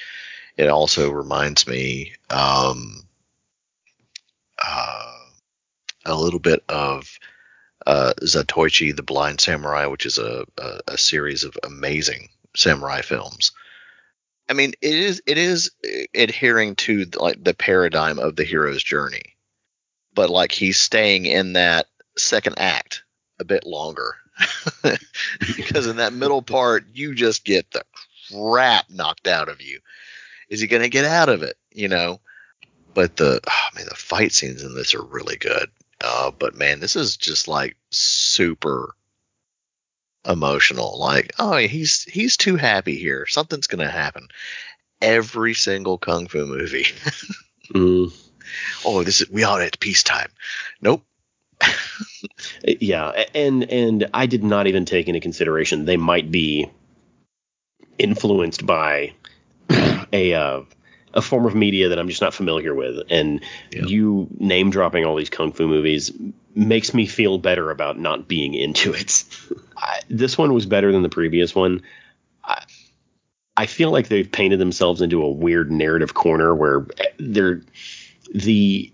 It 0.57 0.69
also 0.69 1.11
reminds 1.11 1.69
me 1.69 2.15
um, 2.31 3.03
uh, 4.61 5.13
a 6.05 6.17
little 6.17 6.41
bit 6.41 6.65
of 6.69 7.19
uh, 7.87 8.15
Zatoichi 8.23 8.97
the 8.97 9.05
Blind 9.05 9.41
Samurai, 9.41 9.87
which 9.87 10.07
is 10.07 10.19
a, 10.19 10.45
a, 10.57 10.81
a 10.89 10.99
series 10.99 11.45
of 11.45 11.57
amazing 11.63 12.31
samurai 12.57 13.03
films. 13.03 13.53
I 14.49 14.55
mean, 14.55 14.73
it 14.81 14.95
is 14.95 15.23
it 15.27 15.39
is 15.39 15.71
adhering 16.15 16.77
to 16.77 17.05
like 17.17 17.45
the 17.45 17.55
paradigm 17.55 18.19
of 18.19 18.35
the 18.35 18.45
hero's 18.45 18.83
journey, 18.83 19.37
but 20.15 20.31
like 20.31 20.51
he's 20.51 20.81
staying 20.81 21.27
in 21.27 21.53
that 21.53 21.87
second 22.17 22.59
act 22.59 23.05
a 23.39 23.45
bit 23.45 23.65
longer 23.65 24.17
because 25.57 25.87
in 25.87 25.97
that 25.97 26.13
middle 26.13 26.43
part 26.43 26.85
you 26.93 27.15
just 27.15 27.45
get 27.45 27.71
the 27.71 27.83
crap 28.33 28.89
knocked 28.91 29.27
out 29.27 29.49
of 29.49 29.63
you. 29.63 29.81
Is 30.49 30.61
he 30.61 30.67
going 30.67 30.83
to 30.83 30.89
get 30.89 31.05
out 31.05 31.29
of 31.29 31.43
it? 31.43 31.57
You 31.73 31.89
know, 31.89 32.21
but 32.95 33.17
the 33.17 33.41
oh 33.47 33.69
man, 33.75 33.87
the 33.89 33.95
fight 33.95 34.33
scenes 34.33 34.63
in 34.63 34.75
this 34.75 34.95
are 34.95 35.03
really 35.03 35.37
good. 35.37 35.71
Uh, 36.01 36.31
but 36.31 36.55
man, 36.55 36.81
this 36.81 36.97
is 36.97 37.17
just 37.17 37.49
like 37.49 37.77
super 37.91 38.95
emotional. 40.27 40.99
Like, 40.99 41.33
oh, 41.39 41.57
he's 41.57 42.05
he's 42.05 42.37
too 42.37 42.57
happy 42.57 42.97
here. 42.97 43.27
Something's 43.27 43.67
gonna 43.67 43.91
happen. 43.91 44.29
Every 45.01 45.55
single 45.55 45.99
kung 45.99 46.29
fu 46.29 46.47
movie. 46.47 46.87
Mm, 47.75 48.11
oh, 48.87 49.05
this 49.05 49.21
is 49.21 49.29
we 49.29 49.45
are 49.45 49.61
at 49.61 49.79
peacetime. 49.79 50.31
Nope. 50.81 51.05
yeah, 52.65 53.25
and 53.35 53.65
and 53.71 54.11
I 54.15 54.27
did 54.27 54.45
not 54.45 54.67
even 54.67 54.85
take 54.85 55.09
into 55.09 55.21
consideration 55.21 55.85
they 55.85 55.97
might 55.97 56.31
be 56.31 56.71
influenced 57.99 58.65
by 58.65 59.13
a 60.13 60.35
uh, 60.35 60.63
a 61.15 61.23
form 61.23 61.47
of 61.47 61.55
media 61.55 61.91
that 61.91 61.99
I'm 61.99 62.09
just 62.09 62.21
not 62.21 62.35
familiar 62.35 62.75
with. 62.75 62.99
And 63.11 63.41
Yeah. 63.73 63.85
you 63.87 64.29
name 64.39 64.71
dropping 64.71 65.05
all 65.05 65.17
these 65.17 65.31
kung 65.31 65.53
fu 65.53 65.67
movies 65.67 66.13
makes 66.55 66.95
me 66.95 67.07
feel 67.07 67.39
better 67.39 67.71
about 67.71 67.99
not 67.99 68.29
being 68.29 68.55
into 68.55 68.93
it. 68.93 69.25
I, 69.77 70.01
this 70.09 70.37
one 70.37 70.53
was 70.53 70.67
better 70.67 70.93
than 70.93 71.03
the 71.03 71.09
previous 71.09 71.55
one. 71.55 71.83
I, 72.45 72.65
I 73.57 73.67
feel 73.67 73.91
like 73.91 74.09
they've 74.09 74.31
painted 74.31 74.61
themselves 74.61 75.01
into 75.01 75.23
a 75.23 75.31
weird 75.31 75.71
narrative 75.71 76.15
corner 76.15 76.55
where 76.55 76.87
they're 77.19 77.63
the 78.33 78.93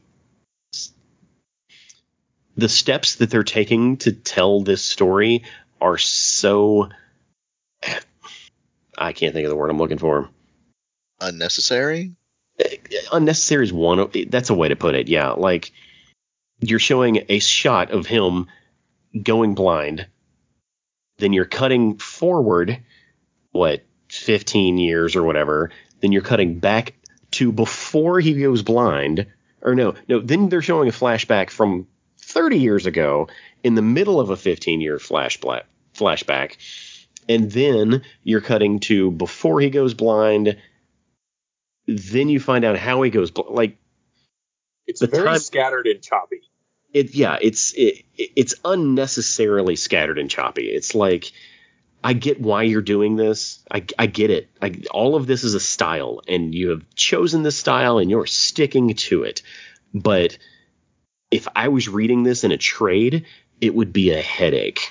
the 2.57 2.69
steps 2.69 3.17
that 3.17 3.31
they're 3.31 3.43
taking 3.43 3.97
to 3.99 4.13
tell 4.13 4.61
this 4.61 4.83
story 4.83 5.45
are 5.81 5.99
so 5.99 6.89
I 8.97 9.13
can't 9.13 9.35
think 9.35 9.45
of 9.45 9.51
the 9.51 9.57
word 9.57 9.71
I'm 9.71 9.79
looking 9.79 9.99
for 9.99 10.29
Unnecessary. 11.21 12.15
unnecessary 13.13 13.65
is 13.65 13.73
one 13.73 13.99
of- 13.99 14.15
that's 14.29 14.51
a 14.51 14.55
way 14.55 14.69
to 14.69 14.77
put 14.77 14.95
it 14.95 15.09
yeah 15.09 15.31
like 15.31 15.73
you're 16.61 16.79
showing 16.79 17.25
a 17.29 17.39
shot 17.41 17.91
of 17.91 18.07
him 18.07 18.47
going 19.21 19.55
blind 19.55 20.07
then 21.19 21.33
you're 21.33 21.45
cutting 21.47 21.97
forward 21.99 22.79
what 23.53 23.83
15 24.09 24.79
years 24.79 25.17
or 25.17 25.23
whatever 25.25 25.71
then 26.01 26.13
you're 26.13 26.23
cutting 26.23 26.59
back 26.59 26.95
to 27.33 27.51
before 27.51 28.21
he 28.21 28.35
goes 28.41 28.63
blind 28.63 29.27
or 29.63 29.75
no 29.75 29.95
no 30.09 30.21
then 30.21 30.49
they're 30.49 30.63
showing 30.63 30.89
a 30.89 30.93
flashback 30.93 31.51
from 31.51 31.87
30 32.35 32.59
years 32.59 32.87
ago 32.87 33.29
in 33.63 33.75
the 33.77 33.83
middle 33.83 34.21
of 34.21 34.31
a 34.31 34.37
15 34.37 34.81
year 34.81 34.99
flash 34.99 35.39
flashback 35.95 36.57
and 37.29 37.51
then 37.53 38.03
you're 38.25 38.41
cutting 38.41 38.81
to 38.81 39.11
before 39.13 39.61
he 39.61 39.71
goes 39.71 39.95
blind 39.95 40.57
then 41.87 42.29
you 42.29 42.41
find 42.41 42.65
out 42.65 42.77
how 42.77 43.03
he 43.03 43.11
goes 43.11 43.31
bl- 43.31 43.43
like 43.51 43.77
It's 44.87 45.01
very 45.01 45.25
time- 45.29 45.39
scattered 45.39 45.87
and 45.87 46.03
choppy. 46.03 46.41
it 46.93 47.15
yeah 47.15 47.39
it's 47.41 47.73
it, 47.75 48.05
it's 48.17 48.55
unnecessarily 48.65 49.77
scattered 49.77 50.19
and 50.19 50.29
choppy. 50.31 50.67
It's 50.67 50.95
like 50.95 51.31
i 52.03 52.13
get 52.13 52.41
why 52.41 52.65
you're 52.65 52.83
doing 52.83 53.17
this. 53.17 53.65
I, 53.71 53.85
I 53.99 54.07
get 54.07 54.31
it. 54.31 54.49
I, 54.61 54.83
all 54.91 55.15
of 55.17 55.27
this 55.27 55.43
is 55.45 55.55
a 55.55 55.61
style 55.61 56.21
and 56.29 56.55
you 56.55 56.71
have 56.71 56.83
chosen 56.95 57.43
this 57.43 57.57
style 57.57 57.99
and 57.99 58.11
you're 58.11 58.27
sticking 58.27 58.93
to 58.95 59.23
it. 59.23 59.41
But 59.95 60.37
if 61.35 61.49
i 61.57 61.69
was 61.69 61.89
reading 61.89 62.23
this 62.23 62.45
in 62.45 62.53
a 62.53 62.57
trade 62.57 63.25
it 63.61 63.75
would 63.75 63.93
be 63.93 64.11
a 64.11 64.21
headache 64.23 64.91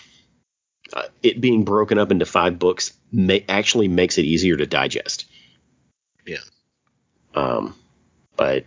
uh, 0.93 1.03
it 1.23 1.41
being 1.41 1.63
broken 1.63 1.97
up 1.97 2.11
into 2.11 2.25
five 2.25 2.59
books 2.59 2.93
may, 3.11 3.43
actually 3.47 3.87
makes 3.87 4.17
it 4.17 4.25
easier 4.25 4.55
to 4.57 4.65
digest 4.65 5.25
Yeah. 6.25 6.43
um 7.35 7.75
but 8.35 8.65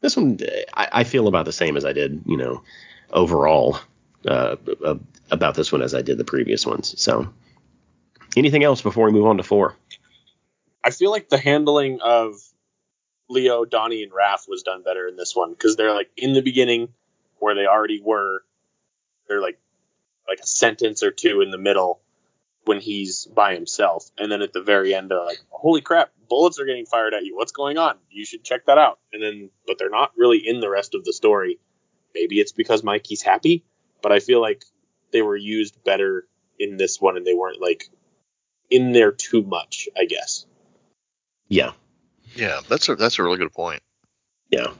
this 0.00 0.16
one 0.16 0.38
I, 0.74 0.88
I 0.92 1.04
feel 1.04 1.28
about 1.28 1.44
the 1.44 1.52
same 1.52 1.76
as 1.76 1.84
I 1.84 1.92
did, 1.92 2.22
you 2.26 2.36
know, 2.36 2.62
overall 3.12 3.78
uh, 4.26 4.56
uh, 4.84 4.94
about 5.30 5.54
this 5.54 5.72
one 5.72 5.82
as 5.82 5.94
I 5.94 6.02
did 6.02 6.18
the 6.18 6.24
previous 6.24 6.66
ones. 6.66 7.00
So, 7.00 7.28
anything 8.36 8.64
else 8.64 8.80
before 8.82 9.06
we 9.06 9.12
move 9.12 9.26
on 9.26 9.36
to 9.36 9.42
four? 9.42 9.76
I 10.82 10.90
feel 10.90 11.10
like 11.10 11.28
the 11.28 11.38
handling 11.38 12.00
of 12.00 12.36
Leo, 13.28 13.64
Donnie, 13.64 14.02
and 14.02 14.12
Raph 14.12 14.48
was 14.48 14.62
done 14.62 14.82
better 14.82 15.06
in 15.06 15.16
this 15.16 15.36
one 15.36 15.50
because 15.50 15.76
they're 15.76 15.92
like 15.92 16.10
in 16.16 16.32
the 16.32 16.42
beginning 16.42 16.88
where 17.40 17.54
they 17.54 17.66
already 17.66 18.00
were. 18.02 18.44
They're 19.28 19.40
like 19.40 19.58
like 20.28 20.40
a 20.40 20.46
sentence 20.46 21.02
or 21.02 21.10
two 21.10 21.40
in 21.40 21.50
the 21.50 21.58
middle 21.58 22.00
when 22.64 22.78
he's 22.80 23.24
by 23.26 23.54
himself, 23.54 24.10
and 24.18 24.30
then 24.30 24.42
at 24.42 24.52
the 24.52 24.62
very 24.62 24.94
end 24.94 25.10
they're 25.10 25.24
like, 25.24 25.40
"Holy 25.50 25.80
crap, 25.80 26.12
bullets 26.28 26.60
are 26.60 26.66
getting 26.66 26.86
fired 26.86 27.14
at 27.14 27.24
you! 27.24 27.36
What's 27.36 27.52
going 27.52 27.78
on? 27.78 27.96
You 28.10 28.24
should 28.24 28.44
check 28.44 28.66
that 28.66 28.78
out." 28.78 28.98
And 29.12 29.22
then, 29.22 29.50
but 29.66 29.78
they're 29.78 29.90
not 29.90 30.12
really 30.16 30.38
in 30.46 30.60
the 30.60 30.70
rest 30.70 30.94
of 30.94 31.04
the 31.04 31.12
story. 31.12 31.58
Maybe 32.14 32.38
it's 32.40 32.52
because 32.52 32.82
Mikey's 32.84 33.22
happy, 33.22 33.64
but 34.02 34.12
I 34.12 34.20
feel 34.20 34.40
like 34.40 34.64
they 35.12 35.22
were 35.22 35.36
used 35.36 35.82
better 35.84 36.26
in 36.58 36.76
this 36.76 37.00
one, 37.00 37.16
and 37.16 37.26
they 37.26 37.34
weren't 37.34 37.60
like 37.60 37.88
in 38.68 38.92
there 38.92 39.12
too 39.12 39.42
much. 39.42 39.88
I 39.96 40.04
guess. 40.04 40.44
Yeah, 41.48 41.72
Yeah, 42.36 42.60
that's 42.68 42.88
a 42.88 42.94
that's 42.96 43.18
a 43.18 43.22
really 43.22 43.38
good 43.38 43.52
point. 43.52 43.82
yeah. 44.50 44.72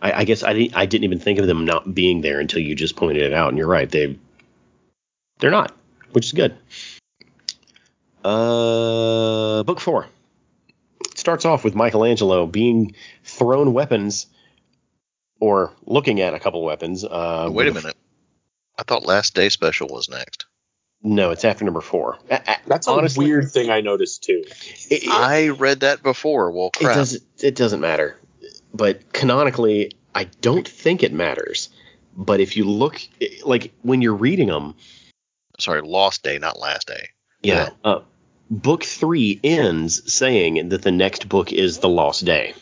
I, 0.00 0.12
I 0.20 0.24
guess 0.24 0.42
I 0.42 0.52
didn't, 0.52 0.76
I 0.76 0.86
didn't 0.86 1.04
even 1.04 1.18
think 1.18 1.38
of 1.38 1.46
them 1.46 1.64
not 1.64 1.94
being 1.94 2.20
there 2.20 2.40
until 2.40 2.60
you 2.60 2.74
just 2.74 2.96
pointed 2.96 3.22
it 3.22 3.32
out, 3.32 3.48
and 3.48 3.58
you're 3.58 3.66
right. 3.68 3.90
They 3.90 4.18
they're 5.38 5.50
not, 5.50 5.72
which 6.12 6.26
is 6.26 6.32
good. 6.32 6.56
Uh, 8.24 9.62
book 9.62 9.80
four 9.80 10.06
starts 11.14 11.44
off 11.44 11.64
with 11.64 11.74
Michelangelo 11.74 12.46
being 12.46 12.94
thrown 13.24 13.72
weapons, 13.72 14.26
or 15.40 15.72
looking 15.86 16.20
at 16.20 16.34
a 16.34 16.38
couple 16.40 16.62
weapons. 16.62 17.04
Uh, 17.04 17.48
Wait 17.50 17.68
a 17.68 17.72
minute. 17.74 17.96
I 18.78 18.82
thought 18.84 19.06
Last 19.06 19.34
Day 19.34 19.48
Special 19.48 19.88
was 19.88 20.08
next. 20.08 20.46
No, 21.02 21.30
it's 21.30 21.44
after 21.44 21.64
number 21.64 21.80
four. 21.80 22.18
A- 22.30 22.42
a- 22.46 22.56
That's 22.66 22.88
a 22.88 23.08
weird 23.16 23.50
thing 23.52 23.70
I 23.70 23.80
noticed 23.80 24.24
too. 24.24 24.42
It, 24.90 25.04
it- 25.04 25.08
I 25.08 25.48
read 25.50 25.80
that 25.80 26.02
before. 26.02 26.50
Well, 26.50 26.70
it 26.80 26.84
doesn't. 26.84 27.22
It 27.40 27.54
doesn't 27.54 27.80
matter. 27.80 28.16
But 28.72 29.12
canonically, 29.12 29.92
I 30.14 30.24
don't 30.24 30.66
think 30.66 31.02
it 31.02 31.12
matters. 31.12 31.68
But 32.16 32.40
if 32.40 32.56
you 32.56 32.64
look, 32.64 33.00
like 33.44 33.72
when 33.82 34.02
you're 34.02 34.14
reading 34.14 34.48
them, 34.48 34.74
Sorry, 35.58 35.82
Lost 35.82 36.22
Day, 36.22 36.38
not 36.38 36.58
Last 36.58 36.86
Day. 36.86 37.08
yeah, 37.42 37.70
uh, 37.84 38.00
book 38.50 38.84
three 38.84 39.40
ends 39.42 40.12
saying 40.12 40.68
that 40.68 40.82
the 40.82 40.92
next 40.92 41.28
book 41.28 41.52
is 41.52 41.78
the 41.78 41.88
Lost 41.88 42.24
Day. 42.24 42.54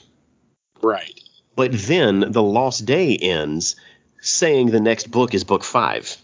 Right. 0.82 1.20
But 1.54 1.72
then 1.72 2.32
the 2.32 2.42
Lost 2.42 2.84
Day 2.84 3.16
ends 3.16 3.76
saying 4.20 4.70
the 4.70 4.80
next 4.80 5.10
book 5.10 5.34
is 5.34 5.44
book 5.44 5.64
five. 5.64 6.16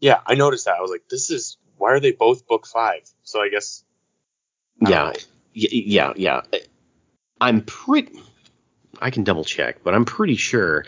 Yeah, 0.00 0.20
I 0.26 0.34
noticed 0.34 0.64
that. 0.64 0.76
I 0.76 0.80
was 0.80 0.90
like, 0.90 1.08
this 1.08 1.30
is 1.30 1.56
why 1.76 1.92
are 1.92 2.00
they 2.00 2.12
both 2.12 2.46
book 2.46 2.66
five? 2.66 3.02
So 3.22 3.40
I 3.40 3.48
guess 3.48 3.84
I 4.84 4.90
Yeah, 4.90 5.04
y- 5.08 5.20
yeah, 5.54 6.12
yeah. 6.16 6.42
I'm 7.40 7.62
pretty. 7.62 8.20
I 9.00 9.10
can 9.10 9.24
double 9.24 9.44
check, 9.44 9.82
but 9.82 9.94
I'm 9.94 10.04
pretty 10.04 10.36
sure 10.36 10.84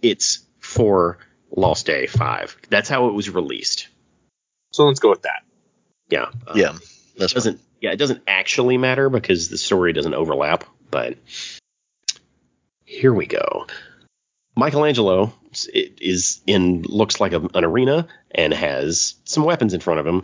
it's 0.00 0.40
for 0.60 1.18
Lost 1.54 1.86
Day 1.86 2.06
five. 2.06 2.56
That's 2.68 2.88
how 2.88 3.08
it 3.08 3.12
was 3.14 3.30
released. 3.30 3.88
So 4.72 4.84
let's 4.86 5.00
go 5.00 5.10
with 5.10 5.22
that. 5.22 5.42
Yeah. 6.08 6.30
uh, 6.46 6.52
yeah, 6.54 6.74
It 6.74 7.18
that's 7.18 7.32
doesn't. 7.32 7.60
Yeah, 7.80 7.90
it 7.90 7.96
doesn't 7.96 8.22
actually 8.28 8.78
matter 8.78 9.10
because 9.10 9.48
the 9.48 9.58
story 9.58 9.92
doesn't 9.92 10.14
overlap. 10.14 10.64
But 10.90 11.18
here 12.84 13.12
we 13.12 13.26
go. 13.26 13.66
Michelangelo 14.56 15.32
is 15.70 16.42
in 16.46 16.82
looks 16.82 17.20
like 17.20 17.32
a, 17.32 17.40
an 17.54 17.64
arena 17.64 18.06
and 18.30 18.52
has 18.52 19.14
some 19.24 19.44
weapons 19.44 19.74
in 19.74 19.80
front 19.80 20.00
of 20.00 20.06
him 20.06 20.22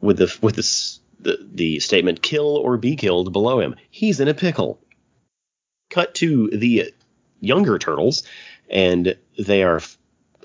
with 0.00 0.18
the 0.18 0.38
with 0.42 0.56
this 0.56 1.00
the, 1.18 1.38
the 1.52 1.80
statement 1.80 2.22
"kill 2.22 2.56
or 2.56 2.76
be 2.76 2.96
killed" 2.96 3.32
below 3.32 3.60
him. 3.60 3.76
He's 3.90 4.20
in 4.20 4.28
a 4.28 4.34
pickle. 4.34 4.78
Cut 5.90 6.14
to 6.16 6.48
the 6.48 6.94
younger 7.40 7.78
turtles, 7.78 8.22
and 8.68 9.16
they 9.38 9.62
are 9.62 9.80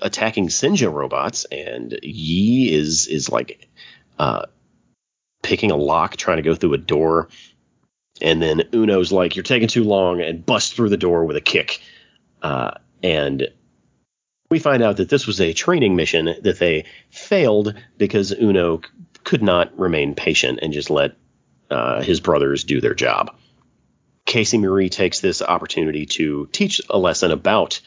attacking 0.02 0.48
Sinja 0.48 0.92
robots, 0.92 1.44
and 1.46 1.98
Yi 2.02 2.72
is 2.72 3.06
is 3.06 3.30
like 3.30 3.68
uh, 4.18 4.46
picking 5.42 5.70
a 5.70 5.76
lock, 5.76 6.16
trying 6.16 6.36
to 6.38 6.42
go 6.42 6.54
through 6.54 6.74
a 6.74 6.78
door. 6.78 7.28
And 8.20 8.40
then 8.42 8.62
Uno's 8.72 9.12
like, 9.12 9.36
"You're 9.36 9.42
taking 9.42 9.68
too 9.68 9.84
long," 9.84 10.20
and 10.20 10.44
busts 10.44 10.72
through 10.72 10.88
the 10.88 10.96
door 10.96 11.24
with 11.24 11.36
a 11.36 11.40
kick. 11.40 11.80
Uh, 12.42 12.72
and 13.02 13.48
we 14.50 14.58
find 14.58 14.82
out 14.82 14.96
that 14.98 15.08
this 15.08 15.26
was 15.26 15.40
a 15.40 15.52
training 15.52 15.96
mission 15.96 16.34
that 16.42 16.58
they 16.58 16.84
failed 17.10 17.74
because 17.98 18.32
Uno 18.32 18.78
c- 18.78 18.88
could 19.24 19.42
not 19.42 19.76
remain 19.78 20.14
patient 20.14 20.60
and 20.62 20.72
just 20.72 20.88
let 20.88 21.16
uh, 21.70 22.00
his 22.02 22.20
brothers 22.20 22.64
do 22.64 22.80
their 22.80 22.94
job. 22.94 23.34
Casey 24.26 24.58
Marie 24.58 24.90
takes 24.90 25.20
this 25.20 25.40
opportunity 25.40 26.04
to 26.06 26.48
teach 26.52 26.80
a 26.90 26.98
lesson 26.98 27.30
about 27.30 27.80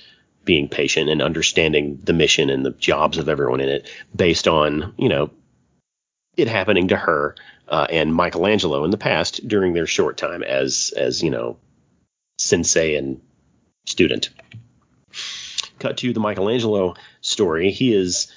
being 0.45 0.69
patient 0.69 1.09
and 1.09 1.21
understanding 1.21 1.99
the 2.03 2.13
mission 2.13 2.49
and 2.49 2.65
the 2.65 2.71
jobs 2.71 3.17
of 3.17 3.29
everyone 3.29 3.59
in 3.59 3.69
it 3.69 3.89
based 4.15 4.47
on, 4.47 4.93
you 4.97 5.09
know, 5.09 5.29
it 6.37 6.47
happening 6.47 6.87
to 6.87 6.97
her 6.97 7.35
uh, 7.67 7.85
and 7.89 8.15
Michelangelo 8.15 8.83
in 8.85 8.91
the 8.91 8.97
past 8.97 9.47
during 9.47 9.73
their 9.73 9.85
short 9.85 10.17
time 10.17 10.41
as 10.41 10.93
as 10.95 11.21
you 11.21 11.29
know 11.29 11.57
sensei 12.37 12.95
and 12.95 13.21
student. 13.85 14.29
Cut 15.77 15.97
to 15.97 16.13
the 16.13 16.19
Michelangelo 16.19 16.95
story. 17.21 17.71
He 17.71 17.93
is 17.93 18.31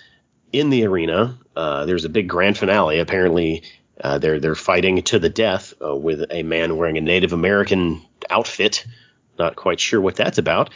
in 0.53 0.71
the 0.71 0.85
arena, 0.87 1.39
uh, 1.57 1.87
there's 1.87 2.05
a 2.05 2.11
big 2.11 2.29
grand 2.29 2.59
finale. 2.59 2.99
Apparently, 2.99 3.63
uh, 4.01 4.19
they're 4.19 4.41
they're 4.41 4.55
fighting 4.55 5.03
to 5.03 5.19
the 5.19 5.29
death 5.29 5.75
uh, 5.85 5.95
with 5.95 6.25
a 6.31 6.43
man 6.43 6.77
wearing 6.77 6.99
a 6.99 7.01
Native 7.01 7.33
American 7.33 8.03
outfit. 8.31 8.87
Not 9.39 9.57
quite 9.57 9.81
sure 9.81 10.01
what 10.01 10.17
that's 10.17 10.39
about. 10.39 10.71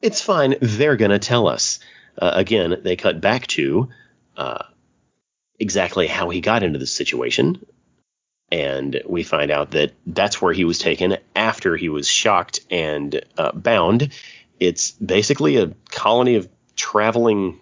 It's 0.00 0.20
fine. 0.20 0.56
They're 0.60 0.96
gonna 0.96 1.18
tell 1.18 1.48
us. 1.48 1.80
Uh, 2.18 2.32
again, 2.34 2.80
they 2.82 2.96
cut 2.96 3.20
back 3.20 3.46
to 3.46 3.88
uh, 4.36 4.64
exactly 5.58 6.06
how 6.06 6.28
he 6.30 6.40
got 6.40 6.62
into 6.62 6.78
this 6.78 6.92
situation, 6.92 7.64
and 8.50 9.00
we 9.06 9.22
find 9.22 9.50
out 9.50 9.72
that 9.72 9.92
that's 10.06 10.42
where 10.42 10.52
he 10.52 10.64
was 10.64 10.78
taken 10.78 11.18
after 11.36 11.76
he 11.76 11.88
was 11.88 12.08
shocked 12.08 12.60
and 12.70 13.22
uh, 13.38 13.52
bound. 13.52 14.10
It's 14.58 14.90
basically 14.90 15.56
a 15.56 15.72
colony 15.90 16.34
of 16.34 16.48
traveling 16.76 17.60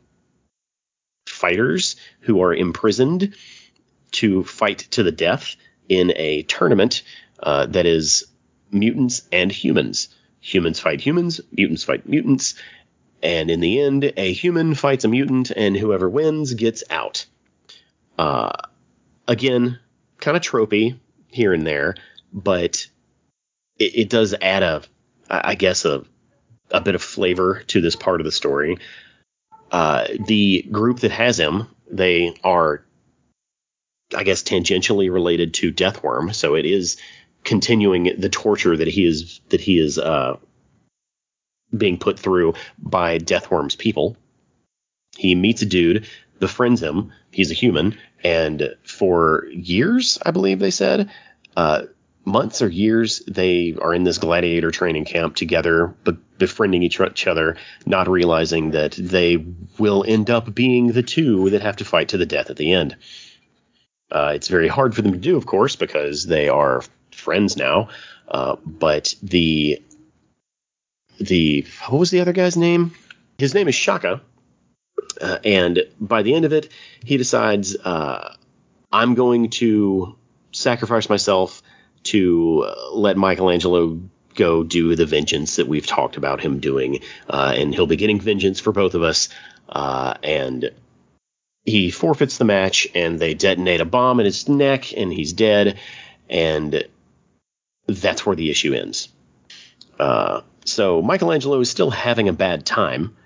fighters 1.28 1.96
who 2.20 2.42
are 2.42 2.54
imprisoned 2.54 3.34
to 4.12 4.44
fight 4.44 4.78
to 4.90 5.02
the 5.02 5.12
death 5.12 5.56
in 5.88 6.12
a 6.16 6.42
tournament 6.42 7.02
uh, 7.40 7.66
that 7.66 7.86
is 7.86 8.26
mutants 8.70 9.22
and 9.32 9.50
humans. 9.50 10.08
Humans 10.40 10.80
fight 10.80 11.00
humans, 11.00 11.40
mutants 11.50 11.84
fight 11.84 12.08
mutants, 12.08 12.54
and 13.22 13.50
in 13.50 13.60
the 13.60 13.80
end, 13.80 14.12
a 14.16 14.32
human 14.32 14.74
fights 14.74 15.04
a 15.04 15.08
mutant, 15.08 15.50
and 15.50 15.76
whoever 15.76 16.08
wins 16.08 16.54
gets 16.54 16.84
out. 16.90 17.26
Uh, 18.16 18.52
again, 19.26 19.78
kind 20.18 20.36
of 20.36 20.42
tropey 20.42 20.98
here 21.28 21.52
and 21.52 21.66
there, 21.66 21.96
but 22.32 22.88
it, 23.78 23.96
it 23.96 24.08
does 24.08 24.34
add 24.40 24.62
a, 24.62 24.82
I 25.28 25.54
guess, 25.54 25.84
a, 25.84 26.04
a 26.70 26.80
bit 26.80 26.94
of 26.94 27.02
flavor 27.02 27.62
to 27.68 27.80
this 27.80 27.96
part 27.96 28.20
of 28.20 28.24
the 28.24 28.32
story. 28.32 28.78
Uh, 29.70 30.06
the 30.26 30.62
group 30.70 31.00
that 31.00 31.10
has 31.10 31.38
him, 31.38 31.68
they 31.90 32.34
are, 32.44 32.84
I 34.14 34.24
guess, 34.24 34.42
tangentially 34.42 35.12
related 35.12 35.54
to 35.54 35.72
Deathworm, 35.72 36.34
so 36.34 36.54
it 36.54 36.64
is 36.64 36.96
continuing 37.44 38.14
the 38.18 38.28
torture 38.28 38.76
that 38.76 38.88
he 38.88 39.04
is 39.04 39.40
that 39.50 39.60
he 39.60 39.78
is 39.78 39.98
uh, 39.98 40.36
being 41.76 41.98
put 41.98 42.18
through 42.18 42.54
by 42.78 43.18
Deathworm's 43.18 43.76
people. 43.76 44.16
He 45.16 45.34
meets 45.34 45.62
a 45.62 45.66
dude, 45.66 46.06
befriends 46.38 46.82
him. 46.82 47.12
He's 47.30 47.50
a 47.50 47.54
human, 47.54 47.98
and 48.24 48.74
for 48.84 49.46
years, 49.52 50.18
I 50.24 50.30
believe 50.30 50.58
they 50.58 50.70
said, 50.70 51.10
uh, 51.56 51.82
months 52.24 52.62
or 52.62 52.68
years, 52.68 53.22
they 53.26 53.74
are 53.80 53.94
in 53.94 54.04
this 54.04 54.18
gladiator 54.18 54.70
training 54.70 55.04
camp 55.04 55.34
together, 55.36 55.94
but 56.04 56.38
befriending 56.38 56.82
each 56.82 57.26
other, 57.26 57.56
not 57.86 58.08
realizing 58.08 58.72
that 58.72 58.92
they 58.92 59.44
will 59.78 60.04
end 60.06 60.30
up 60.30 60.54
being 60.54 60.92
the 60.92 61.02
two 61.02 61.50
that 61.50 61.62
have 61.62 61.76
to 61.76 61.84
fight 61.84 62.10
to 62.10 62.18
the 62.18 62.26
death 62.26 62.50
at 62.50 62.56
the 62.56 62.72
end. 62.72 62.96
Uh, 64.10 64.32
it's 64.34 64.48
very 64.48 64.68
hard 64.68 64.94
for 64.94 65.02
them 65.02 65.12
to 65.12 65.18
do, 65.18 65.36
of 65.36 65.46
course, 65.46 65.76
because 65.76 66.24
they 66.24 66.48
are 66.48 66.82
friends 67.12 67.56
now. 67.56 67.88
Uh, 68.26 68.56
but 68.64 69.14
the 69.22 69.82
the 71.18 71.66
what 71.88 71.98
was 71.98 72.10
the 72.10 72.20
other 72.20 72.32
guy's 72.32 72.56
name? 72.56 72.94
His 73.38 73.54
name 73.54 73.68
is 73.68 73.74
Shaka, 73.74 74.20
uh, 75.20 75.38
and 75.44 75.82
by 76.00 76.22
the 76.22 76.34
end 76.34 76.44
of 76.44 76.52
it, 76.52 76.70
he 77.04 77.16
decides 77.16 77.76
uh, 77.76 78.34
I'm 78.92 79.14
going 79.14 79.50
to 79.50 80.16
sacrifice 80.52 81.08
myself 81.08 81.62
to 82.04 82.66
uh, 82.68 82.90
let 82.92 83.16
Michelangelo 83.16 84.00
go 84.34 84.62
do 84.62 84.94
the 84.94 85.06
vengeance 85.06 85.56
that 85.56 85.66
we've 85.66 85.86
talked 85.86 86.16
about 86.16 86.40
him 86.40 86.60
doing, 86.60 87.00
uh, 87.28 87.54
and 87.56 87.74
he'll 87.74 87.86
be 87.86 87.96
getting 87.96 88.20
vengeance 88.20 88.60
for 88.60 88.72
both 88.72 88.94
of 88.94 89.02
us. 89.02 89.28
And 89.68 90.70
he 91.64 91.90
forfeits 91.90 92.38
the 92.38 92.44
match, 92.44 92.88
and 92.94 93.18
they 93.18 93.34
detonate 93.34 93.80
a 93.80 93.84
bomb 93.84 94.20
in 94.20 94.26
his 94.26 94.48
neck, 94.48 94.92
and 94.96 95.12
he's 95.12 95.32
dead. 95.32 95.78
And 96.28 96.84
that's 97.86 98.24
where 98.24 98.36
the 98.36 98.50
issue 98.50 98.74
ends. 98.74 99.08
Uh, 99.98 100.42
so 100.64 101.02
Michelangelo 101.02 101.60
is 101.60 101.70
still 101.70 101.90
having 101.90 102.28
a 102.28 102.32
bad 102.32 102.64
time, 102.64 103.16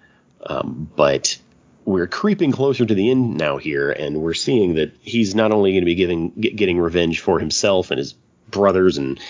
um, 0.47 0.91
but 0.97 1.39
we're 1.85 2.07
creeping 2.07 2.53
closer 2.53 2.87
to 2.87 2.95
the 2.95 3.11
end 3.11 3.37
now 3.37 3.59
here, 3.59 3.91
and 3.91 4.21
we're 4.21 4.35
seeing 4.35 4.75
that 4.75 4.97
he's 5.03 5.35
not 5.35 5.53
only 5.53 5.73
going 5.73 5.83
to 5.83 5.87
be 5.87 5.95
giving 5.95 6.31
get, 6.31 6.57
getting 6.57 6.79
revenge 6.79 7.21
for 7.21 7.39
himself 7.39 7.91
and 7.91 7.99
his 7.99 8.15
brothers 8.49 8.99
and 8.99 9.21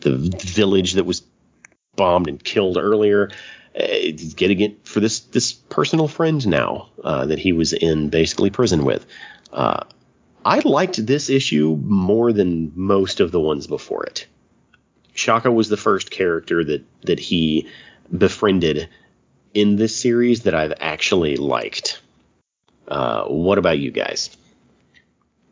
the 0.00 0.16
village 0.16 0.94
that 0.94 1.04
was 1.04 1.22
bombed 1.96 2.28
and 2.28 2.42
killed 2.42 2.76
earlier. 2.76 3.30
Uh, 3.74 3.86
he's 3.86 4.34
getting 4.34 4.60
it 4.60 4.86
for 4.86 5.00
this 5.00 5.20
this 5.20 5.52
personal 5.52 6.08
friend 6.08 6.46
now 6.46 6.88
uh, 7.02 7.26
that 7.26 7.38
he 7.38 7.52
was 7.52 7.72
in 7.72 8.08
basically 8.08 8.50
prison 8.50 8.84
with. 8.84 9.06
Uh, 9.52 9.84
I 10.44 10.58
liked 10.60 11.04
this 11.06 11.30
issue 11.30 11.78
more 11.82 12.32
than 12.32 12.72
most 12.74 13.20
of 13.20 13.30
the 13.30 13.40
ones 13.40 13.66
before 13.66 14.04
it. 14.04 14.26
Shaka 15.14 15.50
was 15.50 15.68
the 15.68 15.76
first 15.76 16.10
character 16.10 16.64
that 16.64 16.84
that 17.02 17.18
he 17.18 17.68
befriended 18.16 18.88
in 19.54 19.76
this 19.76 19.94
series 19.94 20.42
that 20.42 20.54
I've 20.54 20.74
actually 20.80 21.36
liked. 21.36 22.00
Uh, 22.88 23.24
what 23.24 23.58
about 23.58 23.78
you 23.78 23.90
guys? 23.90 24.36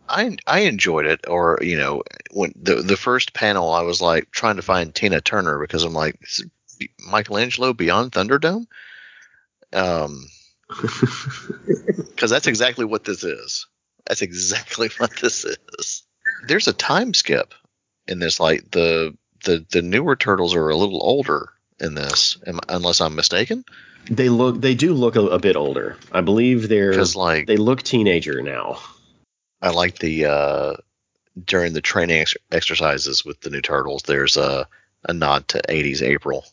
I 0.08 0.36
I 0.46 0.60
enjoyed 0.60 1.06
it, 1.06 1.26
or 1.28 1.58
you 1.62 1.76
know, 1.76 2.02
when 2.32 2.52
the 2.60 2.76
the 2.76 2.96
first 2.96 3.32
panel, 3.32 3.72
I 3.72 3.82
was 3.82 4.02
like 4.02 4.30
trying 4.30 4.56
to 4.56 4.62
find 4.62 4.94
Tina 4.94 5.20
Turner 5.20 5.58
because 5.60 5.84
I'm 5.84 5.92
like 5.92 6.18
Michelangelo 7.10 7.72
Beyond 7.72 8.12
Thunderdome, 8.12 8.66
um, 9.72 10.26
because 10.68 12.30
that's 12.30 12.46
exactly 12.46 12.84
what 12.84 13.04
this 13.04 13.24
is. 13.24 13.66
That's 14.06 14.22
exactly 14.22 14.90
what 14.98 15.16
this 15.20 15.44
is. 15.44 16.02
There's 16.46 16.68
a 16.68 16.72
time 16.72 17.14
skip 17.14 17.54
in 18.06 18.18
this. 18.18 18.40
Like 18.40 18.70
the 18.70 19.16
the 19.44 19.64
the 19.70 19.82
newer 19.82 20.16
turtles 20.16 20.54
are 20.54 20.68
a 20.68 20.76
little 20.76 21.02
older 21.02 21.50
in 21.80 21.94
this, 21.94 22.38
unless 22.68 23.00
I'm 23.00 23.14
mistaken. 23.14 23.64
They 24.10 24.28
look 24.28 24.60
they 24.60 24.74
do 24.74 24.94
look 24.94 25.16
a, 25.16 25.22
a 25.22 25.38
bit 25.38 25.56
older. 25.56 25.96
I 26.12 26.20
believe 26.20 26.68
they're 26.68 26.90
because 26.90 27.16
like 27.16 27.46
they 27.46 27.56
look 27.56 27.82
teenager 27.82 28.42
now. 28.42 28.78
I 29.62 29.70
like 29.70 29.98
the 29.98 30.24
uh, 30.26 30.76
during 31.44 31.72
the 31.72 31.80
training 31.80 32.20
ex- 32.20 32.36
exercises 32.50 33.24
with 33.24 33.40
the 33.40 33.50
new 33.50 33.60
turtles. 33.60 34.02
There's 34.02 34.36
a 34.36 34.66
a 35.08 35.12
nod 35.12 35.48
to 35.48 35.62
80s 35.68 36.02
April. 36.02 36.44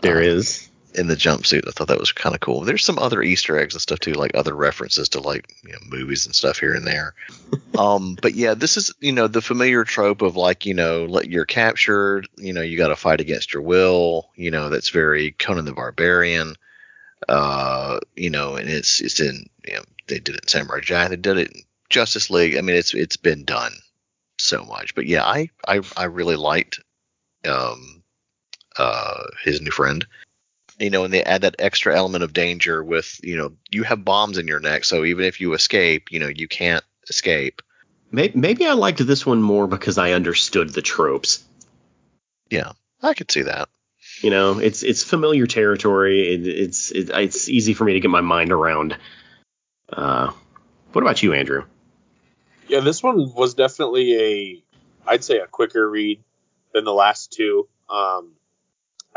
There 0.00 0.18
um, 0.18 0.22
is 0.22 0.68
in 0.94 1.06
the 1.06 1.14
jumpsuit. 1.14 1.66
I 1.68 1.70
thought 1.70 1.88
that 1.88 2.00
was 2.00 2.12
kind 2.12 2.34
of 2.34 2.40
cool. 2.40 2.62
There's 2.62 2.84
some 2.84 2.98
other 2.98 3.22
Easter 3.22 3.58
eggs 3.58 3.74
and 3.74 3.80
stuff 3.80 4.00
too, 4.00 4.12
like 4.12 4.32
other 4.34 4.54
references 4.54 5.10
to 5.10 5.20
like 5.20 5.54
you 5.62 5.72
know, 5.72 5.78
movies 5.86 6.26
and 6.26 6.34
stuff 6.34 6.58
here 6.58 6.74
and 6.74 6.86
there. 6.86 7.14
um, 7.78 8.16
but 8.20 8.34
yeah, 8.34 8.54
this 8.54 8.76
is 8.76 8.92
you 9.00 9.12
know 9.12 9.26
the 9.26 9.42
familiar 9.42 9.84
trope 9.84 10.22
of 10.22 10.36
like 10.36 10.66
you 10.66 10.74
know 10.74 11.04
let 11.04 11.30
you're 11.30 11.44
captured, 11.44 12.28
you 12.36 12.52
know 12.52 12.62
you 12.62 12.76
got 12.76 12.88
to 12.88 12.96
fight 12.96 13.20
against 13.20 13.52
your 13.52 13.62
will. 13.62 14.30
You 14.34 14.50
know 14.50 14.68
that's 14.68 14.90
very 14.90 15.32
Conan 15.32 15.64
the 15.64 15.72
Barbarian. 15.72 16.54
Uh, 17.28 17.98
you 18.16 18.30
know, 18.30 18.56
and 18.56 18.68
it's 18.68 19.00
it's 19.00 19.20
in 19.20 19.48
you 19.66 19.74
know 19.74 19.82
they 20.06 20.18
did 20.18 20.36
it 20.36 20.42
in 20.42 20.48
Samurai 20.48 20.80
Jack, 20.80 21.10
they 21.10 21.16
did 21.16 21.38
it 21.38 21.52
in 21.52 21.62
Justice 21.90 22.30
League. 22.30 22.56
I 22.56 22.60
mean, 22.60 22.76
it's 22.76 22.94
it's 22.94 23.16
been 23.16 23.44
done 23.44 23.72
so 24.38 24.64
much. 24.64 24.94
But 24.94 25.06
yeah, 25.06 25.24
I 25.24 25.50
I 25.66 25.80
I 25.96 26.04
really 26.04 26.36
liked 26.36 26.80
um 27.44 27.97
uh 28.78 29.24
his 29.44 29.60
new 29.60 29.70
friend 29.70 30.06
you 30.78 30.90
know, 30.90 31.04
and 31.04 31.12
they 31.12 31.22
add 31.24 31.42
that 31.42 31.56
extra 31.58 31.96
element 31.96 32.24
of 32.24 32.32
danger 32.32 32.82
with, 32.82 33.20
you 33.22 33.36
know, 33.36 33.52
you 33.70 33.82
have 33.82 34.04
bombs 34.04 34.38
in 34.38 34.46
your 34.46 34.60
neck, 34.60 34.84
so 34.84 35.04
even 35.04 35.24
if 35.24 35.40
you 35.40 35.52
escape, 35.54 36.12
you 36.12 36.20
know, 36.20 36.28
you 36.28 36.46
can't 36.46 36.84
escape. 37.08 37.62
Maybe, 38.10 38.38
maybe 38.38 38.66
I 38.66 38.72
liked 38.72 39.04
this 39.04 39.26
one 39.26 39.42
more 39.42 39.66
because 39.66 39.98
I 39.98 40.12
understood 40.12 40.70
the 40.70 40.82
tropes. 40.82 41.44
Yeah, 42.48 42.72
I 43.02 43.14
could 43.14 43.30
see 43.30 43.42
that. 43.42 43.68
You 44.22 44.30
know, 44.30 44.58
it's 44.58 44.82
it's 44.82 45.02
familiar 45.02 45.46
territory. 45.46 46.34
It, 46.34 46.46
it's 46.46 46.90
it, 46.90 47.10
it's 47.10 47.48
easy 47.48 47.74
for 47.74 47.84
me 47.84 47.92
to 47.92 48.00
get 48.00 48.10
my 48.10 48.20
mind 48.20 48.52
around. 48.52 48.96
Uh, 49.92 50.32
what 50.92 51.02
about 51.02 51.22
you, 51.22 51.34
Andrew? 51.34 51.64
Yeah, 52.68 52.80
this 52.80 53.02
one 53.02 53.32
was 53.34 53.54
definitely 53.54 54.14
a, 54.14 54.64
I'd 55.06 55.24
say 55.24 55.38
a 55.38 55.46
quicker 55.46 55.88
read 55.88 56.22
than 56.72 56.84
the 56.84 56.92
last 56.92 57.32
two. 57.32 57.68
Um, 57.88 58.32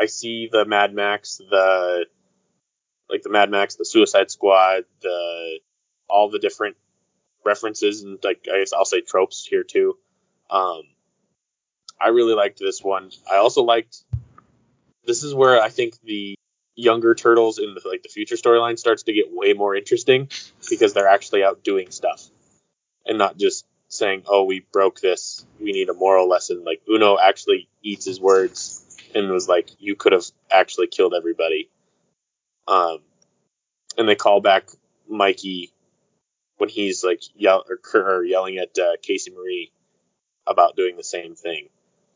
I 0.02 0.08
see 0.08 0.50
the 0.52 0.66
Mad 0.66 0.96
Max, 0.96 1.38
the 1.38 2.06
like 3.08 3.22
the 3.22 3.30
Mad 3.30 3.52
Max, 3.52 3.76
the 3.76 3.86
Suicide 3.86 4.32
Squad, 4.32 4.86
the 5.02 5.60
all 6.10 6.32
the 6.32 6.40
different 6.40 6.76
references 7.46 8.02
and 8.02 8.18
like 8.24 8.48
I 8.52 8.60
guess 8.60 8.74
I'll 8.74 8.86
say 8.86 9.02
tropes 9.02 9.46
here 9.48 9.64
too. 9.64 9.98
Um, 10.50 10.82
I 12.00 12.10
really 12.10 12.34
liked 12.34 12.58
this 12.58 12.84
one. 12.84 13.12
I 13.32 13.36
also 13.36 13.62
liked 13.62 14.04
this 15.06 15.22
is 15.22 15.36
where 15.36 15.62
I 15.62 15.70
think 15.70 16.02
the 16.04 16.36
younger 16.74 17.14
turtles 17.14 17.60
in 17.60 17.76
the 17.76 17.88
like 17.88 18.02
the 18.02 18.10
future 18.10 18.38
storyline 18.38 18.80
starts 18.80 19.04
to 19.04 19.14
get 19.14 19.26
way 19.30 19.54
more 19.54 19.76
interesting 19.76 20.30
because 20.68 20.94
they're 20.94 21.08
actually 21.08 21.44
out 21.44 21.64
doing 21.64 21.92
stuff 21.92 22.28
and 23.06 23.20
not 23.20 23.38
just 23.38 23.68
saying, 23.88 24.24
"Oh, 24.28 24.46
we 24.46 24.66
broke 24.74 25.00
this. 25.00 25.46
We 25.60 25.74
need 25.74 25.90
a 25.90 25.94
moral 25.94 26.28
lesson." 26.28 26.64
Like 26.64 26.82
Uno 26.90 27.20
actually 27.20 27.70
eats 27.84 28.06
his 28.06 28.20
words 28.20 28.84
and 29.16 29.30
was 29.30 29.48
like, 29.48 29.70
"You 29.80 29.96
could 29.96 30.12
have 30.12 30.26
actually 30.50 30.88
killed 30.88 31.14
everybody." 31.14 31.70
Um, 32.68 33.00
and 33.98 34.08
they 34.08 34.16
call 34.16 34.42
back 34.42 34.70
Mikey 35.10 35.72
when 36.58 36.70
he's 36.70 37.04
like 37.04 37.22
yell 37.36 37.66
or, 37.68 38.02
or 38.02 38.24
yelling 38.24 38.58
at 38.58 38.78
uh, 38.78 38.94
Casey 39.02 39.32
Marie 39.32 39.72
about 40.46 40.76
doing 40.76 40.98
the 40.98 41.04
same 41.04 41.36
thing. 41.36 41.70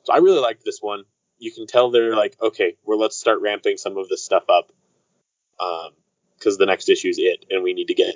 So 0.03 0.13
I 0.13 0.17
really 0.17 0.39
like 0.39 0.63
this 0.63 0.79
one. 0.81 1.03
You 1.39 1.51
can 1.51 1.67
tell 1.67 1.91
they're 1.91 2.15
like, 2.15 2.37
okay, 2.41 2.77
well, 2.85 2.99
let's 2.99 3.17
start 3.17 3.41
ramping 3.41 3.77
some 3.77 3.97
of 3.97 4.07
this 4.07 4.23
stuff 4.23 4.43
up, 4.49 4.71
because 6.37 6.57
the 6.57 6.65
next 6.65 6.89
issue 6.89 7.09
is 7.09 7.17
it, 7.19 7.45
and 7.49 7.63
we 7.63 7.73
need 7.73 7.87
to 7.87 7.93
get 7.93 8.15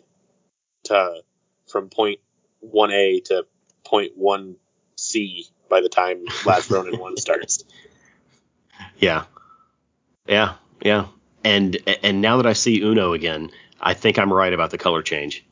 to 0.86 1.22
from 1.68 1.90
point 1.90 2.20
one 2.60 2.92
A 2.92 3.22
to 3.26 3.46
point 3.86 4.14
one 4.16 4.56
C 4.96 5.48
by 5.70 5.82
the 5.82 5.90
time 5.90 6.26
Last 6.46 6.70
Ronin 6.70 7.00
one 7.00 7.18
starts. 7.18 7.64
Yeah. 8.98 9.26
Yeah. 10.28 10.56
Yeah. 10.82 11.08
And 11.44 11.78
and 12.04 12.22
now 12.22 12.38
that 12.38 12.46
I 12.46 12.54
see 12.54 12.82
Uno 12.82 13.14
again, 13.14 13.52
I 13.80 13.94
think 13.94 14.20
I'm 14.20 14.32
right 14.32 14.52
about 14.54 14.72
the 14.72 14.78
color 14.78 15.02
change. 15.02 15.46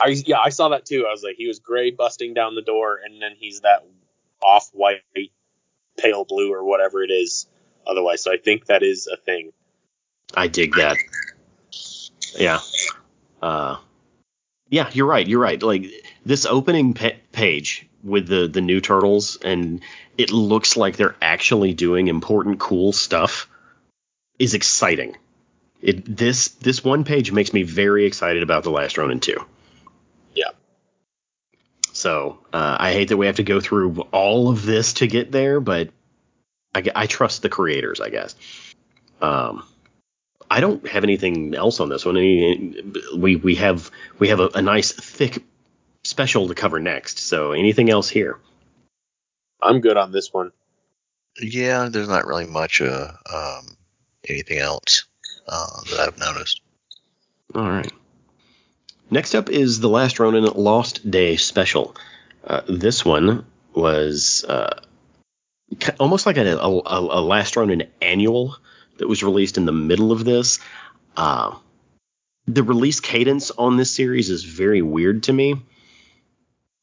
I 0.00 0.08
yeah, 0.08 0.38
I 0.38 0.50
saw 0.50 0.70
that 0.70 0.86
too. 0.86 1.06
I 1.08 1.12
was 1.12 1.22
like, 1.22 1.36
he 1.36 1.46
was 1.46 1.58
gray 1.58 1.90
busting 1.90 2.34
down 2.34 2.54
the 2.54 2.62
door, 2.62 2.98
and 3.04 3.20
then 3.20 3.32
he's 3.38 3.60
that 3.60 3.86
off 4.42 4.70
white, 4.72 5.02
pale 5.98 6.24
blue 6.24 6.52
or 6.52 6.64
whatever 6.64 7.02
it 7.02 7.10
is. 7.10 7.46
Otherwise, 7.86 8.22
so 8.22 8.32
I 8.32 8.36
think 8.36 8.66
that 8.66 8.82
is 8.82 9.06
a 9.06 9.16
thing. 9.16 9.52
I 10.34 10.48
dig 10.48 10.74
that. 10.74 10.96
Yeah. 12.36 12.60
Uh, 13.42 13.78
yeah, 14.68 14.88
you're 14.92 15.06
right. 15.06 15.26
You're 15.26 15.40
right. 15.40 15.60
Like 15.60 15.86
this 16.24 16.46
opening 16.46 16.94
pa- 16.94 17.18
page 17.32 17.88
with 18.02 18.26
the 18.26 18.48
the 18.48 18.60
new 18.60 18.80
turtles, 18.80 19.38
and 19.42 19.80
it 20.16 20.30
looks 20.30 20.76
like 20.76 20.96
they're 20.96 21.16
actually 21.20 21.74
doing 21.74 22.08
important, 22.08 22.58
cool 22.58 22.92
stuff. 22.92 23.48
Is 24.38 24.54
exciting. 24.54 25.16
It 25.82 26.16
this 26.16 26.48
this 26.48 26.82
one 26.82 27.04
page 27.04 27.30
makes 27.32 27.52
me 27.52 27.62
very 27.62 28.06
excited 28.06 28.42
about 28.42 28.64
the 28.64 28.70
last 28.70 28.96
Ronin 28.96 29.20
two. 29.20 29.44
Yeah. 30.34 30.50
So 31.92 32.38
uh, 32.52 32.76
I 32.78 32.92
hate 32.92 33.08
that 33.08 33.16
we 33.16 33.26
have 33.26 33.36
to 33.36 33.42
go 33.42 33.60
through 33.60 34.00
all 34.12 34.48
of 34.48 34.64
this 34.64 34.94
to 34.94 35.06
get 35.06 35.30
there, 35.30 35.60
but 35.60 35.90
I, 36.74 36.84
I 36.94 37.06
trust 37.06 37.42
the 37.42 37.48
creators, 37.48 38.00
I 38.00 38.08
guess. 38.08 38.34
Um, 39.20 39.64
I 40.50 40.60
don't 40.60 40.86
have 40.88 41.04
anything 41.04 41.54
else 41.54 41.80
on 41.80 41.88
this 41.88 42.04
one. 42.04 42.16
Any, 42.16 42.82
we 43.16 43.36
we 43.36 43.56
have 43.56 43.90
we 44.18 44.28
have 44.28 44.40
a, 44.40 44.48
a 44.54 44.62
nice 44.62 44.92
thick 44.92 45.42
special 46.04 46.48
to 46.48 46.54
cover 46.54 46.80
next. 46.80 47.18
So 47.18 47.52
anything 47.52 47.90
else 47.90 48.08
here? 48.08 48.38
I'm 49.62 49.80
good 49.80 49.96
on 49.96 50.12
this 50.12 50.32
one. 50.32 50.52
Yeah, 51.40 51.88
there's 51.90 52.08
not 52.08 52.26
really 52.26 52.46
much 52.46 52.80
uh, 52.80 53.12
um, 53.32 53.76
anything 54.28 54.58
else 54.58 55.04
uh, 55.46 55.82
that 55.90 56.00
I've 56.00 56.18
noticed. 56.18 56.60
All 57.54 57.68
right. 57.68 57.92
Next 59.10 59.34
up 59.34 59.50
is 59.50 59.80
the 59.80 59.88
Last 59.88 60.20
Ronin 60.20 60.44
Lost 60.44 61.08
Day 61.10 61.36
special. 61.36 61.96
Uh, 62.44 62.62
this 62.68 63.04
one 63.04 63.44
was 63.74 64.44
uh, 64.48 64.80
almost 65.98 66.26
like 66.26 66.36
a, 66.36 66.56
a, 66.56 66.68
a 66.68 67.20
Last 67.20 67.56
Ronin 67.56 67.88
annual 68.00 68.56
that 68.98 69.08
was 69.08 69.22
released 69.22 69.56
in 69.56 69.66
the 69.66 69.72
middle 69.72 70.12
of 70.12 70.24
this. 70.24 70.58
Uh, 71.16 71.56
the 72.46 72.62
release 72.62 73.00
cadence 73.00 73.50
on 73.50 73.76
this 73.76 73.90
series 73.90 74.30
is 74.30 74.44
very 74.44 74.82
weird 74.82 75.24
to 75.24 75.32
me. 75.32 75.56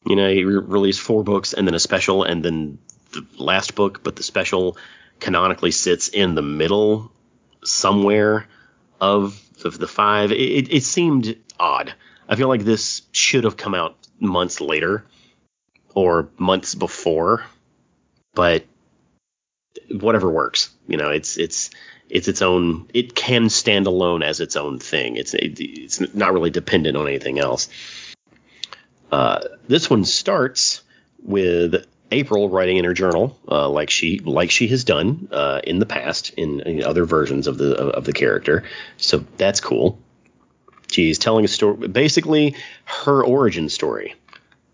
You 0.07 0.15
know, 0.15 0.29
he 0.29 0.43
re- 0.45 0.63
release 0.65 0.97
four 0.97 1.23
books 1.23 1.53
and 1.53 1.67
then 1.67 1.75
a 1.75 1.79
special 1.79 2.23
and 2.23 2.43
then 2.43 2.79
the 3.11 3.25
last 3.37 3.75
book, 3.75 4.03
but 4.03 4.15
the 4.15 4.23
special 4.23 4.77
canonically 5.19 5.71
sits 5.71 6.09
in 6.09 6.35
the 6.35 6.41
middle 6.41 7.11
somewhere 7.63 8.47
of 9.01 9.41
the, 9.61 9.69
the 9.69 9.87
five. 9.87 10.31
It, 10.31 10.71
it, 10.71 10.83
seemed 10.83 11.37
odd. 11.59 11.93
I 12.27 12.35
feel 12.35 12.47
like 12.47 12.63
this 12.63 13.01
should 13.11 13.43
have 13.43 13.57
come 13.57 13.73
out 13.73 13.95
months 14.19 14.61
later 14.61 15.05
or 15.93 16.29
months 16.37 16.75
before, 16.75 17.45
but 18.33 18.65
whatever 19.89 20.29
works. 20.29 20.69
You 20.87 20.97
know, 20.97 21.09
it's 21.09 21.37
it's 21.37 21.69
it's 22.09 22.27
its 22.27 22.41
own. 22.41 22.87
It 22.93 23.15
can 23.15 23.49
stand 23.49 23.87
alone 23.87 24.23
as 24.23 24.39
its 24.39 24.55
own 24.55 24.79
thing. 24.79 25.15
It's 25.15 25.33
it, 25.33 25.59
it's 25.59 26.13
not 26.13 26.33
really 26.33 26.49
dependent 26.49 26.97
on 26.97 27.07
anything 27.07 27.39
else. 27.39 27.69
Uh, 29.11 29.39
this 29.67 29.89
one 29.89 30.05
starts 30.05 30.81
with 31.23 31.85
April 32.11 32.49
writing 32.49 32.77
in 32.77 32.85
her 32.85 32.93
journal, 32.93 33.37
uh, 33.47 33.69
like 33.69 33.89
she 33.89 34.19
like 34.19 34.51
she 34.51 34.67
has 34.67 34.83
done 34.83 35.27
uh, 35.31 35.61
in 35.63 35.79
the 35.79 35.85
past 35.85 36.33
in, 36.35 36.61
in 36.61 36.83
other 36.83 37.05
versions 37.05 37.47
of 37.47 37.57
the 37.57 37.75
of, 37.75 38.05
the 38.05 38.13
character. 38.13 38.63
So 38.97 39.25
that's 39.37 39.59
cool. 39.59 39.99
She's 40.89 41.19
telling 41.19 41.43
a 41.43 41.49
story, 41.49 41.87
basically 41.87 42.55
her 42.85 43.23
origin 43.23 43.69
story. 43.69 44.15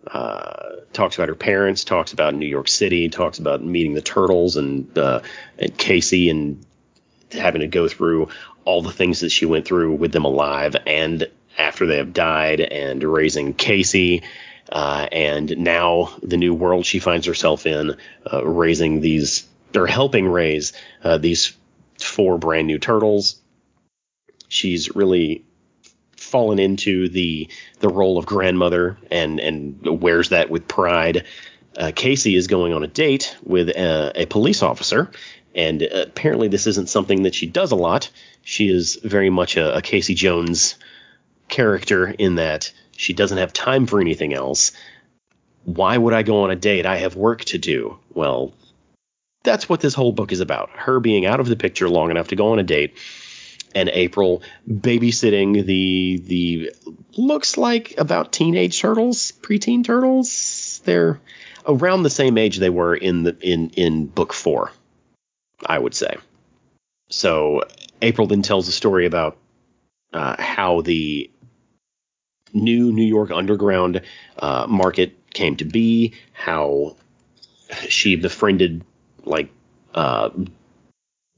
Uh, 0.05 0.75
talks 0.91 1.15
about 1.15 1.29
her 1.29 1.35
parents, 1.35 1.85
talks 1.85 2.13
about 2.13 2.35
New 2.35 2.45
York 2.45 2.67
City, 2.67 3.09
talks 3.09 3.39
about 3.39 3.63
meeting 3.63 3.93
the 3.93 4.01
turtles 4.01 4.57
and 4.57 4.95
uh, 4.97 5.21
and 5.57 5.75
Casey 5.77 6.29
and 6.29 6.63
having 7.31 7.61
to 7.61 7.67
go 7.67 7.87
through 7.87 8.29
all 8.65 8.81
the 8.81 8.91
things 8.91 9.21
that 9.21 9.29
she 9.29 9.45
went 9.45 9.65
through 9.65 9.93
with 9.95 10.11
them 10.11 10.25
alive 10.25 10.75
and 10.85 11.27
after 11.57 11.85
they 11.85 11.97
have 11.97 12.13
died, 12.13 12.59
and 12.59 13.03
raising 13.03 13.53
Casey. 13.53 14.23
Uh, 14.71 15.07
and 15.11 15.57
now 15.57 16.15
the 16.23 16.37
new 16.37 16.53
world 16.53 16.85
she 16.85 16.99
finds 16.99 17.27
herself 17.27 17.65
in, 17.65 17.95
uh, 18.31 18.45
raising 18.45 19.01
these 19.01 19.45
or 19.75 19.87
helping 19.87 20.27
raise 20.27 20.73
uh, 21.03 21.17
these 21.17 21.53
four 21.99 22.37
brand 22.37 22.67
new 22.67 22.79
turtles. 22.79 23.39
She's 24.47 24.95
really 24.95 25.43
fallen 26.15 26.59
into 26.59 27.09
the 27.09 27.49
the 27.79 27.89
role 27.89 28.17
of 28.17 28.25
grandmother 28.25 28.97
and 29.11 29.39
and 29.39 30.01
wears 30.01 30.29
that 30.29 30.49
with 30.49 30.67
pride. 30.67 31.25
Uh, 31.77 31.91
Casey 31.95 32.35
is 32.35 32.47
going 32.47 32.71
on 32.73 32.83
a 32.83 32.87
date 32.87 33.35
with 33.43 33.69
a, 33.69 34.11
a 34.15 34.25
police 34.27 34.61
officer, 34.61 35.11
and 35.55 35.81
apparently 35.81 36.47
this 36.47 36.67
isn't 36.67 36.89
something 36.89 37.23
that 37.23 37.33
she 37.33 37.47
does 37.47 37.71
a 37.71 37.75
lot. 37.75 38.09
She 38.43 38.69
is 38.69 38.99
very 39.03 39.31
much 39.31 39.57
a, 39.57 39.77
a 39.77 39.81
Casey 39.81 40.13
Jones 40.13 40.75
character 41.47 42.07
in 42.07 42.35
that 42.35 42.71
she 42.95 43.13
doesn't 43.13 43.37
have 43.37 43.53
time 43.53 43.85
for 43.85 43.99
anything 43.99 44.33
else. 44.33 44.71
Why 45.65 45.97
would 45.97 46.13
I 46.13 46.23
go 46.23 46.43
on 46.43 46.51
a 46.51 46.55
date? 46.55 46.85
I 46.85 46.97
have 46.97 47.15
work 47.15 47.45
to 47.45 47.57
do. 47.57 47.97
Well, 48.13 48.53
that's 49.43 49.67
what 49.67 49.81
this 49.81 49.93
whole 49.93 50.11
book 50.11 50.31
is 50.31 50.39
about. 50.39 50.69
Her 50.71 50.99
being 50.99 51.25
out 51.25 51.39
of 51.39 51.47
the 51.47 51.55
picture 51.55 51.89
long 51.89 52.11
enough 52.11 52.29
to 52.29 52.35
go 52.35 52.51
on 52.51 52.59
a 52.59 52.63
date 52.63 52.97
and 53.75 53.89
April 53.89 54.41
babysitting 54.69 55.65
the 55.65 56.21
the 56.25 56.71
looks 57.17 57.57
like 57.57 57.95
about 57.97 58.31
teenage 58.31 58.79
turtles, 58.79 59.31
preteen 59.41 59.83
turtles. 59.83 60.81
They're 60.85 61.19
around 61.67 62.03
the 62.03 62.09
same 62.09 62.37
age 62.37 62.57
they 62.57 62.69
were 62.69 62.95
in 62.95 63.23
the 63.23 63.37
in 63.41 63.69
in 63.71 64.07
book 64.07 64.33
4, 64.33 64.71
I 65.65 65.79
would 65.79 65.95
say. 65.95 66.17
So 67.09 67.63
April 68.01 68.27
then 68.27 68.41
tells 68.41 68.67
a 68.67 68.71
story 68.71 69.05
about 69.05 69.37
uh, 70.13 70.41
how 70.41 70.81
the 70.81 71.29
new 72.53 72.91
New 72.91 73.05
York 73.05 73.31
underground 73.31 74.01
uh, 74.37 74.65
market 74.67 75.15
came 75.33 75.55
to 75.57 75.65
be, 75.65 76.13
how 76.31 76.95
she 77.87 78.15
befriended 78.15 78.83
like 79.25 79.49
uh, 79.93 80.29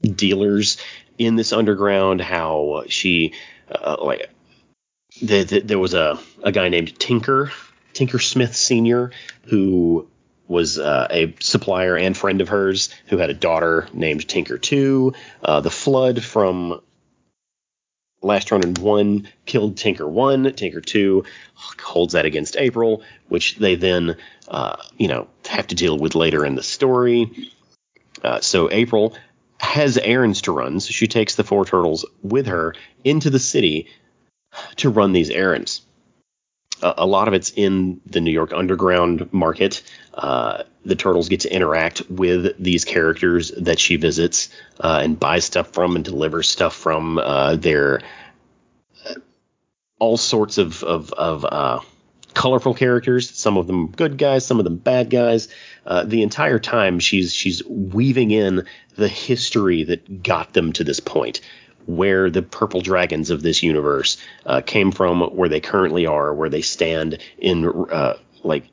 dealers 0.02 0.78
in 1.18 1.36
this 1.36 1.52
underground, 1.52 2.20
how 2.20 2.84
she 2.88 3.32
uh, 3.70 3.96
like 4.00 4.30
the, 5.22 5.44
the, 5.44 5.60
there 5.60 5.78
was 5.78 5.94
a, 5.94 6.18
a 6.42 6.52
guy 6.52 6.68
named 6.68 6.98
Tinker 6.98 7.50
Tinker 7.92 8.18
Smith 8.18 8.54
Senior 8.54 9.10
who 9.44 10.06
was 10.48 10.78
uh, 10.78 11.08
a 11.10 11.34
supplier 11.40 11.96
and 11.96 12.16
friend 12.16 12.40
of 12.40 12.48
hers 12.48 12.90
who 13.06 13.18
had 13.18 13.30
a 13.30 13.34
daughter 13.34 13.88
named 13.92 14.28
Tinker 14.28 14.58
Two. 14.58 15.14
Uh, 15.42 15.60
the 15.60 15.70
flood 15.70 16.22
from 16.22 16.80
Last 18.22 18.50
Ronin 18.50 18.74
1 18.74 19.28
killed 19.44 19.76
Tinker 19.76 20.08
1. 20.08 20.54
Tinker 20.54 20.80
2 20.80 21.24
holds 21.54 22.14
that 22.14 22.24
against 22.24 22.56
April, 22.56 23.02
which 23.28 23.56
they 23.56 23.74
then, 23.74 24.16
uh, 24.48 24.76
you 24.96 25.08
know, 25.08 25.28
have 25.46 25.66
to 25.68 25.74
deal 25.74 25.98
with 25.98 26.14
later 26.14 26.44
in 26.44 26.54
the 26.54 26.62
story. 26.62 27.50
Uh, 28.22 28.40
so 28.40 28.70
April 28.70 29.16
has 29.58 29.98
errands 29.98 30.42
to 30.42 30.52
run, 30.52 30.80
so 30.80 30.90
she 30.90 31.06
takes 31.06 31.34
the 31.34 31.44
four 31.44 31.64
turtles 31.64 32.04
with 32.22 32.46
her 32.46 32.74
into 33.04 33.30
the 33.30 33.38
city 33.38 33.88
to 34.76 34.90
run 34.90 35.12
these 35.12 35.30
errands. 35.30 35.82
Uh, 36.82 36.94
a 36.98 37.06
lot 37.06 37.28
of 37.28 37.34
it's 37.34 37.52
in 37.54 38.00
the 38.06 38.20
New 38.20 38.30
York 38.32 38.52
underground 38.52 39.32
market. 39.32 39.82
Uh, 40.86 40.90
the 40.90 40.96
turtles 40.96 41.28
get 41.28 41.40
to 41.40 41.54
interact 41.54 42.02
with 42.10 42.54
these 42.62 42.84
characters 42.84 43.50
that 43.56 43.78
she 43.80 43.96
visits 43.96 44.48
uh, 44.80 45.00
and 45.02 45.18
buys 45.20 45.44
stuff 45.44 45.72
from 45.72 45.96
and 45.96 46.04
delivers 46.04 46.48
stuff 46.48 46.74
from. 46.74 47.18
Uh, 47.18 47.56
they're 47.56 48.00
all 49.98 50.16
sorts 50.16 50.58
of 50.58 50.82
of, 50.82 51.12
of 51.12 51.44
uh, 51.44 51.80
colorful 52.34 52.74
characters. 52.74 53.30
Some 53.30 53.56
of 53.56 53.66
them 53.66 53.90
good 53.90 54.18
guys, 54.18 54.46
some 54.46 54.58
of 54.58 54.64
them 54.64 54.76
bad 54.76 55.10
guys. 55.10 55.48
Uh, 55.86 56.04
the 56.04 56.22
entire 56.22 56.58
time 56.58 56.98
she's 57.00 57.34
she's 57.34 57.64
weaving 57.66 58.30
in 58.30 58.66
the 58.96 59.08
history 59.08 59.84
that 59.84 60.22
got 60.22 60.52
them 60.52 60.72
to 60.72 60.84
this 60.84 61.00
point. 61.00 61.40
where 61.86 62.30
the 62.30 62.42
purple 62.42 62.80
dragons 62.80 63.30
of 63.30 63.42
this 63.42 63.62
universe 63.62 64.16
uh, 64.44 64.60
came 64.60 64.90
from, 64.90 65.20
where 65.20 65.48
they 65.48 65.60
currently 65.60 66.06
are, 66.06 66.34
where 66.34 66.48
they 66.48 66.62
stand 66.62 67.18
in 67.38 67.64
uh, 67.90 68.16
like 68.42 68.64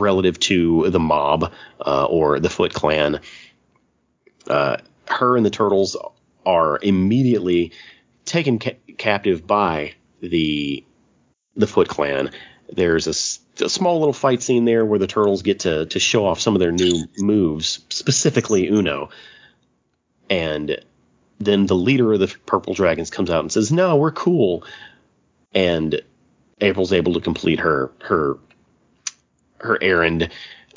relative 0.00 0.38
to 0.40 0.90
the 0.90 1.00
mob 1.00 1.52
uh, 1.84 2.04
or 2.04 2.40
the 2.40 2.50
Foot 2.50 2.72
Clan. 2.72 3.20
Uh, 4.46 4.76
her 5.08 5.36
and 5.36 5.46
the 5.46 5.50
turtles 5.50 5.96
are 6.44 6.78
immediately 6.82 7.72
taken 8.24 8.58
ca- 8.58 8.76
captive 8.98 9.46
by 9.46 9.94
the 10.20 10.84
the 11.56 11.66
Foot 11.66 11.88
Clan. 11.88 12.30
There's 12.72 13.06
a 13.06 13.68
small 13.68 13.98
little 13.98 14.14
fight 14.14 14.42
scene 14.42 14.64
there 14.64 14.84
where 14.84 14.98
the 14.98 15.06
turtles 15.06 15.42
get 15.42 15.60
to 15.60 15.86
to 15.86 15.98
show 15.98 16.26
off 16.26 16.40
some 16.40 16.54
of 16.54 16.60
their 16.60 16.72
new 16.72 17.04
moves, 17.18 17.84
specifically 17.90 18.68
Uno. 18.68 19.10
And 20.30 20.78
then 21.38 21.66
the 21.66 21.74
leader 21.74 22.12
of 22.12 22.20
the 22.20 22.34
Purple 22.46 22.74
Dragons 22.74 23.10
comes 23.10 23.30
out 23.30 23.40
and 23.40 23.52
says, 23.52 23.70
"No, 23.70 23.96
we're 23.96 24.12
cool." 24.12 24.64
And 25.52 26.00
April's 26.60 26.92
able 26.92 27.14
to 27.14 27.20
complete 27.20 27.60
her 27.60 27.90
her 28.00 28.38
her 29.62 29.78
errand, 29.80 30.30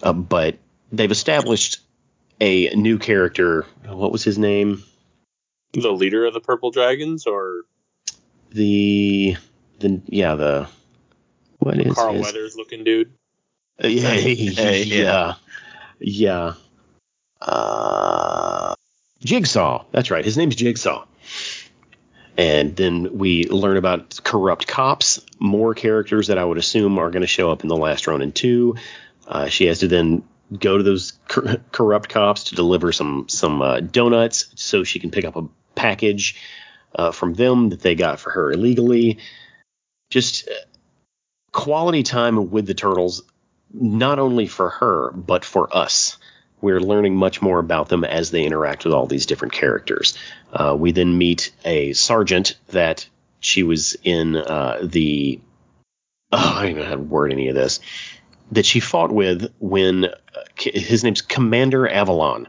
uh, 0.04 0.14
but 0.14 0.58
they've 0.92 1.12
established 1.12 1.80
a 2.40 2.74
new 2.76 2.98
character. 2.98 3.66
What 3.86 4.12
was 4.12 4.24
his 4.24 4.38
name? 4.38 4.84
The 5.74 5.92
leader 5.92 6.26
of 6.26 6.34
the 6.34 6.40
Purple 6.40 6.72
Dragons, 6.72 7.28
or 7.28 7.64
The 8.52 9.36
the 9.80 10.02
yeah 10.08 10.36
the 10.36 10.68
what 11.60 11.80
is 11.80 11.94
Carl 11.94 12.14
his, 12.14 12.22
Weathers 12.24 12.56
looking 12.56 12.84
dude. 12.84 13.14
Uh, 13.84 13.88
yeah, 13.88 14.10
Hey, 14.10 14.84
yeah, 14.84 15.36
yeah. 16.00 16.54
Uh, 17.42 18.74
Jigsaw. 19.20 19.86
That's 19.92 20.12
right. 20.12 20.24
His 20.24 20.38
name's 20.38 20.56
Jigsaw. 20.56 21.06
And 22.38 22.76
then 22.76 23.18
we 23.18 23.46
learn 23.46 23.78
about 23.78 24.20
corrupt 24.24 24.68
cops, 24.68 25.22
more 25.40 25.74
characters 25.74 26.28
that 26.28 26.38
I 26.38 26.44
would 26.44 26.58
assume 26.58 27.00
are 27.00 27.10
going 27.10 27.22
to 27.22 27.28
show 27.28 27.52
up 27.52 27.64
in 27.64 27.70
the 27.70 27.78
last 27.78 28.08
Ronin 28.08 28.34
2. 28.34 28.76
Uh, 29.28 29.48
she 29.48 29.66
has 29.68 29.80
to 29.80 29.88
then 29.88 30.24
go 30.60 30.78
to 30.78 30.84
those 30.84 31.14
cor- 31.28 31.58
corrupt 31.72 32.10
cops 32.10 32.46
to 32.46 32.56
deliver 32.56 32.92
some 32.92 33.28
some 33.30 33.62
uh, 33.62 33.80
donuts 33.80 34.48
so 34.56 34.84
she 34.84 35.00
can 35.00 35.12
pick 35.12 35.26
up 35.26 35.36
a 35.36 35.48
package 35.76 36.36
uh, 36.94 37.12
from 37.12 37.34
them 37.34 37.70
that 37.70 37.82
they 37.82 37.96
got 37.96 38.20
for 38.20 38.32
her 38.32 38.52
illegally. 38.52 39.20
Just 40.10 40.48
uh, 40.48 40.54
quality 41.52 42.04
time 42.04 42.52
with 42.52 42.68
the 42.68 42.74
turtles 42.74 43.24
not 43.74 44.20
only 44.20 44.48
for 44.48 44.70
her, 44.70 45.12
but 45.12 45.44
for 45.44 45.76
us. 45.76 46.18
We're 46.66 46.80
learning 46.80 47.16
much 47.16 47.44
more 47.44 47.60
about 47.60 47.90
them 47.90 48.04
as 48.04 48.32
they 48.32 48.44
interact 48.44 48.86
with 48.86 48.94
all 48.96 49.06
these 49.06 49.28
different 49.28 49.54
characters. 49.54 50.18
Uh, 50.52 50.76
we 50.76 50.94
then 50.94 51.16
meet 51.16 51.52
a 51.64 51.94
sergeant 51.94 52.58
that 52.70 53.08
she 53.40 53.62
was 53.62 53.96
in 54.04 54.36
uh, 54.36 54.80
the. 54.82 55.40
Oh, 56.32 56.56
I 56.58 56.62
don't 56.64 56.72
even 56.72 56.82
know 56.82 56.90
how 56.90 56.96
to 56.96 57.02
word 57.02 57.32
any 57.32 57.50
of 57.50 57.56
this. 57.56 57.82
That 58.52 58.66
she 58.66 58.80
fought 58.80 59.12
with 59.12 59.54
when 59.60 60.06
uh, 60.06 60.12
his 60.58 61.04
name's 61.04 61.22
Commander 61.22 61.88
Avalon. 61.88 62.48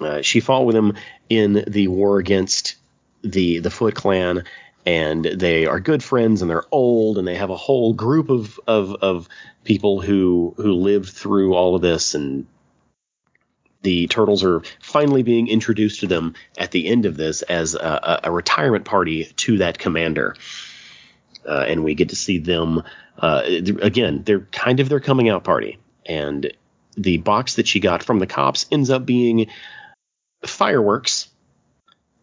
Uh, 0.00 0.22
she 0.22 0.40
fought 0.40 0.66
with 0.66 0.74
him 0.74 0.94
in 1.28 1.66
the 1.68 1.86
war 1.86 2.18
against 2.18 2.74
the 3.22 3.60
the 3.60 3.70
Foot 3.70 3.94
Clan, 3.94 4.42
and 4.84 5.24
they 5.24 5.66
are 5.66 5.78
good 5.78 6.02
friends, 6.02 6.42
and 6.42 6.50
they're 6.50 6.66
old, 6.72 7.16
and 7.16 7.28
they 7.28 7.36
have 7.36 7.50
a 7.50 7.56
whole 7.56 7.92
group 7.92 8.28
of 8.28 8.58
of, 8.66 8.92
of 8.96 9.28
people 9.62 10.00
who 10.00 10.52
who 10.56 10.72
lived 10.72 11.10
through 11.10 11.54
all 11.54 11.76
of 11.76 11.82
this, 11.82 12.16
and 12.16 12.44
the 13.82 14.06
turtles 14.08 14.42
are 14.44 14.62
finally 14.80 15.22
being 15.22 15.48
introduced 15.48 16.00
to 16.00 16.06
them 16.06 16.34
at 16.56 16.72
the 16.72 16.86
end 16.86 17.06
of 17.06 17.16
this 17.16 17.42
as 17.42 17.74
a, 17.74 18.20
a, 18.24 18.32
retirement 18.32 18.84
party 18.84 19.24
to 19.24 19.58
that 19.58 19.78
commander, 19.78 20.34
uh, 21.46 21.64
and 21.68 21.84
we 21.84 21.94
get 21.94 22.08
to 22.08 22.16
see 22.16 22.38
them 22.38 22.82
uh, 23.18 23.42
again. 23.80 24.22
They're 24.24 24.46
kind 24.52 24.80
of 24.80 24.88
their 24.88 25.00
coming 25.00 25.28
out 25.28 25.44
party, 25.44 25.78
and 26.06 26.52
the 26.96 27.18
box 27.18 27.54
that 27.54 27.68
she 27.68 27.80
got 27.80 28.02
from 28.02 28.18
the 28.18 28.26
cops 28.26 28.66
ends 28.72 28.90
up 28.90 29.06
being 29.06 29.46
fireworks, 30.44 31.28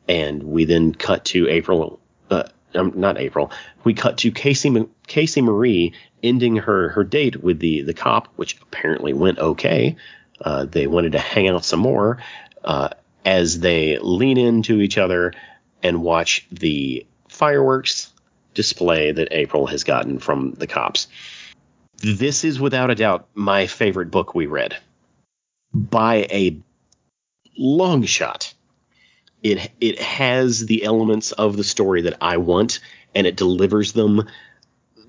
and 0.08 0.44
we 0.44 0.66
then 0.66 0.94
cut 0.94 1.26
to 1.26 1.48
April. 1.48 2.00
Uh, 2.30 2.44
um, 2.74 2.92
not 2.96 3.18
April. 3.18 3.52
We 3.86 3.94
cut 3.94 4.18
to 4.20 4.32
Casey 4.32 4.88
Casey 5.08 5.42
Marie 5.42 5.94
ending 6.22 6.58
her 6.58 6.90
her 6.90 7.04
date 7.04 7.42
with 7.42 7.60
the 7.60 7.82
the 7.82 7.94
cop, 7.94 8.28
which 8.36 8.62
apparently 8.62 9.14
went 9.14 9.40
okay. 9.40 9.96
Uh, 10.42 10.66
they 10.66 10.88
wanted 10.88 11.14
to 11.14 11.20
hang 11.20 11.48
out 11.48 11.64
some 11.64 11.80
more 11.80 12.22
uh, 12.64 12.90
as 13.24 13.60
they 13.60 13.98
lean 14.00 14.38
into 14.38 14.82
each 14.82 14.98
other 14.98 15.34
and 15.82 16.02
watch 16.02 16.46
the 16.52 17.06
fireworks 17.30 18.12
display 18.54 19.12
that 19.12 19.28
April 19.32 19.68
has 19.68 19.84
gotten 19.84 20.20
from 20.20 20.52
the 20.54 20.68
cops. 20.68 21.08
This 21.98 22.44
is 22.44 22.60
without 22.60 22.92
a 22.92 22.96
doubt 22.96 23.28
my 23.34 23.68
favorite 23.68 24.12
book 24.12 24.36
we 24.36 24.48
read 24.48 24.78
by 25.74 26.28
a 26.32 26.60
long 27.58 28.04
shot. 28.04 28.54
It 29.44 29.72
it 29.80 30.00
has 30.00 30.66
the 30.66 30.84
elements 30.84 31.32
of 31.32 31.56
the 31.56 31.64
story 31.64 32.04
that 32.04 32.18
I 32.22 32.38
want, 32.38 32.80
and 33.14 33.28
it 33.28 33.36
delivers 33.36 33.94
them 33.94 34.28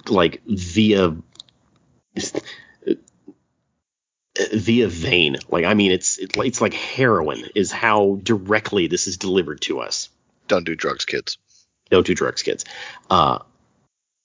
like 0.09 0.43
via 0.47 1.17
via 4.53 4.89
vein. 4.89 5.37
Like 5.49 5.65
I 5.65 5.75
mean, 5.75 5.93
it's 5.93 6.19
it, 6.19 6.37
it's 6.37 6.61
like 6.61 6.75
heroin 6.75 7.45
is 7.55 7.73
how 7.73 8.19
directly 8.23 8.87
this 8.87 9.07
is 9.07 9.17
delivered 9.17 9.61
to 9.63 9.81
us. 9.81 10.09
Don't 10.49 10.65
do 10.65 10.75
drugs, 10.75 11.05
kids. 11.05 11.39
Don't 11.91 12.07
do 12.07 12.15
drugs, 12.15 12.43
kids. 12.43 12.65
Uh, 13.11 13.39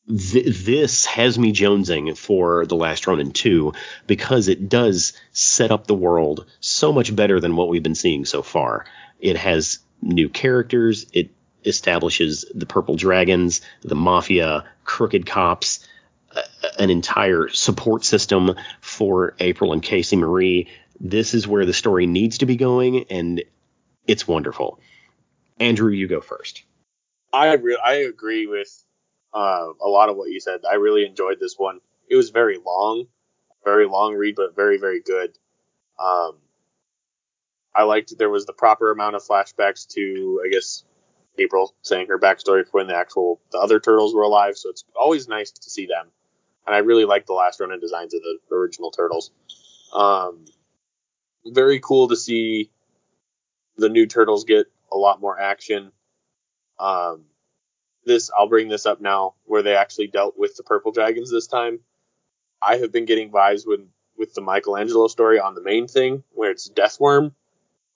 th- 0.08 0.64
this 0.66 1.06
has 1.06 1.38
me 1.38 1.54
jonesing 1.54 2.18
for 2.18 2.66
the 2.66 2.76
last 2.76 3.08
Ronin 3.08 3.32
2 3.32 3.74
because 4.08 4.48
it 4.48 4.70
does 4.70 5.14
set 5.32 5.72
up 5.72 5.88
the 5.88 5.96
world 5.96 6.46
so 6.60 6.92
much 6.92 7.16
better 7.16 7.40
than 7.40 7.56
what 7.56 7.70
we've 7.70 7.84
been 7.84 7.96
seeing 7.96 8.26
so 8.26 8.42
far. 8.42 8.86
It 9.20 9.38
has 9.38 9.80
new 10.02 10.30
characters. 10.30 11.06
It 11.14 11.30
establishes 11.66 12.46
the 12.54 12.66
purple 12.66 12.96
dragons, 12.96 13.62
the 13.82 13.96
mafia, 13.96 14.66
crooked 14.84 15.28
cops, 15.28 15.88
an 16.80 16.90
entire 16.90 17.50
support 17.50 18.06
system 18.06 18.56
for 18.92 19.36
April 19.40 19.74
and 19.74 19.82
Casey 19.82 20.18
Marie. 20.18 20.68
This 21.00 21.34
is 21.34 21.48
where 21.48 21.66
the 21.66 21.74
story 21.74 22.06
needs 22.06 22.40
to 22.40 22.46
be 22.46 22.58
going, 22.58 23.06
and 23.10 23.44
it's 24.06 24.28
wonderful. 24.28 24.80
Andrew, 25.60 25.92
you 25.92 26.08
go 26.08 26.22
first. 26.22 26.64
I 27.34 27.54
re- 27.54 27.80
I 27.84 27.94
agree 27.94 28.48
with 28.48 28.70
uh, 29.34 29.68
a 29.82 29.88
lot 29.88 30.10
of 30.10 30.18
what 30.18 30.30
you 30.30 30.40
said. 30.40 30.62
I 30.70 30.76
really 30.76 31.06
enjoyed 31.06 31.40
this 31.40 31.56
one. 31.58 31.80
It 32.10 32.16
was 32.18 32.30
very 32.30 32.58
long, 32.64 33.06
very 33.64 33.88
long 33.88 34.14
read, 34.16 34.36
but 34.36 34.56
very 34.56 34.78
very 34.78 35.02
good. 35.02 35.38
Um, 35.98 36.38
I 37.74 37.84
liked 37.84 38.18
there 38.18 38.30
was 38.30 38.46
the 38.46 38.54
proper 38.54 38.92
amount 38.92 39.16
of 39.16 39.24
flashbacks 39.24 39.88
to 39.94 40.42
I 40.46 40.50
guess 40.50 40.84
April 41.38 41.74
saying 41.82 42.08
her 42.08 42.20
backstory 42.20 42.66
for 42.66 42.72
when 42.80 42.88
the 42.88 42.96
actual 42.96 43.40
the 43.52 43.60
other 43.60 43.80
turtles 43.80 44.14
were 44.14 44.24
alive. 44.24 44.58
So 44.58 44.70
it's 44.70 44.84
always 44.96 45.30
nice 45.30 45.52
to 45.52 45.70
see 45.70 45.86
them, 45.86 46.12
and 46.66 46.76
I 46.76 46.80
really 46.80 47.06
like 47.06 47.26
the 47.26 47.34
last 47.34 47.60
Ronin 47.60 47.80
designs 47.80 48.14
of 48.14 48.22
the 48.22 48.56
original 48.56 48.92
turtles. 48.92 49.32
Um, 49.94 50.46
very 51.46 51.80
cool 51.80 52.10
to 52.10 52.16
see 52.16 52.70
the 53.78 53.90
new 53.90 54.06
turtles 54.06 54.44
get 54.44 54.68
a 54.92 54.98
lot 54.98 55.22
more 55.22 55.40
action. 55.40 55.92
Um, 56.80 57.26
this 58.06 58.32
I'll 58.38 58.48
bring 58.48 58.68
this 58.68 58.86
up 58.86 59.02
now, 59.02 59.36
where 59.46 59.64
they 59.64 59.76
actually 59.76 60.08
dealt 60.08 60.38
with 60.38 60.56
the 60.56 60.64
purple 60.64 60.92
dragons 60.92 61.32
this 61.32 61.48
time. 61.48 61.80
I 62.62 62.78
have 62.78 62.92
been 62.92 63.06
getting 63.06 63.32
vibes 63.32 63.66
with 63.66 63.82
with 64.18 64.34
the 64.34 64.42
Michelangelo 64.42 65.08
story 65.08 65.40
on 65.40 65.56
the 65.56 65.62
main 65.62 65.88
thing, 65.88 66.24
where 66.32 66.52
it's 66.52 66.70
Deathworm. 66.70 67.34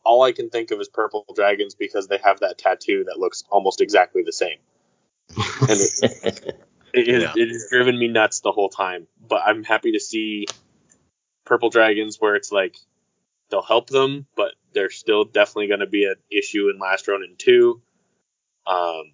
All 0.04 0.22
I 0.22 0.32
can 0.32 0.50
think 0.50 0.72
of 0.72 0.80
is 0.80 0.88
purple 0.88 1.26
dragons 1.36 1.76
because 1.76 2.08
they 2.08 2.20
have 2.24 2.42
that 2.42 2.58
tattoo 2.58 3.06
that 3.06 3.20
looks 3.20 3.44
almost 3.50 3.82
exactly 3.82 4.24
the 4.24 4.34
same. 4.34 4.58
And 5.62 5.80
it, 5.80 6.60
it, 6.96 7.22
Yeah. 7.22 7.34
it 7.36 7.50
has 7.50 7.68
driven 7.70 7.98
me 7.98 8.08
nuts 8.08 8.40
the 8.42 8.52
whole 8.52 8.70
time. 8.70 9.08
But 9.20 9.42
I'm 9.46 9.64
happy 9.64 9.92
to 9.94 10.00
see 10.00 10.46
purple 11.46 11.70
dragons 11.70 12.18
where 12.20 12.36
it's 12.36 12.52
like 12.52 12.76
they'll 13.50 13.62
help 13.62 13.90
them, 13.90 14.26
but 14.36 14.54
they're 14.74 14.90
still 14.90 15.24
definitely 15.26 15.68
going 15.68 15.80
to 15.82 15.86
be 15.88 16.06
an 16.06 16.16
issue 16.32 16.70
in 16.70 16.80
Last 16.80 17.08
Ronin 17.08 17.36
2. 17.38 17.82
Um, 18.68 19.12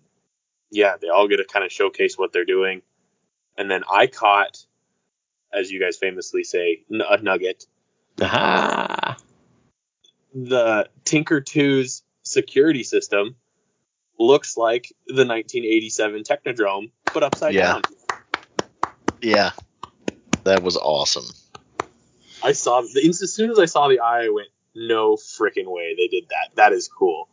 yeah, 0.72 0.96
they 1.02 1.10
all 1.10 1.28
get 1.28 1.38
to 1.38 1.46
kind 1.46 1.66
of 1.66 1.72
showcase 1.72 2.18
what 2.18 2.32
they're 2.32 2.46
doing. 2.46 2.82
And 3.58 3.70
then 3.70 3.84
I 3.92 4.08
caught, 4.08 4.66
as 5.54 5.70
you 5.70 5.80
guys 5.80 5.98
famously 5.98 6.44
say, 6.46 6.84
n- 6.92 7.02
a 7.08 7.22
nugget. 7.22 7.66
Aha! 8.22 9.18
The 10.34 10.90
Tinker 11.04 11.42
2's 11.42 12.04
security 12.24 12.84
system 12.84 13.36
looks 14.18 14.56
like 14.56 14.88
the 15.08 15.26
1987 15.26 16.24
Technodrome, 16.24 16.92
but 17.14 17.24
upside 17.24 17.54
Yeah. 17.54 17.74
down. 17.74 17.82
Yeah, 19.22 19.52
that 20.44 20.64
was 20.64 20.78
awesome. 20.78 21.26
I 22.44 22.54
saw 22.54 22.82
the 22.82 23.08
as 23.08 23.32
soon 23.34 23.52
as 23.52 23.60
I 23.60 23.66
saw 23.66 23.88
the 23.88 24.00
eye, 24.00 24.26
I 24.26 24.30
went, 24.30 24.48
"No 24.74 25.16
freaking 25.16 25.68
way! 25.68 25.96
They 25.96 26.08
did 26.08 26.30
that. 26.30 26.56
That 26.56 26.74
is 26.74 26.88
cool." 26.88 27.28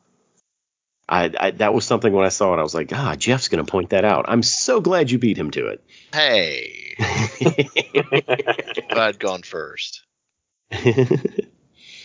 I, 1.09 1.33
I 1.41 1.51
that 1.53 1.73
was 1.73 1.87
something 1.87 2.13
when 2.13 2.27
I 2.27 2.29
saw 2.29 2.53
it, 2.53 2.59
I 2.59 2.63
was 2.63 2.75
like, 2.75 2.93
ah, 2.93 3.15
Jeff's 3.17 3.49
gonna 3.49 3.65
point 3.65 3.91
that 3.91 4.05
out. 4.05 4.27
I'm 4.29 4.43
so 4.43 4.83
glad 4.83 5.11
you 5.11 5.19
beat 5.19 5.39
him 5.39 5.51
to 5.53 5.69
it. 5.69 5.83
Hey, 6.13 6.95
if 6.99 8.93
I'd 8.99 9.19
gone 9.19 9.43
first. 9.43 10.03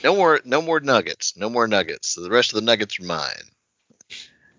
No 0.03 0.17
more, 0.17 0.41
no 0.43 0.61
more 0.61 0.81
nuggets. 0.81 1.37
No 1.37 1.49
more 1.49 1.65
nuggets. 1.65 2.09
So 2.09 2.21
The 2.23 2.29
rest 2.29 2.51
of 2.51 2.55
the 2.55 2.65
nuggets 2.65 2.99
are 2.99 3.05
mine. 3.05 3.45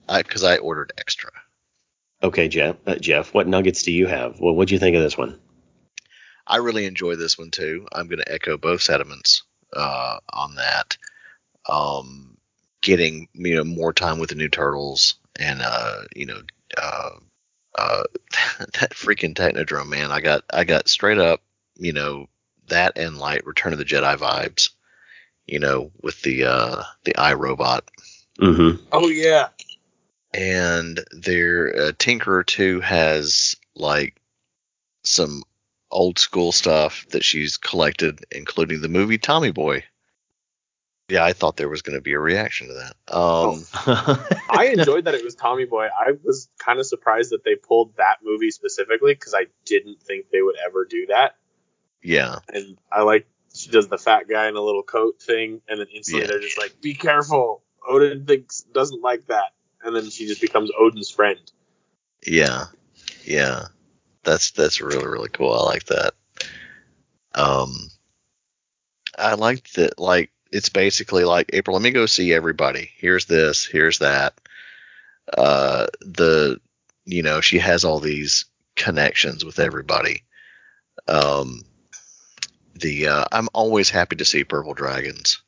I 0.08 0.22
because 0.22 0.42
I 0.42 0.56
ordered 0.56 0.92
extra. 0.96 1.30
Okay, 2.24 2.48
Jeff. 2.48 2.76
Uh, 2.86 2.96
Jeff, 2.96 3.32
what 3.32 3.46
nuggets 3.46 3.82
do 3.82 3.92
you 3.92 4.06
have? 4.06 4.40
Well, 4.40 4.54
what 4.54 4.68
do 4.68 4.74
you 4.74 4.80
think 4.80 4.96
of 4.96 5.02
this 5.02 5.16
one? 5.16 5.38
I 6.46 6.56
really 6.56 6.84
enjoy 6.84 7.16
this 7.16 7.38
one 7.38 7.50
too. 7.50 7.86
I'm 7.92 8.08
going 8.08 8.18
to 8.18 8.32
echo 8.32 8.56
both 8.56 8.82
sentiments 8.82 9.42
uh, 9.74 10.18
on 10.32 10.56
that. 10.56 10.96
Um, 11.68 12.36
getting 12.82 13.28
you 13.32 13.54
know 13.56 13.64
more 13.64 13.92
time 13.92 14.18
with 14.18 14.28
the 14.28 14.34
new 14.34 14.48
turtles 14.48 15.14
and 15.40 15.62
uh, 15.62 16.02
you 16.14 16.26
know 16.26 16.42
uh, 16.76 17.10
uh, 17.78 18.02
that 18.58 18.90
freaking 18.90 19.34
Technodrome 19.34 19.88
man. 19.88 20.10
I 20.10 20.20
got 20.20 20.44
I 20.52 20.64
got 20.64 20.88
straight 20.88 21.18
up 21.18 21.42
you 21.76 21.92
know 21.92 22.26
that 22.68 22.98
and 22.98 23.18
light 23.18 23.46
Return 23.46 23.72
of 23.72 23.78
the 23.78 23.84
Jedi 23.86 24.16
vibes. 24.16 24.70
You 25.46 25.60
know 25.60 25.90
with 26.02 26.20
the 26.22 26.44
uh, 26.44 26.82
the 27.04 27.14
iRobot 27.14 27.82
Mm-hmm. 28.40 28.84
Oh 28.92 29.08
yeah. 29.08 29.48
And 30.34 31.00
their 31.12 31.68
uh, 31.68 31.92
Tinkerer 31.92 32.44
2 32.44 32.80
has 32.80 33.54
like 33.76 34.20
some 35.04 35.42
old 35.90 36.18
school 36.18 36.50
stuff 36.52 37.06
that 37.10 37.22
she's 37.24 37.56
collected, 37.56 38.24
including 38.32 38.80
the 38.80 38.88
movie 38.88 39.18
Tommy 39.18 39.52
Boy. 39.52 39.84
Yeah, 41.08 41.22
I 41.24 41.34
thought 41.34 41.56
there 41.56 41.68
was 41.68 41.82
going 41.82 41.96
to 41.98 42.02
be 42.02 42.14
a 42.14 42.18
reaction 42.18 42.68
to 42.68 42.74
that. 42.74 43.14
Um, 43.14 43.64
I 44.50 44.70
enjoyed 44.76 45.04
that 45.04 45.14
it 45.14 45.22
was 45.22 45.34
Tommy 45.34 45.66
Boy. 45.66 45.84
I 45.86 46.12
was 46.24 46.48
kind 46.58 46.78
of 46.80 46.86
surprised 46.86 47.30
that 47.30 47.44
they 47.44 47.56
pulled 47.56 47.96
that 47.98 48.16
movie 48.24 48.50
specifically 48.50 49.12
because 49.14 49.34
I 49.34 49.46
didn't 49.66 50.02
think 50.02 50.30
they 50.32 50.40
would 50.40 50.56
ever 50.66 50.86
do 50.86 51.06
that. 51.10 51.36
yeah, 52.02 52.38
And 52.48 52.78
I 52.90 53.02
like 53.02 53.28
she 53.54 53.70
does 53.70 53.86
the 53.88 53.98
fat 53.98 54.28
guy 54.28 54.48
in 54.48 54.56
a 54.56 54.60
little 54.60 54.82
coat 54.82 55.20
thing, 55.22 55.60
and 55.68 55.78
then 55.78 55.86
instantly 55.94 56.22
Yeah. 56.22 56.26
they're 56.28 56.40
just 56.40 56.58
like, 56.58 56.80
"Be 56.80 56.94
careful, 56.94 57.62
Odyn 57.88 58.26
thinks 58.26 58.62
doesn't 58.62 59.00
like 59.02 59.26
that," 59.26 59.52
and 59.84 59.94
then 59.94 60.08
she 60.10 60.26
just 60.26 60.40
becomes 60.40 60.70
Odyn's 60.80 61.10
friend. 61.10 61.38
yeah, 62.26 62.64
yeah. 63.24 63.66
That's 64.24 64.52
that's 64.52 64.80
really 64.80 65.06
really 65.06 65.28
cool. 65.28 65.52
I 65.52 65.62
like 65.64 65.84
that. 65.84 66.14
Um, 67.34 67.90
I 69.18 69.34
like 69.34 69.70
that. 69.72 69.98
Like 69.98 70.30
it's 70.50 70.70
basically 70.70 71.24
like 71.24 71.50
April. 71.52 71.76
Let 71.76 71.82
me 71.82 71.90
go 71.90 72.06
see 72.06 72.32
everybody. 72.32 72.90
Here's 72.96 73.26
this. 73.26 73.66
Here's 73.66 73.98
that. 73.98 74.40
Uh, 75.36 75.88
the 76.00 76.58
you 77.04 77.22
know 77.22 77.42
she 77.42 77.58
has 77.58 77.84
all 77.84 78.00
these 78.00 78.46
connections 78.76 79.44
with 79.44 79.58
everybody. 79.58 80.22
Um, 81.06 81.60
the 82.74 83.08
uh, 83.08 83.24
I'm 83.30 83.48
always 83.52 83.90
happy 83.90 84.16
to 84.16 84.24
see 84.24 84.44
purple 84.44 84.72
dragons. 84.72 85.42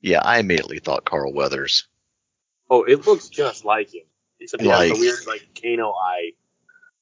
Yeah, 0.00 0.20
I 0.22 0.38
immediately 0.38 0.78
thought 0.78 1.04
Carl 1.04 1.32
Weathers. 1.32 1.87
Oh, 2.70 2.84
it 2.84 3.06
looks 3.06 3.28
just 3.28 3.64
like 3.64 3.94
him, 3.94 4.04
except 4.40 4.62
he 4.62 4.68
has 4.68 4.78
Like- 4.78 4.94
the 4.94 5.00
weird 5.00 5.26
like 5.26 5.48
Kano 5.60 5.92
eye. 5.92 6.32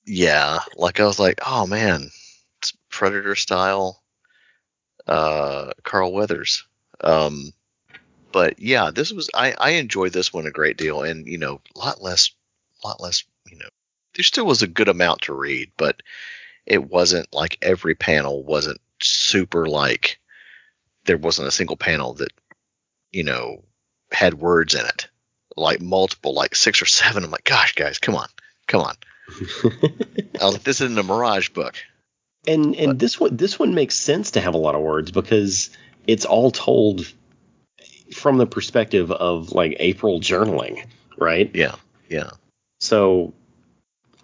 Yeah, 0.05 0.61
like 0.77 1.01
I 1.01 1.05
was 1.07 1.19
like, 1.19 1.41
oh 1.45 1.67
man, 1.67 2.11
it's 2.59 2.73
Predator 2.91 3.35
style, 3.35 4.03
uh, 5.07 5.73
Carl 5.83 6.13
Weathers. 6.13 6.65
Um, 7.01 7.53
but 8.31 8.61
yeah, 8.61 8.91
this 8.93 9.13
was 9.13 9.29
I 9.35 9.53
I 9.59 9.71
enjoyed 9.71 10.13
this 10.13 10.33
one 10.33 10.47
a 10.47 10.53
great 10.53 10.77
deal, 10.77 11.03
and 11.03 11.27
you 11.27 11.39
know, 11.39 11.61
a 11.75 11.79
lot 11.79 12.03
less, 12.03 12.31
lot 12.85 13.01
less. 13.01 13.25
You 13.51 13.59
know, 13.59 13.69
there 14.15 14.23
still 14.23 14.47
was 14.47 14.63
a 14.63 14.69
good 14.69 14.89
amount 14.89 15.23
to 15.23 15.33
read, 15.35 15.73
but 15.77 16.03
it 16.67 16.89
wasn't 16.89 17.33
like 17.33 17.59
every 17.63 17.95
panel 17.97 18.45
wasn't 18.45 18.81
super 19.03 19.67
like 19.67 20.19
there 21.05 21.19
wasn't 21.19 21.49
a 21.49 21.53
single 21.53 21.77
panel 21.77 22.15
that 22.15 22.33
you 23.13 23.23
know 23.25 23.65
had 24.13 24.35
words 24.35 24.75
in 24.75 24.85
it 24.87 25.09
like 25.57 25.81
multiple 25.81 26.35
like 26.35 26.55
six 26.55 26.81
or 26.83 26.87
seven 26.87 27.25
i'm 27.25 27.31
like 27.31 27.45
gosh 27.45 27.75
guys 27.75 27.99
come 27.99 28.15
on 28.15 28.29
come 28.67 28.81
on 28.83 28.95
I 30.41 30.45
was 30.45 30.53
like, 30.55 30.63
this 30.63 30.81
isn't 30.81 30.99
a 30.99 31.03
Mirage 31.03 31.49
book. 31.51 31.75
and 32.47 32.77
and 32.77 32.91
But- 32.91 32.99
this 33.01 33.19
one 33.19 33.37
this 33.37 33.59
one 33.59 33.75
makes 33.75 33.97
sense 33.97 34.33
to 34.33 34.41
have 34.41 34.55
a 34.55 34.59
lot 34.59 34.75
of 34.75 34.83
words 34.83 35.11
because 35.11 35.71
it's 36.07 36.25
all 36.25 36.51
told 36.53 37.11
from 38.15 38.39
the 38.39 38.47
perspective 38.47 39.11
of 39.11 39.51
like 39.51 39.75
April 39.81 40.21
journaling, 40.21 40.85
right? 41.19 41.51
Yeah, 41.55 41.75
yeah, 42.09 42.31
So 42.81 43.35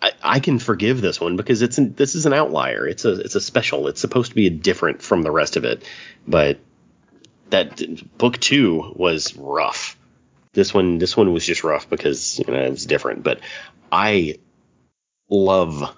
I, 0.01 0.13
I 0.23 0.39
can 0.39 0.61
forgive 0.61 1.01
this 1.01 1.21
one 1.21 1.35
because 1.37 1.63
it's 1.63 1.79
an, 1.79 1.95
this 1.95 2.15
is 2.15 2.25
an 2.25 2.33
outlier. 2.33 2.87
It's 2.87 3.05
a 3.05 3.15
it's 3.21 3.35
a 3.35 3.41
special. 3.41 3.89
It's 3.89 4.01
supposed 4.01 4.31
to 4.31 4.37
be 4.37 4.47
a 4.47 4.51
different 4.51 5.03
from 5.03 5.23
the 5.23 5.33
rest 5.33 5.57
of 5.57 5.65
it, 5.65 5.85
but 6.29 6.61
that 7.51 7.83
book 8.19 8.39
two 8.39 8.93
was 8.95 9.37
rough. 9.37 9.99
This 10.53 10.75
one 10.75 10.99
this 10.99 11.17
one 11.17 11.33
was 11.33 11.45
just 11.45 11.65
rough 11.65 11.89
because 11.89 12.39
you 12.39 12.53
know 12.53 12.61
it's 12.61 12.87
different. 12.87 13.23
But 13.23 13.41
I 13.91 14.37
love 15.29 15.95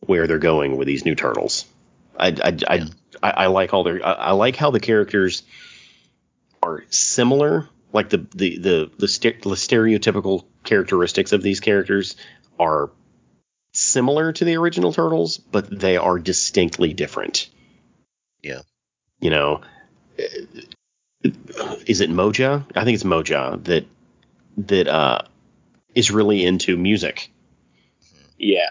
where 0.00 0.26
they're 0.26 0.38
going 0.38 0.76
with 0.76 0.86
these 0.86 1.04
new 1.04 1.14
turtles. 1.14 1.66
I 2.18 2.28
I 2.28 2.58
I. 2.68 2.88
I, 3.22 3.30
I 3.30 3.46
like 3.46 3.72
all 3.72 3.82
their 3.82 4.04
I, 4.04 4.12
I 4.12 4.30
like 4.32 4.56
how 4.56 4.70
the 4.70 4.78
characters 4.78 5.42
are 6.62 6.84
similar. 6.90 7.66
Like 7.94 8.10
the 8.10 8.26
the 8.34 8.58
the 8.58 8.90
the, 8.98 9.08
st- 9.08 9.42
the 9.42 9.50
stereotypical 9.50 10.44
characteristics 10.64 11.32
of 11.32 11.42
these 11.42 11.60
characters 11.60 12.16
are 12.58 12.90
similar 13.72 14.32
to 14.32 14.44
the 14.44 14.56
original 14.56 14.92
turtles, 14.92 15.38
but 15.38 15.70
they 15.70 15.96
are 15.96 16.18
distinctly 16.18 16.92
different. 16.92 17.48
Yeah. 18.42 18.60
You 19.20 19.30
know, 19.30 19.62
is 21.86 22.00
it 22.00 22.10
Moja? 22.10 22.64
I 22.74 22.84
think 22.84 22.94
it's 22.94 23.04
Moja 23.04 23.62
that 23.64 23.86
that 24.58 24.88
uh 24.88 25.22
is 25.94 26.10
really 26.10 26.44
into 26.44 26.76
music. 26.76 27.30
Yeah, 28.38 28.68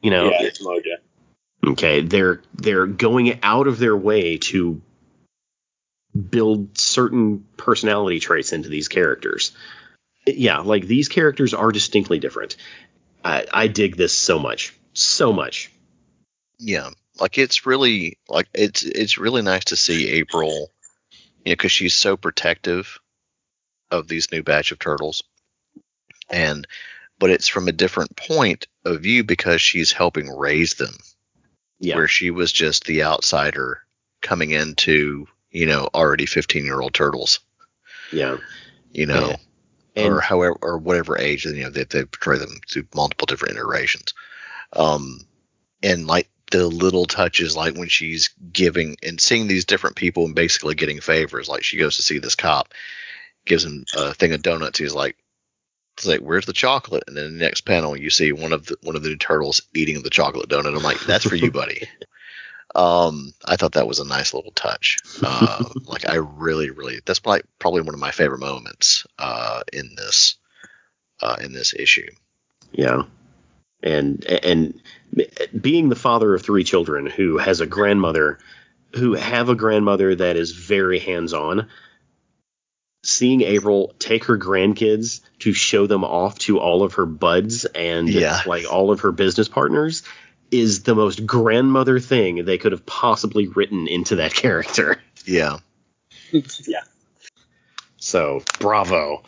You 0.00 0.10
know, 0.10 0.30
yeah, 0.30 0.42
it's 0.42 0.64
Moja. 0.64 0.98
Okay, 1.66 2.02
they're 2.02 2.40
they're 2.54 2.86
going 2.86 3.40
out 3.42 3.66
of 3.66 3.78
their 3.78 3.96
way 3.96 4.38
to 4.38 4.80
build 6.30 6.76
certain 6.78 7.44
personality 7.56 8.20
traits 8.20 8.52
into 8.52 8.68
these 8.68 8.88
characters. 8.88 9.52
Yeah, 10.26 10.58
like 10.58 10.86
these 10.86 11.08
characters 11.08 11.54
are 11.54 11.72
distinctly 11.72 12.18
different. 12.18 12.56
I, 13.24 13.46
I 13.52 13.66
dig 13.68 13.96
this 13.96 14.16
so 14.16 14.38
much, 14.38 14.74
so 14.94 15.32
much. 15.32 15.70
yeah. 16.58 16.90
Like 17.20 17.38
it's 17.38 17.66
really 17.66 18.18
like 18.28 18.48
it's 18.54 18.82
it's 18.82 19.18
really 19.18 19.42
nice 19.42 19.66
to 19.66 19.76
see 19.76 20.08
April, 20.08 20.70
you 21.44 21.50
know, 21.50 21.54
because 21.54 21.72
she's 21.72 21.94
so 21.94 22.16
protective 22.16 22.98
of 23.90 24.08
these 24.08 24.30
new 24.32 24.42
batch 24.42 24.72
of 24.72 24.78
turtles, 24.78 25.22
and 26.30 26.66
but 27.18 27.30
it's 27.30 27.48
from 27.48 27.68
a 27.68 27.72
different 27.72 28.16
point 28.16 28.66
of 28.84 29.00
view 29.00 29.22
because 29.24 29.60
she's 29.60 29.92
helping 29.92 30.28
raise 30.28 30.74
them. 30.74 30.94
Yeah, 31.78 31.96
where 31.96 32.08
she 32.08 32.30
was 32.30 32.52
just 32.52 32.84
the 32.84 33.02
outsider 33.02 33.82
coming 34.20 34.52
into 34.52 35.26
you 35.50 35.66
know 35.66 35.88
already 35.94 36.26
15 36.26 36.64
year 36.64 36.80
old 36.80 36.94
turtles. 36.94 37.40
Yeah, 38.12 38.36
you 38.92 39.06
know 39.06 39.30
Yeah. 39.30 39.36
and 39.96 40.14
or 40.14 40.20
however 40.20 40.56
or 40.62 40.78
whatever 40.78 41.18
age 41.18 41.44
you 41.44 41.64
know 41.64 41.70
they, 41.70 41.84
they 41.84 42.04
portray 42.04 42.38
them 42.38 42.60
through 42.68 42.86
multiple 42.94 43.26
different 43.26 43.56
iterations. 43.56 44.14
Um 44.74 45.20
and 45.82 46.06
like 46.06 46.28
the 46.52 46.68
little 46.68 47.06
touches 47.06 47.56
like 47.56 47.74
when 47.74 47.88
she's 47.88 48.30
giving 48.52 48.96
and 49.02 49.20
seeing 49.20 49.48
these 49.48 49.64
different 49.64 49.96
people 49.96 50.26
and 50.26 50.34
basically 50.34 50.74
getting 50.74 51.00
favors 51.00 51.48
like 51.48 51.64
she 51.64 51.78
goes 51.78 51.96
to 51.96 52.02
see 52.02 52.18
this 52.18 52.36
cop 52.36 52.74
gives 53.46 53.64
him 53.64 53.84
a 53.96 54.14
thing 54.14 54.32
of 54.32 54.42
donuts. 54.42 54.78
He's 54.78 54.94
like 54.94 55.16
it's 55.96 56.06
like 56.06 56.20
where's 56.20 56.46
the 56.46 56.52
chocolate? 56.52 57.04
And 57.06 57.16
then 57.16 57.38
the 57.38 57.44
next 57.44 57.62
panel 57.62 57.96
you 57.96 58.10
see 58.10 58.32
one 58.32 58.52
of 58.52 58.66
the 58.66 58.76
one 58.82 58.96
of 58.96 59.02
the 59.02 59.08
new 59.08 59.16
turtles 59.16 59.62
eating 59.74 60.00
the 60.02 60.10
chocolate 60.10 60.48
donut. 60.48 60.76
I'm 60.76 60.82
like 60.82 61.00
that's 61.00 61.26
for 61.26 61.34
you 61.34 61.50
buddy. 61.50 61.88
Um 62.74 63.32
i 63.46 63.56
thought 63.56 63.72
that 63.72 63.88
was 63.88 63.98
a 63.98 64.06
nice 64.06 64.34
little 64.34 64.52
touch. 64.52 64.98
Uh 65.24 65.64
like 65.86 66.08
i 66.08 66.16
really 66.16 66.70
really 66.70 67.00
that's 67.04 67.24
like 67.24 67.44
probably 67.58 67.80
one 67.80 67.94
of 67.94 68.00
my 68.00 68.10
favorite 68.10 68.40
moments 68.40 69.06
uh 69.18 69.62
in 69.72 69.94
this 69.96 70.36
uh 71.22 71.36
in 71.40 71.52
this 71.54 71.74
issue. 71.74 72.10
Yeah, 72.72 73.04
and 73.82 74.24
and 74.24 74.80
being 75.60 75.88
the 75.88 75.96
father 75.96 76.34
of 76.34 76.42
three 76.42 76.64
children 76.64 77.06
who 77.06 77.38
has 77.38 77.60
a 77.60 77.66
grandmother 77.66 78.38
who 78.94 79.14
have 79.14 79.48
a 79.48 79.54
grandmother 79.54 80.14
that 80.14 80.36
is 80.36 80.52
very 80.52 80.98
hands 80.98 81.32
on. 81.32 81.68
Seeing 83.04 83.40
April 83.42 83.94
take 83.98 84.24
her 84.26 84.38
grandkids 84.38 85.22
to 85.40 85.52
show 85.52 85.86
them 85.88 86.04
off 86.04 86.38
to 86.40 86.60
all 86.60 86.84
of 86.84 86.94
her 86.94 87.06
buds 87.06 87.64
and 87.64 88.08
Yeah. 88.08 88.42
like 88.46 88.70
all 88.70 88.92
of 88.92 89.00
her 89.00 89.10
business 89.10 89.48
partners 89.48 90.04
is 90.52 90.82
the 90.84 90.94
most 90.94 91.26
grandmother 91.26 91.98
thing 91.98 92.44
they 92.44 92.58
could 92.58 92.70
have 92.72 92.86
possibly 92.86 93.48
written 93.48 93.88
into 93.88 94.16
that 94.16 94.34
character. 94.42 95.02
yeah 95.24 95.58
yeah, 96.32 96.82
So 97.96 98.42
bravo. 98.60 99.22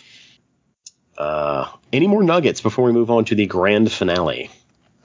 Uh, 1.16 1.70
any 1.92 2.06
more 2.06 2.22
nuggets 2.22 2.60
before 2.60 2.84
we 2.84 2.92
move 2.92 3.10
on 3.10 3.24
to 3.26 3.34
the 3.34 3.46
grand 3.46 3.90
finale? 3.92 4.50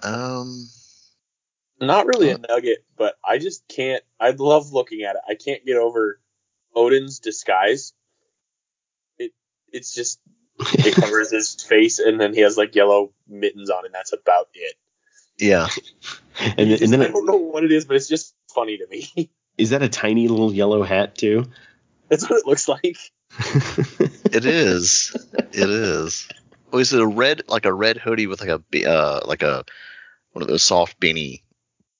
Um, 0.01 0.67
Not 1.79 2.05
really 2.07 2.29
a 2.31 2.37
nugget, 2.37 2.83
but 2.97 3.15
I 3.23 3.37
just 3.37 3.67
can't. 3.67 4.03
I 4.19 4.31
love 4.31 4.71
looking 4.71 5.03
at 5.03 5.15
it. 5.15 5.21
I 5.27 5.35
can't 5.35 5.65
get 5.65 5.77
over 5.77 6.19
Odyn's 6.75 7.19
disguise. 7.19 7.93
It 9.17 9.31
it's 9.71 9.93
just 9.93 10.19
it 10.59 10.95
covers 11.01 11.31
his 11.31 11.55
face, 11.55 11.99
and 11.99 12.19
then 12.19 12.33
he 12.33 12.41
has 12.41 12.57
like 12.57 12.75
yellow 12.75 13.13
mittens 13.27 13.69
on, 13.69 13.85
and 13.85 13.93
that's 13.93 14.13
about 14.13 14.47
it. 14.53 14.75
yeah. 15.37 15.67
And, 16.41 16.71
and 16.71 16.93
then 16.93 17.01
I 17.01 17.09
don't 17.09 17.25
know 17.25 17.35
what 17.35 17.65
it 17.65 17.71
is, 17.73 17.83
but 17.83 17.97
it's 17.97 18.07
just 18.07 18.33
funny 18.55 18.77
to 18.77 18.87
me. 18.87 19.29
is 19.57 19.71
that 19.71 19.81
a 19.83 19.89
tiny 19.89 20.29
little 20.29 20.53
yellow 20.53 20.83
hat 20.83 21.15
too? 21.15 21.47
that's 22.07 22.29
what 22.29 22.39
it 22.39 22.45
looks 22.47 22.69
like. 22.69 22.97
It 23.37 24.45
is. 24.45 25.15
it 25.51 25.69
is. 25.69 26.27
Oh, 26.71 26.77
is 26.79 26.93
it 26.93 27.01
a 27.01 27.07
red, 27.07 27.43
like 27.47 27.65
a 27.65 27.73
red 27.73 27.97
hoodie 27.97 28.27
with 28.27 28.41
like 28.41 28.49
a, 28.49 28.59
be- 28.59 28.85
uh, 28.85 29.21
like 29.25 29.43
a, 29.43 29.63
one 30.33 30.41
of 30.43 30.47
those 30.47 30.63
soft 30.63 30.99
beanie 30.99 31.41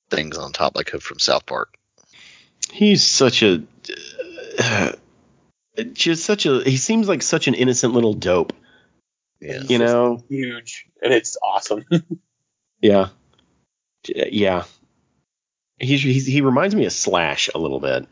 things 0.10 0.38
on 0.38 0.52
top, 0.54 0.76
like 0.76 0.90
from 0.90 1.20
South 1.20 1.46
Park? 1.46 1.74
He's 2.72 3.04
such 3.04 3.42
a 3.42 3.64
uh, 4.60 4.92
just 5.94 6.24
such 6.26 6.46
a 6.46 6.62
he 6.64 6.78
seems 6.78 7.08
like 7.08 7.24
such 7.24 7.48
an 7.48 7.56
innocent 7.56 7.94
little 7.94 8.14
dope, 8.14 8.54
Yeah. 9.40 9.62
you 9.64 9.80
know? 9.80 10.24
Huge, 10.30 10.86
and 11.02 11.14
it's 11.14 11.38
awesome. 11.44 11.86
Yeah. 12.82 13.10
Yeah. 14.08 14.64
He's, 15.80 16.02
he's 16.02 16.26
he 16.26 16.40
reminds 16.40 16.74
me 16.76 16.86
of 16.86 16.94
Slash 16.94 17.50
a 17.54 17.58
little 17.58 17.82
bit. 17.82 18.08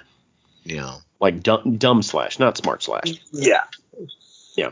Yeah. 0.66 0.98
Like 1.20 1.42
dumb, 1.42 1.78
dumb 1.78 2.02
Slash, 2.04 2.40
not 2.40 2.58
smart 2.58 2.84
Slash. 2.84 3.14
yeah, 3.32 3.64
Yeah. 4.56 4.72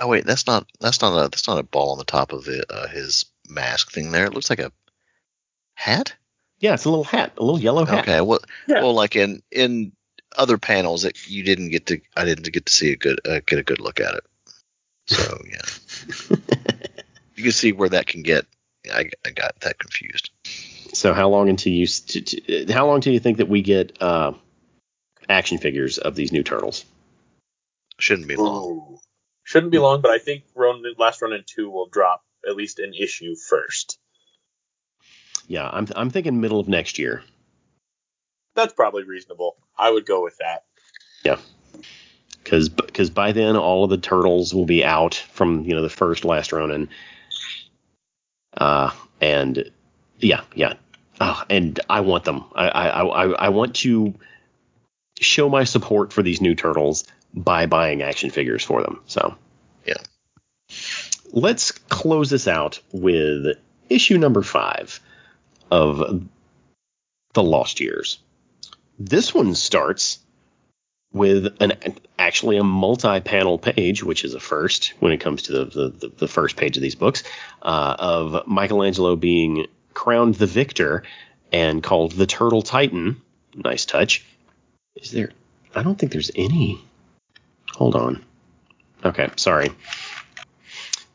Oh 0.00 0.06
wait, 0.06 0.24
that's 0.24 0.46
not 0.46 0.66
that's 0.80 1.00
not 1.02 1.16
a 1.16 1.28
that's 1.28 1.48
not 1.48 1.58
a 1.58 1.62
ball 1.64 1.92
on 1.92 1.98
the 1.98 2.04
top 2.04 2.32
of 2.32 2.46
it, 2.48 2.64
uh, 2.70 2.86
his 2.88 3.24
mask 3.48 3.90
thing 3.92 4.12
there. 4.12 4.26
It 4.26 4.34
looks 4.34 4.48
like 4.50 4.60
a 4.60 4.70
hat. 5.74 6.14
Yeah, 6.60 6.74
it's 6.74 6.84
a 6.84 6.90
little 6.90 7.04
hat, 7.04 7.32
a 7.36 7.42
little 7.44 7.60
yellow 7.60 7.84
hat. 7.84 8.00
Okay. 8.08 8.20
Well, 8.20 8.40
Yeah. 8.66 8.82
well, 8.82 8.94
like 8.94 9.16
in 9.16 9.42
in 9.50 9.92
other 10.36 10.56
panels 10.58 11.02
that 11.02 11.28
you 11.28 11.42
didn't 11.42 11.70
get 11.70 11.86
to, 11.86 12.00
I 12.16 12.24
didn't 12.24 12.52
get 12.52 12.66
to 12.66 12.72
see 12.72 12.92
a 12.92 12.96
good 12.96 13.20
uh, 13.26 13.40
get 13.46 13.58
a 13.58 13.62
good 13.64 13.80
look 13.80 13.98
at 14.00 14.14
it. 14.14 14.24
So 15.06 15.38
yeah, 15.50 16.36
you 17.34 17.42
can 17.42 17.52
see 17.52 17.72
where 17.72 17.88
that 17.88 18.06
can 18.06 18.22
get. 18.22 18.46
I, 18.92 19.10
I 19.26 19.30
got 19.30 19.58
that 19.60 19.78
confused. 19.78 20.30
So 20.94 21.12
how 21.12 21.28
long 21.28 21.48
until 21.48 21.72
you 21.72 21.84
s- 21.84 22.00
t- 22.00 22.20
t- 22.22 22.72
how 22.72 22.86
long 22.86 23.00
do 23.00 23.10
you 23.10 23.20
think 23.20 23.38
that 23.38 23.48
we 23.48 23.62
get 23.62 24.00
uh, 24.00 24.32
action 25.28 25.58
figures 25.58 25.98
of 25.98 26.14
these 26.14 26.32
new 26.32 26.42
turtles? 26.42 26.84
Shouldn't 27.98 28.28
be 28.28 28.36
long. 28.36 28.64
Ooh. 28.64 28.98
Shouldn't 29.44 29.72
be 29.72 29.78
long, 29.78 30.02
but 30.02 30.10
I 30.10 30.18
think 30.18 30.44
Ronin, 30.54 30.94
last 30.98 31.22
Ronin 31.22 31.42
two 31.46 31.70
will 31.70 31.88
drop 31.88 32.22
at 32.46 32.54
least 32.54 32.78
an 32.78 32.92
issue 32.94 33.34
first. 33.34 33.98
Yeah, 35.46 35.68
I'm 35.72 35.88
I'm 35.96 36.10
thinking 36.10 36.40
middle 36.40 36.60
of 36.60 36.68
next 36.68 36.98
year. 36.98 37.22
That's 38.54 38.74
probably 38.74 39.04
reasonable. 39.04 39.56
I 39.78 39.90
would 39.90 40.04
go 40.04 40.22
with 40.22 40.36
that. 40.38 40.64
Yeah. 41.24 41.38
Because 42.42 42.68
because 42.68 43.10
by 43.10 43.32
then 43.32 43.56
all 43.56 43.84
of 43.84 43.90
the 43.90 43.98
turtles 43.98 44.54
will 44.54 44.66
be 44.66 44.84
out 44.84 45.14
from 45.14 45.64
you 45.64 45.74
know 45.74 45.82
the 45.82 45.88
first 45.88 46.24
last 46.24 46.52
Ronin. 46.52 46.88
Uh, 48.56 48.90
and 49.20 49.70
yeah, 50.18 50.42
yeah. 50.54 50.74
Oh, 51.20 51.42
and 51.48 51.80
I 51.88 52.00
want 52.00 52.24
them. 52.24 52.44
I 52.54 52.68
I 52.68 53.02
I 53.02 53.26
I 53.26 53.48
want 53.48 53.76
to 53.76 54.14
show 55.20 55.48
my 55.48 55.64
support 55.64 56.12
for 56.12 56.22
these 56.22 56.40
new 56.40 56.54
turtles 56.54 57.04
by 57.34 57.66
buying 57.66 58.02
action 58.02 58.30
figures 58.30 58.64
for 58.64 58.82
them. 58.82 59.00
So 59.06 59.36
Yeah. 59.86 59.98
Let's 61.32 61.72
close 61.72 62.30
this 62.30 62.48
out 62.48 62.80
with 62.92 63.56
issue 63.88 64.18
number 64.18 64.42
five 64.42 65.00
of 65.70 66.26
the 67.34 67.42
Lost 67.42 67.80
Years. 67.80 68.18
This 68.98 69.34
one 69.34 69.54
starts 69.54 70.18
with 71.12 71.56
an 71.60 71.74
actually 72.18 72.58
a 72.58 72.64
multi-panel 72.64 73.58
page, 73.58 74.02
which 74.02 74.24
is 74.24 74.34
a 74.34 74.40
first 74.40 74.94
when 75.00 75.12
it 75.12 75.18
comes 75.18 75.42
to 75.42 75.52
the 75.52 75.90
the, 75.90 76.12
the 76.18 76.28
first 76.28 76.56
page 76.56 76.76
of 76.76 76.82
these 76.82 76.94
books, 76.94 77.22
uh, 77.62 77.96
of 77.98 78.46
Michelangelo 78.46 79.16
being 79.16 79.66
crowned 79.94 80.34
the 80.34 80.46
victor 80.46 81.02
and 81.52 81.82
called 81.82 82.12
the 82.12 82.26
Turtle 82.26 82.62
Titan. 82.62 83.20
Nice 83.54 83.86
touch. 83.86 84.24
Is 85.00 85.10
there? 85.10 85.30
I 85.74 85.82
don't 85.82 85.98
think 85.98 86.12
there's 86.12 86.30
any. 86.34 86.80
Hold 87.74 87.94
on. 87.94 88.24
Okay, 89.04 89.30
sorry. 89.36 89.70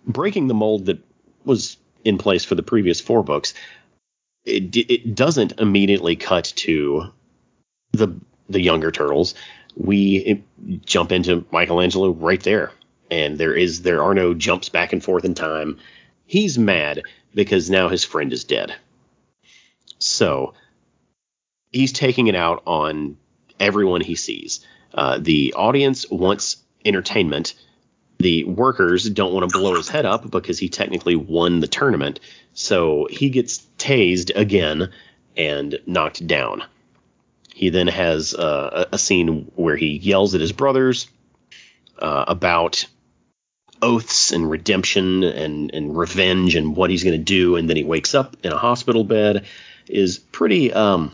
Breaking 0.05 0.47
the 0.47 0.53
mold 0.53 0.85
that 0.85 0.99
was 1.45 1.77
in 2.03 2.17
place 2.17 2.45
for 2.45 2.55
the 2.55 2.63
previous 2.63 3.01
four 3.01 3.23
books, 3.23 3.53
it 4.45 4.75
it 4.75 5.15
doesn't 5.15 5.59
immediately 5.59 6.15
cut 6.15 6.45
to 6.57 7.11
the 7.91 8.09
the 8.49 8.61
younger 8.61 8.91
turtles 8.91 9.35
we 9.75 10.43
jump 10.85 11.11
into 11.11 11.45
Michelangelo 11.51 12.11
right 12.11 12.41
there. 12.41 12.71
And 13.11 13.37
there 13.37 13.55
is 13.55 13.81
there 13.81 14.03
are 14.03 14.13
no 14.13 14.33
jumps 14.33 14.69
back 14.69 14.93
and 14.93 15.03
forth 15.03 15.25
in 15.25 15.35
time. 15.35 15.79
He's 16.25 16.57
mad 16.57 17.03
because 17.33 17.69
now 17.69 17.89
his 17.89 18.03
friend 18.03 18.31
is 18.33 18.43
dead. 18.43 18.73
So 19.99 20.53
he's 21.71 21.91
taking 21.91 22.27
it 22.27 22.35
out 22.35 22.63
on 22.65 23.17
everyone 23.63 24.01
he 24.01 24.15
sees. 24.15 24.65
Uh, 24.93 25.17
the 25.19 25.53
audience 25.53 26.09
wants 26.11 26.57
entertainment. 26.85 27.53
The 28.19 28.43
workers 28.43 29.09
don't 29.09 29.33
want 29.33 29.49
to 29.49 29.57
blow 29.57 29.75
his 29.75 29.89
head 29.89 30.05
up 30.05 30.29
because 30.29 30.59
he 30.59 30.69
technically 30.69 31.15
won 31.15 31.61
the 31.61 31.67
tournament. 31.67 32.19
So 32.53 33.07
he 33.09 33.29
gets 33.29 33.65
tased 33.77 34.35
again 34.35 34.91
and 35.35 35.79
knocked 35.85 36.25
down. 36.27 36.63
He 37.55 37.69
then 37.69 37.87
has 37.87 38.33
uh, 38.33 38.85
a 38.91 38.97
scene 38.97 39.51
where 39.55 39.77
he 39.77 39.97
yells 39.97 40.35
at 40.35 40.41
his 40.41 40.51
brothers 40.51 41.07
uh, 41.99 42.25
about 42.27 42.85
oaths 43.81 44.31
and 44.31 44.49
redemption 44.49 45.23
and, 45.23 45.73
and 45.73 45.97
revenge 45.97 46.55
and 46.55 46.75
what 46.75 46.89
he's 46.89 47.03
going 47.03 47.17
to 47.17 47.23
do. 47.23 47.55
And 47.55 47.69
then 47.69 47.77
he 47.77 47.83
wakes 47.83 48.13
up 48.15 48.35
in 48.43 48.51
a 48.51 48.57
hospital 48.57 49.03
bed. 49.03 49.45
Is 49.87 50.17
pretty 50.17 50.71
um, 50.71 51.11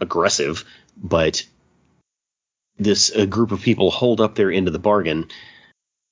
aggressive, 0.00 0.64
but 1.02 1.44
this 2.78 3.14
uh, 3.14 3.26
group 3.26 3.52
of 3.52 3.62
people 3.62 3.90
hold 3.90 4.20
up 4.20 4.34
their 4.34 4.50
end 4.50 4.66
of 4.66 4.72
the 4.72 4.78
bargain 4.78 5.28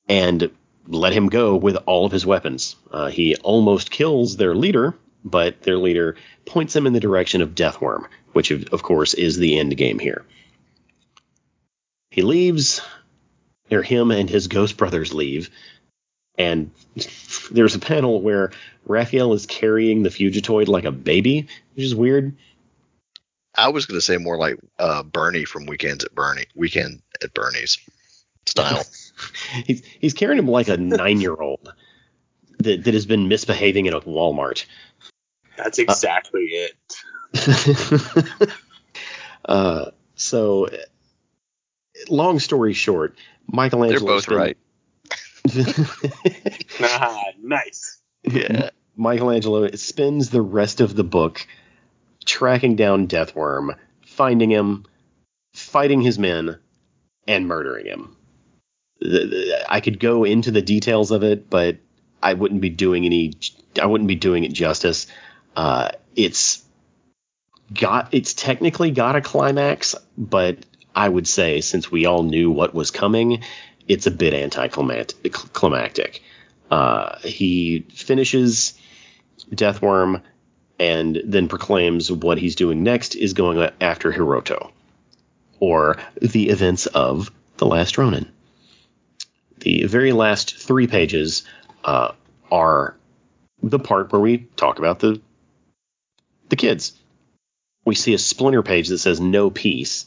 and 0.08 0.50
let 0.86 1.12
him 1.12 1.28
go 1.28 1.56
with 1.56 1.76
all 1.86 2.06
of 2.06 2.12
his 2.12 2.26
weapons. 2.26 2.76
Uh, 2.90 3.08
he 3.08 3.36
almost 3.36 3.90
kills 3.90 4.36
their 4.36 4.54
leader, 4.54 4.94
but 5.24 5.62
their 5.62 5.76
leader 5.76 6.16
points 6.46 6.74
him 6.74 6.86
in 6.86 6.92
the 6.92 7.00
direction 7.00 7.42
of 7.42 7.54
Deathworm, 7.54 8.06
which 8.32 8.50
of 8.50 8.82
course 8.82 9.14
is 9.14 9.36
the 9.36 9.58
end 9.58 9.76
game 9.76 9.98
here. 9.98 10.24
He 12.10 12.22
leaves, 12.22 12.80
or 13.70 13.82
him 13.82 14.10
and 14.10 14.30
his 14.30 14.48
ghost 14.48 14.76
brothers 14.76 15.12
leave, 15.12 15.50
and 16.38 16.70
there's 17.50 17.74
a 17.74 17.80
panel 17.80 18.20
where 18.22 18.52
Raphael 18.86 19.34
is 19.34 19.44
carrying 19.44 20.02
the 20.02 20.08
Fugitoid 20.08 20.68
like 20.68 20.84
a 20.84 20.92
baby, 20.92 21.48
which 21.74 21.84
is 21.84 21.94
weird. 21.94 22.34
I 23.58 23.68
was 23.68 23.86
going 23.86 23.98
to 23.98 24.04
say 24.04 24.16
more 24.16 24.38
like 24.38 24.56
uh, 24.78 25.02
Bernie 25.02 25.44
from 25.44 25.66
Weekends 25.66 26.04
at 26.04 26.14
Bernie, 26.14 26.46
Weekend 26.54 27.02
at 27.22 27.34
Bernie's 27.34 27.78
style. 28.46 28.84
He's 29.66 29.82
he's 29.84 30.14
carrying 30.14 30.38
him 30.38 30.46
like 30.46 30.68
a 30.68 30.76
nine 30.76 31.20
year 31.20 31.34
old 31.34 31.72
that, 32.60 32.84
that 32.84 32.94
has 32.94 33.04
been 33.04 33.26
misbehaving 33.26 33.86
in 33.86 33.94
a 33.94 34.00
Walmart. 34.00 34.64
That's 35.56 35.80
exactly 35.80 36.42
it. 36.42 36.76
uh, 39.44 39.86
so, 40.14 40.68
long 42.08 42.38
story 42.38 42.74
short, 42.74 43.16
They're 43.16 43.56
Michelangelo. 43.56 44.06
both 44.06 44.28
right. 44.28 44.56
Ah, 46.80 47.24
nice. 47.42 48.00
Yeah. 48.22 48.70
Michelangelo 48.96 49.68
spends 49.72 50.30
the 50.30 50.42
rest 50.42 50.80
of 50.80 50.94
the 50.94 51.04
book 51.04 51.44
tracking 52.28 52.76
down 52.76 53.08
Deathworm, 53.08 53.76
finding 54.06 54.50
him, 54.50 54.84
fighting 55.54 56.02
his 56.02 56.18
men, 56.18 56.58
and 57.26 57.48
murdering 57.48 57.86
him. 57.86 58.16
I 59.68 59.80
could 59.80 59.98
go 59.98 60.24
into 60.24 60.50
the 60.50 60.62
details 60.62 61.10
of 61.10 61.24
it, 61.24 61.48
but 61.48 61.78
I 62.22 62.34
wouldn't 62.34 62.60
be 62.60 62.70
doing 62.70 63.04
any. 63.04 63.32
I 63.80 63.86
wouldn't 63.86 64.08
be 64.08 64.16
doing 64.16 64.44
it 64.44 64.52
justice. 64.52 65.06
Uh, 65.56 65.90
it's 66.14 66.62
got. 67.72 68.12
It's 68.12 68.34
technically 68.34 68.90
got 68.90 69.16
a 69.16 69.20
climax, 69.20 69.94
but 70.16 70.66
I 70.94 71.08
would 71.08 71.28
say 71.28 71.60
since 71.60 71.90
we 71.90 72.06
all 72.06 72.24
knew 72.24 72.50
what 72.50 72.74
was 72.74 72.90
coming, 72.90 73.44
it's 73.86 74.06
a 74.06 74.10
bit 74.10 74.34
anticlimactic. 74.34 76.22
Uh, 76.70 77.18
he 77.20 77.86
finishes 77.94 78.74
Deathworm 79.54 80.22
and 80.78 81.20
then 81.24 81.48
proclaims 81.48 82.10
what 82.10 82.38
he's 82.38 82.54
doing 82.54 82.82
next 82.82 83.14
is 83.14 83.32
going 83.32 83.70
after 83.80 84.12
Hiroto, 84.12 84.70
or 85.60 85.98
the 86.20 86.50
events 86.50 86.86
of 86.86 87.30
The 87.56 87.66
Last 87.66 87.98
Ronin. 87.98 88.30
the 89.60 89.84
very 89.84 90.12
last 90.12 90.56
three 90.56 90.86
pages 90.86 91.42
uh, 91.84 92.12
are 92.50 92.96
the 93.62 93.78
part 93.78 94.12
where 94.12 94.20
we 94.20 94.38
talk 94.56 94.78
about 94.78 95.00
the 95.00 95.20
the 96.48 96.56
kids. 96.56 96.92
We 97.84 97.94
see 97.94 98.14
a 98.14 98.18
splinter 98.18 98.62
page 98.62 98.88
that 98.88 98.98
says 98.98 99.20
no 99.20 99.50
peace. 99.50 100.06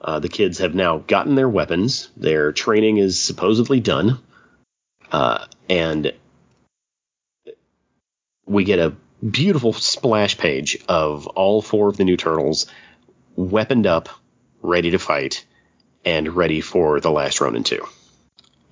Uh, 0.00 0.18
the 0.18 0.28
kids 0.28 0.58
have 0.58 0.74
now 0.74 0.98
gotten 0.98 1.34
their 1.34 1.48
weapons. 1.48 2.08
Their 2.16 2.52
training 2.52 2.96
is 2.96 3.20
supposedly 3.22 3.80
done. 3.80 4.18
Uh, 5.12 5.44
and 5.68 6.12
we 8.46 8.64
get 8.64 8.78
a 8.78 8.94
beautiful 9.28 9.72
splash 9.72 10.38
page 10.38 10.78
of 10.88 11.26
all 11.26 11.62
four 11.62 11.88
of 11.88 11.96
the 11.96 12.04
new 12.04 12.16
turtles 12.16 12.66
weaponed 13.36 13.86
up, 13.86 14.08
ready 14.62 14.90
to 14.90 14.98
fight, 14.98 15.44
and 16.04 16.34
ready 16.34 16.60
for 16.60 17.00
the 17.00 17.10
last 17.10 17.40
Ronin 17.40 17.64
2. 17.64 17.86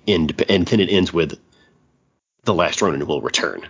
And, 0.07 0.43
and 0.49 0.65
then 0.65 0.79
it 0.79 0.89
ends 0.89 1.13
with 1.13 1.39
the 2.43 2.53
last 2.53 2.81
Ronin 2.81 3.05
will 3.05 3.21
return. 3.21 3.67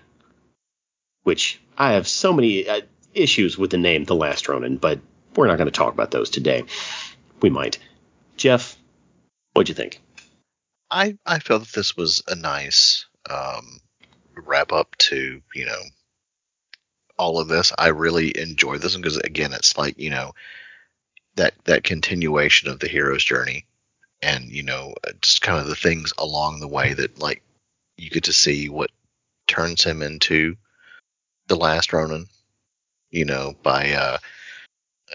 Which 1.24 1.60
I 1.78 1.94
have 1.94 2.08
so 2.08 2.32
many 2.34 2.68
uh, 2.68 2.82
issues 3.14 3.58
with 3.58 3.72
the 3.72 3.78
name 3.78 4.06
The 4.06 4.16
Last 4.16 4.48
Ronin, 4.48 4.78
but 4.78 5.00
we're 5.36 5.48
not 5.48 5.58
going 5.58 5.68
to 5.68 5.72
talk 5.72 5.94
about 5.94 6.12
those 6.12 6.30
today. 6.30 6.64
We 7.42 7.50
might. 7.50 7.78
Jeff, 8.38 8.78
what'd 9.54 9.70
you 9.70 9.76
think? 9.76 10.02
I 10.90 11.18
I 11.26 11.40
felt 11.40 11.64
that 11.64 11.74
this 11.74 11.96
was 11.96 12.24
a 12.28 12.36
nice 12.36 13.06
um, 13.30 13.80
wrap 14.36 14.72
up 14.72 14.96
to 14.98 15.42
you 15.54 15.66
know 15.66 15.82
all 17.20 17.38
of 17.38 17.50
this. 17.50 17.72
I 17.78 17.90
really 17.90 18.36
enjoy 18.36 18.78
this 18.78 18.94
one 18.94 19.02
because 19.02 19.18
again, 19.18 19.54
it's 19.54 19.78
like 19.78 20.00
you 20.00 20.10
know 20.10 20.34
that 21.36 21.54
that 21.66 21.84
continuation 21.84 22.70
of 22.70 22.80
the 22.80 22.88
hero's 22.88 23.24
journey, 23.24 23.66
and 24.24 24.50
you 24.50 24.64
know 24.64 24.96
just 25.22 25.42
kind 25.42 25.60
of 25.60 25.68
the 25.68 25.76
things 25.76 26.14
along 26.18 26.60
the 26.60 26.68
way 26.68 26.94
that 26.94 27.20
like 27.20 27.44
you 27.98 28.10
get 28.10 28.24
to 28.24 28.34
see 28.34 28.70
what 28.70 28.90
turns 29.46 29.84
him 29.84 30.02
into 30.02 30.56
the 31.48 31.58
last 31.58 31.94
Ronin. 31.94 32.26
You 33.12 33.26
know, 33.26 33.56
by 33.62 33.92
uh, 33.92 34.18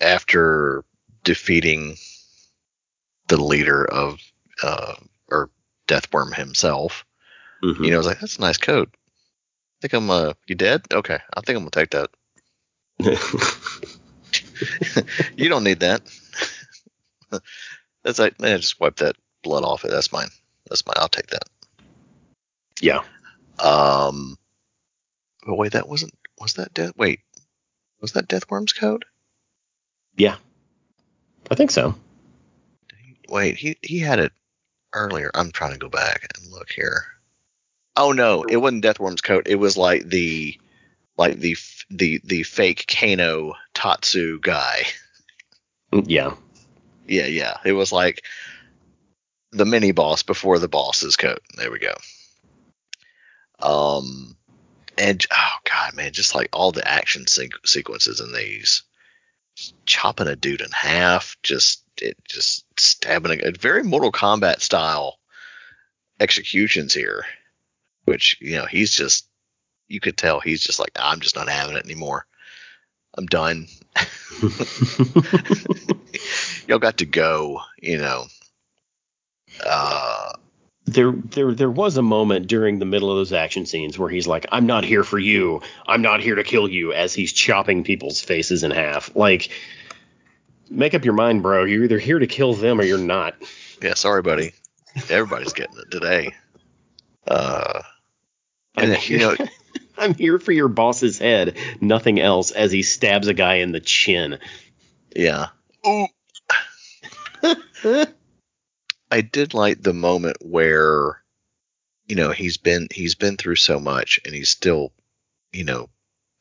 after 0.01 0.85
defeating 1.25 1.97
the 3.29 3.43
leader 3.43 3.85
of 3.85 4.21
uh, 4.63 4.95
or 5.29 5.51
Deathworm 5.89 6.35
himself. 6.35 7.05
Mm-hmm. 7.63 7.83
You 7.83 7.91
know, 7.91 7.97
I 7.97 7.99
was 7.99 8.07
like, 8.07 8.21
that's 8.21 8.37
a 8.37 8.43
nice 8.43 8.59
coat. 8.59 8.95
I 9.85 9.87
think 9.87 10.03
I'm 10.03 10.11
uh 10.11 10.33
you 10.47 10.55
dead? 10.55 10.87
Okay. 10.91 11.19
I 11.37 11.41
think 11.43 11.59
I'm 11.59 11.69
gonna 11.69 11.71
take 11.71 11.91
that. 11.91 12.09
you 15.37 15.51
don't 15.51 15.65
need 15.65 15.81
that. 15.81 16.01
That's 18.03 18.19
like 18.19 18.41
man, 18.41 18.63
just 18.63 18.81
wipe 18.81 18.97
that 18.97 19.17
blood 19.43 19.63
off 19.63 19.85
it. 19.85 19.91
That's 19.91 20.11
mine. 20.11 20.31
That's 20.71 20.87
mine. 20.87 20.95
I'll 20.97 21.09
take 21.09 21.27
that. 21.27 21.45
yeah. 22.81 23.03
Um 23.59 24.39
but 25.47 25.57
wait, 25.57 25.73
that 25.73 25.87
wasn't 25.87 26.15
was 26.41 26.55
that 26.55 26.73
death 26.73 26.93
wait. 26.97 27.21
Was 28.01 28.13
that 28.13 28.29
Deathworm's 28.29 28.73
code? 28.73 29.05
Yeah. 30.17 30.37
I 31.51 31.57
think 31.57 31.71
so. 31.71 31.95
Wait, 33.29 33.57
he 33.57 33.77
he 33.83 33.99
had 33.99 34.19
it 34.19 34.33
earlier. 34.95 35.31
I'm 35.35 35.53
trying 35.53 35.73
to 35.73 35.79
go 35.79 35.91
back 35.91 36.27
and 36.37 36.51
look 36.51 36.71
here. 36.71 37.05
Oh 37.97 38.13
no, 38.13 38.45
it 38.45 38.57
wasn't 38.57 38.85
Deathworm's 38.85 39.21
coat. 39.21 39.47
It 39.47 39.57
was 39.57 39.77
like 39.77 40.07
the 40.09 40.59
like 41.17 41.39
the 41.39 41.57
the 41.91 42.21
the 42.25 42.43
fake 42.43 42.87
Kano 42.89 43.55
Tatsu 43.73 44.41
guy. 44.41 44.85
Yeah. 45.93 46.35
Yeah, 47.07 47.27
yeah. 47.27 47.59
It 47.65 47.73
was 47.73 47.93
like 47.93 48.25
the 49.53 49.65
mini 49.65 49.93
boss 49.93 50.23
before 50.23 50.59
the 50.59 50.69
boss's 50.69 51.17
coat. 51.17 51.41
There 51.57 51.71
we 51.71 51.79
go. 51.79 51.95
Um, 53.61 54.37
and 54.99 55.25
oh 55.33 55.57
god, 55.65 55.95
man, 55.95 56.13
just 56.13 56.35
like 56.35 56.49
all 56.53 56.73
the 56.73 56.87
action 56.87 57.25
sequ- 57.25 57.65
sequences 57.67 58.21
in 58.21 58.33
these, 58.33 58.83
chopping 59.87 60.27
a 60.27 60.35
dude 60.37 60.61
in 60.61 60.71
half, 60.73 61.37
just 61.43 61.83
it 62.03 62.17
just 62.29 62.65
stabbing 62.79 63.41
a, 63.41 63.49
a 63.49 63.53
very 63.53 63.85
Mortal 63.85 64.11
Kombat 64.11 64.61
style 64.61 65.19
executions 66.19 66.93
here, 66.93 67.25
which 68.05 68.37
you 68.41 68.57
know 68.57 68.67
he's 68.67 68.95
just 68.95 69.29
you 69.89 70.01
could 70.01 70.17
tell 70.17 70.41
he's 70.41 70.63
just 70.63 70.79
like 70.79 70.93
I'm 70.97 71.21
just 71.21 71.37
not 71.37 71.49
having 71.49 71.77
it 71.77 71.85
anymore. 71.85 72.27
I'm 73.17 73.27
done. 73.27 73.69
Y'all 76.67 76.79
got 76.79 76.99
to 76.99 77.07
go, 77.07 77.61
you 77.81 77.99
know. 77.99 78.25
Uh, 79.65 80.33
there 80.87 81.13
there 81.13 81.55
there 81.55 81.71
was 81.71 81.97
a 81.97 82.03
moment 82.03 82.49
during 82.49 82.79
the 82.79 82.85
middle 82.85 83.11
of 83.11 83.17
those 83.17 83.33
action 83.33 83.67
scenes 83.67 83.99
where 83.99 84.11
he's 84.11 84.27
like, 84.27 84.47
"I'm 84.51 84.67
not 84.67 84.85
here 84.85 85.05
for 85.05 85.19
you. 85.19 85.63
I'm 85.87 86.03
not 86.03 86.21
here 86.21 86.35
to 86.35 86.45
kill 86.45 86.69
you," 86.69 86.93
as 86.93 87.15
he's 87.15 87.33
chopping 87.33 87.85
people's 87.85 88.21
faces 88.21 88.65
in 88.65 88.71
half. 88.71 89.15
Like, 89.15 89.51
make 90.69 90.95
up 90.95 91.05
your 91.05 91.15
mind, 91.15 91.43
bro. 91.43 91.65
You're 91.65 91.85
either 91.85 91.99
here 91.99 92.19
to 92.19 92.27
kill 92.27 92.55
them 92.55 92.81
or 92.81 92.85
you're 92.85 92.99
not. 92.99 93.35
yeah, 93.81 93.95
sorry, 93.95 94.23
buddy. 94.23 94.53
Everybody's 95.09 95.53
getting 95.53 95.79
it 95.79 95.91
today. 95.91 96.35
Uh, 97.27 97.83
I'm 98.77 98.85
and 98.85 98.93
then, 98.93 99.01
you 99.05 99.19
know, 99.19 99.37
I'm 99.99 100.15
here 100.15 100.39
for 100.39 100.53
your 100.53 100.69
boss's 100.69 101.19
head, 101.19 101.57
nothing 101.81 102.21
else. 102.21 102.51
As 102.51 102.73
he 102.73 102.83
stabs 102.83 103.29
a 103.29 103.35
guy 103.35 103.57
in 103.57 103.73
the 103.73 103.81
chin. 103.81 104.39
yeah. 105.15 105.49
Ooh. 105.87 106.07
I 109.11 109.21
did 109.21 109.55
like 109.55 109.83
the 109.83 109.93
moment 109.93 110.39
where, 110.41 111.23
you 112.07 112.17
know, 112.17 112.31
he's 112.33 112.57
been 112.57 112.89
he's 112.91 113.15
been 113.15 113.37
through 113.37 113.57
so 113.57 113.79
much, 113.79 114.21
and 114.25 114.35
he's 114.35 114.49
still, 114.49 114.93
you 115.53 115.65
know, 115.65 115.89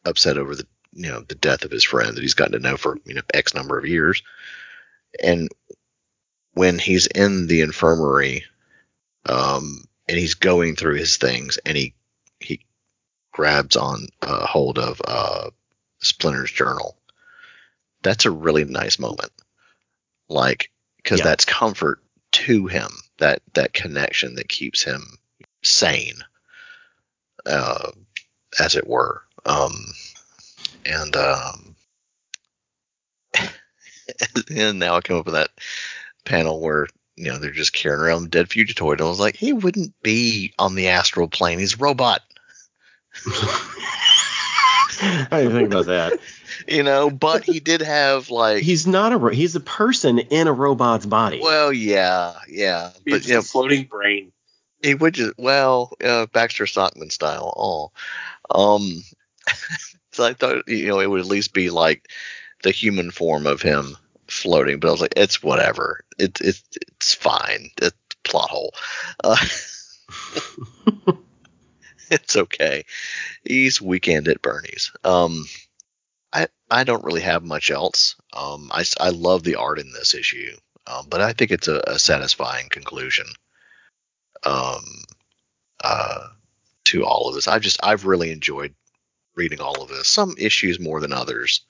upset 0.06 0.38
over 0.38 0.56
the 0.56 0.66
you 0.94 1.10
know 1.10 1.22
the 1.22 1.36
death 1.36 1.66
of 1.66 1.72
his 1.72 1.84
friend 1.84 2.16
that 2.16 2.22
he's 2.22 2.34
gotten 2.34 2.54
to 2.54 2.60
know 2.60 2.78
for 2.78 2.98
you 3.06 3.14
know 3.14 3.22
X 3.34 3.54
number 3.54 3.78
of 3.78 3.86
years, 3.86 4.24
and 5.22 5.50
when 6.54 6.78
he's 6.80 7.08
in 7.08 7.48
the 7.48 7.62
infirmary, 7.62 8.46
um, 9.26 9.84
and 10.08 10.18
he's 10.18 10.36
going 10.36 10.76
through 10.76 10.96
his 10.96 11.18
things, 11.18 11.58
and 11.66 11.76
he 11.76 11.84
he 11.84 11.94
grabs 13.34 13.76
on 13.76 14.08
uh, 14.22 14.46
hold 14.46 14.80
of 14.80 15.02
uh, 15.06 15.50
Splinter's 16.02 16.52
journal. 16.52 16.96
That's 18.02 18.26
a 18.26 18.32
really 18.32 18.64
nice 18.64 19.00
moment, 19.00 19.32
like 20.30 20.72
because 20.98 21.20
Yeah. 21.20 21.26
that's 21.26 21.46
comfort 21.46 22.00
to 22.34 22.68
him. 22.68 22.90
That 23.18 23.42
that 23.54 23.74
connection 23.74 24.36
that 24.36 24.48
keeps 24.50 24.82
him 24.84 25.18
sane, 25.62 26.16
uh, 27.46 27.92
as 28.60 28.76
it 28.76 28.88
were. 28.88 29.22
Um, 29.46 29.94
and 30.86 31.16
um, 31.16 31.76
and 34.56 34.80
now 34.80 34.96
I 34.96 35.02
come 35.02 35.18
up 35.18 35.26
with 35.26 35.36
that 35.36 35.52
panel 36.26 36.60
where 36.62 36.88
you 37.16 37.32
know 37.32 37.38
they're 37.38 37.52
just 37.52 37.74
carrying 37.74 38.02
around 38.02 38.32
dead 38.32 38.50
fugitoid. 38.50 38.94
And 38.94 39.02
I 39.02 39.06
was 39.06 39.20
like, 39.20 39.36
he 39.38 39.54
wouldn't 39.54 39.94
be 40.02 40.54
on 40.60 40.76
the 40.76 40.90
astral 40.90 41.28
plane. 41.28 41.60
He's 41.60 41.76
a 41.76 41.78
robot. 41.78 42.22
I 45.02 45.28
didn't 45.32 45.54
think 45.54 45.68
about 45.74 45.86
that. 45.88 46.20
you 46.68 46.84
know, 46.84 47.10
but 47.10 47.44
he 47.44 47.60
did 47.60 47.82
have 47.82 48.30
like 48.30 48.64
He's 48.64 48.86
not 48.88 49.12
a 49.14 49.18
ro- 49.18 49.32
he's 49.34 49.56
a 49.56 49.60
person 49.60 50.20
in 50.20 50.48
a 50.48 50.54
robot's 50.54 51.06
body. 51.06 51.40
well, 51.42 51.74
yeah, 51.74 52.34
yeah, 52.48 52.90
It's 52.90 53.00
but 53.06 53.16
just 53.18 53.28
yeah, 53.30 53.40
a 53.40 53.42
floating 53.42 53.86
brain. 53.86 54.32
he 54.82 54.94
would 54.96 55.14
just 55.16 55.34
well, 55.38 55.94
uh, 56.04 56.28
Baxter 56.28 56.66
Stockman 56.68 57.10
style. 57.10 57.54
Oh, 57.58 57.92
um, 58.76 59.04
so 60.12 60.24
I 60.26 60.34
thought 60.34 60.68
you 60.68 60.88
know 60.88 61.00
it 61.00 61.10
would 61.10 61.22
at 61.22 61.26
least 61.28 61.54
be 61.54 61.70
like 61.70 62.08
the 62.64 62.72
human 62.72 63.12
form 63.12 63.46
of 63.48 63.62
him 63.62 63.98
floating, 64.28 64.80
but 64.80 64.88
I 64.88 64.92
was 64.92 65.02
like, 65.02 65.14
it's 65.18 65.42
whatever. 65.44 66.04
It's 66.20 66.40
it's 66.42 66.64
it's 66.98 67.14
fine. 67.16 67.70
It's 67.82 67.98
plot 68.24 68.50
hole. 68.50 68.74
Uh, 69.24 69.36
it's 72.14 72.36
okay. 72.36 72.86
He's 73.44 73.82
weekend 73.82 74.28
at 74.28 74.42
Bernie's. 74.42 74.92
Um, 75.04 75.46
I 76.32 76.48
I 76.70 76.84
don't 76.84 77.04
really 77.04 77.22
have 77.22 77.44
much 77.44 77.72
else. 77.72 78.16
Um, 78.36 78.72
I 78.74 78.84
I 79.00 79.10
love 79.10 79.44
the 79.44 79.56
art 79.56 79.80
in 79.80 79.92
this 79.92 80.14
issue. 80.14 80.56
Um, 80.86 81.06
but 81.10 81.22
I 81.22 81.34
think 81.34 81.52
it's 81.52 81.68
a, 81.68 81.82
a 81.88 82.00
satisfying 82.00 82.70
conclusion. 82.70 83.26
Um, 84.46 84.84
uh, 85.82 86.28
to 86.86 87.06
all 87.06 87.30
of 87.30 87.36
this, 87.36 87.48
I've 87.48 87.62
just 87.62 87.80
I've 87.84 88.06
really 88.06 88.32
enjoyed 88.32 88.74
reading 89.36 89.62
all 89.62 89.82
of 89.82 89.90
this. 89.90 90.08
Some 90.08 90.36
issues 90.38 90.80
more 90.80 91.00
than 91.00 91.14
others. 91.14 91.66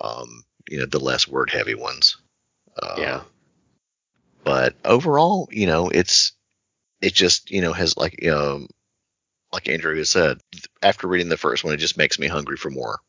Um, 0.00 0.44
you 0.68 0.78
know, 0.78 0.86
the 0.86 0.98
less 0.98 1.28
word 1.28 1.50
heavy 1.50 1.74
ones. 1.74 2.16
Uh, 2.80 2.96
yeah. 2.98 3.20
but 4.42 4.74
overall, 4.84 5.48
you 5.52 5.66
know, 5.66 5.88
it's 5.90 6.32
it 7.00 7.14
just 7.14 7.50
you 7.50 7.60
know 7.60 7.72
has 7.72 7.96
like 7.96 8.26
um 8.26 8.66
like 9.54 9.68
Andrew 9.70 9.96
has 9.96 10.10
said 10.10 10.40
after 10.82 11.08
reading 11.08 11.30
the 11.30 11.38
first 11.38 11.64
one, 11.64 11.74
it 11.74 11.78
just 11.78 11.98
makes 11.98 12.18
me 12.18 12.28
hungry 12.28 12.58
for 12.58 12.70
more 12.70 13.00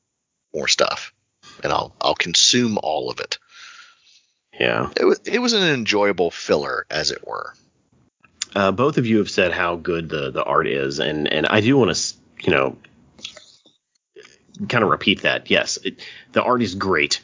more 0.56 0.70
stuff, 0.70 1.14
and 1.64 1.74
I'll 1.74 1.96
I'll 2.02 2.16
consume 2.16 2.80
all 2.82 3.12
of 3.12 3.20
it. 3.20 3.40
Yeah. 4.60 4.92
It 4.98 5.06
was 5.06 5.20
it 5.26 5.40
was 5.40 5.54
an 5.54 5.64
enjoyable 5.64 6.32
filler, 6.32 6.86
as 6.90 7.12
it 7.12 7.28
were. 7.28 7.54
uh, 8.56 8.72
both 8.72 8.98
of 8.98 9.06
you 9.06 9.20
have 9.20 9.30
said 9.30 9.52
how 9.54 9.76
good 9.78 10.10
the 10.10 10.32
the 10.32 10.44
art 10.44 10.68
is, 10.68 11.00
and 11.00 11.28
and 11.28 11.48
I 11.48 11.62
do 11.62 11.78
want 11.78 11.96
to 11.96 12.14
you 12.44 12.54
know 12.54 12.78
kind 14.70 14.84
of 14.84 14.90
repeat 14.90 15.24
that. 15.24 15.52
Yes, 15.52 15.78
it, 15.84 16.00
the 16.34 16.44
art 16.44 16.62
is 16.62 16.76
great, 16.76 17.22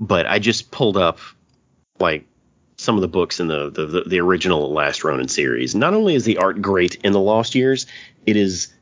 but 0.00 0.26
I 0.26 0.38
just 0.38 0.70
pulled 0.70 0.96
up 0.98 1.18
like 1.98 2.26
some 2.78 2.96
of 2.96 3.02
the 3.02 3.08
books 3.08 3.40
in 3.40 3.48
the, 3.48 3.70
the 3.70 3.86
the 3.86 4.02
the 4.06 4.20
original 4.20 4.72
Last 4.72 5.04
Ronin 5.04 5.28
series. 5.28 5.74
Not 5.74 5.94
only 5.94 6.14
is 6.14 6.24
the 6.24 6.38
art 6.38 6.62
great 6.62 6.96
in 7.04 7.12
the 7.12 7.20
Lost 7.20 7.54
Years, 7.54 7.86
it 8.26 8.36
is 8.36 8.72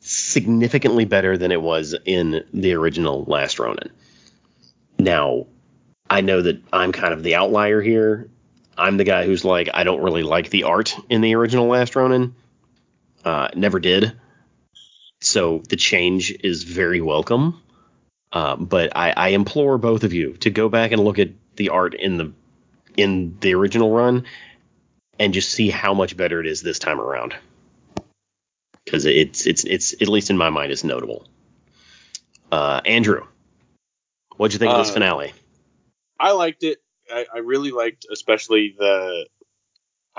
significantly 0.00 1.04
better 1.04 1.38
than 1.38 1.52
it 1.52 1.62
was 1.62 1.94
in 2.04 2.44
the 2.52 2.74
original 2.74 3.24
Last 3.24 3.58
Ronin. 3.58 3.90
Now, 4.98 5.46
I 6.10 6.20
know 6.20 6.42
that 6.42 6.62
I'm 6.72 6.92
kind 6.92 7.14
of 7.14 7.22
the 7.22 7.36
outlier 7.36 7.80
here. 7.80 8.28
I'm 8.76 8.96
the 8.96 9.04
guy 9.04 9.24
who's 9.24 9.44
like, 9.44 9.68
I 9.72 9.84
don't 9.84 10.02
really 10.02 10.22
like 10.22 10.50
the 10.50 10.64
art 10.64 10.96
in 11.08 11.20
the 11.20 11.34
original 11.34 11.66
Last 11.66 11.94
Ronin. 11.94 12.34
Uh, 13.24 13.48
never 13.54 13.78
did. 13.78 14.12
So 15.20 15.62
the 15.68 15.76
change 15.76 16.32
is 16.42 16.64
very 16.64 17.00
welcome. 17.00 17.62
Uh, 18.32 18.56
but 18.56 18.96
I, 18.96 19.12
I 19.16 19.28
implore 19.28 19.78
both 19.78 20.04
of 20.04 20.12
you 20.12 20.34
to 20.38 20.50
go 20.50 20.68
back 20.68 20.92
and 20.92 21.04
look 21.04 21.18
at 21.18 21.30
the 21.56 21.68
art 21.68 21.94
in 21.94 22.16
the 22.16 22.32
in 22.96 23.38
the 23.40 23.54
original 23.54 23.90
run 23.90 24.24
and 25.18 25.32
just 25.32 25.50
see 25.50 25.70
how 25.70 25.94
much 25.94 26.16
better 26.16 26.40
it 26.40 26.46
is 26.46 26.62
this 26.62 26.78
time 26.78 27.00
around. 27.00 27.34
Because 28.84 29.04
it's 29.06 29.46
it's 29.46 29.64
it's 29.64 29.92
at 30.00 30.08
least 30.08 30.30
in 30.30 30.36
my 30.36 30.50
mind 30.50 30.72
is 30.72 30.84
notable. 30.84 31.26
Uh, 32.50 32.80
Andrew, 32.84 33.26
what'd 34.36 34.52
you 34.52 34.58
think 34.58 34.72
of 34.72 34.78
this 34.78 34.90
Uh, 34.90 34.94
finale? 34.94 35.32
I 36.18 36.32
liked 36.32 36.64
it. 36.64 36.78
I, 37.10 37.26
I 37.34 37.38
really 37.38 37.70
liked, 37.70 38.06
especially 38.10 38.74
the. 38.78 39.26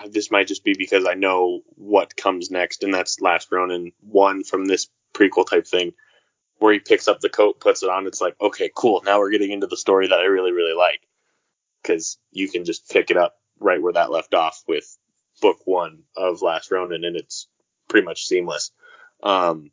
This 0.10 0.32
might 0.32 0.48
just 0.48 0.64
be 0.64 0.74
because 0.76 1.06
I 1.06 1.14
know 1.14 1.62
what 1.76 2.16
comes 2.16 2.50
next, 2.50 2.84
and 2.84 2.94
that's 2.94 3.22
Last 3.22 3.52
Ronin 3.52 3.92
one 4.02 4.44
from 4.44 4.66
this 4.66 4.90
prequel 5.14 5.48
type 5.48 5.68
thing, 5.68 5.94
where 6.58 6.74
he 6.74 6.80
picks 6.80 7.08
up 7.08 7.20
the 7.20 7.30
coat, 7.30 7.60
puts 7.60 7.84
it 7.84 7.90
on. 7.90 8.08
It's 8.08 8.20
like, 8.20 8.36
okay, 8.42 8.72
cool. 8.74 9.04
Now 9.06 9.20
we're 9.20 9.30
getting 9.30 9.52
into 9.52 9.68
the 9.68 9.78
story 9.78 10.08
that 10.08 10.20
I 10.20 10.24
really, 10.24 10.52
really 10.52 10.76
like, 10.76 11.08
because 11.82 12.18
you 12.32 12.50
can 12.50 12.66
just 12.66 12.90
pick 12.90 13.12
it 13.12 13.18
up 13.18 13.36
right 13.60 13.82
where 13.82 13.94
that 13.94 14.10
left 14.10 14.34
off 14.34 14.64
with 14.68 14.98
book 15.42 15.58
one 15.66 16.04
of 16.18 16.42
Last 16.42 16.72
Ronin, 16.72 17.04
and 17.04 17.16
it's 17.16 17.48
pretty 17.94 18.06
much 18.06 18.26
seamless. 18.26 18.72
Um, 19.22 19.70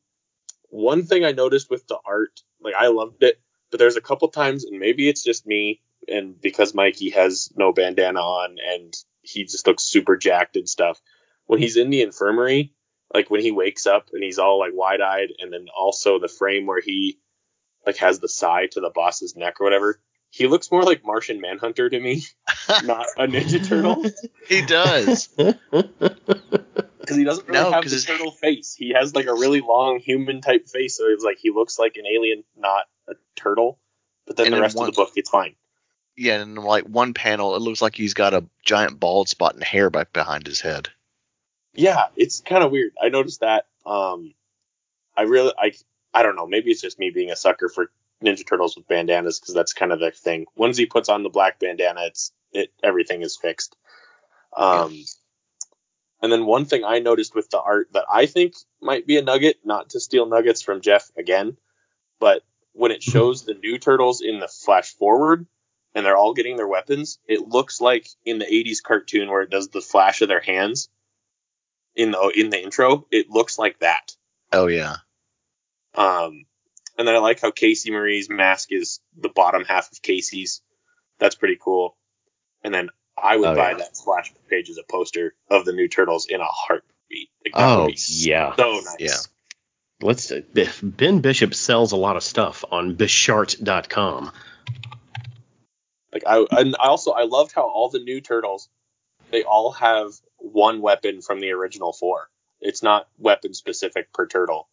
one 0.68 1.06
thing 1.06 1.24
I 1.24 1.32
noticed 1.32 1.70
with 1.70 1.86
the 1.86 1.97
art, 2.05 2.42
like 2.60 2.74
I 2.74 2.88
loved 2.88 3.22
it, 3.22 3.40
but 3.70 3.80
there's 3.80 3.97
a 3.97 4.02
couple 4.02 4.28
times, 4.28 4.66
and 4.66 4.78
maybe 4.78 5.09
it's 5.09 5.24
just 5.24 5.47
me, 5.47 5.80
and 6.06 6.38
because 6.38 6.74
Mikey 6.74 7.10
has 7.10 7.51
no 7.56 7.72
bandana 7.72 8.20
on 8.20 8.59
and 8.62 8.94
he 9.22 9.44
just 9.44 9.66
looks 9.66 9.84
super 9.84 10.18
jacked 10.18 10.56
and 10.56 10.68
stuff. 10.68 11.01
When 11.47 11.60
he's 11.60 11.78
in 11.78 11.88
the 11.88 12.02
infirmary, 12.02 12.74
like 13.12 13.30
when 13.30 13.40
he 13.40 13.52
wakes 13.52 13.86
up 13.86 14.10
and 14.12 14.22
he's 14.22 14.38
all 14.38 14.59
like 14.59 14.72
wide 14.74 15.01
eyed, 15.01 15.30
and 15.38 15.51
then 15.51 15.68
also 15.74 16.18
the 16.18 16.28
frame 16.28 16.66
where 16.66 16.82
he 16.82 17.18
like 17.86 17.97
has 17.97 18.20
the 18.20 18.28
sai 18.28 18.66
to 18.72 18.80
the 18.80 18.90
boss's 18.90 19.34
neck 19.34 19.62
or 19.62 19.64
whatever, 19.64 19.98
he 20.28 20.47
looks 20.47 20.70
more 20.70 20.82
like 20.82 21.06
Martian 21.06 21.40
Manhunter 21.40 21.88
to 21.88 21.98
me, 21.98 22.22
not 22.84 23.06
a 23.16 23.26
Ninja 23.26 23.66
Turtle, 23.66 24.05
he 24.47 24.60
does. 24.60 25.30
because 27.11 27.19
he 27.19 27.24
doesn't 27.24 27.49
really 27.49 27.61
No, 27.61 27.73
have 27.73 27.85
the 27.85 27.91
his- 27.91 28.05
turtle 28.05 28.31
face. 28.31 28.74
He 28.74 28.93
has 28.95 29.15
like 29.15 29.27
a 29.27 29.35
really 29.35 29.61
long 29.61 29.99
human 29.99 30.41
type 30.41 30.69
face, 30.69 30.97
so 30.97 31.05
it's 31.09 31.24
like 31.24 31.39
he 31.39 31.51
looks 31.51 31.78
like 31.78 31.97
an 31.97 32.05
alien, 32.07 32.45
not 32.57 32.85
a 33.09 33.15
turtle. 33.37 33.78
But 34.27 34.37
then 34.37 34.47
And 34.47 34.53
the 34.53 34.57
then 34.57 34.62
rest 34.62 34.77
one- 34.77 34.89
of 34.89 34.95
the 34.95 35.03
book, 35.03 35.12
it's 35.16 35.28
fine. 35.31 35.57
Yeah, 36.16 36.41
and 36.41 36.57
like 36.59 36.85
one 36.85 37.15
panel, 37.15 37.57
it 37.57 37.61
looks 37.62 37.81
like 37.82 37.95
he's 37.95 38.15
got 38.15 38.35
a 38.35 38.45
giant 38.65 39.01
bald 39.01 39.28
spot 39.28 39.55
in 39.55 39.61
hair 39.62 39.91
back 39.91 40.12
behind 40.12 40.47
his 40.47 40.61
head. 40.61 40.89
Yeah, 41.74 42.07
it's 42.16 42.41
kind 42.41 42.62
of 42.62 42.70
weird. 42.70 42.93
I 43.03 43.09
noticed 43.09 43.41
that. 43.41 43.66
Um, 43.87 44.35
I 45.16 45.23
really, 45.23 45.53
I, 45.59 45.73
I 46.12 46.23
don't 46.23 46.37
know. 46.37 46.47
Maybe 46.47 46.70
it's 46.70 46.81
just 46.82 46.99
me 46.99 47.11
being 47.11 47.31
a 47.31 47.37
sucker 47.37 47.69
for 47.69 47.91
Ninja 48.23 48.47
Turtles 48.47 48.77
with 48.77 48.87
bandanas 48.87 49.41
because 49.41 49.55
that's 49.55 49.73
kind 49.73 49.93
of 49.93 50.01
their 50.01 50.11
thing. 50.11 50.47
Once 50.57 50.77
he 50.77 50.87
puts 50.87 51.09
on 51.09 51.23
the 51.23 51.28
black 51.31 51.59
bandana, 51.59 52.03
it's 52.07 52.32
it 52.53 52.70
everything 52.82 53.23
is 53.23 53.37
fixed. 53.37 53.77
Um, 54.57 55.03
and 56.22 56.30
then 56.30 56.47
one 56.47 56.64
thing 56.64 56.84
I 56.84 56.98
noticed 56.98 57.34
with 57.34 57.51
the 57.51 57.60
art 57.60 57.88
that 57.92 58.05
I 58.12 58.26
think 58.26 58.55
might 58.80 59.06
be 59.06 59.16
a 59.16 59.22
nugget, 59.22 59.59
not 59.64 59.90
to 59.90 60.01
steal 60.01 60.26
nuggets 60.26 60.62
from 60.62 60.80
Jeff 60.80 61.10
again, 61.16 61.56
but 62.18 62.42
when 62.72 62.92
it 62.92 63.02
shows 63.02 63.44
the 63.44 63.55
new 63.55 63.78
turtles 63.78 64.20
in 64.20 64.38
the 64.38 64.48
flash 64.48 64.94
forward 64.94 65.47
and 65.94 66.06
they're 66.06 66.16
all 66.16 66.34
getting 66.34 66.56
their 66.56 66.68
weapons, 66.68 67.18
it 67.26 67.48
looks 67.48 67.80
like 67.80 68.09
in 68.24 68.38
the 68.38 68.44
80s 68.47 68.82
cartoon 68.82 69.28
where 69.28 69.42
it 69.42 69.51
does 69.51 69.68
the 69.68 69.80
flash 69.80 70.22
of 70.22 70.28
their 70.28 70.40
hands 70.40 70.88
in 71.97 72.12
the 72.12 72.32
in 72.36 72.51
the 72.51 72.62
intro, 72.62 73.06
it 73.10 73.30
looks 73.30 73.59
like 73.59 73.78
that. 73.80 74.12
Oh 74.52 74.66
yeah, 74.68 74.97
Um, 75.94 76.44
and 76.97 77.06
then 77.09 77.14
I 77.14 77.18
like 77.18 77.40
how 77.40 77.51
Casey 77.51 77.90
Marie's 77.90 78.28
mask 78.28 78.72
is 78.72 79.01
the 79.16 79.28
bottom 79.28 79.64
half 79.64 79.90
of 79.90 80.02
Casey's. 80.02 80.62
That's 81.18 81.34
pretty 81.34 81.59
cool. 81.60 81.97
And 82.62 82.72
then 82.72 82.90
I 83.22 83.36
would 83.36 83.48
Oh, 83.48 83.55
buy 83.55 83.70
yeah. 83.72 83.76
that 83.78 83.97
splash 83.97 84.32
page 84.48 84.70
as 84.70 84.78
a 84.78 84.82
poster 84.90 85.34
of 85.51 85.64
the 85.64 85.72
new 85.72 85.88
turtles 85.88 86.26
in 86.26 86.40
a 86.40 86.44
heartbeat. 86.44 87.28
Like, 87.44 87.52
Oh 87.55 87.86
be 87.88 87.97
yeah. 88.06 88.55
so 88.56 88.72
nice. 88.84 88.97
Yeah. 88.98 89.16
Let's 90.02 90.30
uh, 90.32 90.40
Ben 90.82 91.20
Bishop 91.20 91.55
sells 91.55 91.92
a 91.92 91.97
lot 91.97 92.16
of 92.16 92.22
stuff 92.22 92.64
on 92.70 92.94
Bishart.com. 92.94 94.32
Like 96.12 96.22
I 96.26 96.44
and 96.52 96.74
I 96.80 96.88
also 96.88 97.12
I 97.12 97.24
loved 97.24 97.52
how 97.52 97.62
all 97.68 97.88
the 97.90 98.01
new 98.01 98.20
turtles 98.20 98.68
they 99.30 99.44
all 99.44 99.72
have 99.72 100.12
one 100.38 100.80
weapon 100.80 101.20
from 101.22 101.40
the 101.40 101.52
original 101.52 101.92
four. 101.92 102.28
It's 102.60 102.82
not 102.82 103.09
weapon 103.18 103.55
specific 103.55 104.12
per 104.12 104.26
turtle. 104.26 104.68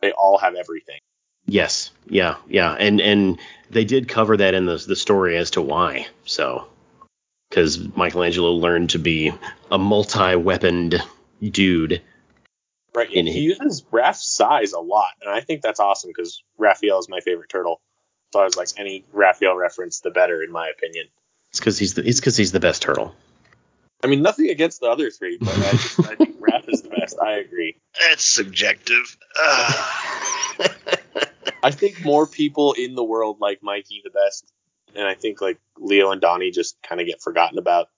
They 0.00 0.12
all 0.12 0.38
have 0.38 0.54
everything. 0.54 1.00
Yes, 1.46 1.90
yeah, 2.06 2.36
yeah, 2.46 2.72
and 2.78 3.00
and 3.00 3.38
they 3.70 3.84
did 3.84 4.06
cover 4.08 4.36
that 4.36 4.54
in 4.54 4.66
the 4.66 4.76
the 4.76 4.94
story 4.96 5.36
as 5.38 5.52
to 5.52 5.62
why. 5.62 6.06
So, 6.26 6.68
because 7.48 7.78
Michelangelo 7.96 8.52
learned 8.52 8.90
to 8.90 8.98
be 8.98 9.32
a 9.70 9.78
multi-weaponed 9.78 11.02
dude. 11.42 12.02
Right. 12.94 13.10
In 13.12 13.20
And 13.20 13.28
he 13.28 13.34
he- 13.34 13.44
uses 13.46 13.82
Raph's 13.92 14.26
sais 14.28 14.72
a 14.72 14.80
lot, 14.80 15.10
and 15.20 15.30
I 15.30 15.40
think 15.40 15.62
that's 15.62 15.80
awesome 15.80 16.10
because 16.10 16.42
Raphael 16.56 16.98
is 16.98 17.08
my 17.08 17.20
favorite 17.20 17.48
turtle. 17.50 17.80
So 18.32 18.40
I 18.40 18.44
was 18.44 18.56
like, 18.56 18.68
any 18.76 19.04
Raphael 19.12 19.56
reference, 19.56 20.00
the 20.00 20.10
better, 20.10 20.42
in 20.42 20.50
my 20.52 20.68
opinion. 20.68 21.06
It's 21.50 21.60
because 21.60 21.78
he's 21.78 21.94
the 21.94 22.06
it's 22.06 22.20
because 22.20 22.36
he's 22.36 22.52
the 22.52 22.60
best 22.60 22.82
turtle. 22.82 23.14
I 24.04 24.06
mean, 24.06 24.22
nothing 24.22 24.50
against 24.50 24.80
the 24.80 24.86
other 24.86 25.10
three, 25.10 25.38
but 25.40 25.48
I, 25.56 25.70
just, 25.72 26.00
I 26.06 26.14
think 26.14 26.38
Raph 26.40 26.68
is 26.68 26.82
the 26.82 26.90
best. 26.90 27.18
I 27.20 27.38
agree. 27.38 27.76
that's 27.98 28.22
subjective. 28.22 29.16
I 31.62 31.70
think 31.72 32.04
more 32.04 32.26
people 32.26 32.74
in 32.74 32.94
the 32.94 33.02
world 33.02 33.38
like 33.40 33.60
Mikey 33.62 34.02
the 34.04 34.10
best, 34.10 34.52
and 34.94 35.06
I 35.06 35.14
think 35.14 35.40
like 35.40 35.58
Leo 35.78 36.10
and 36.10 36.20
Donnie 36.20 36.50
just 36.50 36.80
kind 36.82 37.00
of 37.00 37.06
get 37.06 37.20
forgotten 37.20 37.58
about. 37.58 37.88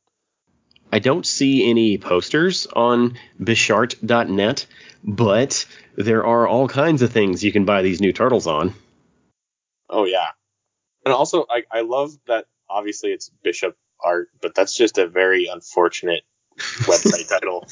I 0.92 0.98
don't 0.98 1.24
see 1.24 1.70
any 1.70 1.98
posters 1.98 2.66
on 2.66 3.16
Bishart.net, 3.42 4.66
but 5.04 5.66
there 5.96 6.26
are 6.26 6.48
all 6.48 6.66
kinds 6.66 7.02
of 7.02 7.12
things 7.12 7.44
you 7.44 7.52
can 7.52 7.64
buy 7.64 7.82
these 7.82 8.00
new 8.00 8.12
turtles 8.12 8.46
on. 8.46 8.74
Oh 9.88 10.04
yeah, 10.04 10.28
and 11.04 11.14
also 11.14 11.46
I, 11.48 11.62
I 11.70 11.80
love 11.82 12.12
that. 12.26 12.46
Obviously, 12.68 13.10
it's 13.10 13.30
Bishop 13.42 13.76
art, 14.02 14.28
but 14.40 14.54
that's 14.54 14.76
just 14.76 14.98
a 14.98 15.06
very 15.06 15.46
unfortunate 15.46 16.22
website 16.58 17.28
title. 17.28 17.66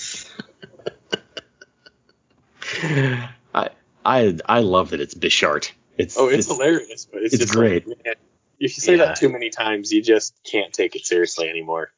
I 3.54 3.70
I 4.04 4.38
I 4.46 4.60
love 4.60 4.90
that 4.90 5.00
it's 5.00 5.14
Bishart. 5.14 5.72
It's 5.96 6.16
Oh, 6.16 6.28
it's, 6.28 6.46
hilarious, 6.46 7.06
but 7.06 7.22
it's, 7.22 7.34
it's 7.34 7.42
just 7.44 7.54
great. 7.54 7.86
Like, 7.86 8.18
if 8.58 8.76
you 8.76 8.80
say 8.82 8.96
Yeah. 8.96 9.06
that 9.06 9.16
too 9.16 9.28
many 9.28 9.50
times, 9.50 9.92
you 9.92 10.02
just 10.02 10.34
can't 10.44 10.72
take 10.72 10.96
it 10.96 11.06
seriously 11.06 11.48
anymore. 11.48 11.90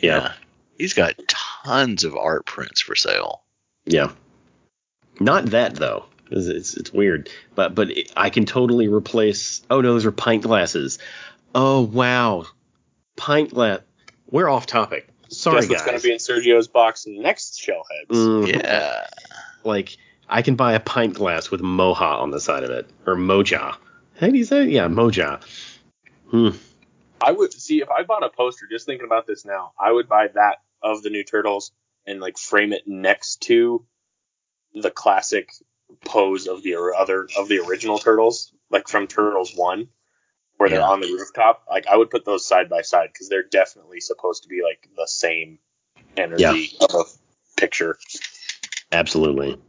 Yeah, 0.00 0.32
He's 0.78 0.94
got 0.94 1.14
tons 1.64 2.04
of 2.04 2.16
art 2.16 2.46
prints 2.46 2.80
for 2.80 2.94
sale. 2.94 3.42
yeah. 3.84 4.12
Not 5.18 5.46
that 5.46 5.74
though. 5.74 6.06
It's, 6.30 6.46
it's 6.46 6.74
it's 6.76 6.92
weird, 6.92 7.28
but 7.54 7.74
but 7.74 7.90
it, 7.90 8.12
I 8.16 8.30
can 8.30 8.46
totally 8.46 8.88
replace. 8.88 9.60
Oh 9.68 9.80
no, 9.82 9.92
those 9.92 10.06
are 10.06 10.12
pint 10.12 10.44
glasses. 10.44 10.98
Oh 11.54 11.82
wow, 11.82 12.46
pint 13.16 13.50
glass. 13.52 13.80
We're 14.30 14.48
off 14.48 14.64
topic. 14.66 15.08
Sorry 15.28 15.60
Guess 15.62 15.68
what's 15.68 15.82
guys. 15.82 15.86
going 15.90 15.98
to 16.00 16.02
be 16.06 16.12
in 16.12 16.18
Sergio's 16.18 16.68
box 16.68 17.04
next 17.06 17.60
Shellheads? 17.60 18.10
Mm, 18.10 18.62
Yeah. 18.62 19.06
Like 19.64 19.96
I 20.28 20.42
can 20.42 20.54
buy 20.54 20.72
a 20.74 20.80
pint 20.80 21.14
glass 21.14 21.50
with 21.50 21.60
Moja 21.60 22.00
on 22.00 22.30
the 22.30 22.40
side 22.40 22.62
of 22.62 22.70
it 22.70 22.88
or 23.06 23.14
Moja. 23.16 23.76
How 24.18 24.28
do 24.28 24.38
you 24.38 24.44
say? 24.44 24.62
it? 24.62 24.70
Yeah, 24.70 24.86
Moja. 24.88 25.40
Hmm. 26.30 26.50
I 27.20 27.32
would 27.32 27.52
see 27.52 27.82
if 27.82 27.90
I 27.90 28.02
bought 28.02 28.24
a 28.24 28.30
poster. 28.30 28.66
Just 28.70 28.86
thinking 28.86 29.06
about 29.06 29.26
this 29.26 29.44
now, 29.44 29.72
I 29.78 29.92
would 29.92 30.08
buy 30.08 30.28
that 30.34 30.58
of 30.82 31.02
the 31.02 31.10
new 31.10 31.24
Turtles 31.24 31.72
and 32.06 32.20
like 32.20 32.38
frame 32.38 32.72
it 32.72 32.86
next 32.86 33.42
to 33.42 33.84
the 34.74 34.90
classic 34.90 35.50
pose 36.04 36.46
of 36.46 36.62
the 36.62 36.76
other 36.96 37.28
of 37.36 37.48
the 37.48 37.64
original 37.66 37.98
Turtles, 37.98 38.52
like 38.70 38.88
from 38.88 39.06
Turtles 39.06 39.52
One, 39.54 39.88
where 40.56 40.68
they're 40.68 40.82
on 40.82 41.00
the 41.00 41.08
rooftop. 41.08 41.64
Like 41.68 41.86
I 41.86 41.96
would 41.96 42.10
put 42.10 42.24
those 42.24 42.46
side 42.46 42.68
by 42.68 42.82
side 42.82 43.10
because 43.12 43.28
they're 43.28 43.42
definitely 43.42 44.00
supposed 44.00 44.44
to 44.44 44.48
be 44.48 44.62
like 44.62 44.88
the 44.96 45.06
same 45.06 45.58
energy 46.16 46.76
of 46.80 46.94
a 46.94 47.04
picture. 47.60 47.98
Absolutely. 48.92 49.60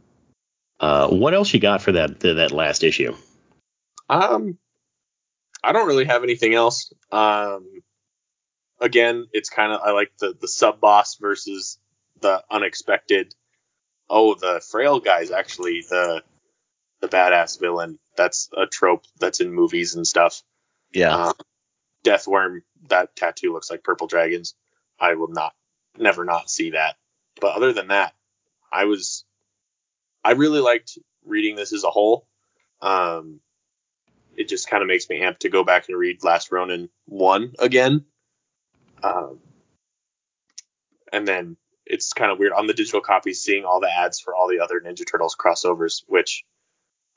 Uh, 0.80 1.08
what 1.08 1.34
else 1.34 1.52
you 1.52 1.60
got 1.60 1.82
for 1.82 1.92
that 1.92 2.20
that 2.20 2.52
last 2.52 2.82
issue? 2.82 3.14
Um, 4.08 4.58
I 5.62 5.72
don't 5.72 5.86
really 5.86 6.06
have 6.06 6.24
anything 6.24 6.54
else. 6.54 6.92
Um, 7.10 7.82
again, 8.80 9.26
it's 9.32 9.48
kind 9.48 9.72
of 9.72 9.80
I 9.82 9.92
like 9.92 10.12
the 10.18 10.34
the 10.38 10.48
sub 10.48 10.80
boss 10.80 11.16
versus 11.16 11.78
the 12.20 12.42
unexpected. 12.50 13.34
Oh, 14.08 14.34
the 14.34 14.62
frail 14.70 15.00
guy's 15.00 15.30
actually 15.30 15.84
the 15.88 16.22
the 17.00 17.08
badass 17.08 17.60
villain. 17.60 17.98
That's 18.16 18.48
a 18.56 18.66
trope 18.66 19.04
that's 19.18 19.40
in 19.40 19.52
movies 19.52 19.94
and 19.94 20.06
stuff. 20.06 20.42
Yeah. 20.92 21.16
Uh, 21.16 21.32
Deathworm, 22.04 22.62
that 22.88 23.14
tattoo 23.14 23.52
looks 23.52 23.70
like 23.70 23.84
purple 23.84 24.06
dragons. 24.06 24.54
I 24.98 25.14
will 25.14 25.28
not, 25.28 25.54
never 25.96 26.24
not 26.24 26.50
see 26.50 26.70
that. 26.70 26.96
But 27.40 27.56
other 27.56 27.72
than 27.72 27.88
that, 27.88 28.12
I 28.72 28.84
was, 28.84 29.24
I 30.24 30.32
really 30.32 30.60
liked 30.60 30.98
reading 31.24 31.56
this 31.56 31.72
as 31.72 31.84
a 31.84 31.90
whole. 31.90 32.26
Um, 32.80 33.40
it 34.36 34.48
just 34.48 34.68
kind 34.68 34.82
of 34.82 34.86
makes 34.88 35.08
me 35.08 35.20
amped 35.20 35.40
to 35.40 35.48
go 35.48 35.64
back 35.64 35.88
and 35.88 35.98
read 35.98 36.24
Last 36.24 36.50
Ronin 36.52 36.88
one 37.06 37.52
again. 37.58 38.04
Um, 39.02 39.40
and 41.12 41.26
then 41.26 41.56
it's 41.84 42.12
kind 42.12 42.30
of 42.30 42.38
weird 42.38 42.52
on 42.52 42.66
the 42.66 42.74
digital 42.74 43.00
copy 43.00 43.34
seeing 43.34 43.64
all 43.64 43.80
the 43.80 43.90
ads 43.90 44.20
for 44.20 44.34
all 44.34 44.48
the 44.48 44.60
other 44.60 44.80
Ninja 44.80 45.04
Turtles 45.10 45.36
crossovers, 45.36 46.02
which 46.06 46.44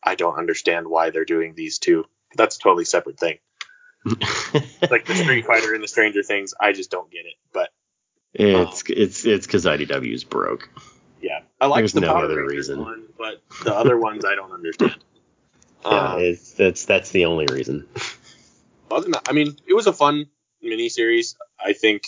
I 0.04 0.16
don't 0.16 0.38
understand 0.38 0.88
why 0.88 1.10
they're 1.12 1.26
doing 1.26 1.54
these 1.56 1.80
two. 1.80 2.06
That's 2.36 2.58
a 2.58 2.60
totally 2.60 2.86
separate 2.86 3.20
thing. 3.20 3.38
like 4.06 5.06
the 5.06 5.16
Street 5.16 5.46
Fighter 5.46 5.74
and 5.74 5.82
the 5.84 5.88
Stranger 5.88 6.22
Things, 6.22 6.54
I 6.60 6.74
just 6.74 6.92
don't 6.92 7.10
get 7.10 7.26
it. 7.26 7.36
But 7.54 7.70
it's 8.34 8.84
it's 8.88 9.26
it's 9.26 9.48
because 9.48 9.66
IDW 9.66 10.14
is 10.14 10.24
broke. 10.24 10.70
yeah, 11.22 11.40
I 11.60 11.68
like 11.68 11.90
the 11.92 12.02
no 12.02 12.14
Power 12.14 12.26
other 12.26 12.38
Rangers 12.38 12.70
reason. 12.70 12.82
one, 12.82 13.06
but 13.18 13.42
the 13.64 13.74
other 13.74 13.98
ones 13.98 14.26
I 14.26 14.36
don't 14.36 14.52
understand. 14.52 14.98
Yeah, 15.86 16.14
Um, 16.14 16.20
it's 16.22 16.52
that's 16.53 16.86
that's 16.86 17.12
the 17.12 17.26
only 17.26 17.45
reason. 17.52 17.88
other 18.90 19.03
than 19.03 19.12
that, 19.12 19.28
I 19.30 19.34
mean, 19.34 19.56
it 19.68 19.74
was 19.74 19.88
a 19.88 19.94
fun 19.94 20.28
miniseries. 20.64 21.36
I 21.64 21.74
think 21.74 22.03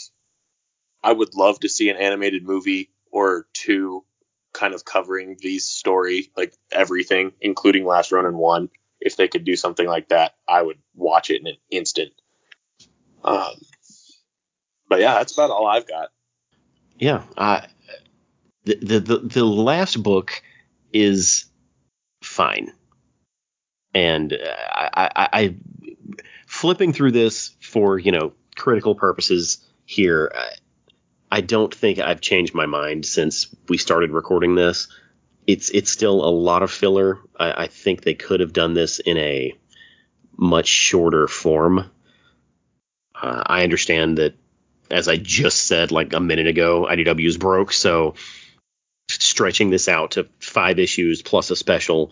I 1.04 1.12
would 1.14 1.36
love 1.36 1.60
to 1.62 1.70
see 1.70 1.90
an 1.90 1.98
animated 1.98 2.44
movie 2.44 2.90
or 3.12 3.48
two 3.54 4.04
kind 4.54 4.74
of 4.74 4.84
covering 4.84 5.38
V's 5.40 5.66
story, 5.66 6.32
like 6.36 6.54
everything, 6.72 7.34
including 7.40 7.86
Last 7.86 8.12
Ronin 8.12 8.38
1. 8.38 8.70
If 9.00 9.16
they 9.16 9.28
could 9.28 9.44
do 9.44 9.56
something 9.56 9.86
like 9.86 10.10
that, 10.10 10.34
I 10.48 10.62
would 10.62 10.80
watch 10.96 11.30
it 11.30 11.40
in 11.42 11.48
an 11.48 11.58
instant. 11.70 12.14
Um, 13.24 13.54
but 14.90 15.00
yeah, 15.00 15.14
that's 15.16 15.34
about 15.34 15.52
all 15.52 15.68
I've 15.68 15.88
got. 15.88 16.10
Yeah, 16.98 17.24
uh, 17.38 17.62
the, 18.64 18.76
the 18.76 19.00
the 19.00 19.18
the 19.20 19.46
last 19.46 20.02
book 20.02 20.42
is 20.92 21.46
fine, 22.24 22.74
and 23.94 24.34
uh, 24.34 24.38
I, 24.38 25.10
I, 25.16 25.30
I 25.34 25.56
flipping 26.46 26.94
through 26.94 27.12
this 27.12 27.56
for 27.62 27.98
you 27.98 28.12
know 28.12 28.34
critical 28.56 28.96
purposes 28.96 29.66
here. 29.86 30.32
I, 30.34 30.50
I 31.30 31.42
don't 31.42 31.74
think 31.74 32.00
I've 32.00 32.22
changed 32.22 32.54
my 32.54 32.66
mind 32.66 33.06
since 33.06 33.54
we 33.68 33.78
started 33.78 34.12
recording 34.12 34.56
this. 34.56 34.88
It's 35.46 35.70
it's 35.70 35.92
still 35.92 36.24
a 36.24 36.30
lot 36.30 36.64
of 36.64 36.72
filler. 36.72 37.20
I, 37.38 37.64
I 37.64 37.68
think 37.68 38.02
they 38.02 38.14
could 38.14 38.40
have 38.40 38.54
done 38.54 38.74
this 38.74 39.00
in 39.00 39.18
a 39.18 39.54
much 40.38 40.68
shorter 40.68 41.28
form. 41.28 41.90
Uh, 43.20 43.44
I 43.46 43.64
understand 43.64 44.20
that 44.20 44.36
as 44.90 45.08
I 45.08 45.18
just 45.18 45.66
said 45.66 45.92
like 45.92 46.14
a 46.14 46.20
minute 46.20 46.48
ago, 46.48 46.88
IDW 46.90 47.28
is 47.28 47.38
broke, 47.38 47.74
so 47.74 48.16
stretching 49.10 49.70
this 49.70 49.88
out 49.88 50.12
to 50.12 50.28
five 50.40 50.80
issues 50.80 51.22
plus 51.22 51.50
a 51.50 51.56
special 51.56 52.12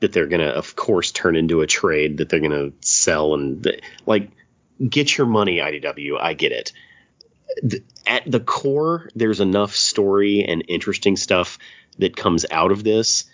that 0.00 0.12
they're 0.12 0.26
gonna, 0.26 0.48
of 0.48 0.76
course, 0.76 1.12
turn 1.12 1.36
into 1.36 1.60
a 1.60 1.66
trade 1.66 2.18
that 2.18 2.28
they're 2.28 2.40
gonna 2.40 2.72
sell 2.80 3.34
and 3.34 3.80
like 4.06 4.30
get 4.86 5.16
your 5.16 5.26
money, 5.26 5.58
IDW. 5.58 6.18
I 6.20 6.34
get 6.34 6.52
it. 6.52 6.72
At 8.06 8.30
the 8.30 8.40
core, 8.40 9.08
there's 9.14 9.40
enough 9.40 9.74
story 9.74 10.42
and 10.42 10.64
interesting 10.68 11.16
stuff 11.16 11.58
that 11.98 12.16
comes 12.16 12.44
out 12.50 12.72
of 12.72 12.82
this 12.82 13.24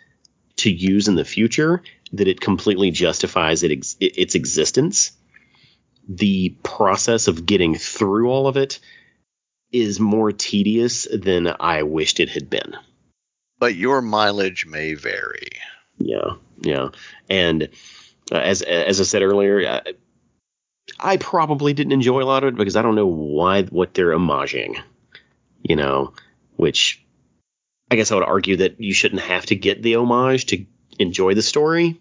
to 0.57 0.71
use 0.71 1.09
in 1.09 1.15
the 1.15 1.25
future 1.25 1.83
that 2.13 2.29
it 2.29 2.41
completely 2.41 2.91
justifies 2.91 3.63
it 3.63 3.71
ex- 3.71 3.97
its 4.01 4.35
existence 4.35 5.13
the 6.11 6.57
process 6.65 7.29
of 7.29 7.47
getting 7.47 7.77
through 7.77 8.29
all 8.29 8.49
of 8.49 8.57
it 8.57 8.81
is 9.73 10.01
more 10.01 10.33
tedious 10.33 11.07
than 11.11 11.55
I 11.61 11.85
wished 11.85 12.19
it 12.19 12.31
had 12.31 12.51
been. 12.51 12.77
But 13.61 13.77
your 13.77 14.03
mileage 14.03 14.67
may 14.67 14.95
vary. 14.95 15.51
Yeah, 16.01 16.35
yeah. 16.61 16.89
And 17.29 17.69
uh, 18.33 18.37
as 18.37 18.63
as 18.63 19.01
I 19.01 19.05
said 19.05 19.23
earlier, 19.23 19.69
I, 19.69 19.93
I 20.99 21.17
probably 21.19 21.75
didn't 21.75 21.93
enjoy 21.93 22.23
a 22.23 22.25
lot 22.25 22.43
of 22.43 22.49
it 22.49 22.57
because 22.57 22.75
I 22.75 22.83
don't 22.83 22.95
know 22.97 23.07
why 23.07 23.63
what 23.65 23.95
they're 23.95 24.11
homaging. 24.11 24.81
You 25.63 25.77
know, 25.77 26.15
which 26.57 27.05
I 27.91 27.97
guess 27.97 28.11
I 28.11 28.15
would 28.15 28.25
argue 28.25 28.57
that 28.59 28.81
you 28.81 28.95
shouldn't 28.95 29.23
have 29.23 29.47
to 29.47 29.57
get 29.57 29.83
the 29.83 29.97
homage 29.97 30.47
to 30.47 30.65
enjoy 30.99 31.35
the 31.35 31.43
story, 31.43 32.01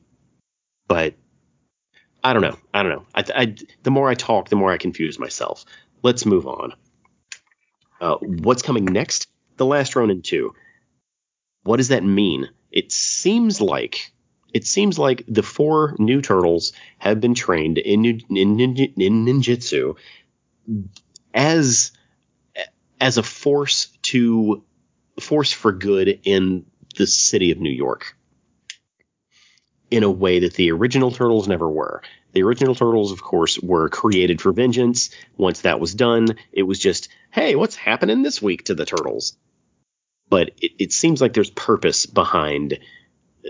but 0.87 1.15
I 2.23 2.33
don't 2.33 2.41
know. 2.41 2.57
I 2.73 2.83
don't 2.83 2.91
know. 2.91 3.05
I, 3.13 3.23
I, 3.35 3.55
the 3.83 3.91
more 3.91 4.09
I 4.09 4.13
talk, 4.13 4.49
the 4.49 4.55
more 4.55 4.71
I 4.71 4.77
confuse 4.77 5.19
myself. 5.19 5.65
Let's 6.03 6.25
move 6.25 6.47
on. 6.47 6.73
Uh, 7.99 8.15
what's 8.17 8.61
coming 8.61 8.85
next? 8.85 9.27
The 9.57 9.65
Last 9.65 9.95
Ronin 9.95 10.21
2. 10.21 10.53
What 11.63 11.77
does 11.77 11.89
that 11.89 12.03
mean? 12.03 12.49
It 12.71 12.91
seems 12.91 13.61
like 13.61 14.11
it 14.53 14.65
seems 14.65 14.97
like 14.97 15.23
the 15.27 15.43
four 15.43 15.95
new 15.99 16.21
turtles 16.21 16.73
have 16.97 17.21
been 17.21 17.35
trained 17.35 17.77
in 17.77 18.05
in, 18.05 18.57
ninja, 18.57 18.93
in 18.97 19.25
ninjutsu 19.25 19.95
as 21.33 21.91
as 22.99 23.17
a 23.17 23.23
force 23.23 23.87
to 24.03 24.63
force 25.19 25.51
for 25.51 25.71
good 25.71 26.19
in 26.23 26.65
the 26.97 27.07
city 27.07 27.51
of 27.51 27.59
New 27.59 27.69
York 27.69 28.15
in 29.91 30.03
a 30.03 30.11
way 30.11 30.39
that 30.39 30.53
the 30.53 30.71
original 30.71 31.11
turtles 31.11 31.47
never 31.47 31.69
were. 31.69 32.01
The 32.33 32.43
original 32.43 32.75
turtles, 32.75 33.11
of 33.11 33.21
course, 33.21 33.57
were 33.57 33.89
created 33.89 34.39
for 34.39 34.51
vengeance. 34.51 35.09
Once 35.35 35.61
that 35.61 35.79
was 35.79 35.95
done, 35.95 36.35
it 36.51 36.63
was 36.63 36.77
just, 36.77 37.09
hey, 37.31 37.55
what's 37.55 37.75
happening 37.75 38.21
this 38.21 38.41
week 38.41 38.65
to 38.65 38.75
the 38.75 38.85
turtles? 38.85 39.35
But 40.29 40.51
it, 40.61 40.71
it 40.79 40.93
seems 40.93 41.21
like 41.21 41.33
there's 41.33 41.49
purpose 41.49 42.05
behind 42.05 42.79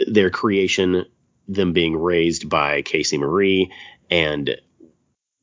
their 0.08 0.30
creation, 0.30 1.06
them 1.48 1.74
being 1.74 1.96
raised 1.98 2.50
by 2.50 2.82
Casey 2.82 3.18
Marie, 3.18 3.72
and 4.10 4.58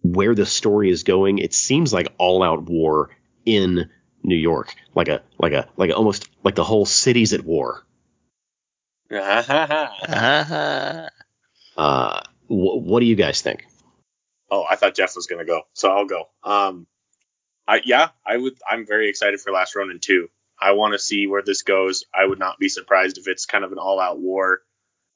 where 0.03 0.35
the 0.35 0.47
story 0.47 0.91
is 0.91 1.03
going. 1.03 1.39
It 1.39 1.53
seems 1.55 1.93
like 1.93 2.09
all 2.19 2.43
out 2.43 2.63
war 2.63 3.11
in 3.45 3.91
New 4.23 4.37
York, 4.37 4.75
like 4.95 5.09
a 5.09 5.23
like 5.39 5.53
a 5.53 5.69
like 5.77 5.91
a, 5.91 5.95
almost 5.95 6.29
like 6.43 6.55
the 6.55 6.65
whole 6.65 6.87
city's 6.87 7.33
at 7.33 7.45
war. 7.45 7.85
Ah, 9.13 11.09
Uh, 11.77 12.23
wh- 12.47 12.81
what 12.83 13.01
do 13.01 13.07
you 13.07 13.17
guys 13.17 13.43
think? 13.43 13.67
Oh, 14.51 14.65
I 14.69 14.77
thought 14.77 14.95
Jeff 14.95 15.15
was 15.15 15.27
gonna 15.27 15.45
go, 15.45 15.63
so 15.75 15.91
I'll 15.91 16.07
go. 16.07 16.29
Um, 16.43 16.87
I 17.69 17.83
yeah, 17.85 18.09
I 18.25 18.37
would. 18.39 18.55
I'm 18.69 18.87
very 18.87 19.09
excited 19.11 19.41
for 19.41 19.53
Last 19.53 19.77
Ronin 19.77 19.99
2. 20.01 20.29
I 20.61 20.73
want 20.73 20.93
to 20.95 20.99
see 20.99 21.27
where 21.27 21.43
this 21.43 21.63
goes. 21.63 22.05
I 22.15 22.27
would 22.27 22.39
not 22.39 22.59
be 22.59 22.69
surprised 22.69 23.19
if 23.19 23.29
it's 23.29 23.47
kind 23.47 23.65
of 23.65 23.73
an 23.73 23.79
all-out 23.79 24.19
war, 24.19 24.61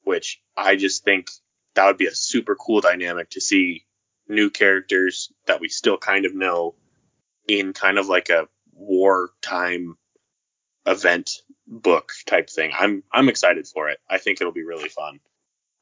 which 0.03 0.41
I 0.55 0.75
just 0.75 1.03
think 1.03 1.29
that 1.75 1.85
would 1.85 1.97
be 1.97 2.07
a 2.07 2.15
super 2.15 2.55
cool 2.55 2.81
dynamic 2.81 3.31
to 3.31 3.41
see 3.41 3.85
new 4.27 4.49
characters 4.49 5.31
that 5.47 5.59
we 5.59 5.69
still 5.69 5.97
kind 5.97 6.25
of 6.25 6.35
know 6.35 6.75
in 7.47 7.73
kind 7.73 7.97
of 7.97 8.07
like 8.07 8.29
a 8.29 8.47
wartime 8.73 9.97
event 10.85 11.41
book 11.67 12.13
type 12.25 12.49
thing. 12.49 12.71
I'm 12.77 13.03
I'm 13.11 13.29
excited 13.29 13.67
for 13.67 13.89
it. 13.89 13.99
I 14.09 14.17
think 14.17 14.41
it'll 14.41 14.53
be 14.53 14.63
really 14.63 14.89
fun. 14.89 15.19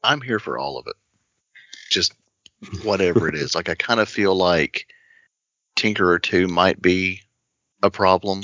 I'm 0.03 0.21
here 0.21 0.39
for 0.39 0.57
all 0.57 0.77
of 0.77 0.87
it. 0.87 0.95
Just 1.89 2.13
whatever 2.83 3.27
it 3.27 3.35
is. 3.35 3.55
Like 3.55 3.69
I 3.69 3.75
kind 3.75 3.99
of 3.99 4.09
feel 4.09 4.35
like 4.35 4.87
Tinkerer 5.75 6.21
2 6.21 6.47
might 6.47 6.81
be 6.81 7.21
a 7.81 7.89
problem 7.89 8.43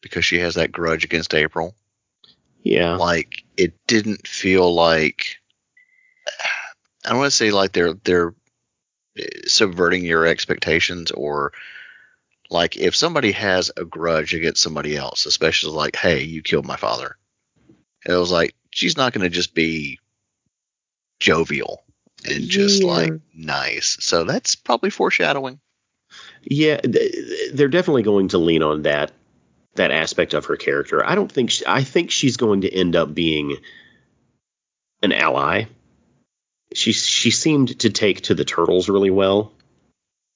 because 0.00 0.24
she 0.24 0.38
has 0.38 0.54
that 0.54 0.72
grudge 0.72 1.04
against 1.04 1.34
April. 1.34 1.74
Yeah, 2.62 2.96
Like 2.96 3.44
it 3.56 3.74
didn't 3.86 4.26
feel 4.26 4.72
like 4.74 5.36
I 7.04 7.10
don't 7.10 7.18
want 7.18 7.30
to 7.30 7.36
say 7.36 7.50
like 7.50 7.72
they're 7.72 7.94
they're 7.94 8.34
subverting 9.46 10.04
your 10.04 10.26
expectations 10.26 11.10
or 11.10 11.52
like 12.50 12.76
if 12.76 12.94
somebody 12.96 13.32
has 13.32 13.70
a 13.76 13.84
grudge 13.84 14.34
against 14.34 14.62
somebody 14.62 14.96
else, 14.96 15.26
especially 15.26 15.72
like, 15.72 15.96
hey, 15.96 16.22
you 16.22 16.42
killed 16.42 16.66
my 16.66 16.76
father. 16.76 17.16
It 18.06 18.12
was 18.12 18.30
like 18.30 18.54
she's 18.70 18.96
not 18.96 19.12
going 19.12 19.22
to 19.24 19.34
just 19.34 19.54
be 19.54 19.98
jovial 21.20 21.82
and 22.28 22.48
just 22.48 22.82
Yeah. 22.82 22.88
like 22.92 23.12
nice. 23.34 23.96
So 24.00 24.24
that's 24.24 24.54
probably 24.54 24.90
foreshadowing. 24.90 25.60
yeah, 26.44 26.80
they're 27.52 27.68
definitely 27.68 28.02
going 28.02 28.28
to 28.28 28.38
lean 28.38 28.62
on 28.62 28.82
that 28.82 29.12
that 29.74 29.90
aspect 29.90 30.34
of 30.34 30.46
her 30.46 30.56
character. 30.56 31.04
I 31.04 31.14
don't 31.14 31.30
think 31.30 31.50
she, 31.50 31.64
I 31.66 31.84
think 31.84 32.10
she's 32.10 32.36
going 32.36 32.62
to 32.62 32.72
end 32.72 32.96
up 32.96 33.14
being 33.14 33.56
an 35.02 35.12
ally. 35.12 35.64
She 36.74 36.92
she 36.92 37.30
seemed 37.30 37.80
to 37.80 37.90
take 37.90 38.22
to 38.22 38.34
the 38.34 38.44
turtles 38.44 38.88
really 38.88 39.10
well, 39.10 39.52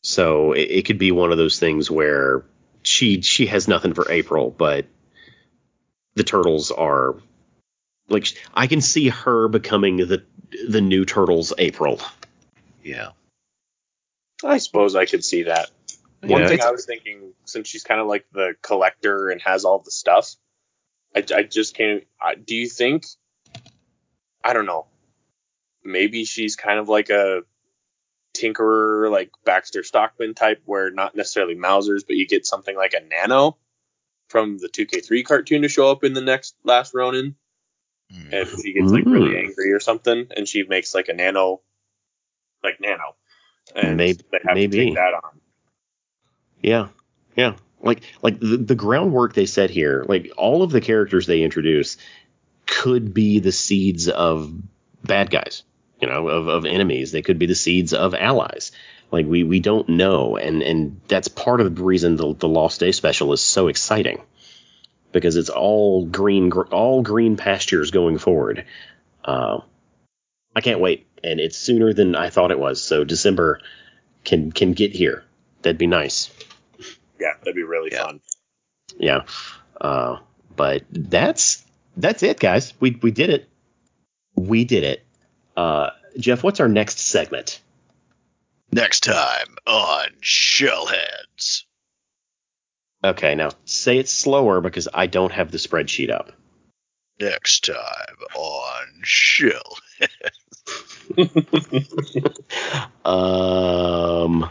so 0.03 0.53
it, 0.53 0.71
it 0.71 0.87
could 0.87 0.99
be 0.99 1.13
one 1.13 1.31
of 1.31 1.39
those 1.39 1.59
things 1.59 1.91
where 1.91 2.45
she 2.83 3.21
she 3.21 3.47
has 3.47 3.69
nothing 3.69 3.95
for 3.95 4.11
April, 4.11 4.51
but 4.51 4.87
the 6.15 6.25
turtles 6.25 6.71
are 6.71 7.17
like 8.09 8.27
I 8.55 8.67
can 8.67 8.81
see 8.81 9.09
her 9.09 9.49
becoming 9.49 9.97
the 9.97 10.25
the 10.69 10.81
new 10.81 11.05
turtles 11.05 11.53
April. 11.59 12.01
Yeah. 12.83 13.11
I 14.45 14.59
suppose 14.59 14.97
I 14.97 15.07
could 15.07 15.25
see 15.25 15.45
that. 15.45 15.71
One 16.23 16.43
Yeah, 16.43 16.49
thing 16.49 16.61
I 16.63 16.71
was 16.71 16.87
thinking, 16.87 17.33
since 17.47 17.67
she's 17.69 17.83
kind 17.83 18.01
of 18.01 18.07
like 18.07 18.27
the 18.33 18.55
collector 18.63 19.29
and 19.31 19.41
has 19.43 19.65
all 19.65 19.81
the 19.81 19.91
stuff, 19.91 20.37
I, 21.17 21.25
I 21.35 21.43
just 21.43 21.77
can't. 21.77 22.05
I, 22.21 22.37
do 22.37 22.55
you 22.55 22.69
think? 22.69 23.05
I 24.45 24.53
don't 24.53 24.67
know. 24.67 24.87
Maybe 25.85 26.25
she's 26.25 26.55
kind 26.55 26.79
of 26.79 26.89
like 26.89 27.11
a 27.11 27.43
tinkerer, 28.35 29.11
like 29.11 29.31
Baxter 29.45 29.83
Stockman 29.83 30.35
type, 30.35 30.63
where 30.65 30.91
not 30.91 31.17
necessarily 31.17 31.55
Mousers, 31.57 32.05
but 32.07 32.17
you 32.17 32.27
get 32.27 32.47
something 32.47 32.77
like 32.77 32.95
a 32.95 33.01
Nano 33.05 33.57
from 34.29 34.59
the 34.59 34.69
2K3 34.69 35.25
cartoon 35.25 35.63
to 35.63 35.69
show 35.69 35.91
up 35.91 36.05
in 36.05 36.13
the 36.15 36.21
next 36.23 36.55
Last 36.65 36.95
Ronin, 36.95 37.35
Hmm. 38.11 38.33
and 38.33 38.49
she 38.49 38.73
gets 38.75 38.91
like 38.93 39.05
really 39.07 39.37
angry 39.39 39.73
or 39.73 39.81
something, 39.81 40.29
and 40.37 40.47
she 40.47 40.63
makes 40.63 40.95
like 40.95 41.09
a 41.09 41.13
Nano, 41.15 41.61
like 42.63 42.81
Nano, 42.81 43.17
and 43.75 43.97
Maybe- 43.97 44.23
they 44.31 44.39
have 44.47 44.55
maybe. 44.55 44.77
to 44.79 44.85
take 44.87 44.95
that 44.95 45.15
on. 45.15 45.41
Yeah, 46.63 46.89
yeah. 47.37 47.57
Like 47.81 48.03
like 48.23 48.39
the, 48.39 48.57
the 48.57 48.75
groundwork 48.75 49.35
they 49.35 49.47
set 49.47 49.71
here, 49.71 50.05
like 50.09 50.33
all 50.37 50.63
of 50.63 50.71
the 50.71 50.81
characters 50.81 51.27
they 51.27 51.43
introduce 51.43 51.97
could 52.67 53.13
be 53.13 53.41
the 53.41 53.53
seeds 53.53 54.09
of 54.09 54.53
bad 55.05 55.31
guys, 55.31 55.65
you 56.01 56.09
know, 56.09 56.29
of, 56.29 56.47
of 56.47 56.65
enemies. 56.65 57.11
They 57.11 57.23
could 57.23 57.39
be 57.39 57.47
the 57.47 57.57
seeds 57.57 57.93
of 57.93 58.15
allies. 58.15 58.71
Like 59.11 59.27
we 59.27 59.43
we 59.43 59.61
don't 59.61 59.89
know, 59.89 60.37
and 60.37 60.63
and 60.63 61.01
that's 61.09 61.29
part 61.29 61.61
of 61.61 61.75
the 61.75 61.83
reason 61.83 62.17
the 62.17 62.35
the 62.35 62.49
Lost 62.49 62.81
Day 62.81 62.93
special 62.93 63.33
is 63.33 63.43
so 63.43 63.69
exciting 63.69 64.23
because 65.13 65.37
it's 65.37 65.51
all 65.51 66.07
green 66.07 66.49
gr- 66.49 66.63
all 66.71 67.03
green 67.03 67.37
pastures 67.37 67.91
going 67.91 68.19
forward. 68.19 68.65
Uh, 69.25 69.61
I 70.55 70.61
can't 70.61 70.81
wait, 70.81 71.07
and 71.23 71.41
it's 71.41 71.59
sooner 71.59 71.93
than 71.93 72.15
I 72.15 72.31
thought 72.31 72.53
it 72.53 72.59
was. 72.59 72.83
So 72.83 73.05
December 73.05 73.61
can 74.25 74.53
can 74.53 74.73
get 74.73 74.93
here. 74.93 75.25
That'd 75.63 75.79
be 75.79 75.87
nice. 75.87 76.31
Yeah, 77.23 77.35
that'd 77.39 77.55
be 77.55 77.63
really 77.63 77.91
Yeah. 77.93 78.05
fun. 78.05 78.21
Yeah. 78.99 79.21
Uh, 79.81 80.19
but 80.57 80.83
that's 80.91 81.65
that's 81.97 82.23
it, 82.25 82.41
guys. 82.41 82.75
We 82.81 82.99
we 83.01 83.13
did 83.13 83.31
it. 83.31 83.49
We 84.35 84.65
did 84.65 84.83
it. 84.83 85.05
Uh, 85.57 85.91
Jeff, 86.19 86.43
what's 86.43 86.59
our 86.61 86.69
next 86.69 86.99
segment? 86.99 87.61
Next 88.73 89.01
time 89.05 89.57
on 89.67 90.09
Shellheads. 90.23 91.65
Okay, 93.05 93.35
now 93.35 93.51
say 93.67 93.99
it 93.99 94.09
slower 94.09 94.61
because 94.61 94.89
I 94.93 95.07
don't 95.07 95.33
have 95.33 95.51
the 95.51 95.59
spreadsheet 95.59 96.11
up. 96.11 96.33
Next 97.21 97.67
time 97.67 98.17
on 98.35 99.03
Shellheads. 99.05 99.69
Um, 103.05 104.49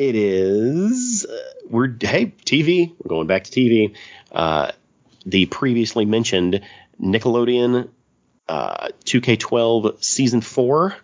it 0.00 0.16
is 0.16 1.26
uh, 1.26 1.38
we're 1.68 1.88
hey 2.00 2.32
TV. 2.46 2.94
We're 2.98 3.08
going 3.10 3.26
back 3.26 3.44
to 3.44 3.50
TV. 3.50 3.94
Uh, 4.32 4.72
the 5.26 5.44
previously 5.44 6.06
mentioned 6.06 6.62
Nickelodeon 6.98 7.90
uh, 8.48 8.88
2K12 9.04 10.02
season 10.02 10.40
four. 10.40 10.96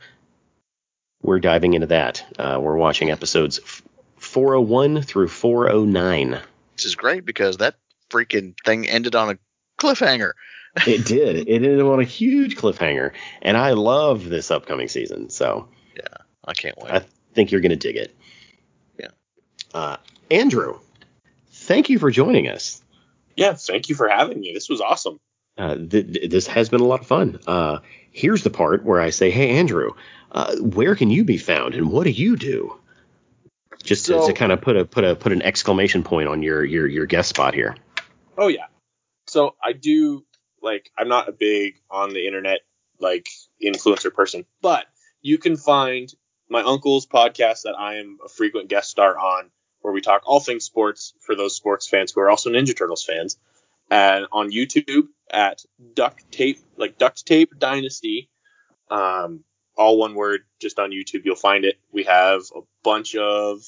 We're 1.21 1.41
diving 1.41 1.75
into 1.75 1.89
that. 1.89 2.25
Uh, 2.39 2.59
we're 2.59 2.77
watching 2.77 3.11
episodes 3.11 3.61
401 4.17 5.03
through 5.03 5.29
409. 5.29 6.41
This 6.77 6.87
is 6.87 6.95
great 6.95 7.27
because 7.27 7.59
that 7.59 7.75
freaking 8.09 8.55
thing 8.65 8.89
ended 8.89 9.15
on 9.15 9.31
a 9.31 9.39
cliffhanger. 9.79 10.33
It 10.87 11.07
did. 11.07 11.37
It 11.37 11.49
ended 11.49 11.81
on 11.81 12.01
a 12.01 12.05
huge 12.05 12.57
cliffhanger, 12.57 13.13
and 13.41 13.57
I 13.57 13.73
love 13.73 14.29
this 14.29 14.51
upcoming 14.51 14.89
season. 14.89 15.31
So 15.31 15.69
yeah, 15.97 16.19
I 16.45 16.53
can't 16.53 16.77
wait. 16.77 16.93
I 16.93 17.03
think 17.33 17.51
you're 17.51 17.63
going 17.63 17.71
to 17.71 17.77
dig 17.77 17.97
it. 17.97 18.15
Uh, 19.77 19.99
Andrew, 20.31 20.79
thank 21.53 21.91
you 21.91 21.99
for 21.99 22.11
joining 22.11 22.49
us. 22.49 22.83
Yeah, 23.37 23.53
thank 23.53 23.91
you 23.91 23.95
for 23.95 24.09
having 24.09 24.41
me. 24.41 24.53
This 24.55 24.71
was 24.71 24.81
awesome. 24.81 25.21
Uh, 25.59 25.75
th- 25.75 25.91
th- 26.15 26.31
this 26.31 26.47
has 26.47 26.71
been 26.71 26.81
a 26.81 26.85
lot 26.87 27.01
of 27.01 27.07
fun. 27.07 27.39
Uh, 27.47 27.81
here's 28.11 28.43
the 28.43 28.49
part 28.49 28.85
where 28.85 29.01
I 29.01 29.11
say, 29.11 29.31
"Hey, 29.31 29.51
Andrew, 29.51 29.91
uh, 30.33 30.57
where 30.57 30.95
can 30.95 31.11
you 31.11 31.25
be 31.25 31.37
found, 31.37 31.75
and 31.75 31.91
what 31.93 32.05
do 32.05 32.11
you 32.11 32.37
do?" 32.37 32.79
Just 33.85 34.07
to, 34.07 34.13
So- 34.13 34.27
to 34.29 34.33
kind 34.33 34.51
of 34.51 34.63
put 34.63 34.77
a 34.77 34.87
put 34.87 35.05
a 35.05 35.15
put 35.15 35.33
an 35.33 35.43
exclamation 35.43 36.03
point 36.03 36.29
on 36.29 36.43
your 36.43 36.65
your 36.65 36.87
your 36.87 37.05
guest 37.05 37.29
spot 37.29 37.53
here. 37.53 37.77
Oh 38.39 38.49
yeah. 38.49 38.67
So 39.27 39.57
I 39.63 39.73
do 39.73 40.25
like 40.63 40.91
I'm 40.97 41.09
not 41.09 41.29
a 41.29 41.33
big 41.33 41.83
on 41.91 42.15
the 42.15 42.27
internet 42.27 42.61
like 42.99 43.29
influencer 43.63 44.13
person, 44.13 44.47
but 44.63 44.87
you 45.21 45.37
can 45.37 45.59
find 45.59 46.11
my 46.49 46.63
uncle's 46.63 47.07
podcast 47.07 47.63
that 47.65 47.75
I 47.79 47.97
am 47.97 48.19
a 48.25 48.29
frequent 48.29 48.69
guest 48.69 48.89
star 48.91 49.19
on, 49.19 49.51
where 49.87 49.93
we 49.93 50.01
talk 50.01 50.23
all 50.27 50.41
things 50.41 50.65
sports 50.65 51.15
for 51.21 51.37
those 51.37 51.55
sports 51.55 51.87
fans 51.87 52.11
who 52.11 52.21
are 52.21 52.29
also 52.29 52.51
Ninja 52.51 52.77
Turtles 52.77 53.05
fans, 53.05 53.39
and 53.89 54.27
on 54.33 54.51
YouTube 54.51 55.07
at 55.31 55.63
Duct 55.95 56.29
Tape 56.33 56.59
like 56.77 56.99
Duct 56.99 57.25
Tape 57.25 57.57
Dynasty, 57.57 58.29
um, 58.91 59.45
all 59.77 59.97
one 59.97 60.17
word, 60.17 60.41
just 60.59 60.81
on 60.81 60.91
YouTube 60.91 61.25
you'll 61.25 61.37
find 61.37 61.65
it. 61.65 61.77
We 61.93 62.03
have 62.03 62.41
a 62.53 62.63
bunch 62.83 63.15
of 63.15 63.61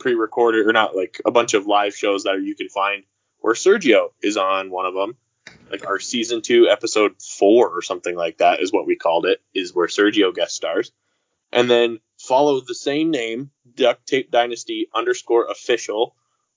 pre-recorded 0.00 0.66
or 0.66 0.72
not 0.72 0.96
like 0.96 1.20
a 1.24 1.30
bunch 1.30 1.54
of 1.54 1.68
live 1.68 1.94
shows 1.94 2.24
that 2.24 2.42
you 2.42 2.56
can 2.56 2.68
find 2.68 3.04
where 3.38 3.54
Sergio 3.54 4.08
is 4.20 4.36
on 4.36 4.68
one 4.68 4.86
of 4.86 4.94
them. 4.94 5.16
Like 5.70 5.86
our 5.86 6.00
season 6.00 6.42
two, 6.42 6.66
episode 6.68 7.22
four, 7.22 7.68
or 7.68 7.82
something 7.82 8.16
like 8.16 8.38
that 8.38 8.60
is 8.60 8.72
what 8.72 8.84
we 8.84 8.96
called 8.96 9.26
it, 9.26 9.40
is 9.54 9.72
where 9.72 9.86
Sergio 9.86 10.34
guest 10.34 10.56
stars. 10.56 10.90
And 11.52 11.70
then 11.70 12.00
follow 12.26 12.60
the 12.60 12.74
same 12.74 13.10
name, 13.10 13.50
Duct 13.74 14.06
Tape 14.06 14.30
Dynasty 14.30 14.88
underscore 14.94 15.46
official 15.50 16.14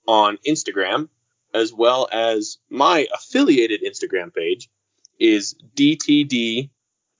on 0.07 0.37
Instagram, 0.47 1.09
as 1.53 1.73
well 1.73 2.07
as 2.11 2.57
my 2.69 3.07
affiliated 3.13 3.81
Instagram 3.83 4.33
page 4.33 4.69
is 5.19 5.55
DTD 5.75 6.69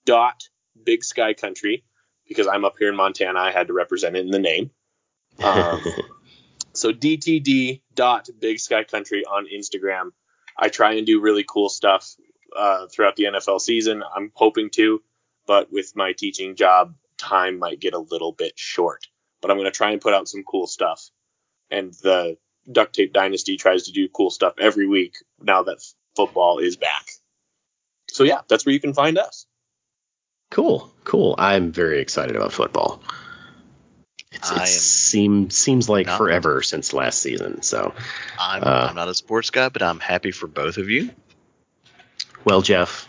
dot 0.05 0.49
Big 0.83 1.03
Sky 1.03 1.33
Country, 1.33 1.83
because 2.27 2.47
I'm 2.47 2.65
up 2.65 2.75
here 2.79 2.89
in 2.89 2.95
Montana, 2.95 3.39
I 3.39 3.51
had 3.51 3.67
to 3.67 3.73
represent 3.73 4.15
it 4.15 4.25
in 4.25 4.31
the 4.31 4.39
name. 4.39 4.71
Um, 5.43 5.83
so 6.73 6.93
DTD 6.93 7.81
dot 7.95 8.29
Big 8.39 8.59
Sky 8.59 8.83
Country 8.83 9.25
on 9.25 9.47
Instagram. 9.53 10.11
I 10.57 10.69
try 10.69 10.93
and 10.93 11.05
do 11.05 11.21
really 11.21 11.45
cool 11.47 11.69
stuff 11.69 12.15
uh, 12.55 12.87
throughout 12.87 13.15
the 13.15 13.25
NFL 13.25 13.61
season. 13.61 14.03
I'm 14.15 14.31
hoping 14.33 14.69
to, 14.71 15.01
but 15.45 15.71
with 15.71 15.95
my 15.95 16.13
teaching 16.13 16.55
job, 16.55 16.95
time 17.17 17.59
might 17.59 17.79
get 17.79 17.93
a 17.93 17.99
little 17.99 18.31
bit 18.31 18.53
short. 18.57 19.07
But 19.41 19.51
I'm 19.51 19.57
going 19.57 19.71
to 19.71 19.75
try 19.77 19.91
and 19.91 20.01
put 20.01 20.13
out 20.13 20.27
some 20.27 20.43
cool 20.43 20.67
stuff. 20.67 21.09
And 21.69 21.93
the 22.01 22.37
Duct 22.71 22.95
Tape 22.95 23.13
Dynasty 23.13 23.57
tries 23.57 23.83
to 23.83 23.91
do 23.91 24.09
cool 24.09 24.29
stuff 24.29 24.55
every 24.59 24.87
week 24.87 25.17
now 25.41 25.63
that 25.63 25.77
football 26.15 26.59
is 26.59 26.75
back. 26.77 27.11
So 28.09 28.23
yeah, 28.23 28.41
that's 28.47 28.65
where 28.65 28.73
you 28.73 28.79
can 28.79 28.93
find 28.93 29.17
us. 29.17 29.45
cool, 30.49 30.91
cool. 31.03 31.35
I'm 31.37 31.71
very 31.71 31.99
excited 32.01 32.35
about 32.35 32.53
football. 32.53 33.01
It's, 34.31 34.51
it 34.51 34.57
am 34.59 34.65
seems 34.65 35.57
seems 35.57 35.87
like 35.89 36.07
not. 36.07 36.17
forever 36.17 36.61
since 36.61 36.93
last 36.93 37.19
season. 37.19 37.61
So, 37.61 37.93
I'm, 38.39 38.63
Uh, 38.63 38.87
I'm 38.89 38.95
not 38.95 39.07
a 39.07 39.13
sports 39.13 39.49
guy, 39.49 39.69
but 39.69 39.81
I'm 39.81 39.99
happy 39.99 40.31
for 40.31 40.47
both 40.47 40.77
of 40.77 40.89
you. 40.89 41.09
well, 42.43 42.61
Jeff, 42.61 43.07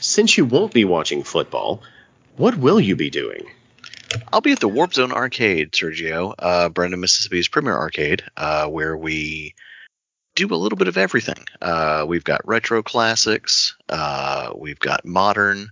since 0.00 0.36
you 0.36 0.44
won't 0.44 0.72
be 0.72 0.84
watching 0.84 1.22
football, 1.22 1.82
what 2.36 2.56
will 2.56 2.80
you 2.80 2.96
be 2.96 3.10
doing? 3.10 3.50
I'll 4.32 4.40
be 4.40 4.52
at 4.52 4.60
the 4.60 4.68
Warp 4.68 4.94
Zone 4.94 5.12
Arcade, 5.12 5.72
Sergio, 5.72 6.34
uh, 6.38 6.68
Brandon, 6.68 7.00
Mississippi's 7.00 7.48
premier 7.48 7.76
arcade, 7.76 8.24
uh, 8.36 8.66
where 8.66 8.96
we 8.96 9.54
do 10.34 10.46
a 10.52 10.56
little 10.56 10.76
bit 10.76 10.88
of 10.88 10.96
everything. 10.96 11.44
Uh, 11.60 12.04
we've 12.06 12.24
got 12.24 12.46
retro 12.46 12.82
classics, 12.82 13.76
uh, 13.88 14.52
we've 14.56 14.78
got 14.78 15.04
modern 15.04 15.70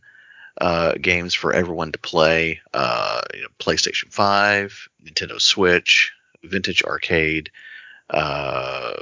uh, 0.61 0.95
games 1.01 1.35
for 1.35 1.53
everyone 1.53 1.93
to 1.93 1.99
play. 1.99 2.61
Uh, 2.75 3.23
you 3.35 3.43
know, 3.43 3.49
PlayStation 3.59 4.13
5, 4.13 4.89
Nintendo 5.05 5.41
Switch, 5.41 6.13
vintage 6.43 6.83
arcade, 6.83 7.51
uh, 8.11 8.95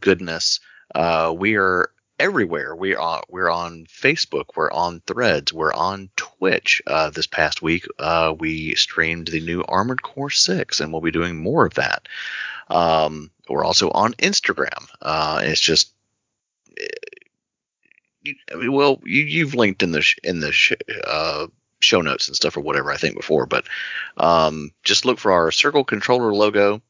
goodness. 0.00 0.60
Uh, 0.94 1.34
we 1.36 1.56
are 1.56 1.90
everywhere. 2.18 2.74
We 2.74 2.94
are 2.94 3.22
we're 3.28 3.50
on 3.50 3.86
Facebook, 3.86 4.56
we're 4.56 4.70
on 4.70 5.00
Threads, 5.06 5.52
we're 5.52 5.72
on 5.72 6.10
Twitch. 6.16 6.82
Uh, 6.86 7.10
this 7.10 7.26
past 7.26 7.62
week, 7.62 7.86
uh, 7.98 8.34
we 8.38 8.74
streamed 8.74 9.28
the 9.28 9.40
new 9.40 9.62
Armored 9.62 10.02
Core 10.02 10.30
Six, 10.30 10.80
and 10.80 10.92
we'll 10.92 11.02
be 11.02 11.10
doing 11.10 11.36
more 11.36 11.66
of 11.66 11.74
that. 11.74 12.08
Um, 12.68 13.30
we're 13.48 13.64
also 13.64 13.90
on 13.90 14.12
Instagram. 14.14 14.88
Uh, 15.00 15.40
it's 15.42 15.60
just, 15.60 15.92
you, 18.22 18.34
I 18.52 18.56
mean, 18.56 18.72
well, 18.72 19.00
you, 19.04 19.22
you've 19.22 19.54
linked 19.54 19.82
in 19.82 19.92
the 19.92 20.02
sh- 20.02 20.18
in 20.22 20.40
the 20.40 20.52
sh- 20.52 20.72
uh, 21.06 21.46
show 21.80 22.00
notes 22.00 22.28
and 22.28 22.36
stuff 22.36 22.56
or 22.56 22.60
whatever 22.60 22.90
I 22.90 22.96
think 22.96 23.16
before, 23.16 23.46
but 23.46 23.66
um, 24.16 24.72
just 24.82 25.04
look 25.04 25.18
for 25.18 25.32
our 25.32 25.50
Circle 25.50 25.84
Controller 25.84 26.34
logo 26.34 26.82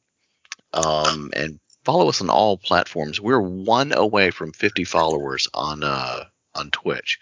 um, 0.73 1.31
and 1.35 1.61
follow 1.89 2.10
us 2.10 2.20
on 2.20 2.28
all 2.28 2.59
platforms. 2.59 3.19
We're 3.19 3.40
one 3.40 3.94
away 3.94 4.31
from 4.31 4.52
50 4.52 4.85
followers 4.85 5.48
on 5.55 5.82
uh, 5.82 6.24
on 6.55 6.70
Twitch, 6.70 7.19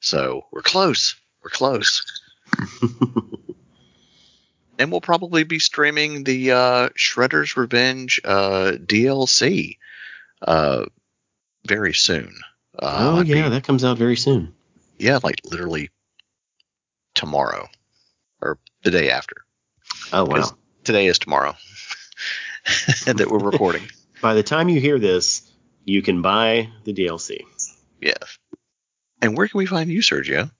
so 0.00 0.44
we're 0.52 0.60
close. 0.60 1.14
We're 1.42 1.48
close. 1.48 2.04
and 4.78 4.90
we'll 4.90 5.00
probably 5.00 5.44
be 5.44 5.58
streaming 5.58 6.22
the 6.24 6.52
uh, 6.52 6.88
Shredder's 6.90 7.56
Revenge 7.56 8.20
uh, 8.22 8.72
DLC 8.76 9.78
uh, 10.42 10.84
very 11.66 11.94
soon. 11.94 12.34
Uh, 12.78 13.16
oh 13.16 13.22
yeah, 13.22 13.48
that 13.48 13.64
comes 13.64 13.84
out 13.84 13.96
very 13.96 14.16
soon. 14.16 14.52
yeah, 14.98 15.18
like 15.22 15.40
literally 15.46 15.88
tomorrow 17.14 17.68
or 18.42 18.58
the 18.82 18.90
day 18.90 19.10
after. 19.10 19.36
Oh 20.12 20.26
wow. 20.26 20.50
Today 20.82 21.06
is 21.06 21.18
tomorrow 21.18 21.56
that 23.06 23.28
we're 23.30 23.38
recording. 23.38 23.82
By 24.22 24.34
the 24.34 24.42
time 24.42 24.68
you 24.68 24.80
hear 24.80 24.98
this, 24.98 25.50
you 25.84 26.02
can 26.02 26.22
buy 26.22 26.70
the 26.84 26.94
DLC. 26.94 27.42
yeah. 28.00 28.14
And 29.20 29.36
where 29.36 29.48
can 29.48 29.58
we 29.58 29.66
find 29.66 29.90
you, 29.90 30.00
Sergio? 30.00 30.50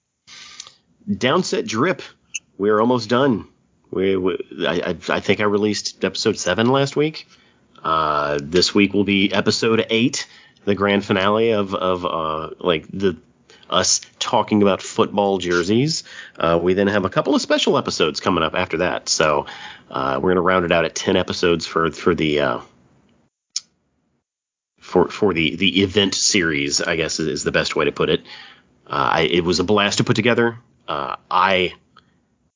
Downset 1.09 1.67
Drip. 1.67 2.01
We're 2.57 2.79
almost 2.79 3.09
done. 3.09 3.47
We, 3.91 4.15
we 4.17 4.37
I, 4.67 4.73
I, 4.73 4.97
I 5.09 5.19
think 5.19 5.39
I 5.39 5.43
released 5.43 6.03
episode 6.03 6.37
seven 6.37 6.67
last 6.67 6.95
week. 6.95 7.27
Uh, 7.83 8.39
this 8.41 8.73
week 8.73 8.93
will 8.93 9.03
be 9.03 9.31
episode 9.31 9.85
eight, 9.91 10.27
the 10.63 10.73
grand 10.73 11.05
finale 11.05 11.51
of 11.51 11.75
of 11.75 12.05
uh, 12.05 12.55
like 12.59 12.87
the 12.87 13.17
us 13.69 14.01
talking 14.19 14.61
about 14.61 14.81
football 14.81 15.37
jerseys. 15.37 16.03
Uh, 16.37 16.59
we 16.61 16.73
then 16.73 16.87
have 16.87 17.05
a 17.05 17.09
couple 17.09 17.35
of 17.35 17.41
special 17.41 17.77
episodes 17.77 18.19
coming 18.19 18.43
up 18.43 18.53
after 18.55 18.77
that. 18.77 19.09
So 19.09 19.45
uh, 19.89 20.19
we're 20.21 20.31
gonna 20.31 20.41
round 20.41 20.65
it 20.65 20.71
out 20.71 20.85
at 20.85 20.95
ten 20.95 21.15
episodes 21.15 21.65
for 21.65 21.91
for 21.91 22.15
the 22.15 22.39
uh, 22.39 22.59
for 24.79 25.09
for 25.09 25.33
the 25.33 25.55
the 25.55 25.81
event 25.83 26.15
series. 26.15 26.81
I 26.81 26.95
guess 26.95 27.19
is 27.19 27.43
the 27.43 27.51
best 27.51 27.75
way 27.75 27.85
to 27.85 27.91
put 27.91 28.09
it. 28.09 28.21
Uh, 28.87 29.09
I, 29.13 29.21
it 29.21 29.43
was 29.43 29.59
a 29.59 29.63
blast 29.63 29.97
to 29.97 30.03
put 30.03 30.15
together. 30.15 30.57
Uh, 30.87 31.15
I 31.29 31.73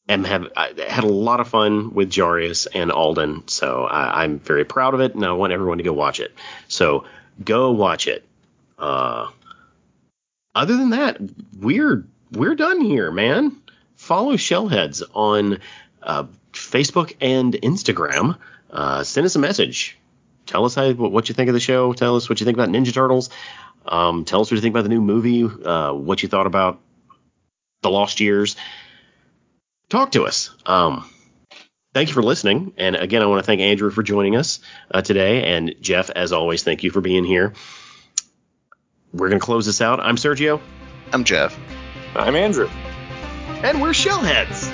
am 0.07 0.23
have 0.23 0.47
I 0.55 0.73
had 0.87 1.03
a 1.03 1.07
lot 1.07 1.39
of 1.39 1.47
fun 1.47 1.93
with 1.93 2.11
Jarius 2.11 2.67
and 2.73 2.91
Alden, 2.91 3.47
so 3.47 3.85
I, 3.85 4.23
I'm 4.23 4.39
very 4.39 4.65
proud 4.65 4.93
of 4.93 5.01
it, 5.01 5.15
and 5.15 5.25
I 5.25 5.31
want 5.31 5.53
everyone 5.53 5.79
to 5.79 5.83
go 5.83 5.93
watch 5.93 6.19
it. 6.19 6.31
So 6.67 7.05
go 7.43 7.71
watch 7.71 8.07
it. 8.07 8.23
Uh, 8.77 9.29
other 10.59 10.75
than 10.75 10.89
that, 10.89 11.17
we're 11.57 12.05
we're 12.31 12.55
done 12.55 12.81
here, 12.81 13.11
man. 13.11 13.55
Follow 13.95 14.33
Shellheads 14.33 15.01
on 15.13 15.59
uh, 16.03 16.25
Facebook 16.51 17.15
and 17.21 17.53
Instagram. 17.53 18.37
Uh, 18.69 19.03
send 19.03 19.25
us 19.25 19.35
a 19.35 19.39
message. 19.39 19.97
Tell 20.45 20.65
us 20.65 20.75
how, 20.75 20.91
what 20.91 21.29
you 21.29 21.35
think 21.35 21.47
of 21.47 21.53
the 21.53 21.61
show. 21.61 21.93
Tell 21.93 22.17
us 22.17 22.29
what 22.29 22.41
you 22.41 22.45
think 22.45 22.57
about 22.57 22.69
Ninja 22.69 22.93
Turtles. 22.93 23.29
Um, 23.85 24.25
tell 24.25 24.41
us 24.41 24.51
what 24.51 24.55
you 24.55 24.61
think 24.61 24.73
about 24.73 24.83
the 24.83 24.89
new 24.89 25.01
movie. 25.01 25.43
Uh, 25.43 25.93
what 25.93 26.23
you 26.23 26.29
thought 26.29 26.47
about 26.47 26.79
the 27.81 27.89
Lost 27.89 28.19
Years. 28.19 28.57
Talk 29.87 30.11
to 30.11 30.25
us. 30.25 30.49
Um, 30.65 31.09
thank 31.93 32.09
you 32.09 32.15
for 32.15 32.23
listening. 32.23 32.73
And 32.77 32.97
again, 32.97 33.21
I 33.21 33.27
want 33.27 33.39
to 33.39 33.45
thank 33.45 33.61
Andrew 33.61 33.91
for 33.91 34.03
joining 34.03 34.35
us 34.35 34.59
uh, 34.91 35.01
today. 35.01 35.55
And 35.55 35.75
Jeff, 35.79 36.09
as 36.09 36.33
always, 36.33 36.63
thank 36.63 36.83
you 36.83 36.91
for 36.91 36.99
being 36.99 37.23
here. 37.23 37.53
We're 39.13 39.29
going 39.29 39.39
to 39.39 39.45
close 39.45 39.65
this 39.65 39.81
out. 39.81 39.99
I'm 39.99 40.15
Sergio, 40.15 40.61
I'm 41.11 41.23
Jeff. 41.23 41.57
I'm 42.15 42.35
Andrew. 42.35 42.69
and 43.63 43.81
we're 43.81 43.89
Shellheads. 43.89 44.73